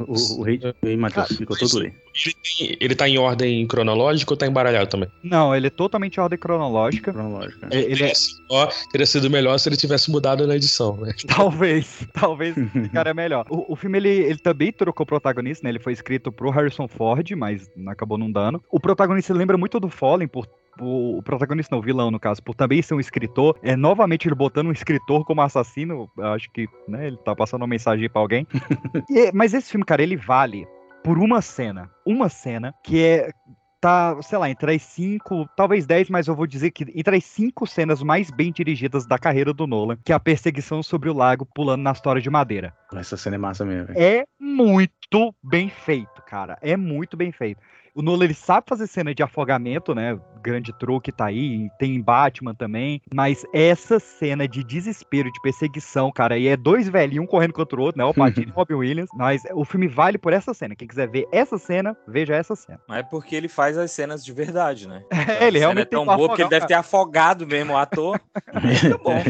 O, 0.09 0.37
o, 0.37 0.39
o 0.39 0.43
rei, 0.43 0.59
o 0.83 0.97
Matheus, 0.97 1.29
ficou 1.29 1.57
todo 1.57 1.79
aí. 1.79 1.93
Ele, 2.25 2.77
ele 2.79 2.95
tá 2.95 3.07
em 3.07 3.17
ordem 3.17 3.65
cronológica 3.67 4.33
ou 4.33 4.37
tá 4.37 4.45
embaralhado 4.45 4.89
também? 4.89 5.09
Não, 5.23 5.55
ele 5.55 5.67
é 5.67 5.69
totalmente 5.69 6.17
em 6.17 6.21
ordem 6.21 6.37
cronológica. 6.37 7.13
Cronológica. 7.13 7.67
É, 7.71 7.79
ele 7.79 8.03
é... 8.03 8.13
Ó, 8.51 8.67
teria 8.91 9.05
sido 9.05 9.29
melhor 9.29 9.57
se 9.57 9.69
ele 9.69 9.77
tivesse 9.77 10.11
mudado 10.11 10.45
na 10.45 10.55
edição, 10.55 10.97
né? 10.97 11.13
Talvez, 11.27 12.07
talvez 12.13 12.55
cara 12.93 13.11
é 13.11 13.13
melhor. 13.13 13.45
O, 13.49 13.73
o 13.73 13.75
filme, 13.75 13.97
ele, 13.97 14.09
ele 14.09 14.39
também 14.39 14.71
trocou 14.71 15.05
protagonista, 15.05 15.63
né? 15.63 15.71
Ele 15.71 15.79
foi 15.79 15.93
escrito 15.93 16.31
pro 16.31 16.49
Harrison 16.49 16.87
Ford, 16.87 17.29
mas 17.31 17.69
acabou 17.87 18.17
não 18.17 18.31
dando. 18.31 18.63
O 18.69 18.79
protagonista 18.79 19.33
lembra 19.33 19.57
muito 19.57 19.79
do 19.79 19.89
Fallen 19.89 20.27
por 20.27 20.47
o, 20.81 21.17
o, 21.17 21.23
protagonista, 21.23 21.75
não, 21.75 21.79
o 21.79 21.83
vilão, 21.83 22.09
no 22.09 22.19
caso, 22.19 22.41
por 22.41 22.55
também 22.55 22.81
ser 22.81 22.93
um 22.93 22.99
escritor, 22.99 23.57
é 23.61 23.75
novamente 23.75 24.27
ele 24.27 24.35
botando 24.35 24.67
um 24.67 24.71
escritor 24.71 25.25
como 25.25 25.41
assassino, 25.41 26.09
acho 26.17 26.49
que, 26.51 26.67
né, 26.87 27.07
ele 27.07 27.17
tá 27.17 27.35
passando 27.35 27.61
uma 27.61 27.67
mensagem 27.67 28.09
para 28.09 28.21
alguém. 28.21 28.47
e, 29.09 29.31
mas 29.33 29.53
esse 29.53 29.71
filme, 29.71 29.85
cara, 29.85 30.01
ele 30.01 30.15
vale 30.15 30.67
por 31.03 31.17
uma 31.17 31.41
cena, 31.41 31.89
uma 32.05 32.29
cena 32.29 32.73
que 32.83 33.03
é 33.03 33.31
tá, 33.79 34.21
sei 34.21 34.37
lá, 34.37 34.49
entre 34.49 34.75
as 34.75 34.81
cinco, 34.81 35.47
talvez 35.55 35.85
dez, 35.85 36.09
mas 36.09 36.27
eu 36.27 36.35
vou 36.35 36.45
dizer 36.45 36.71
que 36.71 36.85
entre 36.93 37.15
as 37.15 37.23
cinco 37.23 37.65
cenas 37.65 38.03
mais 38.03 38.29
bem 38.29 38.51
dirigidas 38.51 39.05
da 39.05 39.17
carreira 39.17 39.53
do 39.53 39.65
Nolan, 39.65 39.97
que 40.03 40.11
é 40.11 40.15
a 40.15 40.19
perseguição 40.19 40.83
sobre 40.83 41.09
o 41.09 41.13
lago 41.13 41.45
pulando 41.45 41.81
na 41.81 41.91
história 41.91 42.21
de 42.21 42.29
madeira. 42.29 42.73
Essa 42.93 43.15
cena 43.15 43.35
é 43.35 43.39
massa 43.39 43.65
mesmo. 43.65 43.93
É 43.95 44.25
muito 44.39 45.33
bem 45.41 45.69
feito, 45.69 46.21
cara. 46.27 46.57
É 46.61 46.75
muito 46.75 47.15
bem 47.15 47.31
feito. 47.31 47.61
O 47.99 48.01
Nolan 48.01 48.23
ele 48.23 48.33
sabe 48.33 48.65
fazer 48.65 48.87
cena 48.87 49.13
de 49.13 49.21
afogamento, 49.21 49.93
né? 49.93 50.17
Grande 50.41 50.71
truque 50.79 51.11
tá 51.11 51.25
aí, 51.25 51.69
tem 51.77 52.01
Batman 52.01 52.55
também. 52.55 53.01
Mas 53.13 53.45
essa 53.53 53.99
cena 53.99 54.47
de 54.47 54.63
desespero, 54.63 55.29
de 55.29 55.41
perseguição, 55.41 56.09
cara, 56.09 56.37
e 56.37 56.47
é 56.47 56.55
dois 56.55 56.87
velhinhos 56.87 57.25
um 57.25 57.27
correndo 57.27 57.51
contra 57.51 57.77
o 57.77 57.83
outro, 57.83 57.99
né? 57.99 58.05
O 58.05 58.13
Patino 58.13 58.47
e 58.47 58.51
o 58.51 58.53
Robin 58.53 58.75
Williams. 58.75 59.09
Mas 59.13 59.43
o 59.53 59.65
filme 59.65 59.85
vale 59.85 60.17
por 60.17 60.31
essa 60.31 60.53
cena. 60.53 60.77
Quem 60.77 60.87
quiser 60.87 61.09
ver 61.09 61.27
essa 61.29 61.57
cena, 61.57 61.93
veja 62.07 62.33
essa 62.33 62.55
cena. 62.55 62.79
Mas 62.87 62.99
é 62.99 63.03
porque 63.03 63.35
ele 63.35 63.49
faz 63.49 63.77
as 63.77 63.91
cenas 63.91 64.23
de 64.23 64.31
verdade, 64.31 64.87
né? 64.87 65.03
É, 65.29 65.47
ele 65.47 65.59
realmente 65.59 65.87
é 65.87 65.89
tão 65.89 66.05
boa 66.05 66.29
porque 66.29 66.41
ele 66.41 66.49
deve 66.49 66.67
ter 66.67 66.73
afogado 66.75 67.45
mesmo 67.45 67.73
o 67.73 67.77
ator. 67.77 68.19
Muito 68.63 68.97
bom. 69.03 69.21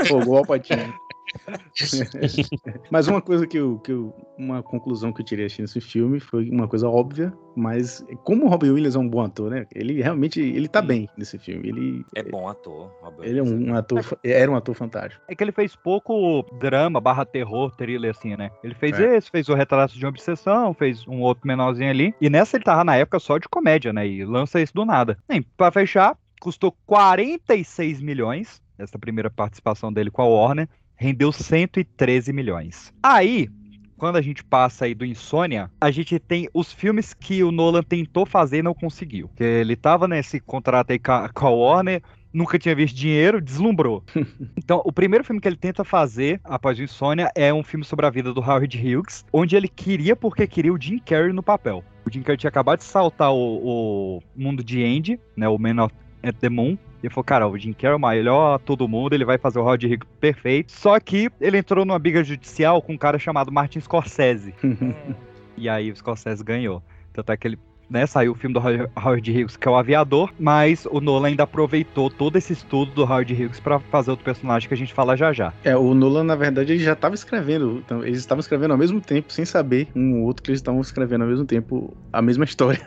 Afogou 0.00 0.42
o 0.42 0.46
Patino. 0.46 0.94
mas 2.90 3.08
uma 3.08 3.20
coisa 3.20 3.46
que 3.46 3.56
eu, 3.56 3.78
que 3.78 3.92
eu. 3.92 4.14
Uma 4.38 4.62
conclusão 4.62 5.12
que 5.12 5.22
eu 5.22 5.24
tirei 5.24 5.46
assistindo 5.46 5.64
esse 5.66 5.80
filme 5.80 6.20
foi 6.20 6.48
uma 6.50 6.68
coisa 6.68 6.88
óbvia, 6.88 7.32
mas 7.56 8.04
como 8.22 8.44
o 8.44 8.48
Robin 8.48 8.70
Williams 8.70 8.96
é 8.96 8.98
um 8.98 9.08
bom 9.08 9.22
ator, 9.22 9.50
né? 9.50 9.66
Ele 9.74 10.02
realmente. 10.02 10.40
Ele 10.40 10.68
tá 10.68 10.82
bem 10.82 11.08
nesse 11.16 11.38
filme. 11.38 11.68
Ele. 11.68 12.04
É 12.14 12.22
bom 12.22 12.48
ator. 12.48 12.90
Robin 13.00 13.24
ele 13.24 13.38
é 13.38 13.42
um, 13.42 13.70
um 13.70 13.74
ator. 13.74 14.18
Era 14.22 14.50
um 14.50 14.56
ator 14.56 14.74
fantástico. 14.74 15.22
É 15.28 15.34
que 15.34 15.42
ele 15.42 15.52
fez 15.52 15.74
pouco 15.74 16.44
drama 16.58 17.00
barra 17.00 17.24
terror, 17.24 17.74
thriller, 17.76 18.10
assim, 18.10 18.36
né? 18.36 18.50
Ele 18.62 18.74
fez 18.74 18.98
é. 18.98 19.16
esse, 19.16 19.30
fez 19.30 19.48
o 19.48 19.54
Retrato 19.54 19.94
de 19.94 20.04
uma 20.04 20.10
Obsessão, 20.10 20.72
fez 20.72 21.06
um 21.06 21.20
outro 21.20 21.46
menorzinho 21.46 21.90
ali. 21.90 22.14
E 22.20 22.30
nessa 22.30 22.56
ele 22.56 22.64
tava 22.64 22.84
na 22.84 22.96
época 22.96 23.18
só 23.18 23.38
de 23.38 23.48
comédia, 23.48 23.92
né? 23.92 24.06
E 24.06 24.24
lança 24.24 24.60
isso 24.60 24.74
do 24.74 24.84
nada. 24.84 25.18
Bem, 25.28 25.42
pra 25.56 25.70
fechar, 25.70 26.16
custou 26.40 26.74
46 26.86 28.00
milhões 28.00 28.62
essa 28.78 28.98
primeira 28.98 29.30
participação 29.30 29.92
dele 29.92 30.10
com 30.10 30.22
a 30.22 30.26
Warner 30.26 30.68
rendeu 30.96 31.30
113 31.30 32.32
milhões. 32.32 32.92
Aí, 33.02 33.48
quando 33.96 34.16
a 34.16 34.22
gente 34.22 34.44
passa 34.44 34.84
aí 34.84 34.94
do 34.94 35.04
Insônia, 35.04 35.70
a 35.80 35.90
gente 35.90 36.18
tem 36.18 36.48
os 36.52 36.72
filmes 36.72 37.14
que 37.14 37.42
o 37.42 37.50
Nolan 37.50 37.82
tentou 37.82 38.26
fazer 38.26 38.58
e 38.58 38.62
não 38.62 38.74
conseguiu. 38.74 39.30
Que 39.34 39.44
ele 39.44 39.76
tava 39.76 40.06
nesse 40.06 40.40
contrato 40.40 40.90
aí 40.90 40.98
com 40.98 41.46
a 41.46 41.50
Warner, 41.50 42.02
nunca 42.32 42.58
tinha 42.58 42.74
visto 42.74 42.94
dinheiro, 42.94 43.40
deslumbrou. 43.40 44.04
então, 44.56 44.82
o 44.84 44.92
primeiro 44.92 45.24
filme 45.24 45.40
que 45.40 45.48
ele 45.48 45.56
tenta 45.56 45.82
fazer 45.84 46.40
após 46.44 46.78
o 46.78 46.82
Insônia 46.82 47.30
é 47.34 47.52
um 47.52 47.62
filme 47.62 47.84
sobre 47.84 48.04
a 48.04 48.10
vida 48.10 48.32
do 48.34 48.40
Howard 48.40 48.76
Hughes, 48.76 49.24
onde 49.32 49.56
ele 49.56 49.68
queria 49.68 50.14
porque 50.14 50.46
queria 50.46 50.72
o 50.72 50.80
Jim 50.80 50.98
Carrey 50.98 51.32
no 51.32 51.42
papel. 51.42 51.82
O 52.04 52.12
Jim 52.12 52.22
Carrey 52.22 52.36
tinha 52.36 52.48
acabado 52.48 52.80
de 52.80 52.84
saltar 52.84 53.32
o, 53.32 54.18
o 54.18 54.22
mundo 54.36 54.62
de 54.62 54.84
Andy, 54.84 55.18
né, 55.36 55.48
o 55.48 55.58
Man 55.58 55.82
of 55.82 55.94
at 56.22 56.36
the 56.36 56.48
Moon, 56.48 56.76
ele 57.06 57.14
falou, 57.14 57.24
cara, 57.24 57.48
o 57.48 57.56
Jim 57.56 57.72
Carrey 57.72 57.92
é 57.92 57.96
o 57.96 58.00
melhor 58.00 58.58
todo 58.58 58.88
mundo, 58.88 59.14
ele 59.14 59.24
vai 59.24 59.38
fazer 59.38 59.58
o 59.58 59.62
Rod 59.62 59.82
Rico 59.84 60.06
perfeito. 60.20 60.72
Só 60.72 60.98
que 60.98 61.30
ele 61.40 61.58
entrou 61.58 61.84
numa 61.84 61.98
briga 61.98 62.22
judicial 62.24 62.82
com 62.82 62.94
um 62.94 62.98
cara 62.98 63.18
chamado 63.18 63.52
Martin 63.52 63.80
Scorsese. 63.80 64.52
e 65.56 65.68
aí 65.68 65.90
o 65.90 65.96
Scorsese 65.96 66.42
ganhou. 66.42 66.82
Tanto 67.12 67.30
é 67.30 67.36
que 67.36 67.46
ele 67.46 67.58
né, 67.88 68.06
saiu 68.06 68.32
o 68.32 68.34
filme 68.34 68.54
do 68.54 68.60
Howard 68.60 69.30
Hughes, 69.30 69.56
que 69.56 69.68
é 69.68 69.70
o 69.70 69.76
Aviador, 69.76 70.32
mas 70.38 70.86
o 70.90 71.00
Nolan 71.00 71.28
ainda 71.28 71.44
aproveitou 71.44 72.10
todo 72.10 72.36
esse 72.36 72.52
estudo 72.52 72.92
do 72.92 73.02
Howard 73.02 73.32
Hughes 73.32 73.60
para 73.60 73.78
fazer 73.78 74.10
outro 74.10 74.24
personagem 74.24 74.68
que 74.68 74.74
a 74.74 74.76
gente 74.76 74.92
fala 74.92 75.16
já 75.16 75.32
já. 75.32 75.52
É, 75.64 75.76
o 75.76 75.94
Nolan, 75.94 76.24
na 76.24 76.34
verdade, 76.34 76.72
ele 76.72 76.82
já 76.82 76.92
estava 76.92 77.14
escrevendo, 77.14 77.82
então, 77.84 78.04
eles 78.04 78.18
estavam 78.18 78.40
escrevendo 78.40 78.72
ao 78.72 78.78
mesmo 78.78 79.00
tempo, 79.00 79.32
sem 79.32 79.44
saber 79.44 79.88
um 79.94 80.20
ou 80.20 80.26
outro 80.26 80.42
que 80.42 80.50
eles 80.50 80.60
estavam 80.60 80.80
escrevendo 80.80 81.22
ao 81.22 81.28
mesmo 81.28 81.44
tempo 81.44 81.96
a 82.12 82.20
mesma 82.20 82.44
história. 82.44 82.80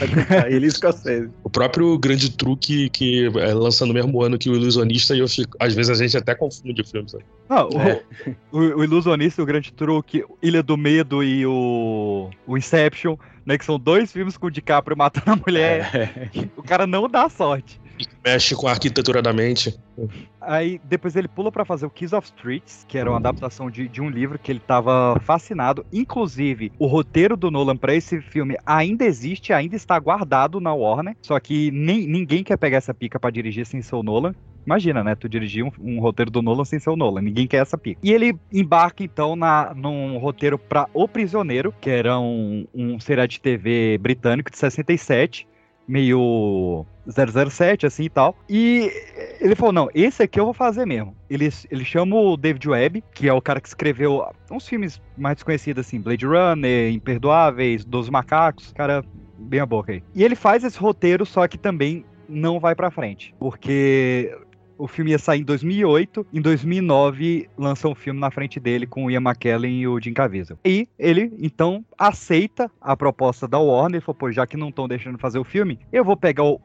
ele 0.48 0.70
Scorsese. 0.70 1.30
O 1.42 1.50
próprio 1.50 1.96
grande 1.98 2.30
truque 2.30 2.88
que 2.90 3.26
é 3.38 3.54
lançando 3.54 3.88
no 3.88 3.94
mesmo 3.94 4.22
ano 4.22 4.38
que 4.38 4.50
o 4.50 4.54
Ilusionista, 4.54 5.14
e 5.14 5.20
eu 5.20 5.28
fico, 5.28 5.56
às 5.60 5.74
vezes 5.74 5.90
a 5.90 6.02
gente 6.02 6.16
até 6.16 6.34
confunde 6.34 6.80
o 6.80 6.86
filme, 6.86 7.08
sabe? 7.08 7.24
Ah, 7.48 7.66
é. 7.74 8.02
o, 8.50 8.58
o, 8.58 8.78
o 8.78 8.84
Ilusionista, 8.84 9.42
o 9.42 9.46
grande 9.46 9.72
truque, 9.72 10.24
Ilha 10.42 10.62
do 10.62 10.76
Medo 10.76 11.22
e 11.22 11.46
o, 11.46 12.30
o 12.46 12.58
Inception 12.58 13.16
né? 13.46 13.56
Que 13.56 13.64
são 13.64 13.78
dois 13.78 14.12
filmes 14.12 14.36
com 14.36 14.48
o 14.48 14.50
DiCaprio 14.50 14.96
matando 14.96 15.30
a 15.30 15.36
mulher. 15.36 15.90
É. 15.94 16.48
O 16.56 16.62
cara 16.62 16.86
não 16.86 17.08
dá 17.08 17.28
sorte. 17.28 17.80
E 17.98 18.04
mexe 18.22 18.54
com 18.54 18.66
a 18.66 18.72
arquitetura 18.72 19.22
da 19.22 19.32
mente. 19.32 19.74
Aí 20.40 20.78
depois 20.84 21.16
ele 21.16 21.28
pula 21.28 21.50
para 21.50 21.64
fazer 21.64 21.86
o 21.86 21.90
Kiss 21.90 22.14
of 22.14 22.26
Streets, 22.26 22.84
que 22.86 22.98
era 22.98 23.10
uma 23.10 23.16
adaptação 23.16 23.70
de, 23.70 23.88
de 23.88 24.02
um 24.02 24.10
livro 24.10 24.38
que 24.38 24.52
ele 24.52 24.60
tava 24.60 25.18
fascinado. 25.24 25.86
Inclusive, 25.90 26.72
o 26.78 26.86
roteiro 26.86 27.36
do 27.36 27.50
Nolan 27.50 27.76
para 27.76 27.94
esse 27.94 28.20
filme 28.20 28.58
ainda 28.66 29.04
existe, 29.04 29.52
ainda 29.52 29.76
está 29.76 29.98
guardado 29.98 30.60
na 30.60 30.74
Warner. 30.74 31.16
Só 31.22 31.40
que 31.40 31.70
nem, 31.70 32.06
ninguém 32.06 32.44
quer 32.44 32.58
pegar 32.58 32.78
essa 32.78 32.92
pica 32.92 33.18
para 33.18 33.30
dirigir 33.30 33.64
sem 33.64 33.80
ser 33.80 33.94
o 33.94 34.02
Nolan. 34.02 34.34
Imagina, 34.66 35.04
né? 35.04 35.14
Tu 35.14 35.28
dirigir 35.28 35.64
um, 35.64 35.70
um, 35.80 36.00
roteiro 36.00 36.30
do 36.30 36.42
Nolan 36.42 36.64
sem 36.64 36.78
ser 36.78 36.90
o 36.90 36.96
Nolan. 36.96 37.22
Ninguém 37.22 37.46
quer 37.46 37.58
essa 37.58 37.78
pica. 37.78 38.00
E 38.02 38.12
ele 38.12 38.36
embarca, 38.52 39.04
então, 39.04 39.36
na, 39.36 39.72
num 39.74 40.18
roteiro 40.18 40.58
para 40.58 40.88
O 40.92 41.06
Prisioneiro, 41.06 41.72
que 41.80 41.88
era 41.88 42.18
um, 42.18 42.66
um 42.74 42.98
seriado 42.98 43.28
de 43.28 43.40
TV 43.40 43.96
britânico 43.98 44.50
de 44.50 44.58
67, 44.58 45.46
meio 45.86 46.84
007, 47.08 47.86
assim 47.86 48.04
e 48.04 48.10
tal. 48.10 48.36
E 48.48 48.90
ele 49.40 49.54
falou: 49.54 49.72
não, 49.72 49.88
esse 49.94 50.22
aqui 50.22 50.40
eu 50.40 50.44
vou 50.44 50.54
fazer 50.54 50.84
mesmo. 50.84 51.16
Ele, 51.30 51.48
ele 51.70 51.84
chama 51.84 52.16
o 52.16 52.36
David 52.36 52.68
Webb, 52.68 53.04
que 53.14 53.28
é 53.28 53.32
o 53.32 53.40
cara 53.40 53.60
que 53.60 53.68
escreveu 53.68 54.26
uns 54.50 54.66
filmes 54.66 55.00
mais 55.16 55.36
desconhecidos, 55.36 55.86
assim, 55.86 56.00
Blade 56.00 56.26
Runner, 56.26 56.92
Imperdoáveis, 56.92 57.84
Dos 57.84 58.10
Macacos, 58.10 58.72
cara, 58.72 59.04
bem 59.38 59.60
a 59.60 59.66
boca 59.66 59.92
aí. 59.92 60.02
E 60.14 60.24
ele 60.24 60.34
faz 60.34 60.64
esse 60.64 60.78
roteiro, 60.78 61.24
só 61.24 61.46
que 61.46 61.56
também 61.56 62.04
não 62.28 62.58
vai 62.58 62.74
pra 62.74 62.90
frente. 62.90 63.34
Porque 63.38 64.36
o 64.78 64.86
filme 64.86 65.10
ia 65.12 65.18
sair 65.18 65.40
em 65.40 65.44
2008. 65.44 66.26
Em 66.32 66.40
2009, 66.40 67.48
lançou 67.56 67.92
um 67.92 67.94
filme 67.94 68.20
na 68.20 68.30
frente 68.30 68.60
dele 68.60 68.86
com 68.86 69.04
o 69.04 69.10
Ian 69.10 69.20
McKellen 69.20 69.80
e 69.80 69.88
o 69.88 70.00
Jim 70.00 70.12
Caviezel. 70.12 70.58
E 70.64 70.88
ele, 70.98 71.32
então, 71.38 71.84
aceita 71.98 72.70
a 72.80 72.96
proposta 72.96 73.46
da 73.46 73.58
Warner. 73.58 74.00
Falou, 74.00 74.16
pô, 74.16 74.32
já 74.32 74.46
que 74.46 74.56
não 74.56 74.68
estão 74.68 74.88
deixando 74.88 75.18
fazer 75.18 75.38
o 75.38 75.44
filme, 75.44 75.78
eu 75.92 76.04
vou 76.04 76.16
pegar 76.16 76.44
o, 76.44 76.60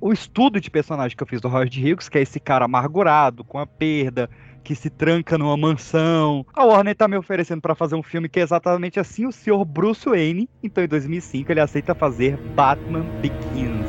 o 0.00 0.12
estudo 0.12 0.60
de 0.60 0.70
personagem 0.70 1.16
que 1.16 1.22
eu 1.22 1.26
fiz 1.26 1.40
do 1.40 1.48
Howard 1.48 1.80
Hughes, 1.80 2.08
que 2.08 2.18
é 2.18 2.22
esse 2.22 2.40
cara 2.40 2.64
amargurado, 2.64 3.44
com 3.44 3.58
a 3.58 3.66
perda, 3.66 4.30
que 4.66 4.74
se 4.74 4.90
tranca 4.90 5.38
numa 5.38 5.56
mansão. 5.56 6.44
A 6.52 6.64
Warner 6.64 6.96
tá 6.96 7.06
me 7.06 7.16
oferecendo 7.16 7.60
para 7.60 7.74
fazer 7.74 7.94
um 7.94 8.02
filme 8.02 8.28
que 8.28 8.40
é 8.40 8.42
exatamente 8.42 8.98
assim, 8.98 9.24
o 9.24 9.32
Sr. 9.32 9.64
Bruce 9.64 10.08
Wayne. 10.08 10.48
Então, 10.62 10.82
em 10.82 10.88
2005, 10.88 11.52
ele 11.52 11.60
aceita 11.60 11.94
fazer 11.94 12.36
Batman 12.54 13.04
Begins. 13.20 13.85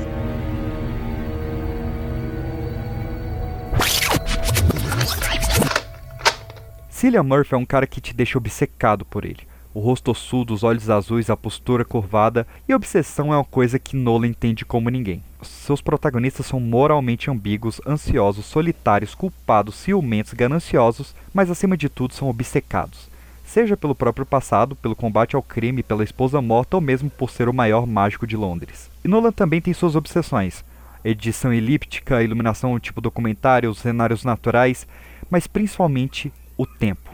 Cillian 6.98 7.22
Murphy 7.22 7.54
é 7.54 7.58
um 7.58 7.64
cara 7.64 7.86
que 7.86 8.02
te 8.02 8.12
deixa 8.12 8.40
obcecado 8.40 9.06
por 9.06 9.24
ele. 9.24 9.42
O 9.72 9.80
rosto 9.80 10.10
ossudo, 10.10 10.52
os 10.52 10.64
olhos 10.64 10.90
azuis, 10.90 11.30
a 11.30 11.38
postura 11.38 11.86
curvada 11.86 12.48
e 12.68 12.74
a 12.74 12.76
obsessão 12.76 13.32
é 13.32 13.38
uma 13.38 13.44
coisa 13.44 13.78
que 13.78 13.96
Nolan 13.96 14.26
entende 14.26 14.66
como 14.66 14.90
ninguém. 14.90 15.22
Seus 15.44 15.80
protagonistas 15.80 16.48
são 16.48 16.60
moralmente 16.60 17.30
ambíguos, 17.30 17.80
ansiosos, 17.86 18.48
solitários, 18.48 19.14
culpados, 19.14 19.76
ciumentos, 19.76 20.34
gananciosos, 20.34 21.14
mas 21.32 21.52
acima 21.52 21.78
de 21.78 21.88
tudo 21.88 22.16
são 22.16 22.30
obcecados. 22.30 23.08
Seja 23.46 23.78
pelo 23.78 23.94
próprio 23.94 24.26
passado, 24.26 24.76
pelo 24.76 24.96
combate 24.96 25.36
ao 25.36 25.44
crime, 25.44 25.84
pela 25.84 26.04
esposa 26.04 26.42
morta 26.42 26.78
ou 26.78 26.82
mesmo 26.82 27.12
por 27.12 27.30
ser 27.30 27.48
o 27.48 27.54
maior 27.54 27.86
mágico 27.86 28.26
de 28.26 28.36
Londres. 28.36 28.90
E 29.06 29.08
Nolan 29.08 29.32
também 29.32 29.62
tem 29.62 29.72
suas 29.72 29.96
obsessões. 29.96 30.66
Edição 31.06 31.54
elíptica, 31.54 32.24
iluminação 32.24 32.80
tipo 32.80 33.00
documentário, 33.00 33.76
cenários 33.76 34.24
naturais, 34.24 34.88
mas 35.30 35.46
principalmente 35.46 36.34
o 36.58 36.66
tempo. 36.66 37.12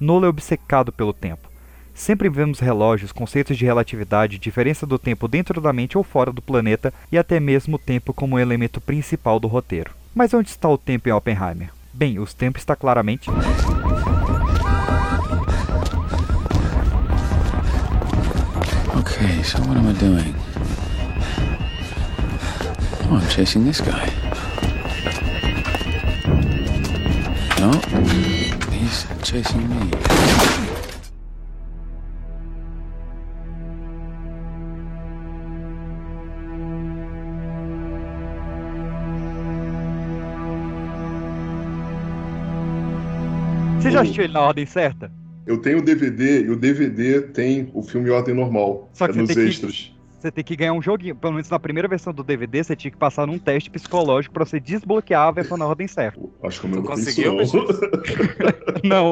Nolan 0.00 0.26
é 0.26 0.30
obcecado 0.30 0.90
pelo 0.90 1.12
tempo. 1.12 1.50
Sempre 1.94 2.30
vemos 2.30 2.60
relógios, 2.60 3.12
conceitos 3.12 3.58
de 3.58 3.66
relatividade, 3.66 4.38
diferença 4.38 4.86
do 4.86 4.98
tempo 4.98 5.28
dentro 5.28 5.60
da 5.60 5.72
mente 5.72 5.98
ou 5.98 6.02
fora 6.02 6.32
do 6.32 6.40
planeta 6.40 6.94
e 7.12 7.18
até 7.18 7.38
mesmo 7.38 7.76
o 7.76 7.78
tempo 7.78 8.14
como 8.14 8.38
elemento 8.38 8.80
principal 8.80 9.38
do 9.38 9.46
roteiro. 9.46 9.92
Mas 10.14 10.32
onde 10.32 10.48
está 10.48 10.68
o 10.68 10.78
tempo 10.78 11.08
em 11.08 11.12
Oppenheimer? 11.12 11.70
Bem, 11.92 12.18
o 12.18 12.26
tempo 12.26 12.58
está 12.58 12.74
claramente. 12.74 13.28
Okay, 19.00 19.42
so 19.44 19.58
what 19.68 19.76
am 19.76 19.88
I 19.88 19.92
doing? 19.92 20.34
Oh, 23.10 23.16
I'm 23.16 23.28
chasing 23.28 23.64
this 23.64 23.80
guy. 23.80 24.06
No, 27.60 28.39
he's 28.80 29.06
chasing 29.22 29.68
me. 29.68 29.90
Você 43.78 43.90
já 43.90 44.02
assistiu 44.02 44.24
ele 44.24 44.32
na 44.32 44.40
ordem 44.40 44.66
certa? 44.66 45.10
Eu 45.46 45.58
tenho 45.58 45.78
o 45.78 45.82
DVD 45.82 46.42
e 46.44 46.50
o 46.50 46.56
DVD 46.56 47.22
tem 47.22 47.70
o 47.72 47.82
filme 47.82 48.08
em 48.08 48.12
ordem 48.12 48.34
normal. 48.34 48.88
Só 48.92 49.06
que 49.06 49.12
é 49.12 49.14
você 49.14 49.20
nos 49.20 49.28
tem 49.34 49.44
que- 49.44 49.50
extras. 49.50 49.92
Você 50.20 50.30
tem 50.30 50.44
que 50.44 50.54
ganhar 50.54 50.74
um 50.74 50.82
joguinho. 50.82 51.16
Pelo 51.16 51.32
menos 51.32 51.48
na 51.48 51.58
primeira 51.58 51.88
versão 51.88 52.12
do 52.12 52.22
DVD, 52.22 52.62
você 52.62 52.76
tinha 52.76 52.90
que 52.90 52.96
passar 52.98 53.26
num 53.26 53.38
teste 53.38 53.70
psicológico 53.70 54.34
pra 54.34 54.44
você 54.44 54.60
desbloquear 54.60 55.28
a 55.28 55.30
versão 55.30 55.56
na 55.56 55.66
ordem 55.66 55.88
certa. 55.88 56.20
Acho 56.44 56.60
que 56.60 56.66
o 56.66 56.68
meu 56.68 56.82
conseguiu, 56.82 57.36
não. 58.84 59.10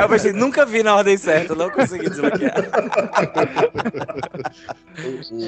Eu 0.00 0.08
pensei, 0.08 0.32
nunca 0.32 0.66
vi 0.66 0.82
na 0.82 0.96
ordem 0.96 1.16
certa, 1.16 1.54
não 1.54 1.70
consegui 1.70 2.08
desbloquear. 2.10 2.54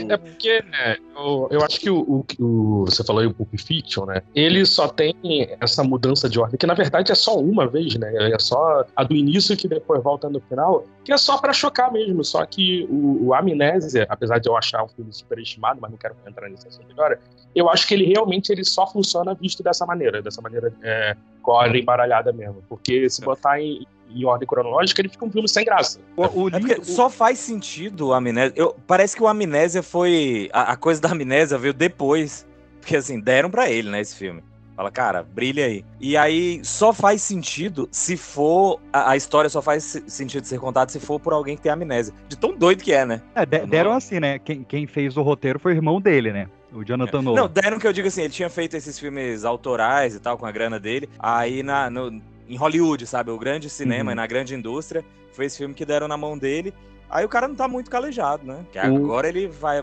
É 0.09 0.17
porque 0.17 0.63
né, 0.63 0.97
eu, 1.15 1.49
eu 1.51 1.63
acho 1.65 1.81
que 1.81 1.91
o, 1.91 1.99
o, 2.01 2.25
o- 2.45 2.85
você 2.87 3.05
falou 3.05 3.21
aí 3.21 3.27
o 3.29 3.35
Pulp 3.35 3.55
Fiction, 3.59 4.05
né? 4.07 4.23
Ele 4.35 4.65
só 4.65 4.89
tem 4.89 5.15
essa 5.61 5.83
mudança 5.85 6.29
de 6.29 6.39
ordem, 6.39 6.59
que 6.59 6.67
na 6.67 6.75
verdade 6.75 7.13
é 7.13 7.15
só 7.15 7.39
uma 7.39 7.67
vez, 7.67 7.95
né? 7.97 8.13
É 8.33 8.39
só 8.39 8.85
a 8.95 9.05
do 9.05 9.15
início 9.15 9.57
que 9.57 9.69
depois 9.69 10.03
volta 10.03 10.29
no 10.29 10.41
final, 10.41 10.85
que 11.05 11.13
é 11.13 11.17
só 11.19 11.39
pra 11.39 11.53
chocar 11.53 11.93
mesmo. 11.93 12.25
Só 12.25 12.45
que 12.45 12.87
o, 12.91 13.27
o 13.29 13.35
Amnésia, 13.67 14.07
apesar 14.09 14.39
de 14.39 14.49
eu 14.49 14.57
achar 14.57 14.85
um 14.85 14.89
filme 14.89 15.13
superestimado, 15.13 15.81
mas 15.81 15.91
não 15.91 15.99
quero 15.99 16.15
entrar 16.27 16.49
nesse 16.49 16.67
assunto 16.67 16.91
agora, 16.93 17.21
eu 17.55 17.69
acho 17.69 17.87
que 17.87 17.95
ele 17.95 18.05
realmente 18.05 18.51
ele 18.51 18.65
só 18.65 18.87
funciona 18.87 19.35
visto 19.35 19.63
dessa 19.63 19.85
maneira, 19.87 20.23
dessa 20.23 20.41
maneira 20.41 20.73
é, 20.83 21.17
com 21.43 21.53
a 21.53 21.63
ordem 21.63 21.83
embaralhada 21.83 22.33
mesmo. 22.33 22.63
Porque 22.69 23.09
se 23.09 23.23
botar 23.23 23.61
em, 23.61 23.87
em 24.11 24.25
ordem 24.25 24.47
cronológica, 24.47 25.01
ele 25.01 25.09
fica 25.09 25.25
um 25.25 25.31
filme 25.31 25.49
sem 25.49 25.65
graça. 25.65 26.01
O, 26.17 26.49
É 26.49 26.59
porque 26.59 26.85
só 26.85 27.11
faz 27.11 27.39
sentido 27.39 28.09
o 28.09 28.13
Amnésia. 28.13 28.53
Eu, 28.57 28.77
parece 28.87 29.17
que 29.17 29.23
o 29.23 29.29
Amnésia 29.29 29.83
foi. 29.83 30.49
A, 30.53 30.73
a 30.73 30.77
coisa 30.77 31.01
da 31.01 31.11
Amnésia 31.11 31.59
veio 31.59 31.75
depois. 31.75 32.47
Porque 32.81 32.97
assim, 32.97 33.19
deram 33.21 33.51
pra 33.51 33.69
ele, 33.69 33.91
né, 33.91 34.01
esse 34.01 34.15
filme. 34.15 34.45
Fala, 34.77 34.91
cara, 34.91 35.23
brilha 35.23 35.65
aí. 35.65 35.83
E 35.99 36.17
aí 36.19 36.61
só 36.63 36.93
faz 36.93 37.23
sentido 37.23 37.89
se 37.91 38.15
for. 38.17 38.79
A, 38.93 39.13
a 39.13 39.17
história 39.17 39.49
só 39.49 39.63
faz 39.63 39.83
se- 39.85 40.05
sentido 40.07 40.45
ser 40.45 40.61
contada 40.61 40.93
se 40.93 41.01
for 41.01 41.19
por 41.19 41.33
alguém 41.33 41.57
que 41.57 41.63
tem 41.63 41.73
amnésia. 41.73 42.13
De 42.29 42.37
tão 42.37 42.55
doido 42.55 42.85
que 42.85 42.93
é, 42.93 43.07
né? 43.07 43.23
É, 43.35 43.47
de- 43.47 43.65
deram 43.67 43.93
assim, 43.93 44.21
né? 44.21 44.39
Quem, 44.39 44.63
quem 44.63 44.87
fez 44.87 45.17
o 45.17 45.23
roteiro 45.23 45.59
foi 45.59 45.73
o 45.73 45.77
irmão 45.77 45.99
dele, 45.99 46.31
né? 46.31 46.47
O 46.75 46.85
Jonathan 46.85 47.23
Nolan. 47.23 47.41
Não, 47.41 47.49
deram 47.49 47.79
que 47.79 47.87
eu 47.87 47.93
digo 47.93 48.07
assim, 48.09 48.21
ele 48.21 48.33
tinha 48.35 48.51
feito 48.51 48.77
esses 48.77 48.99
filmes 48.99 49.47
autorais 49.47 50.15
e 50.15 50.21
tal, 50.21 50.37
com 50.37 50.45
a 50.45 50.53
grana 50.53 50.79
dele. 50.79 51.09
Aí 51.19 51.63
na, 51.63 51.89
no- 51.89 52.21
em 52.47 52.57
Hollywood, 52.57 53.07
sabe? 53.07 53.31
O 53.31 53.39
grande 53.39 53.71
cinema 53.71 54.11
Uhum. 54.11 54.13
e 54.13 54.15
na 54.15 54.27
grande 54.27 54.55
indústria. 54.55 55.03
Foi 55.33 55.47
esse 55.47 55.57
filme 55.57 55.73
que 55.75 55.87
deram 55.87 56.07
na 56.07 56.19
mão 56.19 56.37
dele. 56.37 56.75
Aí 57.09 57.25
o 57.25 57.29
cara 57.31 57.49
não 57.49 57.55
tá 57.55 57.67
muito 57.67 57.91
calejado, 57.91 58.45
né? 58.47 58.59
Que 58.71 58.79
O- 58.79 58.83
agora 58.97 59.27
ele 59.29 59.47
vai. 59.49 59.83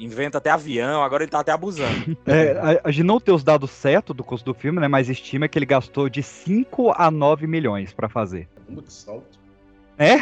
Inventa 0.00 0.38
até 0.38 0.50
avião, 0.50 1.02
agora 1.02 1.22
ele 1.22 1.30
tá 1.30 1.40
até 1.40 1.52
abusando. 1.52 2.16
É, 2.26 2.52
a, 2.52 2.88
a 2.88 2.90
gente 2.90 3.04
não 3.04 3.20
tem 3.20 3.34
os 3.34 3.44
dados 3.44 3.70
certos 3.70 4.16
do 4.16 4.24
custo 4.24 4.52
do 4.52 4.58
filme, 4.58 4.80
né? 4.80 4.88
Mas 4.88 5.08
estima 5.08 5.46
que 5.46 5.58
ele 5.58 5.66
gastou 5.66 6.08
de 6.08 6.22
5 6.22 6.92
a 6.96 7.10
9 7.10 7.46
milhões 7.46 7.92
pra 7.92 8.08
fazer. 8.08 8.48
Muito 8.68 8.90
salto. 8.90 9.38
É? 9.98 10.16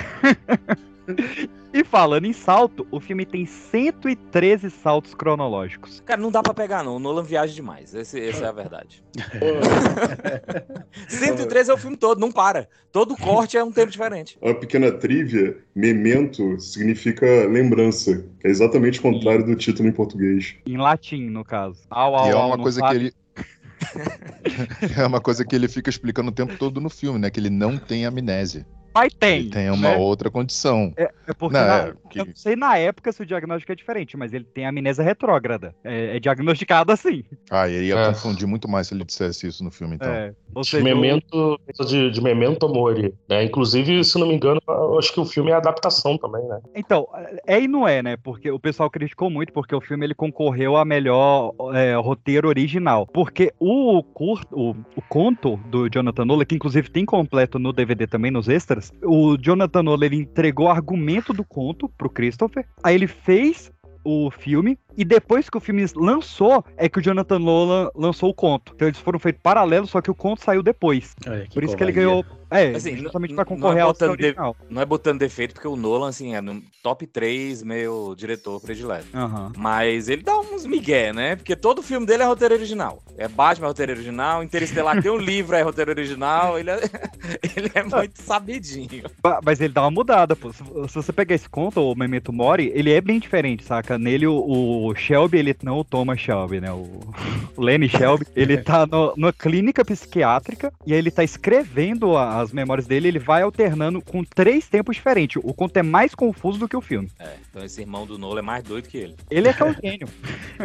e 1.81 1.85
falando 1.85 2.27
em 2.27 2.33
salto, 2.33 2.87
o 2.91 3.01
filme 3.01 3.25
tem 3.25 3.47
113 3.47 4.71
saltos 4.71 5.15
cronológicos. 5.15 6.03
Cara, 6.05 6.21
não 6.21 6.31
dá 6.31 6.43
pra 6.43 6.53
pegar, 6.53 6.83
não. 6.83 6.97
O 6.97 6.99
Nolan 6.99 7.23
viaja 7.23 7.55
demais. 7.55 7.95
Esse, 7.95 8.21
essa 8.21 8.47
é 8.47 8.49
a 8.49 8.53
verdade. 8.53 9.03
113 11.09 11.71
é 11.71 11.75
o 11.75 11.79
filme 11.79 11.97
todo, 11.97 12.21
não 12.21 12.33
para. 12.33 12.69
Todo 12.91 13.17
corte 13.17 13.57
é 13.57 13.63
um 13.63 13.71
tempo 13.71 13.91
diferente. 13.91 14.37
Uma 14.41 14.55
pequena 14.55 14.91
trivia, 14.91 15.57
memento 15.75 16.59
significa 16.61 17.27
lembrança, 17.47 18.25
que 18.41 18.47
é 18.47 18.51
exatamente 18.51 18.99
o 18.99 19.03
contrário 19.03 19.47
do 19.47 19.55
título 19.55 19.89
em 19.89 19.93
português. 19.93 20.57
Em 20.67 20.77
latim, 20.77 21.29
no 21.29 21.45
caso. 21.45 21.83
Au, 21.91 22.15
au, 22.15 22.27
E 22.27 22.31
é 22.31 22.37
uma 22.37 22.59
coisa 22.59 22.81
sabe? 22.81 22.99
que 22.99 23.05
ele. 23.05 23.15
é 24.99 25.07
uma 25.07 25.21
coisa 25.21 25.45
que 25.45 25.55
ele 25.55 25.69
fica 25.69 25.91
explicando 25.91 26.31
o 26.31 26.35
tempo 26.35 26.57
todo 26.59 26.81
no 26.81 26.91
filme, 26.91 27.19
né? 27.19 27.31
Que 27.31 27.39
ele 27.39 27.51
não 27.51 27.77
tem 27.79 28.05
amnésia. 28.05 28.67
Mas 28.99 29.15
tem. 29.15 29.39
Ele 29.41 29.51
tem 29.51 29.71
uma 29.71 29.91
né? 29.91 29.97
outra 29.97 30.29
condição. 30.31 30.93
É, 30.97 31.09
é 31.29 31.33
porque 31.33 31.57
Não, 31.57 31.67
na- 31.67 31.79
é 31.89 31.93
que- 32.11 32.21
eu 32.21 32.27
não 32.27 32.35
sei 32.35 32.57
na 32.57 32.77
época 32.77 33.13
se 33.13 33.23
o 33.23 33.27
diagnóstico 33.27 33.71
é 33.71 33.75
diferente, 33.77 34.17
mas 34.17 34.33
ele 34.33 34.45
tem 34.45 34.67
amnésia 34.67 35.05
retrógrada. 35.05 35.73
É, 35.85 36.17
é 36.17 36.21
diagnosticado 36.21 36.91
assim. 36.93 37.23
Ah, 37.51 37.69
ele 37.69 37.87
ia 37.87 37.95
É. 37.97 38.07
confundir 38.09 38.47
muito 38.49 38.69
mais 38.69 38.89
se 38.89 38.95
ele 38.95 39.05
dissesse 39.05 39.47
isso 39.47 39.63
no 39.63 39.71
filme, 39.71 39.95
então. 39.95 40.11
É, 40.13 40.33
seja, 40.65 40.83
Memento 40.83 41.61
de, 41.87 42.11
de 42.11 42.21
Memento 42.21 42.69
Mori, 42.69 43.15
né? 43.29 43.45
Inclusive, 43.45 44.03
se 44.05 44.19
não 44.19 44.27
me 44.27 44.35
engano, 44.35 44.61
eu 44.67 44.99
acho 44.99 45.13
que 45.13 45.21
o 45.21 45.25
filme 45.25 45.51
é 45.51 45.55
adaptação 45.55 46.19
também, 46.19 46.43
né? 46.49 46.59
Então, 46.75 47.07
é 47.47 47.61
e 47.61 47.69
não 47.69 47.87
é, 47.87 48.03
né? 48.03 48.17
Porque 48.17 48.51
o 48.51 48.59
pessoal 48.59 48.91
criticou 48.91 49.31
muito 49.31 49.53
porque 49.53 49.75
o 49.75 49.81
filme 49.81 50.05
ele 50.07 50.15
concorreu 50.15 50.77
a 50.77 50.85
melhor 50.85 51.53
é, 51.75 51.95
roteiro 51.95 52.49
original. 52.49 53.07
Porque 53.07 53.53
o 53.61 54.03
curto, 54.03 54.49
o, 54.59 54.71
o 54.97 55.03
conto 55.09 55.57
do 55.69 55.89
Jonathan 55.89 56.25
Nolan, 56.25 56.45
que 56.45 56.55
inclusive 56.57 56.91
tem 56.91 57.05
completo 57.05 57.59
no 57.59 57.73
DVD 57.73 58.07
também, 58.07 58.31
nos 58.31 58.49
extras, 58.49 58.88
o 59.03 59.37
Jonathan 59.37 59.83
Nolan 59.83 60.15
entregou 60.15 60.67
o 60.67 60.71
argumento 60.71 61.33
do 61.33 61.45
conto 61.45 61.89
pro 61.89 62.11
Christopher, 62.11 62.67
aí 62.83 62.95
ele 62.95 63.07
fez 63.07 63.71
o 64.09 64.31
filme, 64.31 64.79
e 64.97 65.05
depois 65.05 65.51
que 65.51 65.57
o 65.57 65.61
filme 65.61 65.85
lançou, 65.95 66.65
é 66.77 66.89
que 66.89 66.99
o 66.99 67.03
Jonathan 67.03 67.39
Nolan 67.39 67.91
lançou 67.95 68.31
o 68.31 68.35
conto. 68.35 68.73
Então 68.75 68.89
eles 68.89 68.99
foram 68.99 69.19
feitos 69.19 69.41
paralelos, 69.43 69.91
só 69.91 70.01
que 70.01 70.11
o 70.11 70.15
conto 70.15 70.43
saiu 70.43 70.63
depois. 70.63 71.15
Por 71.53 71.63
isso 71.63 71.77
que 71.77 71.83
ele 71.85 71.93
ganhou. 71.93 72.25
É, 72.51 72.71
Assim, 72.71 72.97
justamente 72.97 73.35
não 73.35 73.43
é 73.43 73.45
concorrer 73.45 73.83
ao 73.83 73.93
botando 73.93 74.17
de-. 74.17 74.35
Não 74.71 74.81
é 74.81 74.87
botando 74.87 75.19
defeito, 75.19 75.53
porque 75.53 75.69
o 75.69 75.77
Nolan, 75.77 76.09
assim, 76.09 76.35
é 76.35 76.41
no 76.41 76.63
top 76.83 77.07
3 77.07 77.63
meu 77.63 78.15
diretor 78.17 78.59
predileto. 78.59 79.07
Aham. 79.15 79.53
Mas 79.55 80.09
ele 80.09 80.23
dá 80.23 80.39
uns 80.41 80.65
migué, 80.65 81.13
né? 81.13 81.37
Porque 81.37 81.55
todo 81.55 81.83
filme 81.83 82.07
dele 82.07 82.23
é 82.23 82.27
roteiro 82.27 82.55
original. 82.55 83.03
É 83.19 83.29
Batman 83.29 83.67
é 83.67 83.69
roteiro 83.69 83.93
original, 83.93 84.43
Interestelar 84.43 85.03
tem 85.03 85.11
um 85.11 85.19
livro, 85.21 85.55
é 85.55 85.61
roteiro 85.61 85.91
original. 85.91 86.59
Ele 86.59 86.71
é, 86.71 86.81
ele 87.55 87.71
é 87.75 87.83
muito 87.83 88.23
sabidinho. 88.23 89.05
Mas 89.45 89.61
ele 89.61 89.75
dá 89.75 89.83
uma 89.83 89.91
mudada, 89.91 90.35
pô. 90.35 90.51
Se, 90.51 90.65
se 90.89 90.95
você 90.95 91.13
pegar 91.13 91.35
esse 91.35 91.49
conto, 91.51 91.83
o 91.83 91.95
Memento 91.95 92.33
Mori, 92.33 92.73
ele 92.75 92.91
é 92.91 93.01
bem 93.01 93.19
diferente, 93.19 93.63
saca? 93.63 93.98
Nele, 93.99 94.27
o, 94.27 94.87
o 94.87 94.95
Shelby, 94.95 95.39
ele 95.39 95.57
não 95.63 95.79
o 95.81 95.85
Thomas 95.85 96.21
Shelby, 96.21 96.61
né? 96.61 96.71
O, 96.73 97.01
o 97.57 97.61
Lenny 97.63 97.89
Shelby, 97.89 98.27
ele 98.37 98.59
tá 98.59 98.87
no, 98.87 99.13
numa 99.17 99.33
clínica 99.33 99.85
psiquiátrica 99.85 100.73
e 100.87 100.93
aí 100.93 100.99
ele 100.99 101.11
tá 101.11 101.23
escrevendo 101.25 102.17
a- 102.17 102.41
as 102.41 102.53
memórias 102.53 102.87
dele, 102.87 103.09
ele 103.09 103.19
vai 103.19 103.43
alternando 103.43 104.01
com 104.01 104.23
três 104.25 104.69
tempos 104.69 104.97
diferentes. 104.97 105.41
O 105.45 105.53
conto 105.53 105.77
é 105.77 105.83
mais 105.83 106.15
confuso 106.15 106.59
do 106.59 106.69
que 106.69 106.77
o 106.77 106.81
filme. 106.81 107.11
É, 107.19 107.35
então 107.51 107.65
esse 107.65 107.81
irmão 107.81 108.07
do 108.07 108.19
Nolan 108.19 108.41
é 108.41 108.43
mais 108.43 108.65
doido 108.65 108.89
que 108.89 108.99
ele. 108.99 109.15
Ele 109.31 109.49
é 109.49 109.53
que 109.53 109.63
é 109.63 109.67
o 109.67 109.73
gênio. 109.83 110.09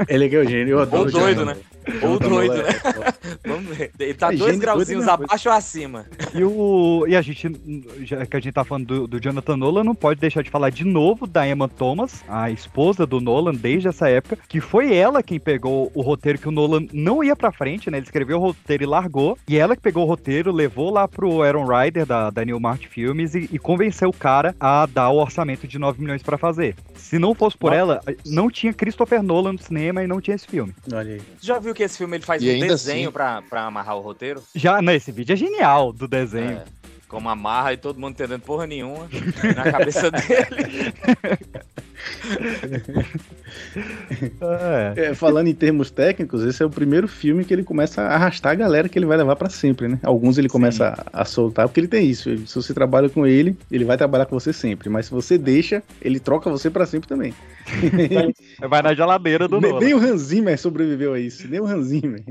Ele 0.08 0.26
é 0.26 0.30
que 0.30 0.36
é 0.36 0.40
o 0.40 0.50
gênio, 0.50 0.70
eu 0.74 0.80
adoro 0.80 1.04
Ou 1.06 1.12
doido, 1.12 1.46
né? 1.46 1.58
Ou 2.02 2.18
doido, 2.20 2.56
né? 2.56 2.64
é 2.70 3.34
Vamos 3.48 3.76
ver. 3.76 3.92
Ele 4.00 4.14
tá 4.14 4.34
É, 4.34 4.38
dois 4.38 4.56
é 4.56 4.60
grauzinhos 4.60 5.08
abaixo 5.08 5.50
ou 5.50 5.56
acima. 5.56 6.06
E, 6.34 6.44
o, 6.44 7.06
e 7.08 7.16
a 7.16 7.22
gente, 7.22 7.52
já 8.04 8.26
que 8.26 8.38
a 8.38 8.40
gente 8.40 8.54
tá 8.54 8.64
falando 8.64 8.86
do, 8.86 9.08
do 9.08 9.20
Jonathan 9.20 9.58
Nolan, 9.58 9.84
não 9.84 9.96
pode 9.96 10.20
deixar 10.20 10.42
de 10.44 10.50
falar 10.50 10.70
de 10.70 10.86
novo 10.86 11.28
da 11.28 11.48
Emma 11.48 11.68
Thomas, 11.68 12.24
a 12.28 12.50
esposa 12.52 13.06
do 13.06 13.13
Nolan 13.22 13.54
desde 13.54 13.88
essa 13.88 14.10
época, 14.10 14.38
que 14.48 14.60
foi 14.62 14.96
ela 14.96 15.22
quem 15.24 15.40
pegou 15.40 15.92
o 15.94 16.02
roteiro 16.02 16.38
que 16.40 16.48
o 16.48 16.52
Nolan 16.52 16.86
não 16.94 17.24
ia 17.24 17.36
pra 17.36 17.52
frente, 17.52 17.90
né? 17.92 17.98
Ele 17.98 18.06
escreveu 18.06 18.38
o 18.38 18.42
roteiro 18.42 18.84
e 18.84 18.86
largou, 18.86 19.38
e 19.48 19.58
ela 19.58 19.76
que 19.76 19.82
pegou 19.82 20.04
o 20.04 20.08
roteiro, 20.08 20.52
levou 20.52 20.90
lá 20.92 21.08
pro 21.08 21.42
Aaron 21.42 21.66
Ryder, 21.66 22.06
da, 22.06 22.30
da 22.30 22.44
New 22.46 22.60
Mart 22.60 22.86
Filmes, 22.88 23.36
e, 23.36 23.50
e 23.52 23.60
convenceu 23.60 24.10
o 24.10 24.14
cara 24.14 24.56
a 24.60 24.86
dar 24.86 25.10
o 25.10 25.18
orçamento 25.18 25.68
de 25.68 25.78
9 25.80 26.02
milhões 26.02 26.24
pra 26.24 26.38
fazer. 26.38 26.76
Se 26.96 27.18
não 27.20 27.34
fosse 27.36 27.58
por 27.58 27.74
ela, 27.74 28.02
não 28.26 28.50
tinha 28.50 28.74
Christopher 28.74 29.22
Nolan 29.24 29.54
no 29.54 29.60
cinema 29.60 30.04
e 30.04 30.08
não 30.08 30.20
tinha 30.22 30.36
esse 30.36 30.48
filme. 30.48 30.74
Olha 30.92 31.14
aí. 31.16 31.22
Já 31.42 31.60
viu 31.60 31.74
que 31.74 31.84
esse 31.84 31.98
filme 31.98 32.18
ele 32.18 32.26
faz 32.26 32.42
E 32.42 32.50
um 32.56 32.60
desenho 32.68 33.04
assim- 33.10 33.12
pra, 33.12 33.42
pra 33.44 33.64
amarrar 33.66 33.98
o 33.98 34.02
roteiro? 34.02 34.42
Já, 34.56 34.82
não, 34.82 34.94
esse 34.94 35.12
vídeo 35.12 35.34
é 35.34 35.36
genial 35.36 35.92
do 35.94 36.08
desenho. 36.08 36.58
É, 36.58 36.64
como 37.08 37.30
amarra 37.30 37.74
e 37.74 37.78
todo 37.78 38.00
mundo 38.00 38.12
entendendo 38.14 38.42
porra 38.42 38.66
nenhuma 38.66 39.08
na 39.56 39.72
cabeça 39.72 40.10
dele. 40.12 40.94
É. 44.42 44.94
É, 45.10 45.14
falando 45.16 45.48
em 45.48 45.54
termos 45.54 45.90
técnicos, 45.92 46.44
esse 46.44 46.62
é 46.62 46.66
o 46.66 46.70
primeiro 46.70 47.08
filme 47.08 47.44
que 47.46 47.54
ele 47.54 47.64
começa 47.64 48.02
a 48.02 48.16
arrastar 48.16 48.52
a 48.52 48.56
galera 48.56 48.88
que 48.90 48.98
ele 48.98 49.06
vai 49.06 49.18
levar 49.18 49.36
pra 49.36 49.50
sempre, 49.50 49.88
né? 49.88 50.00
Alguns 50.04 50.38
ele 50.38 50.50
começa 50.50 50.94
a, 51.14 51.22
a 51.22 51.26
soltar, 51.26 51.68
porque 51.68 51.80
ele 51.80 51.88
tem 51.88 52.08
isso. 52.10 52.30
ele- 52.30 52.46
se 52.48 52.56
você 52.56 52.74
trabalha 52.74 53.10
com 53.10 53.26
ele, 53.26 53.56
ele 53.72 53.86
vai 53.86 53.98
trabalhar 53.98 54.26
com 54.26 54.40
você 54.40 54.52
sempre. 54.54 54.90
Mas 54.90 55.06
se 55.08 55.12
você 55.12 55.38
deixa, 55.38 55.82
ele 56.02 56.20
troca 56.20 56.50
você 56.50 56.70
pra 56.70 56.86
sempre 56.86 57.08
também. 57.08 57.34
Vai 58.70 58.82
na 58.82 58.94
geladeira 58.94 59.48
do 59.48 59.60
nem, 59.62 59.72
Nolan. 59.72 59.86
nem 59.86 59.94
o 59.94 59.98
Hans 59.98 60.22
Zimmer 60.22 60.60
sobreviveu 60.60 61.14
a 61.14 61.20
isso. 61.20 61.48
Nem 61.48 61.62
o 61.62 61.66
Hans 61.66 61.86
Zimmer. 61.88 62.22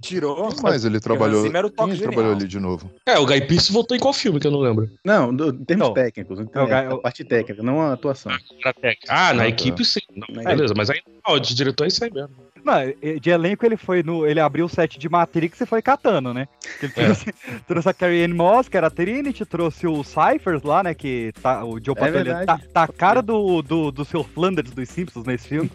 Tirou. 0.00 0.48
Mas 0.62 0.84
ele 0.84 1.00
trabalhou. 1.00 1.42
Zimmer 1.42 1.56
era 1.56 1.66
o 1.66 1.70
toque 1.70 1.90
Quem 1.90 1.96
genial. 1.98 2.12
trabalhou 2.12 2.36
ali 2.36 2.46
de 2.46 2.60
novo? 2.60 2.88
É, 3.04 3.18
o 3.18 3.26
Guy 3.26 3.40
Pearce 3.46 3.72
voltou 3.72 3.96
em 3.96 4.00
qual 4.00 4.12
filme 4.14 4.38
que 4.38 4.46
eu 4.46 4.50
não 4.52 4.60
lembro? 4.60 4.88
Não, 5.04 5.34
do- 5.34 5.48
em 5.50 5.64
termos 5.64 5.88
Não. 5.88 5.94
técnicos. 5.94 6.38
É 6.38 6.42
o 6.60 6.62
é, 6.62 6.66
Guy- 6.66 6.94
a 6.94 6.98
parte 6.98 7.24
técnica, 7.24 7.62
não 7.62 7.80
a 7.80 7.92
atuação. 7.94 8.32
Era 8.62 8.72
técnico. 8.74 9.06
Ah, 9.18 9.32
na 9.32 9.44
Ah, 9.44 9.46
tá. 9.46 9.48
equipe 9.48 9.82
sim. 9.84 10.00
Não, 10.14 10.26
Na 10.30 10.42
beleza, 10.44 10.74
mas 10.76 10.90
aí 10.90 11.00
ó, 11.26 11.38
de 11.38 11.54
diretor 11.54 11.84
é 11.84 11.88
isso 11.88 12.04
aí 12.04 12.10
mesmo. 12.12 12.34
Não, 12.66 13.18
de 13.20 13.30
elenco 13.30 13.64
ele 13.64 13.76
foi 13.76 14.02
no. 14.02 14.26
Ele 14.26 14.40
abriu 14.40 14.66
o 14.66 14.68
set 14.68 14.98
de 14.98 15.08
Matrix 15.08 15.60
e 15.60 15.66
foi 15.66 15.80
catando, 15.80 16.34
né? 16.34 16.48
Ele 16.82 16.92
trouxe, 16.92 17.32
trouxe 17.66 17.88
a 17.88 17.94
Carrie 17.94 18.24
Ann 18.24 18.34
Moss, 18.34 18.68
que 18.68 18.76
era 18.76 18.88
a 18.88 18.90
Trinity, 18.90 19.46
trouxe 19.46 19.86
o 19.86 20.02
Cyphers 20.02 20.62
lá, 20.64 20.82
né? 20.82 20.92
Que 20.92 21.32
tá, 21.40 21.64
o 21.64 21.78
Joe 21.82 21.94
verdade. 21.94 22.44
tá, 22.46 22.60
tá 22.72 22.82
a 22.82 22.88
cara 22.88 23.22
do, 23.22 23.62
do, 23.62 23.92
do 23.92 24.04
Sr. 24.04 24.24
Flanders 24.34 24.70
dos 24.72 24.88
Simpsons 24.88 25.24
nesse 25.24 25.46
filme. 25.48 25.70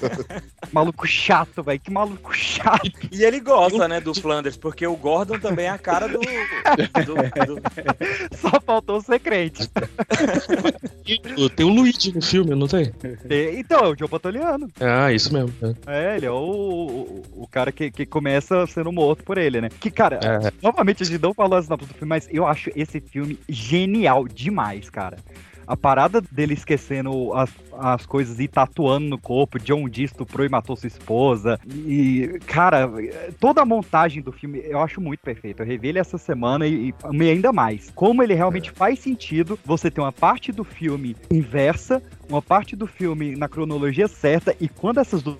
maluco 0.72 1.06
chato, 1.06 1.62
velho. 1.62 1.80
Que 1.80 1.90
maluco 1.90 2.32
chato. 2.32 2.88
E 3.10 3.24
ele 3.24 3.40
gosta, 3.40 3.88
né, 3.88 4.00
do 4.00 4.14
Flanders, 4.14 4.56
porque 4.56 4.86
o 4.86 4.96
Gordon 4.96 5.38
também 5.40 5.66
é 5.66 5.70
a 5.70 5.78
cara 5.78 6.06
do. 6.06 6.20
do- 6.20 7.56
do- 7.56 7.60
Só 8.36 8.60
faltou 8.60 9.00
ser 9.00 9.18
crente. 9.18 9.68
Tem 11.56 11.66
o 11.66 11.68
Luigi 11.68 12.14
no 12.14 12.22
filme, 12.22 12.54
não 12.54 12.68
tem? 12.68 12.92
Então, 13.58 13.80
é 13.80 13.88
o 13.88 13.96
Joe 13.98 14.08
Pantoliano. 14.08 14.68
Ah, 14.80 15.12
isso 15.12 15.32
mesmo. 15.32 15.52
é. 15.86 16.19
É, 16.20 16.24
ele 16.24 16.26
é 16.26 16.30
o, 16.30 16.34
o, 16.34 17.42
o 17.42 17.48
cara 17.48 17.72
que, 17.72 17.90
que 17.90 18.04
começa 18.04 18.66
sendo 18.66 18.92
morto 18.92 19.24
por 19.24 19.38
ele, 19.38 19.60
né? 19.60 19.68
Que, 19.80 19.90
cara, 19.90 20.20
É. 20.22 20.52
novamente 20.62 21.02
a 21.02 21.06
gente 21.06 21.22
não 21.22 21.32
falou 21.32 21.58
a 21.58 21.62
sinopse 21.62 21.86
do 21.86 21.94
filme, 21.94 22.08
mas 22.08 22.28
eu 22.30 22.46
acho 22.46 22.70
esse 22.76 23.00
filme 23.00 23.38
genial 23.48 24.28
demais, 24.28 24.90
cara. 24.90 25.16
A 25.66 25.76
parada 25.76 26.20
dele 26.20 26.54
esquecendo 26.54 27.32
as, 27.32 27.48
as 27.78 28.04
coisas 28.04 28.40
e 28.40 28.48
tatuando 28.48 29.06
no 29.06 29.16
corpo, 29.16 29.56
John 29.56 29.88
Dee 29.88 30.02
estuprou 30.02 30.44
e 30.44 30.48
matou 30.48 30.74
sua 30.74 30.88
esposa. 30.88 31.60
E, 31.86 32.40
cara, 32.44 32.90
toda 33.38 33.62
a 33.62 33.64
montagem 33.64 34.20
do 34.20 34.32
filme 34.32 34.60
eu 34.64 34.80
acho 34.80 35.00
muito 35.00 35.20
perfeita. 35.20 35.62
Eu 35.62 35.66
revi 35.68 35.88
ele 35.88 36.00
essa 36.00 36.18
semana 36.18 36.66
e, 36.66 36.92
e 37.12 37.30
ainda 37.30 37.52
mais. 37.52 37.88
Como 37.94 38.20
ele 38.20 38.34
realmente 38.34 38.72
faz 38.72 38.98
sentido 38.98 39.56
você 39.64 39.92
ter 39.92 40.00
uma 40.00 40.10
parte 40.10 40.50
do 40.50 40.64
filme 40.64 41.14
inversa, 41.30 42.02
uma 42.28 42.42
parte 42.42 42.74
do 42.74 42.88
filme 42.88 43.36
na 43.36 43.48
cronologia 43.48 44.08
certa, 44.08 44.56
e 44.60 44.68
quando 44.68 44.98
essas 44.98 45.22
duas 45.22 45.38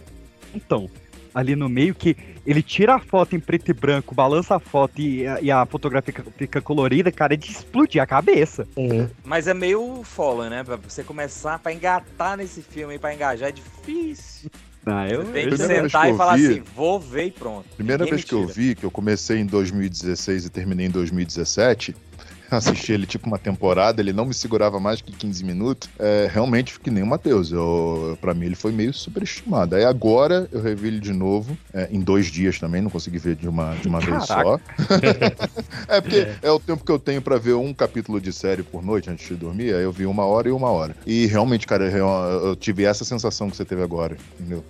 juntam 0.53 0.89
ali 1.33 1.55
no 1.55 1.69
meio, 1.69 1.95
que 1.95 2.17
ele 2.45 2.61
tira 2.61 2.97
a 2.97 2.99
foto 2.99 3.37
em 3.37 3.41
preto 3.41 3.71
e 3.71 3.73
branco, 3.75 4.15
balança 4.17 4.57
a 4.57 4.59
foto 4.59 5.01
e, 5.01 5.25
a- 5.27 5.41
e 5.41 5.49
a 5.51 5.65
fotografia 5.65 6.13
fica, 6.13 6.31
fica 6.37 6.61
colorida, 6.61 7.13
cara, 7.13 7.35
é 7.35 7.37
de 7.37 7.49
explodir 7.53 8.03
a 8.03 8.07
cabeça. 8.07 8.67
Mas 9.25 9.47
é 9.47 9.55
meio 9.55 10.03
Fallen, 10.03 10.51
né? 10.51 10.65
Pra 10.65 10.75
você 10.77 11.05
começar, 11.05 11.61
pra 11.61 11.73
engatar 11.73 12.37
nesse 12.37 12.63
filme, 12.63 12.99
pra 12.99 13.15
engajar, 13.15 13.51
é 13.51 13.53
difícil. 13.53 14.51
Ah, 14.85 15.07
eu, 15.09 15.25
Tem 15.27 15.49
que 15.49 15.57
sentar 15.59 16.07
que 16.07 16.15
e 16.15 16.17
falar 16.17 16.37
vi- 16.37 16.47
assim, 16.47 16.63
vou 16.75 16.99
ver 16.99 17.27
e 17.27 17.31
pronto. 17.31 17.67
Primeira 17.77 18.03
Ninguém 18.03 18.17
vez 18.17 18.25
que 18.29 18.35
eu 18.35 18.47
vi, 18.49 18.75
que 18.75 18.83
eu 18.85 18.91
comecei 18.91 19.39
em 19.39 19.45
2016 19.47 20.47
e 20.47 20.51
terminei 20.51 20.87
em 20.87 20.91
2017, 20.91 21.95
assisti 22.57 22.93
ele 22.93 23.07
tipo 23.07 23.27
uma 23.27 23.39
temporada, 23.39 24.01
ele 24.01 24.13
não 24.13 24.27
me 24.27 24.35
segurava 24.35 24.81
mais 24.81 25.01
que 25.01 25.13
15 25.13 25.45
minutos, 25.45 25.89
é, 25.99 26.29
realmente 26.33 26.73
fiquei 26.73 26.93
nem 26.93 27.03
o 27.03 27.07
Matheus. 27.07 27.53
Eu, 27.53 28.19
pra 28.21 28.35
mim 28.35 28.47
ele 28.47 28.57
foi 28.57 28.73
meio 28.73 28.93
superestimado. 28.93 29.77
Aí 29.77 29.85
agora 29.85 30.49
eu 30.53 30.61
revi 30.61 30.89
ele 30.89 31.01
de 31.01 31.13
novo, 31.13 31.57
é, 31.73 31.89
em 31.91 32.01
dois 32.01 32.27
dias 32.27 32.59
também, 32.59 32.81
não 32.81 32.91
consegui 32.91 33.19
ver 33.19 33.37
de 33.37 33.49
uma, 33.49 33.75
de 33.77 33.89
uma 33.89 34.01
vez 34.01 34.25
só. 34.25 34.59
é 35.89 36.01
porque 36.01 36.29
é. 36.43 36.51
o 36.51 36.61
tempo 36.61 36.85
que 36.85 36.93
eu 36.93 36.99
tenho 36.99 37.23
pra 37.23 37.39
ver 37.39 37.55
um 37.55 37.73
capítulo 37.73 38.21
de 38.21 38.33
série 38.33 38.63
por 38.63 38.83
noite 38.83 39.11
antes 39.11 39.27
de 39.27 39.35
dormir, 39.35 39.75
aí 39.75 39.83
eu 39.83 39.93
vi 39.93 40.07
uma 40.07 40.25
hora 40.25 40.49
e 40.49 40.53
uma 40.53 40.71
hora. 40.71 40.95
E 41.07 41.27
realmente, 41.27 41.67
cara, 41.67 41.85
eu, 41.91 42.07
eu 42.07 42.57
tive 42.57 42.85
essa 42.85 43.05
sensação 43.05 43.51
que 43.51 43.57
você 43.57 43.65
teve 43.65 43.83
agora, 43.83 44.17
entendeu? 44.39 44.65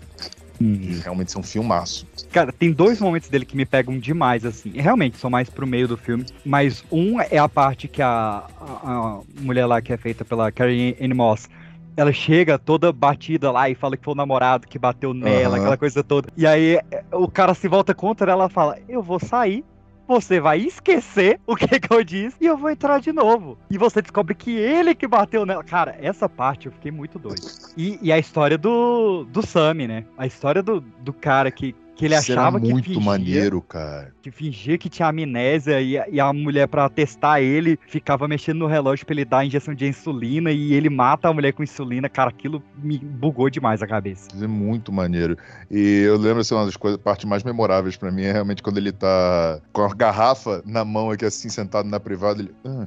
De 0.61 1.01
realmente 1.01 1.33
ser 1.33 1.39
um 1.39 1.43
filmaço. 1.43 2.07
Cara, 2.31 2.53
tem 2.53 2.71
dois 2.71 3.01
momentos 3.01 3.31
dele 3.31 3.47
que 3.47 3.57
me 3.57 3.65
pegam 3.65 3.99
demais, 3.99 4.45
assim. 4.45 4.71
Realmente, 4.75 5.17
são 5.17 5.31
mais 5.31 5.49
pro 5.49 5.67
meio 5.67 5.89
do 5.89 5.97
filme. 5.97 6.27
Mas 6.45 6.85
um 6.93 7.19
é 7.19 7.39
a 7.39 7.49
parte 7.49 7.89
que 7.89 8.03
a, 8.03 8.45
a, 8.61 8.65
a 8.85 9.21
mulher 9.41 9.65
lá, 9.65 9.81
que 9.81 9.93
é 9.93 9.97
feita 9.97 10.23
pela 10.23 10.53
Carrie 10.53 10.97
Ann 11.01 11.15
Moss, 11.15 11.49
ela 11.97 12.13
chega 12.13 12.59
toda 12.59 12.93
batida 12.93 13.51
lá 13.51 13.69
e 13.69 13.75
fala 13.75 13.97
que 13.97 14.05
foi 14.05 14.13
o 14.13 14.17
namorado 14.17 14.67
que 14.67 14.79
bateu 14.79 15.15
nela, 15.15 15.55
Aham. 15.55 15.61
aquela 15.61 15.77
coisa 15.77 16.05
toda. 16.05 16.29
E 16.37 16.47
aí 16.47 16.79
o 17.13 17.29
cara 17.29 17.55
se 17.55 17.67
volta 17.67 17.95
contra 17.95 18.31
ela 18.31 18.47
e 18.47 18.53
fala: 18.53 18.79
Eu 18.89 19.03
vou 19.03 19.19
sair. 19.19 19.65
Você 20.11 20.41
vai 20.41 20.59
esquecer 20.59 21.39
o 21.47 21.55
que, 21.55 21.79
que 21.79 21.95
eu 21.95 22.03
disse 22.03 22.37
e 22.41 22.47
eu 22.47 22.57
vou 22.57 22.69
entrar 22.69 23.01
de 23.01 23.13
novo. 23.13 23.57
E 23.71 23.79
você 23.79 24.03
descobre 24.03 24.35
que 24.35 24.51
ele 24.51 24.93
que 24.93 25.07
bateu 25.07 25.47
nela. 25.47 25.63
Cara, 25.63 25.97
essa 26.01 26.29
parte 26.29 26.67
eu 26.67 26.73
fiquei 26.73 26.91
muito 26.91 27.17
doido. 27.17 27.47
E, 27.77 27.97
e 28.03 28.11
a 28.11 28.19
história 28.19 28.59
do, 28.59 29.23
do 29.23 29.41
Sammy, 29.41 29.87
né? 29.87 30.05
A 30.19 30.27
história 30.27 30.65
do, 30.65 30.81
do 30.81 31.13
cara 31.13 31.49
que, 31.53 31.77
que 32.01 32.07
ele 32.07 32.15
Isso 32.15 32.33
era 32.33 32.41
achava 32.41 32.59
que 32.59 32.71
muito 32.73 32.87
fingia, 32.87 33.05
maneiro, 33.05 33.61
cara. 33.61 34.11
que 34.23 34.31
fingia 34.31 34.79
que 34.79 34.89
tinha 34.89 35.07
amnésia 35.09 35.81
e, 35.83 35.99
a- 35.99 36.09
e 36.09 36.19
a 36.19 36.33
mulher 36.33 36.67
pra 36.67 36.89
testar 36.89 37.43
ele 37.43 37.79
ficava 37.87 38.27
mexendo 38.27 38.57
no 38.61 38.67
relógio 38.67 39.05
pra 39.05 39.13
ele 39.15 39.25
dar 39.27 39.41
a 39.41 39.45
injeção 39.45 39.75
de 39.75 39.87
insulina 39.87 40.51
e 40.51 40.73
ele 40.73 40.89
mata 40.89 41.29
a 41.29 41.33
mulher 41.35 41.53
com 41.53 41.63
insulina. 41.63 42.09
Cara, 42.09 42.31
aquilo 42.31 42.63
me 42.83 42.97
bugou 42.99 43.51
demais 43.51 43.83
a 43.83 43.87
cabeça. 43.87 44.29
Isso 44.35 44.43
é 44.43 44.47
muito 44.49 44.91
maneiro. 44.91 45.37
E 45.71 46.01
eu 46.07 46.17
lembro, 46.17 46.41
assim, 46.41 46.55
uma 46.55 46.65
das 46.65 46.77
coisas, 46.77 46.99
partes 46.99 47.27
mais 47.27 47.45
memoráveis 47.45 47.99
pra 47.99 48.11
mim 48.11 48.23
é 48.23 48.33
realmente 48.33 48.63
quando 48.63 48.79
ele 48.79 48.93
tá 48.93 49.61
com 49.71 49.83
a 49.83 49.95
garrafa 49.95 50.63
na 50.65 50.87
mão 50.87 51.11
aqui, 51.11 51.27
assim, 51.27 51.51
sentado 51.51 51.87
na 51.87 52.01
privada, 52.01 52.41
ele. 52.41 52.55
Ah, 52.65 52.87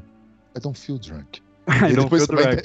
I 0.57 0.60
don't 0.60 0.80
feel 0.80 0.98
drunk. 0.98 1.43
I 1.68 1.91
E 1.91 1.94
don't 1.95 2.03
depois 2.10 2.27
vai- 2.27 2.56
É- 2.56 2.60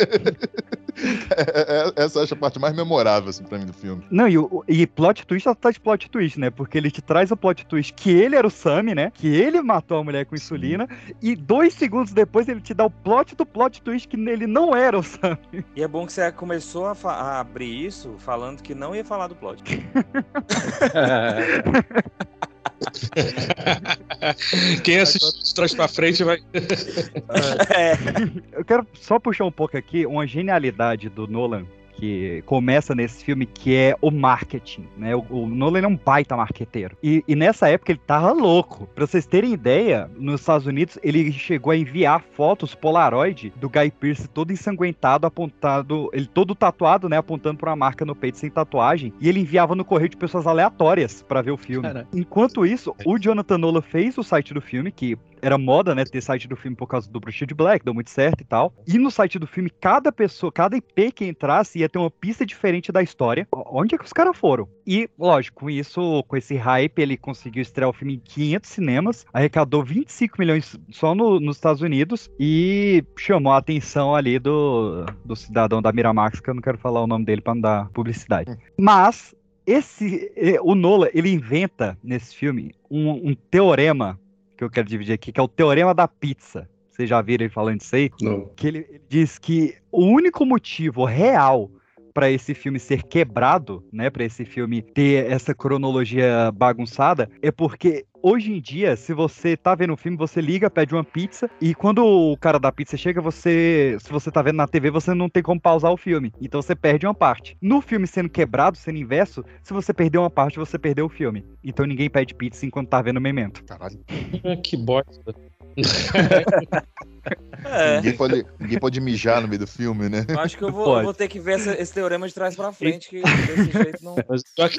é- 1.98 2.04
Essa 2.04 2.18
eu 2.18 2.22
acho 2.24 2.34
a 2.34 2.36
parte 2.36 2.58
mais 2.58 2.74
memorável, 2.74 3.30
assim, 3.30 3.44
pra 3.44 3.56
mim 3.58 3.66
do 3.66 3.72
filme. 3.72 4.04
Não, 4.10 4.26
e, 4.28 4.36
o- 4.36 4.64
e 4.66 4.84
plot 4.86 5.24
twist 5.26 5.48
atrás 5.48 5.74
de 5.74 5.80
plot 5.80 6.10
twist, 6.10 6.38
né? 6.40 6.50
Porque 6.50 6.76
ele 6.76 6.90
te 6.90 7.00
traz 7.00 7.30
o 7.30 7.36
plot 7.36 7.64
twist 7.66 7.94
que 7.94 8.10
ele 8.10 8.34
era 8.34 8.46
o 8.46 8.50
Sammy, 8.50 8.94
né? 8.94 9.12
Que 9.14 9.28
ele 9.28 9.60
matou 9.62 9.98
a 9.98 10.04
mulher 10.04 10.26
com 10.26 10.34
insulina. 10.34 10.88
E 11.22 11.36
dois 11.36 11.74
segundos 11.74 12.12
depois 12.12 12.48
ele 12.48 12.60
te 12.60 12.74
dá 12.74 12.84
o 12.84 12.90
plot 12.90 13.36
do 13.36 13.46
plot 13.46 13.80
twist 13.82 14.08
que 14.08 14.16
ele 14.16 14.46
não 14.46 14.74
era 14.74 14.98
o 14.98 15.02
Sammy. 15.02 15.38
E 15.76 15.82
é 15.82 15.88
bom 15.88 16.04
que 16.06 16.12
você 16.12 16.32
começou 16.32 16.86
a, 16.86 16.96
a 17.04 17.40
abrir 17.40 17.86
isso 17.86 18.14
falando 18.18 18.62
que 18.62 18.74
não 18.74 18.94
ia 18.96 19.04
falar 19.04 19.28
do 19.28 19.36
plot. 19.36 19.62
Quem 24.82 24.98
assiste 24.98 25.54
trás 25.54 25.74
pra 25.74 25.88
frente 25.88 26.24
vai. 26.24 26.38
Eu 28.52 28.64
quero 28.64 28.86
só 28.94 29.18
puxar 29.18 29.44
um 29.44 29.52
pouco 29.52 29.76
aqui 29.76 30.06
uma 30.06 30.26
genialidade 30.26 31.08
do 31.08 31.26
Nolan 31.26 31.66
que 31.98 32.42
começa 32.46 32.94
nesse 32.94 33.24
filme, 33.24 33.44
que 33.44 33.74
é 33.74 33.96
o 34.00 34.10
marketing, 34.10 34.86
né? 34.96 35.16
O, 35.16 35.24
o 35.30 35.46
Nolan 35.48 35.80
é 35.80 35.86
um 35.86 35.96
baita 35.96 36.36
marqueteiro. 36.36 36.96
E, 37.02 37.24
e, 37.26 37.34
nessa 37.34 37.68
época 37.68 37.90
ele 37.90 38.00
tava 38.06 38.32
louco. 38.32 38.86
Pra 38.94 39.04
vocês 39.04 39.26
terem 39.26 39.52
ideia, 39.52 40.08
nos 40.16 40.40
Estados 40.40 40.66
Unidos 40.66 40.96
ele 41.02 41.32
chegou 41.32 41.72
a 41.72 41.76
enviar 41.76 42.22
fotos 42.22 42.74
Polaroid 42.74 43.52
do 43.56 43.68
Guy 43.68 43.90
Pearce 43.90 44.28
todo 44.28 44.52
ensanguentado, 44.52 45.26
apontado, 45.26 46.08
ele 46.12 46.26
todo 46.26 46.54
tatuado, 46.54 47.08
né? 47.08 47.16
Apontando 47.16 47.58
pra 47.58 47.70
uma 47.70 47.76
marca 47.76 48.04
no 48.04 48.14
peito 48.14 48.38
sem 48.38 48.48
tatuagem. 48.48 49.12
E 49.20 49.28
ele 49.28 49.40
enviava 49.40 49.74
no 49.74 49.84
correio 49.84 50.10
de 50.10 50.16
pessoas 50.16 50.46
aleatórias 50.46 51.22
para 51.22 51.42
ver 51.42 51.50
o 51.50 51.56
filme. 51.56 51.82
Cara. 51.88 52.06
Enquanto 52.14 52.64
isso, 52.64 52.94
o 53.04 53.18
Jonathan 53.18 53.58
Nolan 53.58 53.82
fez 53.82 54.16
o 54.16 54.22
site 54.22 54.54
do 54.54 54.60
filme, 54.60 54.92
que 54.92 55.18
era 55.42 55.58
moda, 55.58 55.94
né, 55.94 56.04
ter 56.04 56.20
site 56.20 56.48
do 56.48 56.56
filme 56.56 56.76
por 56.76 56.86
causa 56.86 57.10
do 57.10 57.20
Bruxa 57.20 57.46
de 57.46 57.54
Black, 57.54 57.84
deu 57.84 57.94
muito 57.94 58.10
certo 58.10 58.40
e 58.40 58.44
tal. 58.44 58.72
E 58.86 58.98
no 58.98 59.10
site 59.10 59.38
do 59.38 59.46
filme, 59.46 59.70
cada 59.70 60.12
pessoa, 60.12 60.52
cada 60.52 60.76
IP 60.76 61.12
que 61.12 61.24
entrasse 61.24 61.78
ia 61.78 61.88
ter 61.88 61.98
uma 61.98 62.10
pista 62.10 62.44
diferente 62.44 62.90
da 62.92 63.02
história. 63.02 63.46
Onde 63.52 63.94
é 63.94 63.98
que 63.98 64.04
os 64.04 64.12
caras 64.12 64.36
foram? 64.36 64.68
E, 64.86 65.08
lógico, 65.18 65.60
com 65.60 65.70
isso, 65.70 66.22
com 66.26 66.36
esse 66.36 66.56
hype, 66.56 66.98
ele 66.98 67.16
conseguiu 67.16 67.62
estrear 67.62 67.90
o 67.90 67.92
filme 67.92 68.14
em 68.14 68.20
500 68.20 68.70
cinemas, 68.70 69.26
arrecadou 69.32 69.84
25 69.84 70.36
milhões 70.38 70.78
só 70.90 71.14
no, 71.14 71.40
nos 71.40 71.56
Estados 71.56 71.82
Unidos 71.82 72.30
e 72.38 73.04
chamou 73.16 73.52
a 73.52 73.58
atenção 73.58 74.14
ali 74.14 74.38
do, 74.38 75.04
do 75.24 75.36
cidadão 75.36 75.82
da 75.82 75.92
Miramax, 75.92 76.40
que 76.40 76.48
eu 76.48 76.54
não 76.54 76.62
quero 76.62 76.78
falar 76.78 77.02
o 77.02 77.06
nome 77.06 77.24
dele 77.24 77.40
para 77.40 77.54
não 77.54 77.60
dar 77.60 77.88
publicidade. 77.90 78.56
Mas 78.78 79.34
esse, 79.66 80.32
o 80.62 80.74
Nola, 80.74 81.10
ele 81.12 81.30
inventa 81.30 81.98
nesse 82.02 82.34
filme 82.34 82.74
um, 82.90 83.30
um 83.30 83.34
teorema 83.34 84.18
que 84.58 84.64
eu 84.64 84.70
quero 84.70 84.88
dividir 84.88 85.12
aqui, 85.12 85.30
que 85.30 85.38
é 85.38 85.42
o 85.42 85.48
teorema 85.48 85.94
da 85.94 86.08
pizza. 86.08 86.68
Vocês 86.90 87.08
já 87.08 87.22
viram 87.22 87.44
ele 87.44 87.52
falando 87.52 87.80
isso 87.80 87.94
aí? 87.94 88.10
Não. 88.20 88.50
Que 88.56 88.66
ele, 88.66 88.78
ele 88.90 89.00
diz 89.08 89.38
que 89.38 89.76
o 89.92 90.04
único 90.04 90.44
motivo 90.44 91.04
real 91.04 91.70
para 92.12 92.28
esse 92.28 92.52
filme 92.52 92.80
ser 92.80 93.04
quebrado, 93.04 93.84
né, 93.92 94.10
para 94.10 94.24
esse 94.24 94.44
filme 94.44 94.82
ter 94.82 95.30
essa 95.30 95.54
cronologia 95.54 96.50
bagunçada, 96.52 97.30
é 97.40 97.52
porque 97.52 98.04
hoje 98.22 98.52
em 98.52 98.60
dia, 98.60 98.96
se 98.96 99.12
você 99.12 99.56
tá 99.56 99.74
vendo 99.74 99.92
um 99.92 99.96
filme, 99.96 100.16
você 100.16 100.40
liga, 100.40 100.70
pede 100.70 100.94
uma 100.94 101.04
pizza 101.04 101.50
e 101.60 101.74
quando 101.74 102.04
o 102.04 102.36
cara 102.36 102.58
da 102.58 102.72
pizza 102.72 102.96
chega, 102.96 103.20
você, 103.20 103.96
se 104.00 104.10
você 104.10 104.30
tá 104.30 104.42
vendo 104.42 104.56
na 104.56 104.66
TV, 104.66 104.90
você 104.90 105.14
não 105.14 105.28
tem 105.28 105.42
como 105.42 105.60
pausar 105.60 105.92
o 105.92 105.96
filme. 105.96 106.32
Então 106.40 106.60
você 106.60 106.74
perde 106.74 107.06
uma 107.06 107.14
parte. 107.14 107.56
No 107.60 107.80
filme 107.80 108.06
sendo 108.06 108.28
quebrado, 108.28 108.76
sendo 108.76 108.98
inverso, 108.98 109.44
se 109.62 109.72
você 109.72 109.92
perder 109.92 110.18
uma 110.18 110.30
parte, 110.30 110.58
você 110.58 110.78
perdeu 110.78 111.06
o 111.06 111.10
filme. 111.10 111.44
Então 111.62 111.86
ninguém 111.86 112.10
pede 112.10 112.34
pizza 112.34 112.66
enquanto 112.66 112.88
tá 112.88 113.00
vendo 113.02 113.18
o 113.18 113.20
Memento. 113.20 113.64
Caralho. 113.64 113.98
que 114.62 114.76
bosta. 114.76 115.34
É. 117.64 117.96
Ninguém, 117.96 118.16
pode, 118.16 118.46
ninguém 118.58 118.78
pode 118.78 119.00
mijar 119.00 119.40
no 119.40 119.48
meio 119.48 119.60
do 119.60 119.66
filme, 119.66 120.08
né? 120.08 120.24
Eu 120.28 120.38
acho 120.40 120.56
que 120.56 120.62
eu 120.62 120.70
vou, 120.70 121.02
vou 121.02 121.14
ter 121.14 121.28
que 121.28 121.40
ver 121.40 121.56
essa, 121.56 121.80
esse 121.80 121.92
teorema 121.92 122.26
de 122.28 122.34
trás 122.34 122.54
pra 122.54 122.72
frente, 122.72 123.08
que 123.08 123.20
desse 123.20 123.72
jeito 123.72 124.04
não. 124.04 124.16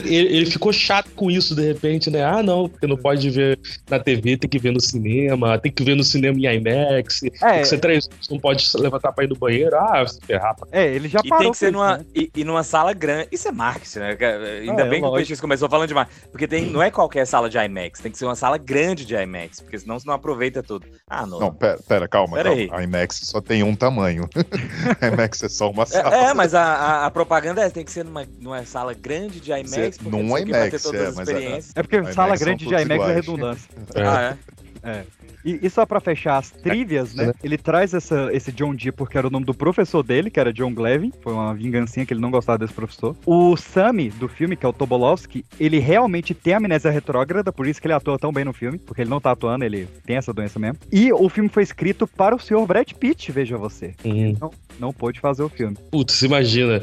Ele, 0.05 0.37
ele, 0.37 0.45
ficou 0.45 0.71
chato 0.71 1.09
com 1.11 1.29
isso 1.29 1.55
de 1.55 1.65
repente, 1.65 2.09
né? 2.09 2.23
Ah, 2.23 2.41
não, 2.41 2.69
porque 2.69 2.87
não 2.87 2.97
pode 2.97 3.29
ver 3.29 3.59
na 3.89 3.99
TV, 3.99 4.37
tem 4.37 4.49
que 4.49 4.59
ver 4.59 4.71
no 4.71 4.79
cinema, 4.79 5.57
tem 5.59 5.71
que 5.71 5.83
ver 5.83 5.95
no 5.95 6.03
cinema 6.03 6.37
em 6.37 6.45
IMAX. 6.45 7.21
É. 7.41 7.63
Você 7.63 7.77
três 7.77 8.07
não 8.29 8.39
pode 8.39 8.65
levantar 8.77 9.11
pra 9.11 9.23
ir 9.23 9.27
no 9.27 9.35
banheiro. 9.35 9.75
Ah, 9.75 10.05
se 10.07 10.19
ferrar. 10.25 10.55
É, 10.71 10.85
ele 10.87 11.07
já 11.07 11.19
e 11.23 11.29
parou. 11.29 11.43
tem 11.43 11.51
que 11.51 11.57
ser 11.57 11.71
numa, 11.71 11.97
né? 11.97 12.05
e, 12.15 12.31
e, 12.35 12.43
numa 12.43 12.63
sala 12.63 12.93
grande. 12.93 13.27
Isso 13.31 13.47
é 13.47 13.51
marketing, 13.51 13.99
né? 13.99 14.17
Ainda 14.61 14.83
ah, 14.83 14.87
bem 14.87 14.99
é, 14.99 15.01
que 15.01 15.07
o 15.07 15.13
Peixes 15.13 15.41
começou 15.41 15.69
falando 15.69 15.87
demais. 15.87 16.07
Porque 16.31 16.47
tem, 16.47 16.65
não 16.65 16.81
é 16.81 16.89
qualquer 16.89 17.25
sala 17.25 17.49
de 17.49 17.57
IMAX, 17.57 17.99
tem 17.99 18.11
que 18.11 18.17
ser 18.17 18.25
uma 18.25 18.35
sala 18.35 18.57
grande 18.57 19.05
de 19.05 19.15
IMAX, 19.15 19.59
porque 19.59 19.79
senão 19.79 19.99
você 19.99 20.07
não 20.07 20.13
aproveita 20.13 20.63
tudo. 20.63 20.85
Ah, 21.07 21.25
não. 21.25 21.39
Não, 21.39 21.53
pera, 21.53 21.79
pera 21.87 22.07
calma, 22.07 22.28
pera 22.37 22.49
calma. 22.49 22.61
Aí. 22.61 22.69
A 22.71 22.83
IMAX 22.83 23.21
só 23.23 23.41
tem 23.41 23.63
um 23.63 23.75
tamanho. 23.75 24.29
a 25.01 25.07
IMAX 25.07 25.43
é 25.43 25.49
só 25.49 25.69
uma 25.69 25.85
sala. 25.85 26.15
É, 26.15 26.23
é 26.25 26.33
mas 26.33 26.53
a, 26.53 26.63
a, 26.63 27.05
a, 27.05 27.11
propaganda 27.11 27.61
é, 27.61 27.69
tem 27.69 27.83
que 27.83 27.91
ser 27.91 28.05
numa, 28.05 28.25
numa 28.39 28.65
sala 28.65 28.93
grande 28.93 29.39
de 29.39 29.51
IMAX. 29.51 29.99
Num 29.99 30.37
IMAX, 30.37 30.85
é, 30.85 31.11
mas 31.11 31.29
é, 31.29 31.59
é 31.75 31.83
porque 31.83 32.13
sala 32.13 32.35
grande 32.35 32.65
de 32.65 32.73
IMAX 32.73 33.03
é 33.03 33.13
redundância. 33.13 33.69
Ah, 33.95 34.21
é? 34.21 34.37
É. 34.83 35.03
E, 35.43 35.59
e, 35.65 35.69
só 35.69 35.85
pra 35.85 35.99
fechar 35.99 36.37
as 36.37 36.51
trivias, 36.51 37.13
né? 37.13 37.33
Ele 37.43 37.57
traz 37.57 37.93
essa, 37.93 38.29
esse 38.33 38.51
John 38.51 38.75
Dee 38.75 38.91
porque 38.91 39.17
era 39.17 39.27
o 39.27 39.29
nome 39.29 39.45
do 39.45 39.53
professor 39.53 40.03
dele, 40.03 40.29
que 40.29 40.39
era 40.39 40.51
John 40.51 40.73
Glevin. 40.73 41.11
Foi 41.21 41.33
uma 41.33 41.53
vingancinha 41.53 42.05
que 42.05 42.13
ele 42.13 42.21
não 42.21 42.31
gostava 42.31 42.57
desse 42.57 42.73
professor. 42.73 43.15
O 43.25 43.55
Sammy, 43.55 44.09
do 44.09 44.27
filme, 44.27 44.55
que 44.55 44.65
é 44.65 44.69
o 44.69 44.73
Tobolowski, 44.73 45.45
ele 45.59 45.79
realmente 45.79 46.33
tem 46.33 46.53
amnésia 46.53 46.91
retrógrada, 46.91 47.51
por 47.51 47.67
isso 47.67 47.79
que 47.79 47.87
ele 47.87 47.93
atua 47.93 48.19
tão 48.19 48.33
bem 48.33 48.43
no 48.43 48.53
filme, 48.53 48.77
porque 48.77 49.01
ele 49.01 49.09
não 49.09 49.21
tá 49.21 49.31
atuando, 49.31 49.63
ele 49.63 49.87
tem 50.05 50.17
essa 50.17 50.33
doença 50.33 50.59
mesmo. 50.59 50.77
E 50.91 51.11
o 51.13 51.29
filme 51.29 51.49
foi 51.49 51.63
escrito 51.63 52.05
para 52.05 52.35
o 52.35 52.39
senhor 52.39 52.65
Brad 52.65 52.91
Pitt, 52.93 53.31
veja 53.31 53.57
você. 53.57 53.95
Uhum. 54.03 54.35
Não, 54.39 54.51
não 54.79 54.93
pôde 54.93 55.19
fazer 55.19 55.43
o 55.43 55.49
filme. 55.49 55.77
Putz, 55.89 56.21
imagina. 56.21 56.81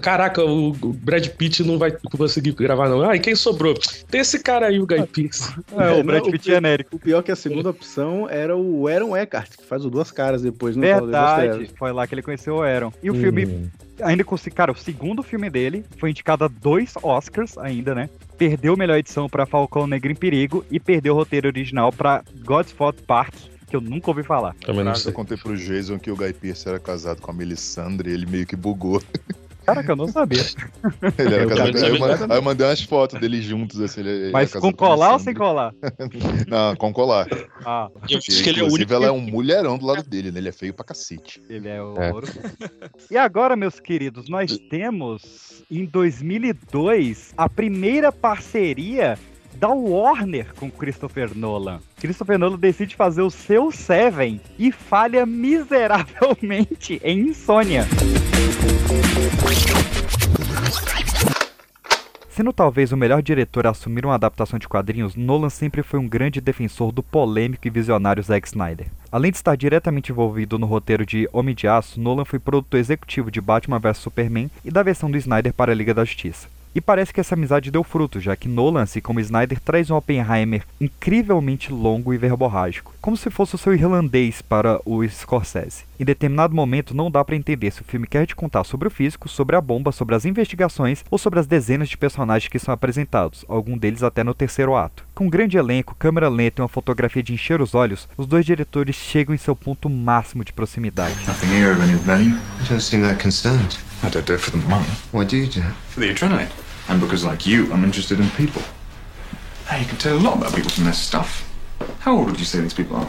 Caraca, 0.00 0.44
o 0.44 0.72
Brad 0.72 1.26
Pitt 1.28 1.64
não 1.64 1.78
vai 1.78 1.92
conseguir 1.92 2.52
gravar, 2.52 2.88
não. 2.88 3.08
Ah, 3.08 3.16
e 3.16 3.20
quem 3.20 3.34
sobrou? 3.34 3.74
Tem 4.10 4.20
esse 4.20 4.38
cara 4.38 4.66
aí, 4.66 4.78
o 4.78 4.86
Guy 4.86 5.04
Pearce. 5.06 5.52
É, 5.76 6.00
o 6.00 6.04
Brad 6.04 6.24
Pitt 6.24 6.50
é 6.50 6.54
genérico. 6.54 6.96
O 6.96 6.98
pior 6.98 7.19
que 7.22 7.30
a 7.30 7.36
segunda 7.36 7.70
opção 7.70 8.28
era 8.28 8.56
o 8.56 8.86
Aaron 8.86 9.16
Eckhart, 9.16 9.56
que 9.56 9.64
faz 9.64 9.84
o 9.84 9.90
Duas 9.90 10.10
Caras 10.10 10.42
depois 10.42 10.76
no 10.76 10.82
Verdade, 10.82 11.70
foi 11.76 11.92
lá 11.92 12.06
que 12.06 12.14
ele 12.14 12.22
conheceu 12.22 12.56
o 12.56 12.62
Aaron. 12.62 12.92
E 13.02 13.10
o 13.10 13.14
hum. 13.14 13.20
filme, 13.20 13.70
ainda 14.02 14.24
consegui, 14.24 14.56
cara, 14.56 14.72
o 14.72 14.76
segundo 14.76 15.22
filme 15.22 15.48
dele 15.50 15.84
foi 15.98 16.10
indicado 16.10 16.44
a 16.44 16.48
dois 16.48 16.94
Oscars 17.02 17.56
ainda, 17.58 17.94
né? 17.94 18.08
Perdeu 18.36 18.74
a 18.74 18.76
melhor 18.76 18.96
edição 18.96 19.28
para 19.28 19.46
Falcão 19.46 19.86
Negro 19.86 20.10
em 20.10 20.14
Perigo 20.14 20.64
e 20.70 20.80
perdeu 20.80 21.14
o 21.14 21.16
roteiro 21.16 21.48
original 21.48 21.92
para 21.92 22.22
God's 22.44 22.72
Fault 22.72 23.02
Park, 23.02 23.34
que 23.68 23.76
eu 23.76 23.80
nunca 23.80 24.10
ouvi 24.10 24.22
falar. 24.22 24.54
Também 24.64 24.84
não 24.84 24.94
sei. 24.94 25.10
Eu 25.10 25.14
contei 25.14 25.36
pro 25.36 25.56
Jason 25.56 25.98
que 25.98 26.10
o 26.10 26.16
Guy 26.16 26.32
Pearce 26.32 26.68
era 26.68 26.78
casado 26.78 27.20
com 27.20 27.30
a 27.30 27.34
Melisandre 27.34 28.10
e 28.10 28.14
ele 28.14 28.26
meio 28.26 28.46
que 28.46 28.56
bugou. 28.56 29.02
Caraca, 29.74 29.92
eu 29.92 29.96
não 29.96 30.08
sabia. 30.08 30.42
Ele 31.18 31.34
era 31.34 31.46
casado. 31.46 31.76
Aí, 31.76 31.98
eu, 31.98 32.04
aí 32.04 32.38
eu 32.38 32.42
mandei 32.42 32.66
umas 32.66 32.82
fotos 32.82 33.20
deles 33.20 33.44
juntos, 33.44 33.80
assim. 33.80 34.00
Ele, 34.00 34.32
Mas 34.32 34.52
com 34.52 34.72
colar 34.72 35.12
ou 35.12 35.18
sem 35.18 35.34
colar? 35.34 35.72
não, 36.48 36.74
com 36.76 36.92
colar. 36.92 37.28
Ah. 37.64 37.88
Eu 38.08 38.18
acho 38.18 38.42
que 38.42 38.48
ele 38.48 38.60
é 38.60 38.64
o 38.64 38.72
único. 38.72 38.92
ela 38.92 39.06
é 39.06 39.12
um 39.12 39.20
mulherão 39.20 39.78
do 39.78 39.86
lado 39.86 40.02
dele, 40.02 40.30
né? 40.30 40.40
Ele 40.40 40.48
é 40.48 40.52
feio 40.52 40.74
pra 40.74 40.84
cacete. 40.84 41.42
Ele 41.48 41.68
é 41.68 41.82
o 41.82 41.96
é. 42.00 42.12
ouro. 42.12 42.26
e 43.10 43.16
agora, 43.16 43.54
meus 43.54 43.78
queridos, 43.78 44.28
nós 44.28 44.58
temos 44.70 45.62
em 45.70 45.84
2002 45.84 47.32
a 47.36 47.48
primeira 47.48 48.10
parceria 48.10 49.18
da 49.60 49.68
Warner 49.68 50.54
com 50.58 50.70
Christopher 50.70 51.36
Nolan. 51.36 51.80
Christopher 51.98 52.38
Nolan 52.38 52.58
decide 52.58 52.96
fazer 52.96 53.20
o 53.20 53.30
seu 53.30 53.70
Seven 53.70 54.40
e 54.58 54.72
falha 54.72 55.26
miseravelmente 55.26 56.98
em 57.04 57.28
Insônia. 57.28 57.86
Sendo 62.30 62.54
talvez 62.54 62.90
o 62.90 62.96
melhor 62.96 63.20
diretor 63.20 63.66
a 63.66 63.70
assumir 63.70 64.06
uma 64.06 64.14
adaptação 64.14 64.58
de 64.58 64.66
quadrinhos, 64.66 65.14
Nolan 65.14 65.50
sempre 65.50 65.82
foi 65.82 66.00
um 66.00 66.08
grande 66.08 66.40
defensor 66.40 66.90
do 66.90 67.02
polêmico 67.02 67.66
e 67.66 67.70
visionário 67.70 68.22
Zack 68.22 68.48
Snyder. 68.48 68.86
Além 69.12 69.30
de 69.30 69.36
estar 69.36 69.56
diretamente 69.56 70.10
envolvido 70.10 70.58
no 70.58 70.64
roteiro 70.64 71.04
de 71.04 71.28
Homem 71.34 71.54
de 71.54 71.68
Aço, 71.68 72.00
Nolan 72.00 72.24
foi 72.24 72.38
produtor 72.38 72.80
executivo 72.80 73.30
de 73.30 73.42
Batman 73.42 73.78
vs 73.78 73.98
Superman 73.98 74.50
e 74.64 74.70
da 74.70 74.82
versão 74.82 75.10
do 75.10 75.18
Snyder 75.18 75.52
para 75.52 75.72
a 75.72 75.74
Liga 75.74 75.92
da 75.92 76.02
Justiça. 76.02 76.48
E 76.74 76.80
parece 76.80 77.12
que 77.12 77.20
essa 77.20 77.34
amizade 77.34 77.70
deu 77.70 77.82
fruto, 77.82 78.20
já 78.20 78.36
que 78.36 78.48
Nolan, 78.48 78.82
assim 78.82 79.00
como 79.00 79.18
Snyder, 79.18 79.58
traz 79.60 79.90
um 79.90 79.96
Oppenheimer 79.96 80.62
incrivelmente 80.80 81.72
longo 81.72 82.14
e 82.14 82.18
verborrágico, 82.18 82.94
como 83.00 83.16
se 83.16 83.28
fosse 83.28 83.56
o 83.56 83.58
seu 83.58 83.74
irlandês 83.74 84.40
para 84.40 84.80
o 84.84 85.06
Scorsese. 85.08 85.84
Em 85.98 86.04
determinado 86.04 86.54
momento 86.54 86.94
não 86.94 87.10
dá 87.10 87.24
para 87.24 87.34
entender 87.34 87.72
se 87.72 87.82
o 87.82 87.84
filme 87.84 88.06
quer 88.06 88.24
te 88.24 88.36
contar 88.36 88.64
sobre 88.64 88.86
o 88.86 88.90
físico, 88.90 89.28
sobre 89.28 89.56
a 89.56 89.60
bomba, 89.60 89.90
sobre 89.90 90.14
as 90.14 90.24
investigações 90.24 91.04
ou 91.10 91.18
sobre 91.18 91.40
as 91.40 91.46
dezenas 91.46 91.88
de 91.88 91.96
personagens 91.96 92.48
que 92.48 92.58
são 92.58 92.72
apresentados, 92.72 93.44
algum 93.48 93.76
deles 93.76 94.02
até 94.02 94.22
no 94.22 94.32
terceiro 94.32 94.76
ato. 94.76 95.04
Com 95.12 95.26
um 95.26 95.30
grande 95.30 95.58
elenco, 95.58 95.96
câmera 95.98 96.28
lenta 96.28 96.60
e 96.60 96.62
uma 96.62 96.68
fotografia 96.68 97.22
de 97.22 97.34
encher 97.34 97.60
os 97.60 97.74
olhos, 97.74 98.08
os 98.16 98.26
dois 98.26 98.46
diretores 98.46 98.94
chegam 98.94 99.34
em 99.34 99.38
seu 99.38 99.56
ponto 99.56 99.90
máximo 99.90 100.44
de 100.44 100.52
proximidade. 100.52 101.14
Nothing 101.26 101.48
here 101.48 101.72
of 101.72 101.82
any 101.82 101.94
value. 101.96 102.36
I 102.60 102.68
don't 102.68 102.80
seem 102.80 103.02
that 103.02 103.20
concerned. 103.20 103.89
I 104.02 104.08
don't 104.08 104.26
do 104.26 104.34
it 104.34 104.40
for 104.40 104.50
the 104.50 104.56
money. 104.68 104.88
Why 105.12 105.24
do 105.24 105.36
you 105.36 105.46
do 105.46 105.60
it? 105.60 105.72
For 105.88 106.00
the 106.00 106.12
adrenaline. 106.12 106.50
And 106.88 107.00
because, 107.00 107.24
like 107.24 107.46
you, 107.46 107.72
I'm 107.72 107.84
interested 107.84 108.18
in 108.18 108.30
people. 108.30 108.62
Hey, 109.66 109.80
you 109.80 109.86
can 109.86 109.98
tell 109.98 110.16
a 110.16 110.18
lot 110.18 110.38
about 110.38 110.54
people 110.54 110.70
from 110.70 110.84
their 110.84 110.92
stuff. 110.92 111.46
How 112.00 112.16
old 112.16 112.26
would 112.26 112.38
you 112.38 112.44
say 112.44 112.60
these 112.60 112.74
people 112.74 112.96
are? 112.96 113.08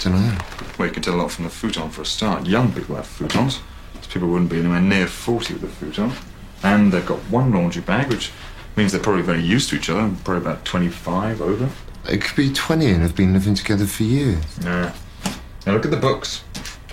Don't 0.00 0.14
know. 0.14 0.38
Well, 0.78 0.88
you 0.88 0.92
can 0.92 1.02
tell 1.02 1.14
a 1.14 1.20
lot 1.22 1.30
from 1.30 1.44
the 1.44 1.50
futon 1.50 1.88
for 1.90 2.02
a 2.02 2.06
start. 2.06 2.46
Young 2.46 2.72
people 2.72 2.96
have 2.96 3.06
futons. 3.06 3.60
These 3.94 4.08
people 4.08 4.28
wouldn't 4.28 4.50
be 4.50 4.58
anywhere 4.58 4.80
near 4.80 5.06
40 5.06 5.54
with 5.54 5.64
a 5.64 5.68
futon. 5.68 6.12
And 6.62 6.92
they've 6.92 7.06
got 7.06 7.18
one 7.30 7.52
laundry 7.52 7.82
bag, 7.82 8.08
which 8.08 8.32
means 8.76 8.92
they're 8.92 9.00
probably 9.00 9.22
very 9.22 9.42
used 9.42 9.70
to 9.70 9.76
each 9.76 9.88
other, 9.88 10.14
probably 10.24 10.42
about 10.42 10.64
25 10.64 11.40
over. 11.40 11.70
They 12.04 12.18
could 12.18 12.36
be 12.36 12.52
20 12.52 12.90
and 12.90 13.02
have 13.02 13.16
been 13.16 13.32
living 13.32 13.54
together 13.54 13.86
for 13.86 14.02
years. 14.02 14.44
Yeah. 14.62 14.92
Now 15.66 15.72
look 15.72 15.84
at 15.84 15.90
the 15.90 15.96
books. 15.96 16.42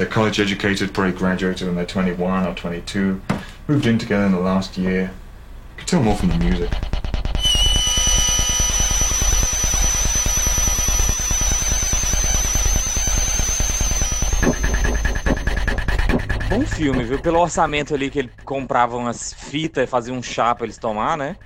They're 0.01 0.09
college 0.09 0.39
educated, 0.39 0.95
probably 0.95 1.11
graduated 1.11 1.67
when 1.67 1.75
they're 1.75 1.85
21 1.85 2.47
or 2.47 2.55
22, 2.55 3.21
moved 3.67 3.85
in 3.85 3.99
together 3.99 4.25
in 4.25 4.31
the 4.31 4.39
last 4.39 4.75
year. 4.75 5.01
You 5.03 5.77
can 5.77 5.85
tell 5.85 6.01
more 6.01 6.15
from 6.15 6.29
the 6.29 6.37
music. 6.39 6.71
bom 16.49 16.65
filme, 16.65 17.03
viu? 17.03 17.19
Pelo 17.19 17.39
orçamento 17.39 17.93
ali 17.93 18.09
que 18.09 18.19
ele 18.19 18.29
comprava 18.43 18.97
umas 18.97 19.33
fitas 19.33 19.83
e 19.83 19.87
fazia 19.87 20.13
um 20.13 20.21
chá 20.21 20.53
pra 20.55 20.65
eles 20.65 20.77
tomar, 20.77 21.15
né? 21.15 21.37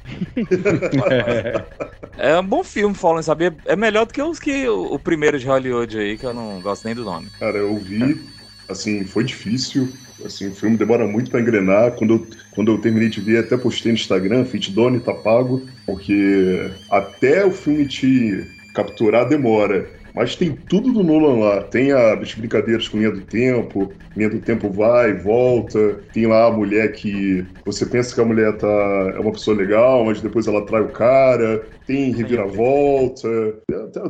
é 2.18 2.40
um 2.40 2.46
bom 2.46 2.64
filme, 2.64 2.96
Fallen, 2.96 3.22
sabia? 3.22 3.56
É 3.66 3.76
melhor 3.76 4.06
do 4.06 4.14
que 4.14 4.22
os 4.22 4.40
que 4.40 4.68
o, 4.68 4.94
o 4.94 4.98
primeiro 4.98 5.38
de 5.38 5.46
Hollywood 5.46 6.00
aí, 6.00 6.18
que 6.18 6.26
eu 6.26 6.34
não 6.34 6.60
gosto 6.62 6.86
nem 6.86 6.96
do 6.96 7.04
nome. 7.04 7.30
Cara, 7.38 7.58
eu 7.58 7.78
vi, 7.78 8.35
assim, 8.70 9.06
foi 9.06 9.24
difícil. 9.24 9.94
Assim, 10.24 10.48
o 10.50 10.54
filme 10.54 10.78
demora 10.78 11.06
muito 11.08 11.30
pra 11.30 11.42
engrenar. 11.42 11.92
Quando 11.96 12.14
eu, 12.16 12.30
quando 12.52 12.72
eu 12.72 12.80
terminei 12.80 13.10
de 13.10 13.22
ver, 13.22 13.40
até 13.40 13.58
postei 13.58 13.92
no 13.92 13.98
Instagram, 13.98 14.46
Fit 14.46 14.72
Doni 14.72 15.00
tá 15.00 15.14
pago, 15.14 15.68
porque 15.86 16.72
até 16.90 17.46
o 17.46 17.52
filme 17.52 17.86
te 17.86 18.46
capturar 18.74 19.28
demora. 19.28 19.90
Mas 20.16 20.36
tem 20.36 20.54
tudo 20.56 20.94
do 20.94 21.04
Nolan 21.04 21.40
lá. 21.40 21.62
Tem 21.64 21.92
as 21.92 22.34
brincadeiras 22.34 22.88
com 22.88 22.98
linha 22.98 23.12
do 23.12 23.22
tempo, 23.22 23.92
linha 24.16 24.30
do 24.30 24.40
tempo 24.40 24.70
vai 24.70 25.14
volta. 25.14 26.00
Tem 26.14 26.26
lá 26.26 26.48
a 26.48 26.52
mulher 26.52 26.94
que 26.94 27.46
você 27.66 27.86
pensa 27.86 28.16
que 28.16 28.22
a 28.22 28.26
mulher 28.26 28.56
tá, 28.58 28.68
é 29.14 29.20
uma 29.20 29.34
pessoa 29.34 29.58
legal, 29.58 30.06
mas 30.06 30.22
depois 30.22 30.48
ela 30.48 30.66
trai 30.66 30.82
o 30.82 30.90
cara. 30.90 31.64
Tem 31.86 32.14
reviravolta. 32.14 33.28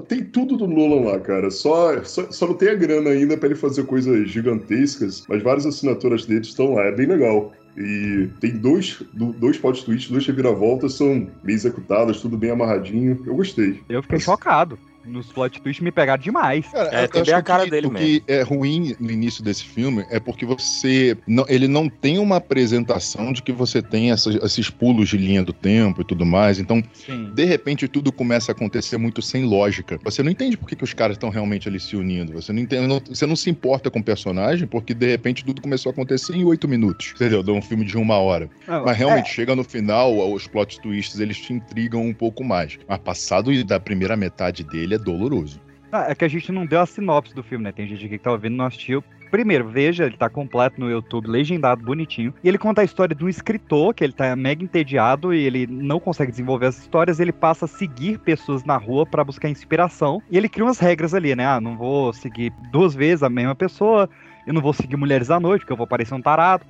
Tem 0.07 0.23
tudo 0.23 0.55
do 0.55 0.67
Nolan 0.67 1.09
lá, 1.09 1.19
cara. 1.19 1.49
Só, 1.49 2.01
só, 2.03 2.31
só 2.31 2.47
não 2.47 2.53
tem 2.53 2.69
a 2.69 2.75
grana 2.75 3.09
ainda 3.09 3.35
para 3.35 3.47
ele 3.47 3.55
fazer 3.55 3.83
coisas 3.85 4.29
gigantescas, 4.29 5.23
mas 5.27 5.41
várias 5.41 5.65
assinaturas 5.65 6.25
dele 6.25 6.41
estão 6.41 6.75
lá. 6.75 6.83
É 6.83 6.91
bem 6.91 7.07
legal. 7.07 7.51
E 7.77 8.29
tem 8.39 8.51
dois, 8.51 9.03
dois 9.13 9.57
plot 9.57 9.83
twists, 9.83 10.09
duas 10.09 10.25
reviravoltas, 10.25 10.93
são 10.93 11.27
bem 11.43 11.55
executadas, 11.55 12.21
tudo 12.21 12.37
bem 12.37 12.51
amarradinho. 12.51 13.21
Eu 13.25 13.35
gostei. 13.35 13.81
Eu 13.89 14.01
fiquei 14.01 14.19
chocado 14.19 14.79
nos 15.05 15.27
plot 15.31 15.61
twists 15.61 15.83
me 15.83 15.91
pegaram 15.91 16.21
demais. 16.21 16.65
Cara, 16.67 16.89
É, 16.89 17.07
bem 17.07 17.33
a 17.33 17.41
cara 17.41 17.61
o 17.61 17.65
que- 17.65 17.71
dele 17.71 17.87
o 17.87 17.91
mesmo. 17.91 18.05
que 18.07 18.23
é 18.27 18.41
ruim 18.41 18.95
no 18.99 19.11
início 19.11 19.43
desse 19.43 19.63
filme 19.63 20.05
é 20.09 20.19
porque 20.19 20.45
você. 20.45 21.17
Não, 21.27 21.45
ele 21.47 21.67
não 21.67 21.87
tem 21.89 22.17
uma 22.19 22.37
apresentação 22.37 23.31
de 23.31 23.41
que 23.43 23.51
você 23.51 23.81
tem 23.81 24.11
essas- 24.11 24.35
esses 24.35 24.69
pulos 24.69 25.09
de 25.09 25.17
linha 25.17 25.43
do 25.43 25.53
tempo 25.53 26.01
e 26.01 26.03
tudo 26.03 26.25
mais. 26.25 26.59
Então, 26.59 26.83
Sim. 26.93 27.31
de 27.33 27.45
repente, 27.45 27.87
tudo 27.87 28.11
começa 28.11 28.51
a 28.51 28.53
acontecer 28.55 28.97
muito 28.97 29.21
sem 29.21 29.43
lógica. 29.45 29.99
Você 30.03 30.23
não 30.23 30.31
entende 30.31 30.57
por 30.57 30.67
que, 30.67 30.75
que 30.75 30.83
os 30.83 30.93
caras 30.93 31.15
estão 31.15 31.29
realmente 31.29 31.67
ali 31.67 31.79
se 31.79 31.95
unindo. 31.95 32.33
Você 32.33 32.51
não, 32.51 32.59
entende, 32.61 32.87
não- 32.87 32.99
você 32.99 33.25
não 33.25 33.35
se 33.35 33.49
importa 33.49 33.89
com 33.91 33.99
o 33.99 34.03
personagem 34.03 34.67
porque, 34.67 34.93
de 34.93 35.07
repente, 35.07 35.43
tudo 35.45 35.61
começou 35.61 35.89
a 35.89 35.93
acontecer 35.93 36.35
em 36.35 36.43
oito 36.43 36.67
minutos. 36.67 37.13
Entendeu? 37.15 37.43
De 37.43 37.51
um 37.51 37.61
filme 37.61 37.85
de 37.85 37.97
uma 37.97 38.17
hora. 38.17 38.49
Ah, 38.67 38.81
Mas 38.85 38.97
realmente, 38.97 39.29
chega 39.29 39.55
no 39.55 39.63
final, 39.63 40.31
os 40.33 40.47
plot 40.47 40.79
twists, 40.81 41.19
eles 41.19 41.37
te 41.37 41.53
intrigam 41.53 42.01
um 42.05 42.13
pouco 42.13 42.43
mais. 42.43 42.77
Mas 42.87 42.97
passado 42.99 43.51
da 43.63 43.79
primeira 43.79 44.15
metade 44.15 44.63
dele 44.63 44.94
é 44.95 44.97
doloroso. 44.97 45.61
Ah, 45.91 46.07
é 46.09 46.15
que 46.15 46.25
a 46.25 46.27
gente 46.27 46.51
não 46.51 46.65
deu 46.65 46.81
a 46.81 46.85
sinopse 46.85 47.33
do 47.33 47.43
filme, 47.43 47.63
né? 47.63 47.71
Tem 47.71 47.87
gente 47.87 48.05
aqui 48.05 48.17
que 48.17 48.23
tá 48.23 48.31
ouvindo 48.31 48.53
e 48.53 48.57
não 48.57 48.65
assistiu. 48.65 49.03
Primeiro, 49.31 49.67
veja, 49.67 50.05
ele 50.05 50.17
tá 50.17 50.29
completo 50.29 50.79
no 50.79 50.89
YouTube, 50.89 51.27
legendado, 51.27 51.83
bonitinho. 51.83 52.33
E 52.43 52.47
ele 52.47 52.57
conta 52.57 52.81
a 52.81 52.83
história 52.83 53.15
de 53.15 53.23
um 53.23 53.29
escritor 53.29 53.93
que 53.93 54.03
ele 54.03 54.13
tá 54.13 54.35
mega 54.35 54.63
entediado 54.63 55.33
e 55.33 55.43
ele 55.43 55.67
não 55.67 55.99
consegue 55.99 56.31
desenvolver 56.31 56.67
as 56.67 56.77
histórias. 56.77 57.19
Ele 57.19 57.31
passa 57.31 57.65
a 57.65 57.67
seguir 57.67 58.19
pessoas 58.19 58.63
na 58.63 58.77
rua 58.77 59.05
pra 59.05 59.23
buscar 59.23 59.49
inspiração. 59.49 60.21
E 60.29 60.37
ele 60.37 60.49
cria 60.49 60.65
umas 60.65 60.79
regras 60.79 61.13
ali, 61.13 61.35
né? 61.35 61.45
Ah, 61.45 61.59
não 61.59 61.77
vou 61.77 62.13
seguir 62.13 62.53
duas 62.71 62.93
vezes 62.93 63.23
a 63.23 63.29
mesma 63.29 63.55
pessoa. 63.55 64.09
Eu 64.45 64.53
não 64.53 64.61
vou 64.61 64.73
seguir 64.73 64.95
mulheres 64.95 65.29
à 65.31 65.39
noite, 65.39 65.61
porque 65.61 65.73
eu 65.73 65.77
vou 65.77 65.87
parecer 65.87 66.13
um 66.13 66.21
tarado. 66.21 66.65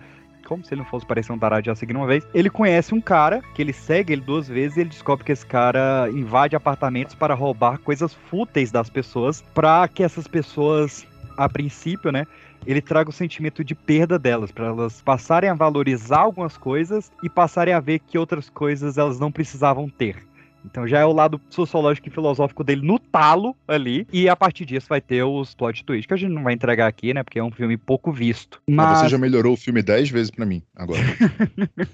Como 0.45 0.63
se 0.63 0.73
ele 0.73 0.81
não 0.81 0.89
fosse 0.89 1.05
parecer 1.05 1.31
um 1.31 1.39
tarado 1.39 1.65
já 1.65 1.75
seguindo 1.75 1.97
uma 1.97 2.07
vez. 2.07 2.25
Ele 2.33 2.49
conhece 2.49 2.93
um 2.93 3.01
cara 3.01 3.41
que 3.53 3.61
ele 3.61 3.73
segue 3.73 4.13
ele 4.13 4.21
duas 4.21 4.47
vezes 4.47 4.77
e 4.77 4.81
ele 4.81 4.89
descobre 4.89 5.25
que 5.25 5.31
esse 5.31 5.45
cara 5.45 6.09
invade 6.11 6.55
apartamentos 6.55 7.15
para 7.15 7.33
roubar 7.33 7.79
coisas 7.79 8.13
fúteis 8.13 8.71
das 8.71 8.89
pessoas 8.89 9.41
para 9.53 9.87
que 9.87 10.03
essas 10.03 10.27
pessoas, 10.27 11.05
a 11.37 11.49
princípio, 11.49 12.11
né, 12.11 12.25
ele 12.65 12.81
traga 12.81 13.09
o 13.09 13.13
sentimento 13.13 13.63
de 13.63 13.75
perda 13.75 14.17
delas, 14.17 14.51
para 14.51 14.67
elas 14.67 15.01
passarem 15.01 15.49
a 15.49 15.53
valorizar 15.53 16.19
algumas 16.19 16.57
coisas 16.57 17.11
e 17.23 17.29
passarem 17.29 17.73
a 17.73 17.79
ver 17.79 17.99
que 17.99 18.17
outras 18.17 18.49
coisas 18.49 18.97
elas 18.97 19.19
não 19.19 19.31
precisavam 19.31 19.89
ter. 19.89 20.17
Então 20.65 20.87
já 20.87 20.99
é 20.99 21.05
o 21.05 21.13
lado 21.13 21.39
sociológico 21.49 22.07
e 22.07 22.11
filosófico 22.11 22.63
dele 22.63 22.85
no 22.85 22.99
talo 22.99 23.55
ali. 23.67 24.07
E 24.11 24.27
a 24.27 24.35
partir 24.35 24.65
disso 24.65 24.87
vai 24.89 25.01
ter 25.01 25.23
os 25.23 25.53
plot 25.53 25.83
twists, 25.83 26.07
que 26.07 26.13
a 26.13 26.17
gente 26.17 26.31
não 26.31 26.43
vai 26.43 26.53
entregar 26.53 26.87
aqui, 26.87 27.13
né? 27.13 27.23
Porque 27.23 27.39
é 27.39 27.43
um 27.43 27.51
filme 27.51 27.77
pouco 27.77 28.11
visto. 28.11 28.61
Mas 28.67 28.85
Mas 28.85 28.99
você 28.99 29.09
já 29.09 29.17
melhorou 29.17 29.53
o 29.53 29.57
filme 29.57 29.81
dez 29.81 30.09
vezes 30.09 30.31
pra 30.31 30.45
mim, 30.45 30.61
agora. 30.75 31.01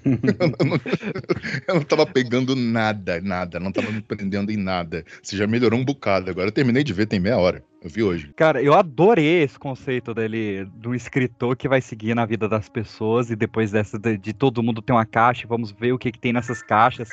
eu, 0.04 0.66
não, 0.66 0.80
eu 1.68 1.74
não 1.74 1.82
tava 1.82 2.06
pegando 2.06 2.54
nada, 2.54 3.20
nada. 3.20 3.60
Não 3.60 3.72
tava 3.72 3.90
me 3.90 4.00
prendendo 4.00 4.50
em 4.50 4.56
nada. 4.56 5.04
Você 5.22 5.36
já 5.36 5.46
melhorou 5.46 5.78
um 5.78 5.84
bocado. 5.84 6.30
Agora 6.30 6.48
eu 6.48 6.52
terminei 6.52 6.84
de 6.84 6.92
ver, 6.92 7.06
tem 7.06 7.20
meia 7.20 7.38
hora. 7.38 7.62
Eu 7.82 7.90
vi 7.90 8.02
hoje. 8.02 8.32
Cara, 8.36 8.62
eu 8.62 8.74
adorei 8.74 9.42
esse 9.42 9.58
conceito 9.58 10.14
dele, 10.14 10.64
do 10.76 10.94
escritor 10.94 11.56
que 11.56 11.68
vai 11.68 11.80
seguir 11.80 12.14
na 12.14 12.24
vida 12.24 12.48
das 12.48 12.68
pessoas 12.68 13.28
e 13.28 13.34
depois 13.34 13.72
dessa, 13.72 13.98
de, 13.98 14.16
de 14.16 14.32
todo 14.32 14.62
mundo 14.62 14.80
ter 14.80 14.92
uma 14.92 15.04
caixa, 15.04 15.48
vamos 15.48 15.72
ver 15.72 15.92
o 15.92 15.98
que, 15.98 16.12
que 16.12 16.18
tem 16.18 16.32
nessas 16.32 16.62
caixas. 16.62 17.08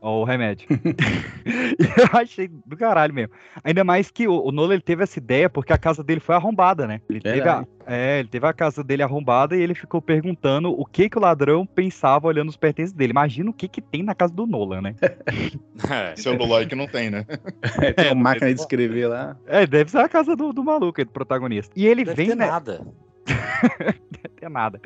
Ó, 0.00 0.20
o 0.20 0.24
remédio. 0.24 0.68
eu 1.44 2.18
achei 2.18 2.48
do 2.48 2.76
caralho 2.76 3.14
mesmo. 3.14 3.34
Ainda 3.64 3.82
mais 3.82 4.10
que 4.10 4.28
o, 4.28 4.44
o 4.44 4.52
Nolan 4.52 4.74
ele 4.74 4.82
teve 4.82 5.02
essa 5.02 5.18
ideia 5.18 5.48
porque 5.48 5.72
a 5.72 5.78
casa 5.78 6.02
dele 6.04 6.20
foi 6.20 6.34
arrombada, 6.34 6.86
né? 6.86 7.00
Ele 7.08 7.20
teve 7.20 7.48
a, 7.48 7.66
é, 7.86 8.18
ele 8.20 8.28
teve 8.28 8.46
a 8.46 8.52
casa 8.52 8.84
dele 8.84 9.02
arrombada 9.02 9.56
e 9.56 9.60
ele 9.60 9.74
ficou 9.74 10.00
perguntando 10.02 10.70
o 10.70 10.84
que 10.84 11.08
que 11.08 11.18
o 11.18 11.20
ladrão 11.20 11.64
pensava 11.66 12.26
olhando 12.26 12.48
os 12.48 12.56
pertences 12.56 12.92
dele. 12.92 13.12
Imagina 13.12 13.50
o 13.50 13.54
que 13.54 13.68
que 13.68 13.80
tem 13.80 14.02
na 14.02 14.14
casa 14.14 14.32
do 14.34 14.46
Nolan, 14.46 14.82
né? 14.82 14.94
Celular 16.16 16.66
que 16.66 16.74
não 16.74 16.86
tem, 16.86 17.10
né? 17.10 17.24
É, 17.80 17.92
tem 17.92 18.06
É, 18.06 18.08
uma 18.08 18.14
não 18.14 18.22
máquina 18.22 18.54
de 18.54 18.60
escrever 18.60 19.06
lá. 19.08 19.36
É, 19.46 19.66
deve 19.66 19.90
ser 19.90 19.98
a 19.98 20.08
casa 20.08 20.34
do, 20.36 20.52
do 20.52 20.64
maluco 20.64 21.04
do 21.04 21.10
protagonista. 21.10 21.72
E 21.76 21.86
ele 21.86 22.04
Deve 22.04 22.16
vem, 22.16 22.28
ter 22.28 22.34
né? 22.36 22.46
nada. 22.46 22.86
Deve 24.10 24.34
ter 24.36 24.48
nada. 24.48 24.80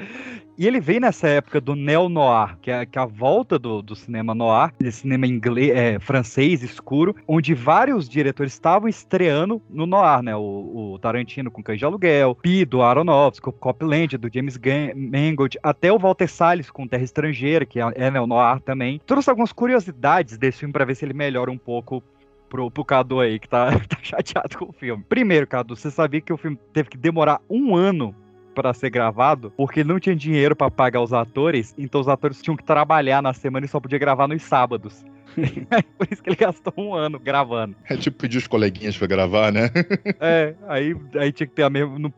E 0.56 0.66
ele 0.66 0.80
vem 0.80 1.00
nessa 1.00 1.28
época 1.28 1.60
do 1.60 1.74
neo-noir, 1.74 2.56
que 2.60 2.70
é, 2.70 2.86
que 2.86 2.98
é 2.98 3.02
a 3.02 3.06
volta 3.06 3.58
do, 3.58 3.82
do 3.82 3.94
cinema 3.94 4.34
noir, 4.34 4.72
desse 4.78 5.00
cinema 5.00 5.26
inglês, 5.26 5.70
é, 5.76 5.98
francês 5.98 6.62
escuro, 6.62 7.14
onde 7.26 7.54
vários 7.54 8.08
diretores 8.08 8.52
estavam 8.52 8.88
estreando 8.88 9.60
no 9.68 9.86
noir, 9.86 10.22
né? 10.22 10.34
O, 10.36 10.92
o 10.94 10.98
Tarantino 10.98 11.50
com 11.50 11.62
Cães 11.62 11.78
de 11.78 11.84
Aluguel, 11.84 12.34
Pi 12.34 12.64
do 12.64 12.82
Aronofsky, 12.82 13.48
o 13.48 13.52
Copland 13.52 14.16
do 14.16 14.30
James 14.32 14.58
Mangold, 14.96 15.58
até 15.62 15.92
o 15.92 15.98
Walter 15.98 16.28
Salles 16.28 16.70
com 16.70 16.86
Terra 16.86 17.04
Estrangeira, 17.04 17.66
que 17.66 17.80
é, 17.80 17.92
é 17.94 18.10
neo-noir 18.10 18.60
também. 18.60 19.00
Trouxe 19.06 19.30
algumas 19.30 19.52
curiosidades 19.52 20.38
desse 20.38 20.60
filme 20.60 20.72
pra 20.72 20.84
ver 20.84 20.94
se 20.94 21.04
ele 21.04 21.14
melhora 21.14 21.50
um 21.50 21.58
pouco 21.58 22.02
pro, 22.50 22.70
pro 22.70 22.84
Cadu 22.84 23.20
aí, 23.20 23.38
que 23.38 23.48
tá, 23.48 23.70
tá 23.88 23.96
chateado 24.02 24.58
com 24.58 24.66
o 24.66 24.72
filme. 24.72 25.02
Primeiro, 25.08 25.46
Cadu, 25.46 25.76
você 25.76 25.90
sabia 25.90 26.20
que 26.20 26.32
o 26.32 26.36
filme 26.36 26.58
teve 26.72 26.90
que 26.90 26.98
demorar 26.98 27.40
um 27.48 27.74
ano 27.74 28.14
para 28.60 28.74
ser 28.74 28.90
gravado, 28.90 29.50
porque 29.56 29.80
ele 29.80 29.88
não 29.88 29.98
tinha 29.98 30.14
dinheiro 30.14 30.54
para 30.54 30.70
pagar 30.70 31.00
os 31.00 31.12
atores, 31.12 31.74
então 31.78 32.00
os 32.00 32.08
atores 32.08 32.42
tinham 32.42 32.56
que 32.56 32.62
trabalhar 32.62 33.22
na 33.22 33.32
semana 33.32 33.64
e 33.64 33.68
só 33.68 33.80
podia 33.80 33.98
gravar 33.98 34.28
nos 34.28 34.42
sábados. 34.42 35.02
Por 35.96 36.08
isso 36.10 36.22
que 36.22 36.30
ele 36.30 36.36
gastou 36.36 36.72
um 36.76 36.94
ano 36.94 37.18
gravando. 37.18 37.76
É 37.88 37.96
tipo 37.96 38.18
pedir 38.18 38.38
os 38.38 38.46
coleguinhas 38.46 38.96
pra 38.96 39.06
gravar, 39.06 39.52
né? 39.52 39.70
É, 40.20 40.54
aí, 40.68 40.94
aí 41.14 41.32
tinha 41.32 41.46
que 41.46 41.54
ter 41.54 41.62
a 41.62 41.70
mesma. 41.70 41.98
No 41.98 42.12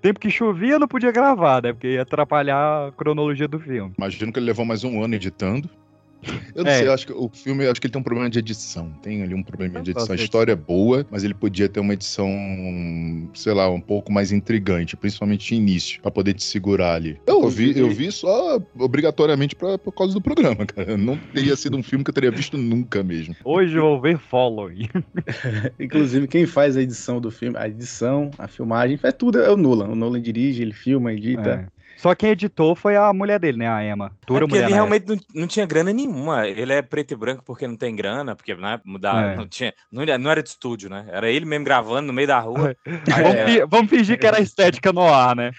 tempo 0.00 0.20
que 0.20 0.30
chovia, 0.30 0.78
não 0.78 0.88
podia 0.88 1.10
gravar, 1.10 1.62
né? 1.62 1.72
Porque 1.72 1.88
ia 1.88 2.02
atrapalhar 2.02 2.88
a 2.88 2.92
cronologia 2.92 3.48
do 3.48 3.58
filme. 3.58 3.92
Imagino 3.98 4.32
que 4.32 4.38
ele 4.38 4.46
levou 4.46 4.64
mais 4.64 4.84
um 4.84 5.02
ano 5.02 5.14
editando. 5.14 5.68
Eu 6.54 6.64
não 6.64 6.70
É. 6.70 6.78
sei, 6.78 6.88
eu 6.88 6.92
acho 6.92 7.06
que 7.06 7.12
o 7.12 7.28
filme, 7.28 7.66
acho 7.66 7.80
que 7.80 7.86
ele 7.86 7.92
tem 7.92 8.00
um 8.00 8.04
problema 8.04 8.30
de 8.30 8.38
edição. 8.38 8.90
Tem 9.02 9.22
ali 9.22 9.34
um 9.34 9.42
problema 9.42 9.80
de 9.80 9.90
edição. 9.90 10.12
A 10.12 10.16
história 10.16 10.52
é 10.52 10.56
boa, 10.56 11.06
mas 11.10 11.24
ele 11.24 11.34
podia 11.34 11.68
ter 11.68 11.80
uma 11.80 11.94
edição, 11.94 12.28
sei 13.34 13.52
lá, 13.52 13.68
um 13.68 13.80
pouco 13.80 14.12
mais 14.12 14.32
intrigante, 14.32 14.96
principalmente 14.96 15.48
de 15.48 15.54
início, 15.54 16.00
pra 16.00 16.10
poder 16.10 16.34
te 16.34 16.44
segurar 16.44 16.94
ali. 16.94 17.18
Eu 17.26 17.48
vi, 17.48 17.76
eu 17.78 17.90
vi 17.90 18.12
só 18.12 18.60
obrigatoriamente 18.78 19.54
pra, 19.56 19.78
por 19.78 19.92
causa 19.92 20.14
do 20.14 20.20
programa, 20.20 20.64
cara. 20.66 20.96
Não 20.96 21.16
teria 21.34 21.56
sido 21.56 21.76
um 21.76 21.82
filme 21.82 22.04
que 22.04 22.10
eu 22.10 22.14
teria 22.14 22.30
visto 22.30 22.56
nunca 22.56 23.02
mesmo. 23.02 23.34
Hoje 23.44 23.76
eu 23.76 23.82
vou 23.82 24.00
ver 24.00 24.18
Following. 24.18 24.88
Inclusive, 25.78 26.28
quem 26.28 26.46
faz 26.46 26.76
a 26.76 26.82
edição 26.82 27.20
do 27.20 27.30
filme, 27.30 27.56
a 27.58 27.68
edição, 27.68 28.30
a 28.38 28.46
filmagem, 28.46 28.96
faz 28.96 29.14
tudo 29.14 29.38
é 29.38 29.50
o 29.50 29.56
Nolan. 29.56 29.88
O 29.88 29.94
Nolan 29.94 30.20
dirige, 30.20 30.62
ele 30.62 30.72
filma, 30.72 31.12
edita. 31.12 31.68
É. 31.68 31.81
Só 32.02 32.14
quem 32.16 32.30
editou 32.30 32.74
foi 32.74 32.96
a 32.96 33.12
mulher 33.12 33.38
dele, 33.38 33.58
né? 33.58 33.68
A 33.68 33.84
Emma. 33.84 34.06
É 34.06 34.26
porque 34.26 34.44
mulher 34.46 34.64
ele 34.64 34.74
realmente 34.74 35.06
não, 35.06 35.16
não 35.34 35.46
tinha 35.46 35.64
grana 35.64 35.92
nenhuma. 35.92 36.48
Ele 36.48 36.72
é 36.72 36.82
preto 36.82 37.12
e 37.12 37.16
branco 37.16 37.44
porque 37.46 37.64
não 37.68 37.76
tem 37.76 37.94
grana, 37.94 38.34
porque 38.34 38.54
né, 38.56 38.80
mudar, 38.84 39.32
É. 39.34 39.36
não, 39.36 39.46
tinha, 39.46 39.72
não, 39.90 40.02
era- 40.02 40.18
não 40.18 40.28
era 40.30 40.42
de 40.42 40.48
estúdio, 40.48 40.90
né? 40.90 41.06
Era 41.12 41.30
ele 41.30 41.44
mesmo 41.44 41.64
gravando 41.64 42.08
no 42.08 42.12
meio 42.12 42.26
da 42.26 42.40
rua. 42.40 42.74
Vamos, 43.06 43.40
fi- 43.52 43.64
vamos 43.68 43.90
fingir 43.90 44.18
que 44.18 44.26
era 44.26 44.40
estética 44.40 44.92
no 44.92 45.02
ar, 45.02 45.36
né? 45.36 45.52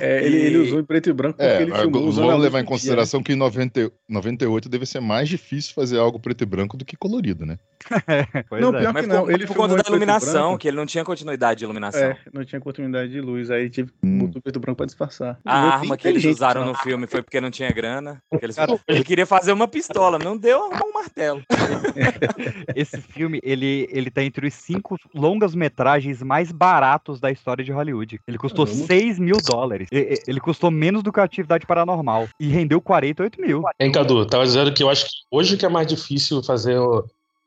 É, 0.00 0.24
ele, 0.24 0.36
ele 0.38 0.58
usou 0.58 0.80
em 0.80 0.84
preto 0.84 1.10
e 1.10 1.12
branco 1.12 1.36
porque 1.38 1.50
É, 1.50 1.62
ele 1.62 1.72
filmou 1.74 2.10
vamos 2.10 2.40
levar 2.42 2.58
em 2.58 2.62
dia, 2.62 2.68
consideração 2.68 3.22
que 3.22 3.32
em 3.32 3.36
90, 3.36 3.92
98 4.08 4.68
deve 4.68 4.86
ser 4.86 5.00
mais 5.00 5.28
difícil 5.28 5.74
fazer 5.74 5.98
algo 5.98 6.18
preto 6.18 6.42
e 6.42 6.46
branco 6.46 6.76
do 6.76 6.84
que 6.84 6.96
colorido, 6.96 7.44
né? 7.44 7.58
Pois 8.48 8.62
Não, 8.62 8.74
é. 8.74 8.80
pior 8.80 8.92
Mas 8.94 9.02
que 9.06 9.08
não. 9.12 9.24
por, 9.24 9.32
Ele 9.32 9.46
por 9.46 9.56
conta 9.56 9.76
da 9.76 9.82
iluminação, 9.86 10.56
que 10.56 10.68
ele 10.68 10.76
não 10.76 10.86
tinha 10.86 11.04
continuidade 11.04 11.58
de 11.58 11.64
iluminação. 11.64 12.00
É, 12.02 12.16
não 12.32 12.44
tinha 12.44 12.60
continuidade 12.60 13.10
de 13.12 13.20
luz, 13.20 13.50
aí 13.50 13.68
tive 13.68 13.90
Hum. 14.02 14.30
preto 14.42 14.56
e 14.56 14.60
branco 14.60 14.76
pra 14.76 14.86
disfarçar. 14.86 15.01
A 15.44 15.74
arma 15.74 15.96
que 15.96 16.08
eles 16.08 16.24
usaram 16.24 16.62
né? 16.62 16.68
no 16.68 16.74
filme 16.76 17.06
foi 17.06 17.22
porque 17.22 17.40
não 17.40 17.50
tinha 17.50 17.70
grana. 17.70 18.22
Eles... 18.40 18.56
Ele 18.86 19.04
queria 19.04 19.26
fazer 19.26 19.52
uma 19.52 19.68
pistola, 19.68 20.18
não 20.18 20.36
deu 20.36 20.60
um 20.60 20.92
martelo. 20.92 21.42
Esse 22.74 23.00
filme, 23.00 23.40
ele, 23.42 23.88
ele 23.90 24.10
tá 24.10 24.22
entre 24.22 24.46
os 24.46 24.54
cinco 24.54 24.96
longas 25.14 25.54
metragens 25.54 26.22
mais 26.22 26.52
baratos 26.52 27.20
da 27.20 27.30
história 27.30 27.64
de 27.64 27.72
Hollywood. 27.72 28.20
Ele 28.26 28.38
custou 28.38 28.66
Caramba. 28.66 28.86
6 28.86 29.18
mil 29.18 29.36
dólares. 29.44 29.88
Ele 29.90 30.40
custou 30.40 30.70
menos 30.70 31.02
do 31.02 31.12
que 31.12 31.20
a 31.20 31.24
Atividade 31.24 31.66
Paranormal. 31.66 32.28
E 32.38 32.48
rendeu 32.48 32.80
48 32.80 33.40
mil. 33.40 33.62
Hein, 33.80 33.92
Cadu, 33.92 34.26
tava 34.26 34.44
dizendo 34.44 34.72
que 34.72 34.82
eu 34.82 34.90
acho 34.90 35.04
que 35.04 35.12
hoje 35.30 35.56
que 35.56 35.66
é 35.66 35.68
mais 35.68 35.86
difícil 35.86 36.42
fazer 36.42 36.78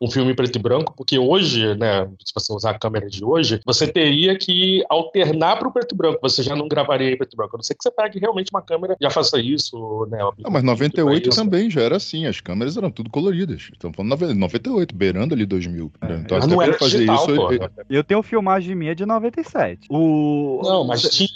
um 0.01 0.11
filme 0.11 0.33
preto 0.35 0.57
e 0.57 0.61
branco, 0.61 0.93
porque 0.95 1.17
hoje, 1.17 1.73
né, 1.75 2.05
se 2.23 2.33
você 2.33 2.51
usar 2.53 2.71
a 2.71 2.79
câmera 2.79 3.09
de 3.09 3.23
hoje, 3.23 3.61
você 3.65 3.87
teria 3.87 4.37
que 4.37 4.83
alternar 4.89 5.57
para 5.57 5.67
o 5.67 5.71
preto 5.71 5.93
e 5.93 5.97
branco, 5.97 6.19
você 6.21 6.43
já 6.43 6.55
não 6.55 6.67
gravaria 6.67 7.11
em 7.11 7.17
preto 7.17 7.33
e 7.33 7.37
branco, 7.37 7.55
a 7.55 7.57
não 7.57 7.63
ser 7.63 7.75
que 7.75 7.83
você 7.83 7.91
pegue 7.91 8.19
realmente 8.19 8.49
uma 8.51 8.61
câmera 8.61 8.95
e 8.99 9.03
já 9.03 9.09
faça 9.09 9.39
isso, 9.39 10.05
né. 10.11 10.17
Não, 10.39 10.51
mas 10.51 10.63
98 10.63 11.29
isso. 11.29 11.35
também 11.41 11.69
já 11.69 11.81
era 11.81 11.95
assim, 11.95 12.25
as 12.25 12.41
câmeras 12.41 12.75
eram 12.75 12.91
tudo 12.91 13.09
coloridas. 13.09 13.69
Estamos 13.71 13.95
falando 13.95 14.17
de 14.17 14.33
98, 14.33 14.93
beirando 14.95 15.33
ali 15.33 15.45
2000. 15.45 15.91
né? 16.01 16.21
Então, 16.25 16.37
mas 16.37 16.45
até 16.45 16.53
não 16.55 16.61
era 16.61 16.73
fazer 16.77 16.97
digital, 16.97 17.15
isso. 17.25 17.35
pô. 17.35 17.51
ele- 17.53 17.69
Eu 17.89 18.03
tenho 18.03 18.21
filmagem 18.21 18.75
minha 18.75 18.93
de 18.95 19.05
97. 19.05 19.87
O... 19.89 20.61
Não, 20.63 20.83
mas 20.85 21.03
tinha, 21.03 21.29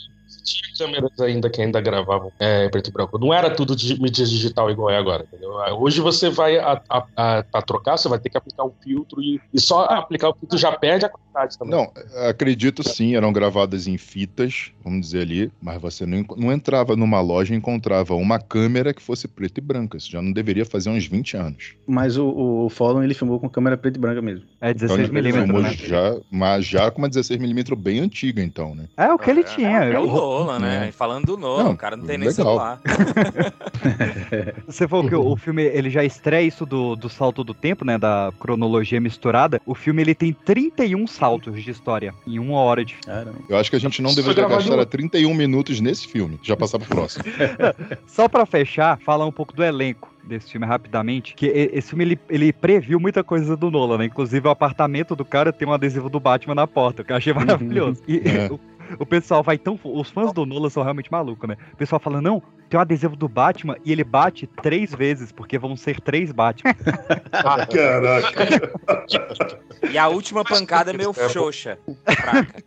tinha 0.49 0.73
câmeras 0.77 1.19
ainda 1.19 1.49
que 1.49 1.61
ainda 1.61 1.81
gravavam 1.81 2.31
é, 2.39 2.69
preto 2.69 2.89
e 2.89 2.91
branco. 2.93 3.17
Não 3.19 3.33
era 3.33 3.53
tudo 3.55 3.75
de 3.75 3.99
mídia 4.01 4.25
digital 4.25 4.69
igual 4.69 4.89
é 4.89 4.97
agora, 4.97 5.23
entendeu? 5.23 5.51
Hoje 5.79 6.01
você 6.01 6.29
vai 6.29 6.57
a, 6.57 6.81
a, 6.89 7.07
a- 7.53 7.61
trocar, 7.61 7.97
você 7.97 8.09
vai 8.09 8.19
ter 8.19 8.29
que 8.29 8.37
aplicar 8.37 8.65
um 8.65 8.73
filtro 8.81 9.21
e, 9.21 9.41
e 9.53 9.59
só 9.59 9.83
aplicar 9.85 10.29
o 10.29 10.35
filtro 10.39 10.57
já 10.57 10.71
perde 10.77 11.05
a 11.05 11.09
também. 11.47 11.75
Não, 11.75 11.91
acredito 12.27 12.87
sim, 12.87 13.15
eram 13.15 13.31
gravadas 13.31 13.87
em 13.87 13.97
fitas, 13.97 14.71
vamos 14.83 15.01
dizer 15.01 15.21
ali, 15.21 15.51
mas 15.61 15.81
você 15.81 16.05
não, 16.05 16.25
não 16.37 16.51
entrava 16.51 16.95
numa 16.95 17.21
loja 17.21 17.53
e 17.53 17.57
encontrava 17.57 18.13
uma 18.15 18.39
câmera 18.39 18.93
que 18.93 19.01
fosse 19.01 19.27
preta 19.27 19.59
e 19.59 19.63
branca. 19.63 19.97
Isso 19.97 20.11
já 20.11 20.21
não 20.21 20.31
deveria 20.31 20.65
fazer 20.65 20.89
uns 20.89 21.05
20 21.05 21.37
anos. 21.37 21.75
Mas 21.87 22.17
o, 22.17 22.27
o 22.65 22.69
Fallon, 22.69 23.03
ele 23.03 23.13
filmou 23.13 23.39
com 23.39 23.49
câmera 23.49 23.77
preta 23.77 23.97
e 23.97 24.01
branca 24.01 24.21
mesmo. 24.21 24.45
É 24.59 24.71
Então, 24.71 24.97
ele 24.97 25.31
filmou 25.31 25.63
já, 25.63 26.17
mas 26.29 26.65
já 26.65 26.91
com 26.91 26.99
uma 26.99 27.09
16mm 27.09 27.75
bem 27.75 27.99
antiga, 27.99 28.41
então, 28.41 28.75
né? 28.75 28.85
É 28.97 29.11
o 29.13 29.17
que 29.17 29.29
ele 29.29 29.43
tinha. 29.43 29.85
É 29.85 29.97
o 29.97 30.03
Eu- 30.03 30.07
Nolan, 30.07 30.59
né? 30.59 30.87
É. 30.87 30.91
Falando 30.91 31.25
do 31.25 31.37
Não, 31.37 31.71
o 31.71 31.77
cara 31.77 31.95
não 31.95 32.05
tem 32.05 32.17
nem 32.17 32.31
celular. 32.31 32.81
Você 34.67 34.87
falou 34.87 35.07
que 35.07 35.15
o 35.15 35.29
o 35.29 35.35
filme 35.35 35.63
ele 35.63 35.89
já 35.89 36.03
estreia 36.03 36.45
isso 36.45 36.65
do, 36.65 36.95
do 36.95 37.07
salto 37.07 37.43
do 37.43 37.53
tempo, 37.53 37.85
né? 37.85 37.97
Da 37.97 38.31
cronologia 38.39 38.99
misturada. 38.99 39.61
O 39.65 39.75
filme 39.75 40.01
ele 40.01 40.15
tem 40.15 40.33
31 40.33 41.05
saltos 41.05 41.28
de 41.37 41.69
história 41.69 42.13
em 42.25 42.39
uma 42.39 42.59
hora 42.59 42.83
de 42.83 42.95
filme. 42.95 43.31
Eu 43.47 43.57
acho 43.57 43.69
que 43.69 43.75
a 43.75 43.79
gente 43.79 44.01
não 44.01 44.13
deveria 44.13 44.47
gastar 44.47 44.85
31 44.85 45.33
minutos 45.33 45.79
nesse 45.79 46.07
filme. 46.07 46.39
Já 46.41 46.55
passar 46.55 46.79
pro 46.79 46.87
próximo. 46.87 47.25
Só 48.07 48.27
pra 48.27 48.45
fechar, 48.45 48.97
falar 48.99 49.25
um 49.25 49.31
pouco 49.31 49.53
do 49.53 49.63
elenco 49.63 50.13
desse 50.23 50.51
filme 50.51 50.65
rapidamente, 50.65 51.33
que 51.33 51.47
esse 51.47 51.89
filme 51.89 52.03
ele, 52.03 52.19
ele 52.29 52.53
previu 52.53 52.99
muita 52.99 53.23
coisa 53.23 53.55
do 53.57 53.71
Nolan, 53.71 53.97
né? 53.97 54.05
Inclusive 54.05 54.47
o 54.47 54.51
apartamento 54.51 55.15
do 55.15 55.25
cara 55.25 55.51
tem 55.51 55.67
um 55.67 55.73
adesivo 55.73 56.09
do 56.09 56.19
Batman 56.19 56.55
na 56.55 56.67
porta, 56.67 57.03
que 57.03 57.11
eu 57.11 57.15
achei 57.15 57.33
maravilhoso. 57.33 58.01
E 58.07 58.17
É. 58.17 58.49
o, 58.97 59.05
pessoal 59.05 59.43
vai 59.43 59.57
tão. 59.57 59.79
Os 59.83 60.09
fãs 60.09 60.33
do 60.33 60.45
Nolan 60.45 60.69
são 60.69 60.83
realmente 60.83 61.11
malucos, 61.11 61.47
né? 61.47 61.57
O 61.73 61.77
pessoal 61.77 61.99
fala, 61.99 62.21
não, 62.21 62.41
tem 62.69 62.77
um 62.77 62.81
adesivo 62.81 63.15
do 63.15 63.27
Batman 63.27 63.75
e 63.83 63.91
ele 63.91 64.03
bate 64.03 64.47
três 64.47 64.93
vezes, 64.93 65.31
porque 65.31 65.57
vão 65.57 65.75
ser 65.75 65.99
três 66.01 66.31
Batman. 66.31 66.75
Ah, 67.31 67.65
Caraca. 67.65 68.73
E 69.91 69.97
a 69.97 70.07
última 70.07 70.43
pancada 70.43 70.91
é 70.91 70.97
meio 70.97 71.13
xoxa. 71.13 71.77
Fraca. 72.05 72.63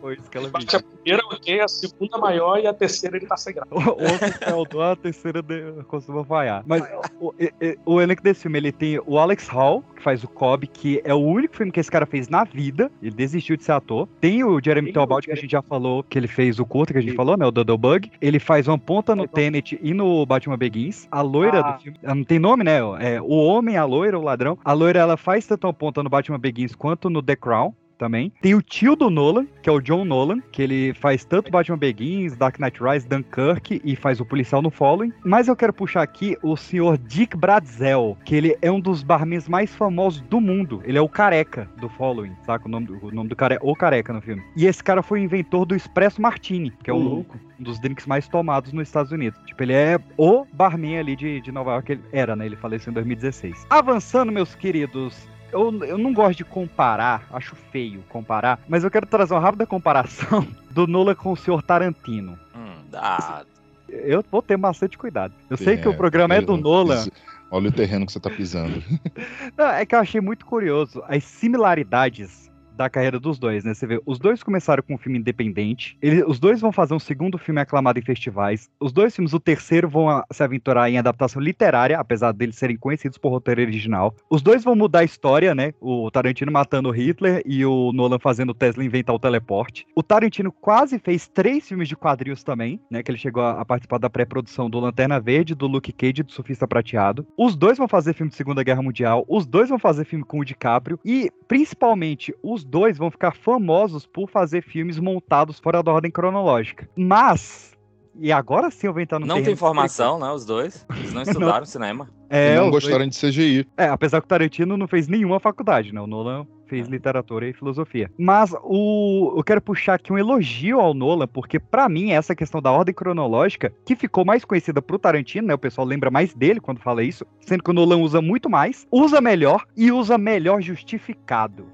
Foi 0.00 0.14
isso 0.14 0.30
que 0.30 0.38
ela 0.38 0.48
Bate 0.50 0.76
a 0.76 0.80
primeira, 0.82 1.22
ok, 1.26 1.60
a 1.60 1.68
segunda 1.68 2.18
maior 2.18 2.58
e 2.58 2.66
a 2.66 2.74
terceira 2.74 3.16
ele 3.16 3.26
tá 3.26 3.36
sem 3.36 3.54
graça. 3.54 3.68
O 3.72 3.78
outro 3.78 4.32
Feldor, 4.44 4.82
a 4.82 4.96
terceira 4.96 5.42
de... 5.42 5.82
costuma 5.88 6.24
falhar. 6.24 6.62
Mas 6.66 6.82
o, 7.20 7.32
e- 7.38 7.78
o 7.86 8.00
elenco 8.00 8.22
desse 8.22 8.42
filme, 8.42 8.58
ele 8.58 8.72
tem 8.72 9.00
o 9.06 9.18
Alex 9.18 9.48
Hall, 9.48 9.82
que 9.96 10.02
faz 10.02 10.22
o 10.24 10.28
Cobb, 10.28 10.66
que 10.66 11.00
é 11.04 11.14
o 11.14 11.18
único 11.18 11.56
filme 11.56 11.72
que 11.72 11.80
esse 11.80 11.90
cara 11.90 12.06
fez 12.06 12.28
na 12.28 12.44
vida. 12.44 12.90
Ele 13.00 13.10
desistiu 13.14 13.56
de 13.56 13.64
ser 13.64 13.72
ator. 13.72 14.08
Tem 14.20 14.44
o 14.44 14.60
Jeremy 14.62 14.92
Talbot, 14.92 15.24
que 15.26 15.32
a 15.32 15.36
gente 15.36 15.50
já 15.50 15.62
falou, 15.62 16.02
que 16.02 16.18
ele 16.18 16.28
fez 16.28 16.58
o 16.58 16.66
curto 16.66 16.92
que 16.92 16.98
a 16.98 17.02
gente 17.02 17.14
falou, 17.14 17.36
né? 17.36 17.46
O 17.46 17.50
Doodle 17.50 17.78
Bug. 17.78 18.10
Ele 18.20 18.38
faz 18.38 18.66
uma 18.68 18.78
ponta 18.78 19.14
no 19.14 19.26
Tenet 19.26 19.78
e 19.82 19.94
no 19.94 20.24
Batman 20.26 20.56
Begins. 20.56 21.06
A 21.10 21.20
loira 21.22 21.60
Ah. 21.60 21.72
do 21.72 21.82
filme, 21.82 21.98
não 22.02 22.24
tem 22.24 22.38
nome, 22.38 22.64
né? 22.64 22.78
É, 23.00 23.20
o 23.20 23.36
homem, 23.44 23.76
a 23.76 23.84
loira, 23.84 24.18
o 24.18 24.22
ladrão. 24.22 24.58
A 24.64 24.72
loira, 24.72 24.98
ela 25.00 25.16
faz 25.16 25.46
tanto 25.46 25.66
uma 25.66 25.72
ponta 25.72 26.02
no 26.02 26.10
Batman 26.10 26.38
Begins 26.38 26.74
quanto 26.74 27.08
no 27.08 27.22
The 27.22 27.36
Crown 27.42 27.74
também. 28.02 28.32
Tem 28.42 28.52
o 28.52 28.60
tio 28.60 28.96
do 28.96 29.08
Nolan, 29.08 29.46
que 29.62 29.70
é 29.70 29.72
o 29.72 29.80
John 29.80 30.04
Nolan, 30.04 30.40
que 30.50 30.60
ele 30.60 30.92
faz 30.94 31.24
tanto 31.24 31.52
Batman 31.52 31.78
Begins, 31.78 32.36
Dark 32.36 32.58
Knight 32.58 32.82
Rise, 32.82 33.06
Dunkirk 33.06 33.80
e 33.84 33.94
faz 33.94 34.20
o 34.20 34.24
policial 34.24 34.60
no 34.60 34.70
Following. 34.70 35.12
Mas 35.24 35.46
eu 35.46 35.54
quero 35.54 35.72
puxar 35.72 36.02
aqui 36.02 36.36
o 36.42 36.56
senhor 36.56 36.98
Dick 36.98 37.36
Bratzel, 37.36 38.18
que 38.24 38.34
ele 38.34 38.58
é 38.60 38.72
um 38.72 38.80
dos 38.80 39.04
barmans 39.04 39.48
mais 39.48 39.72
famosos 39.72 40.20
do 40.22 40.40
mundo. 40.40 40.82
Ele 40.84 40.98
é 40.98 41.00
o 41.00 41.08
careca 41.08 41.70
do 41.80 41.88
Following, 41.88 42.34
saca? 42.44 42.66
O 42.66 42.68
nome 42.68 42.86
do, 42.86 43.06
o 43.06 43.12
nome 43.12 43.28
do 43.28 43.36
cara 43.36 43.54
é 43.54 43.58
o 43.62 43.76
careca 43.76 44.12
no 44.12 44.20
filme. 44.20 44.42
E 44.56 44.66
esse 44.66 44.82
cara 44.82 45.00
foi 45.00 45.20
o 45.20 45.22
inventor 45.22 45.64
do 45.64 45.76
Espresso 45.76 46.20
Martini, 46.20 46.72
que 46.82 46.90
é 46.90 46.94
um, 46.94 46.98
louco. 46.98 47.38
um 47.60 47.62
dos 47.62 47.78
drinks 47.78 48.06
mais 48.06 48.26
tomados 48.26 48.72
nos 48.72 48.88
Estados 48.88 49.12
Unidos. 49.12 49.38
Tipo, 49.46 49.62
ele 49.62 49.74
é 49.74 50.00
o 50.16 50.44
barman 50.52 50.98
ali 50.98 51.14
de, 51.14 51.40
de 51.40 51.52
Nova 51.52 51.74
York. 51.74 51.92
Ele 51.92 52.02
era, 52.10 52.34
né? 52.34 52.46
Ele 52.46 52.56
faleceu 52.56 52.90
em 52.90 52.94
2016. 52.94 53.64
Avançando, 53.70 54.32
meus 54.32 54.56
queridos, 54.56 55.28
eu, 55.52 55.84
eu 55.84 55.98
não 55.98 56.12
gosto 56.12 56.38
de 56.38 56.44
comparar, 56.44 57.24
acho 57.32 57.54
feio 57.70 58.02
comparar, 58.08 58.58
mas 58.68 58.82
eu 58.82 58.90
quero 58.90 59.06
trazer 59.06 59.34
uma 59.34 59.40
rápida 59.40 59.66
comparação 59.66 60.46
do 60.70 60.86
Nolan 60.86 61.14
com 61.14 61.32
o 61.32 61.36
senhor 61.36 61.62
Tarantino. 61.62 62.38
Hum, 62.56 62.74
dá. 62.90 63.44
Eu 63.88 64.24
vou 64.30 64.40
ter 64.40 64.56
bastante 64.56 64.96
cuidado. 64.96 65.34
Eu 65.50 65.56
sei 65.56 65.76
que 65.76 65.86
o 65.86 65.92
É, 65.92 65.96
programa 65.96 66.34
é 66.34 66.40
do 66.40 66.56
Nolan. 66.56 67.04
Olha 67.50 67.68
o 67.68 67.72
terreno 67.72 68.06
que 68.06 68.12
você 68.12 68.18
tá 68.18 68.30
pisando. 68.30 68.82
Não, 69.56 69.66
é 69.66 69.84
que 69.84 69.94
eu 69.94 69.98
achei 69.98 70.20
muito 70.22 70.46
curioso 70.46 71.02
as 71.06 71.22
similaridades 71.24 72.50
da 72.82 72.90
carreira 72.90 73.18
dos 73.20 73.38
dois, 73.38 73.64
né? 73.64 73.74
Você 73.74 73.86
vê, 73.86 74.00
os 74.04 74.18
dois 74.18 74.42
começaram 74.42 74.82
com 74.82 74.94
um 74.94 74.98
filme 74.98 75.18
independente, 75.18 75.96
ele- 76.02 76.24
os 76.24 76.38
dois 76.38 76.60
vão 76.60 76.72
fazer 76.72 76.94
um 76.94 76.98
segundo 76.98 77.38
filme 77.38 77.60
aclamado 77.60 77.98
em 77.98 78.02
festivais, 78.02 78.70
os 78.80 78.92
dois 78.92 79.14
filmes, 79.14 79.32
o 79.32 79.40
terceiro 79.40 79.88
vão 79.88 80.08
a- 80.08 80.24
se 80.30 80.42
aventurar 80.42 80.90
em 80.90 80.98
adaptação 80.98 81.40
literária, 81.40 81.98
apesar 81.98 82.32
deles 82.32 82.56
serem 82.56 82.76
conhecidos 82.76 83.18
por 83.18 83.30
roteiro 83.30 83.60
original. 83.60 84.14
Os 84.28 84.42
dois 84.42 84.64
vão 84.64 84.74
mudar 84.74 85.00
a 85.00 85.04
história, 85.04 85.54
né? 85.54 85.72
O 85.80 86.10
Tarantino 86.10 86.50
matando 86.52 86.90
Hitler 86.90 87.42
e 87.46 87.64
o 87.64 87.92
Nolan 87.92 88.18
fazendo 88.18 88.50
o 88.50 88.54
Tesla 88.54 88.84
inventar 88.84 89.14
o 89.14 89.18
teleporte. 89.18 89.86
O 89.94 90.02
Tarantino 90.02 90.50
quase 90.52 90.98
fez 90.98 91.28
três 91.28 91.68
filmes 91.68 91.88
de 91.88 91.96
quadrinhos 91.96 92.42
também, 92.42 92.80
né? 92.90 93.02
Que 93.02 93.10
ele 93.10 93.18
chegou 93.18 93.42
a, 93.42 93.60
a 93.60 93.64
participar 93.64 93.98
da 93.98 94.10
pré-produção 94.10 94.68
do 94.68 94.80
Lanterna 94.80 95.20
Verde, 95.20 95.54
do 95.54 95.66
Luke 95.66 95.92
Cage 95.92 96.20
e 96.20 96.22
do 96.22 96.32
Surfista 96.32 96.66
Prateado. 96.66 97.26
Os 97.36 97.54
dois 97.56 97.78
vão 97.78 97.88
fazer 97.88 98.14
filme 98.14 98.30
de 98.30 98.36
Segunda 98.36 98.62
Guerra 98.62 98.82
Mundial, 98.82 99.24
os 99.28 99.46
dois 99.46 99.68
vão 99.68 99.78
fazer 99.78 100.04
filme 100.04 100.24
com 100.24 100.40
o 100.40 100.44
DiCaprio 100.44 100.98
e, 101.04 101.30
principalmente, 101.46 102.34
os 102.42 102.64
dois 102.72 102.96
vão 102.96 103.10
ficar 103.10 103.34
famosos 103.36 104.06
por 104.06 104.30
fazer 104.30 104.62
filmes 104.62 104.98
montados 104.98 105.58
fora 105.60 105.82
da 105.82 105.92
ordem 105.92 106.10
cronológica. 106.10 106.88
Mas, 106.96 107.76
e 108.18 108.32
agora 108.32 108.70
sim 108.70 108.86
eu 108.86 108.94
vou 108.94 109.02
entrar 109.02 109.18
no 109.18 109.26
Não 109.26 109.42
tem 109.42 109.54
formação, 109.54 110.18
né? 110.18 110.30
Os 110.32 110.46
dois. 110.46 110.86
Eles 110.96 111.12
não 111.12 111.20
estudaram 111.22 111.66
cinema. 111.66 112.08
É, 112.30 112.54
e 112.54 112.56
não 112.56 112.64
os 112.66 112.70
dois- 112.70 112.84
gostaram 112.84 113.06
de 113.06 113.14
CGI. 113.18 113.66
É, 113.76 113.84
apesar 113.88 114.20
que 114.22 114.24
o 114.24 114.28
Tarantino 114.28 114.74
não 114.78 114.88
fez 114.88 115.06
nenhuma 115.06 115.38
faculdade, 115.38 115.92
né? 115.94 116.00
O 116.00 116.06
Nolan 116.06 116.46
fez 116.66 116.88
literatura 116.88 117.46
e 117.46 117.52
filosofia. 117.52 118.10
Mas 118.18 118.54
o 118.62 119.34
eu 119.36 119.44
quero 119.44 119.60
puxar 119.60 119.92
aqui 119.92 120.10
um 120.10 120.16
elogio 120.16 120.80
ao 120.80 120.94
Nolan, 120.94 121.28
porque 121.28 121.60
pra 121.60 121.86
mim 121.90 122.12
essa 122.12 122.34
questão 122.34 122.62
da 122.62 122.72
ordem 122.72 122.94
cronológica, 122.94 123.70
que 123.84 123.94
ficou 123.94 124.24
mais 124.24 124.42
conhecida 124.46 124.80
pro 124.80 124.98
Tarantino, 124.98 125.48
né? 125.48 125.52
O 125.54 125.58
pessoal 125.58 125.86
lembra 125.86 126.10
mais 126.10 126.32
dele 126.32 126.58
quando 126.60 126.80
fala 126.80 127.02
isso, 127.04 127.26
sendo 127.40 127.62
que 127.62 127.68
o 127.70 127.74
Nolan 127.74 127.98
usa 127.98 128.22
muito 128.22 128.48
mais, 128.48 128.86
usa 128.90 129.20
melhor 129.20 129.66
e 129.76 129.92
usa 129.92 130.16
melhor 130.16 130.62
justificado. 130.62 131.66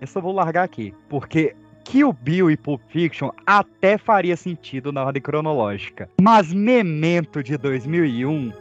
Eu 0.00 0.22
vou 0.22 0.32
largar 0.32 0.64
aqui, 0.64 0.94
porque 1.08 1.54
Kill 1.84 2.12
Bill 2.12 2.50
e 2.50 2.56
Pulp 2.56 2.80
Fiction 2.88 3.30
até 3.46 3.96
faria 3.96 4.36
sentido 4.36 4.92
na 4.92 5.04
ordem 5.04 5.22
cronológica, 5.22 6.10
mas 6.20 6.52
Memento 6.52 7.42
de 7.42 7.56
2001 7.56 8.52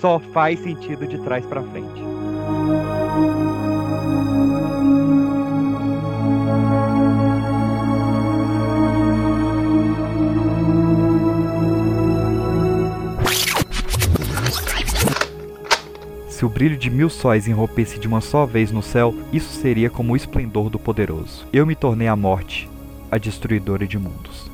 só 0.00 0.18
faz 0.18 0.60
sentido 0.60 1.06
de 1.06 1.18
trás 1.18 1.44
pra 1.46 1.62
frente. 1.62 2.00
Se 16.38 16.44
o 16.44 16.48
brilho 16.48 16.76
de 16.76 16.88
mil 16.88 17.10
sóis 17.10 17.48
enrompesse 17.48 17.98
de 17.98 18.06
uma 18.06 18.20
só 18.20 18.46
vez 18.46 18.70
no 18.70 18.80
céu, 18.80 19.12
isso 19.32 19.60
seria 19.60 19.90
como 19.90 20.12
o 20.12 20.16
esplendor 20.16 20.70
do 20.70 20.78
poderoso. 20.78 21.44
Eu 21.52 21.66
me 21.66 21.74
tornei 21.74 22.06
a 22.06 22.14
morte, 22.14 22.70
a 23.10 23.18
destruidora 23.18 23.88
de 23.88 23.98
mundos. 23.98 24.47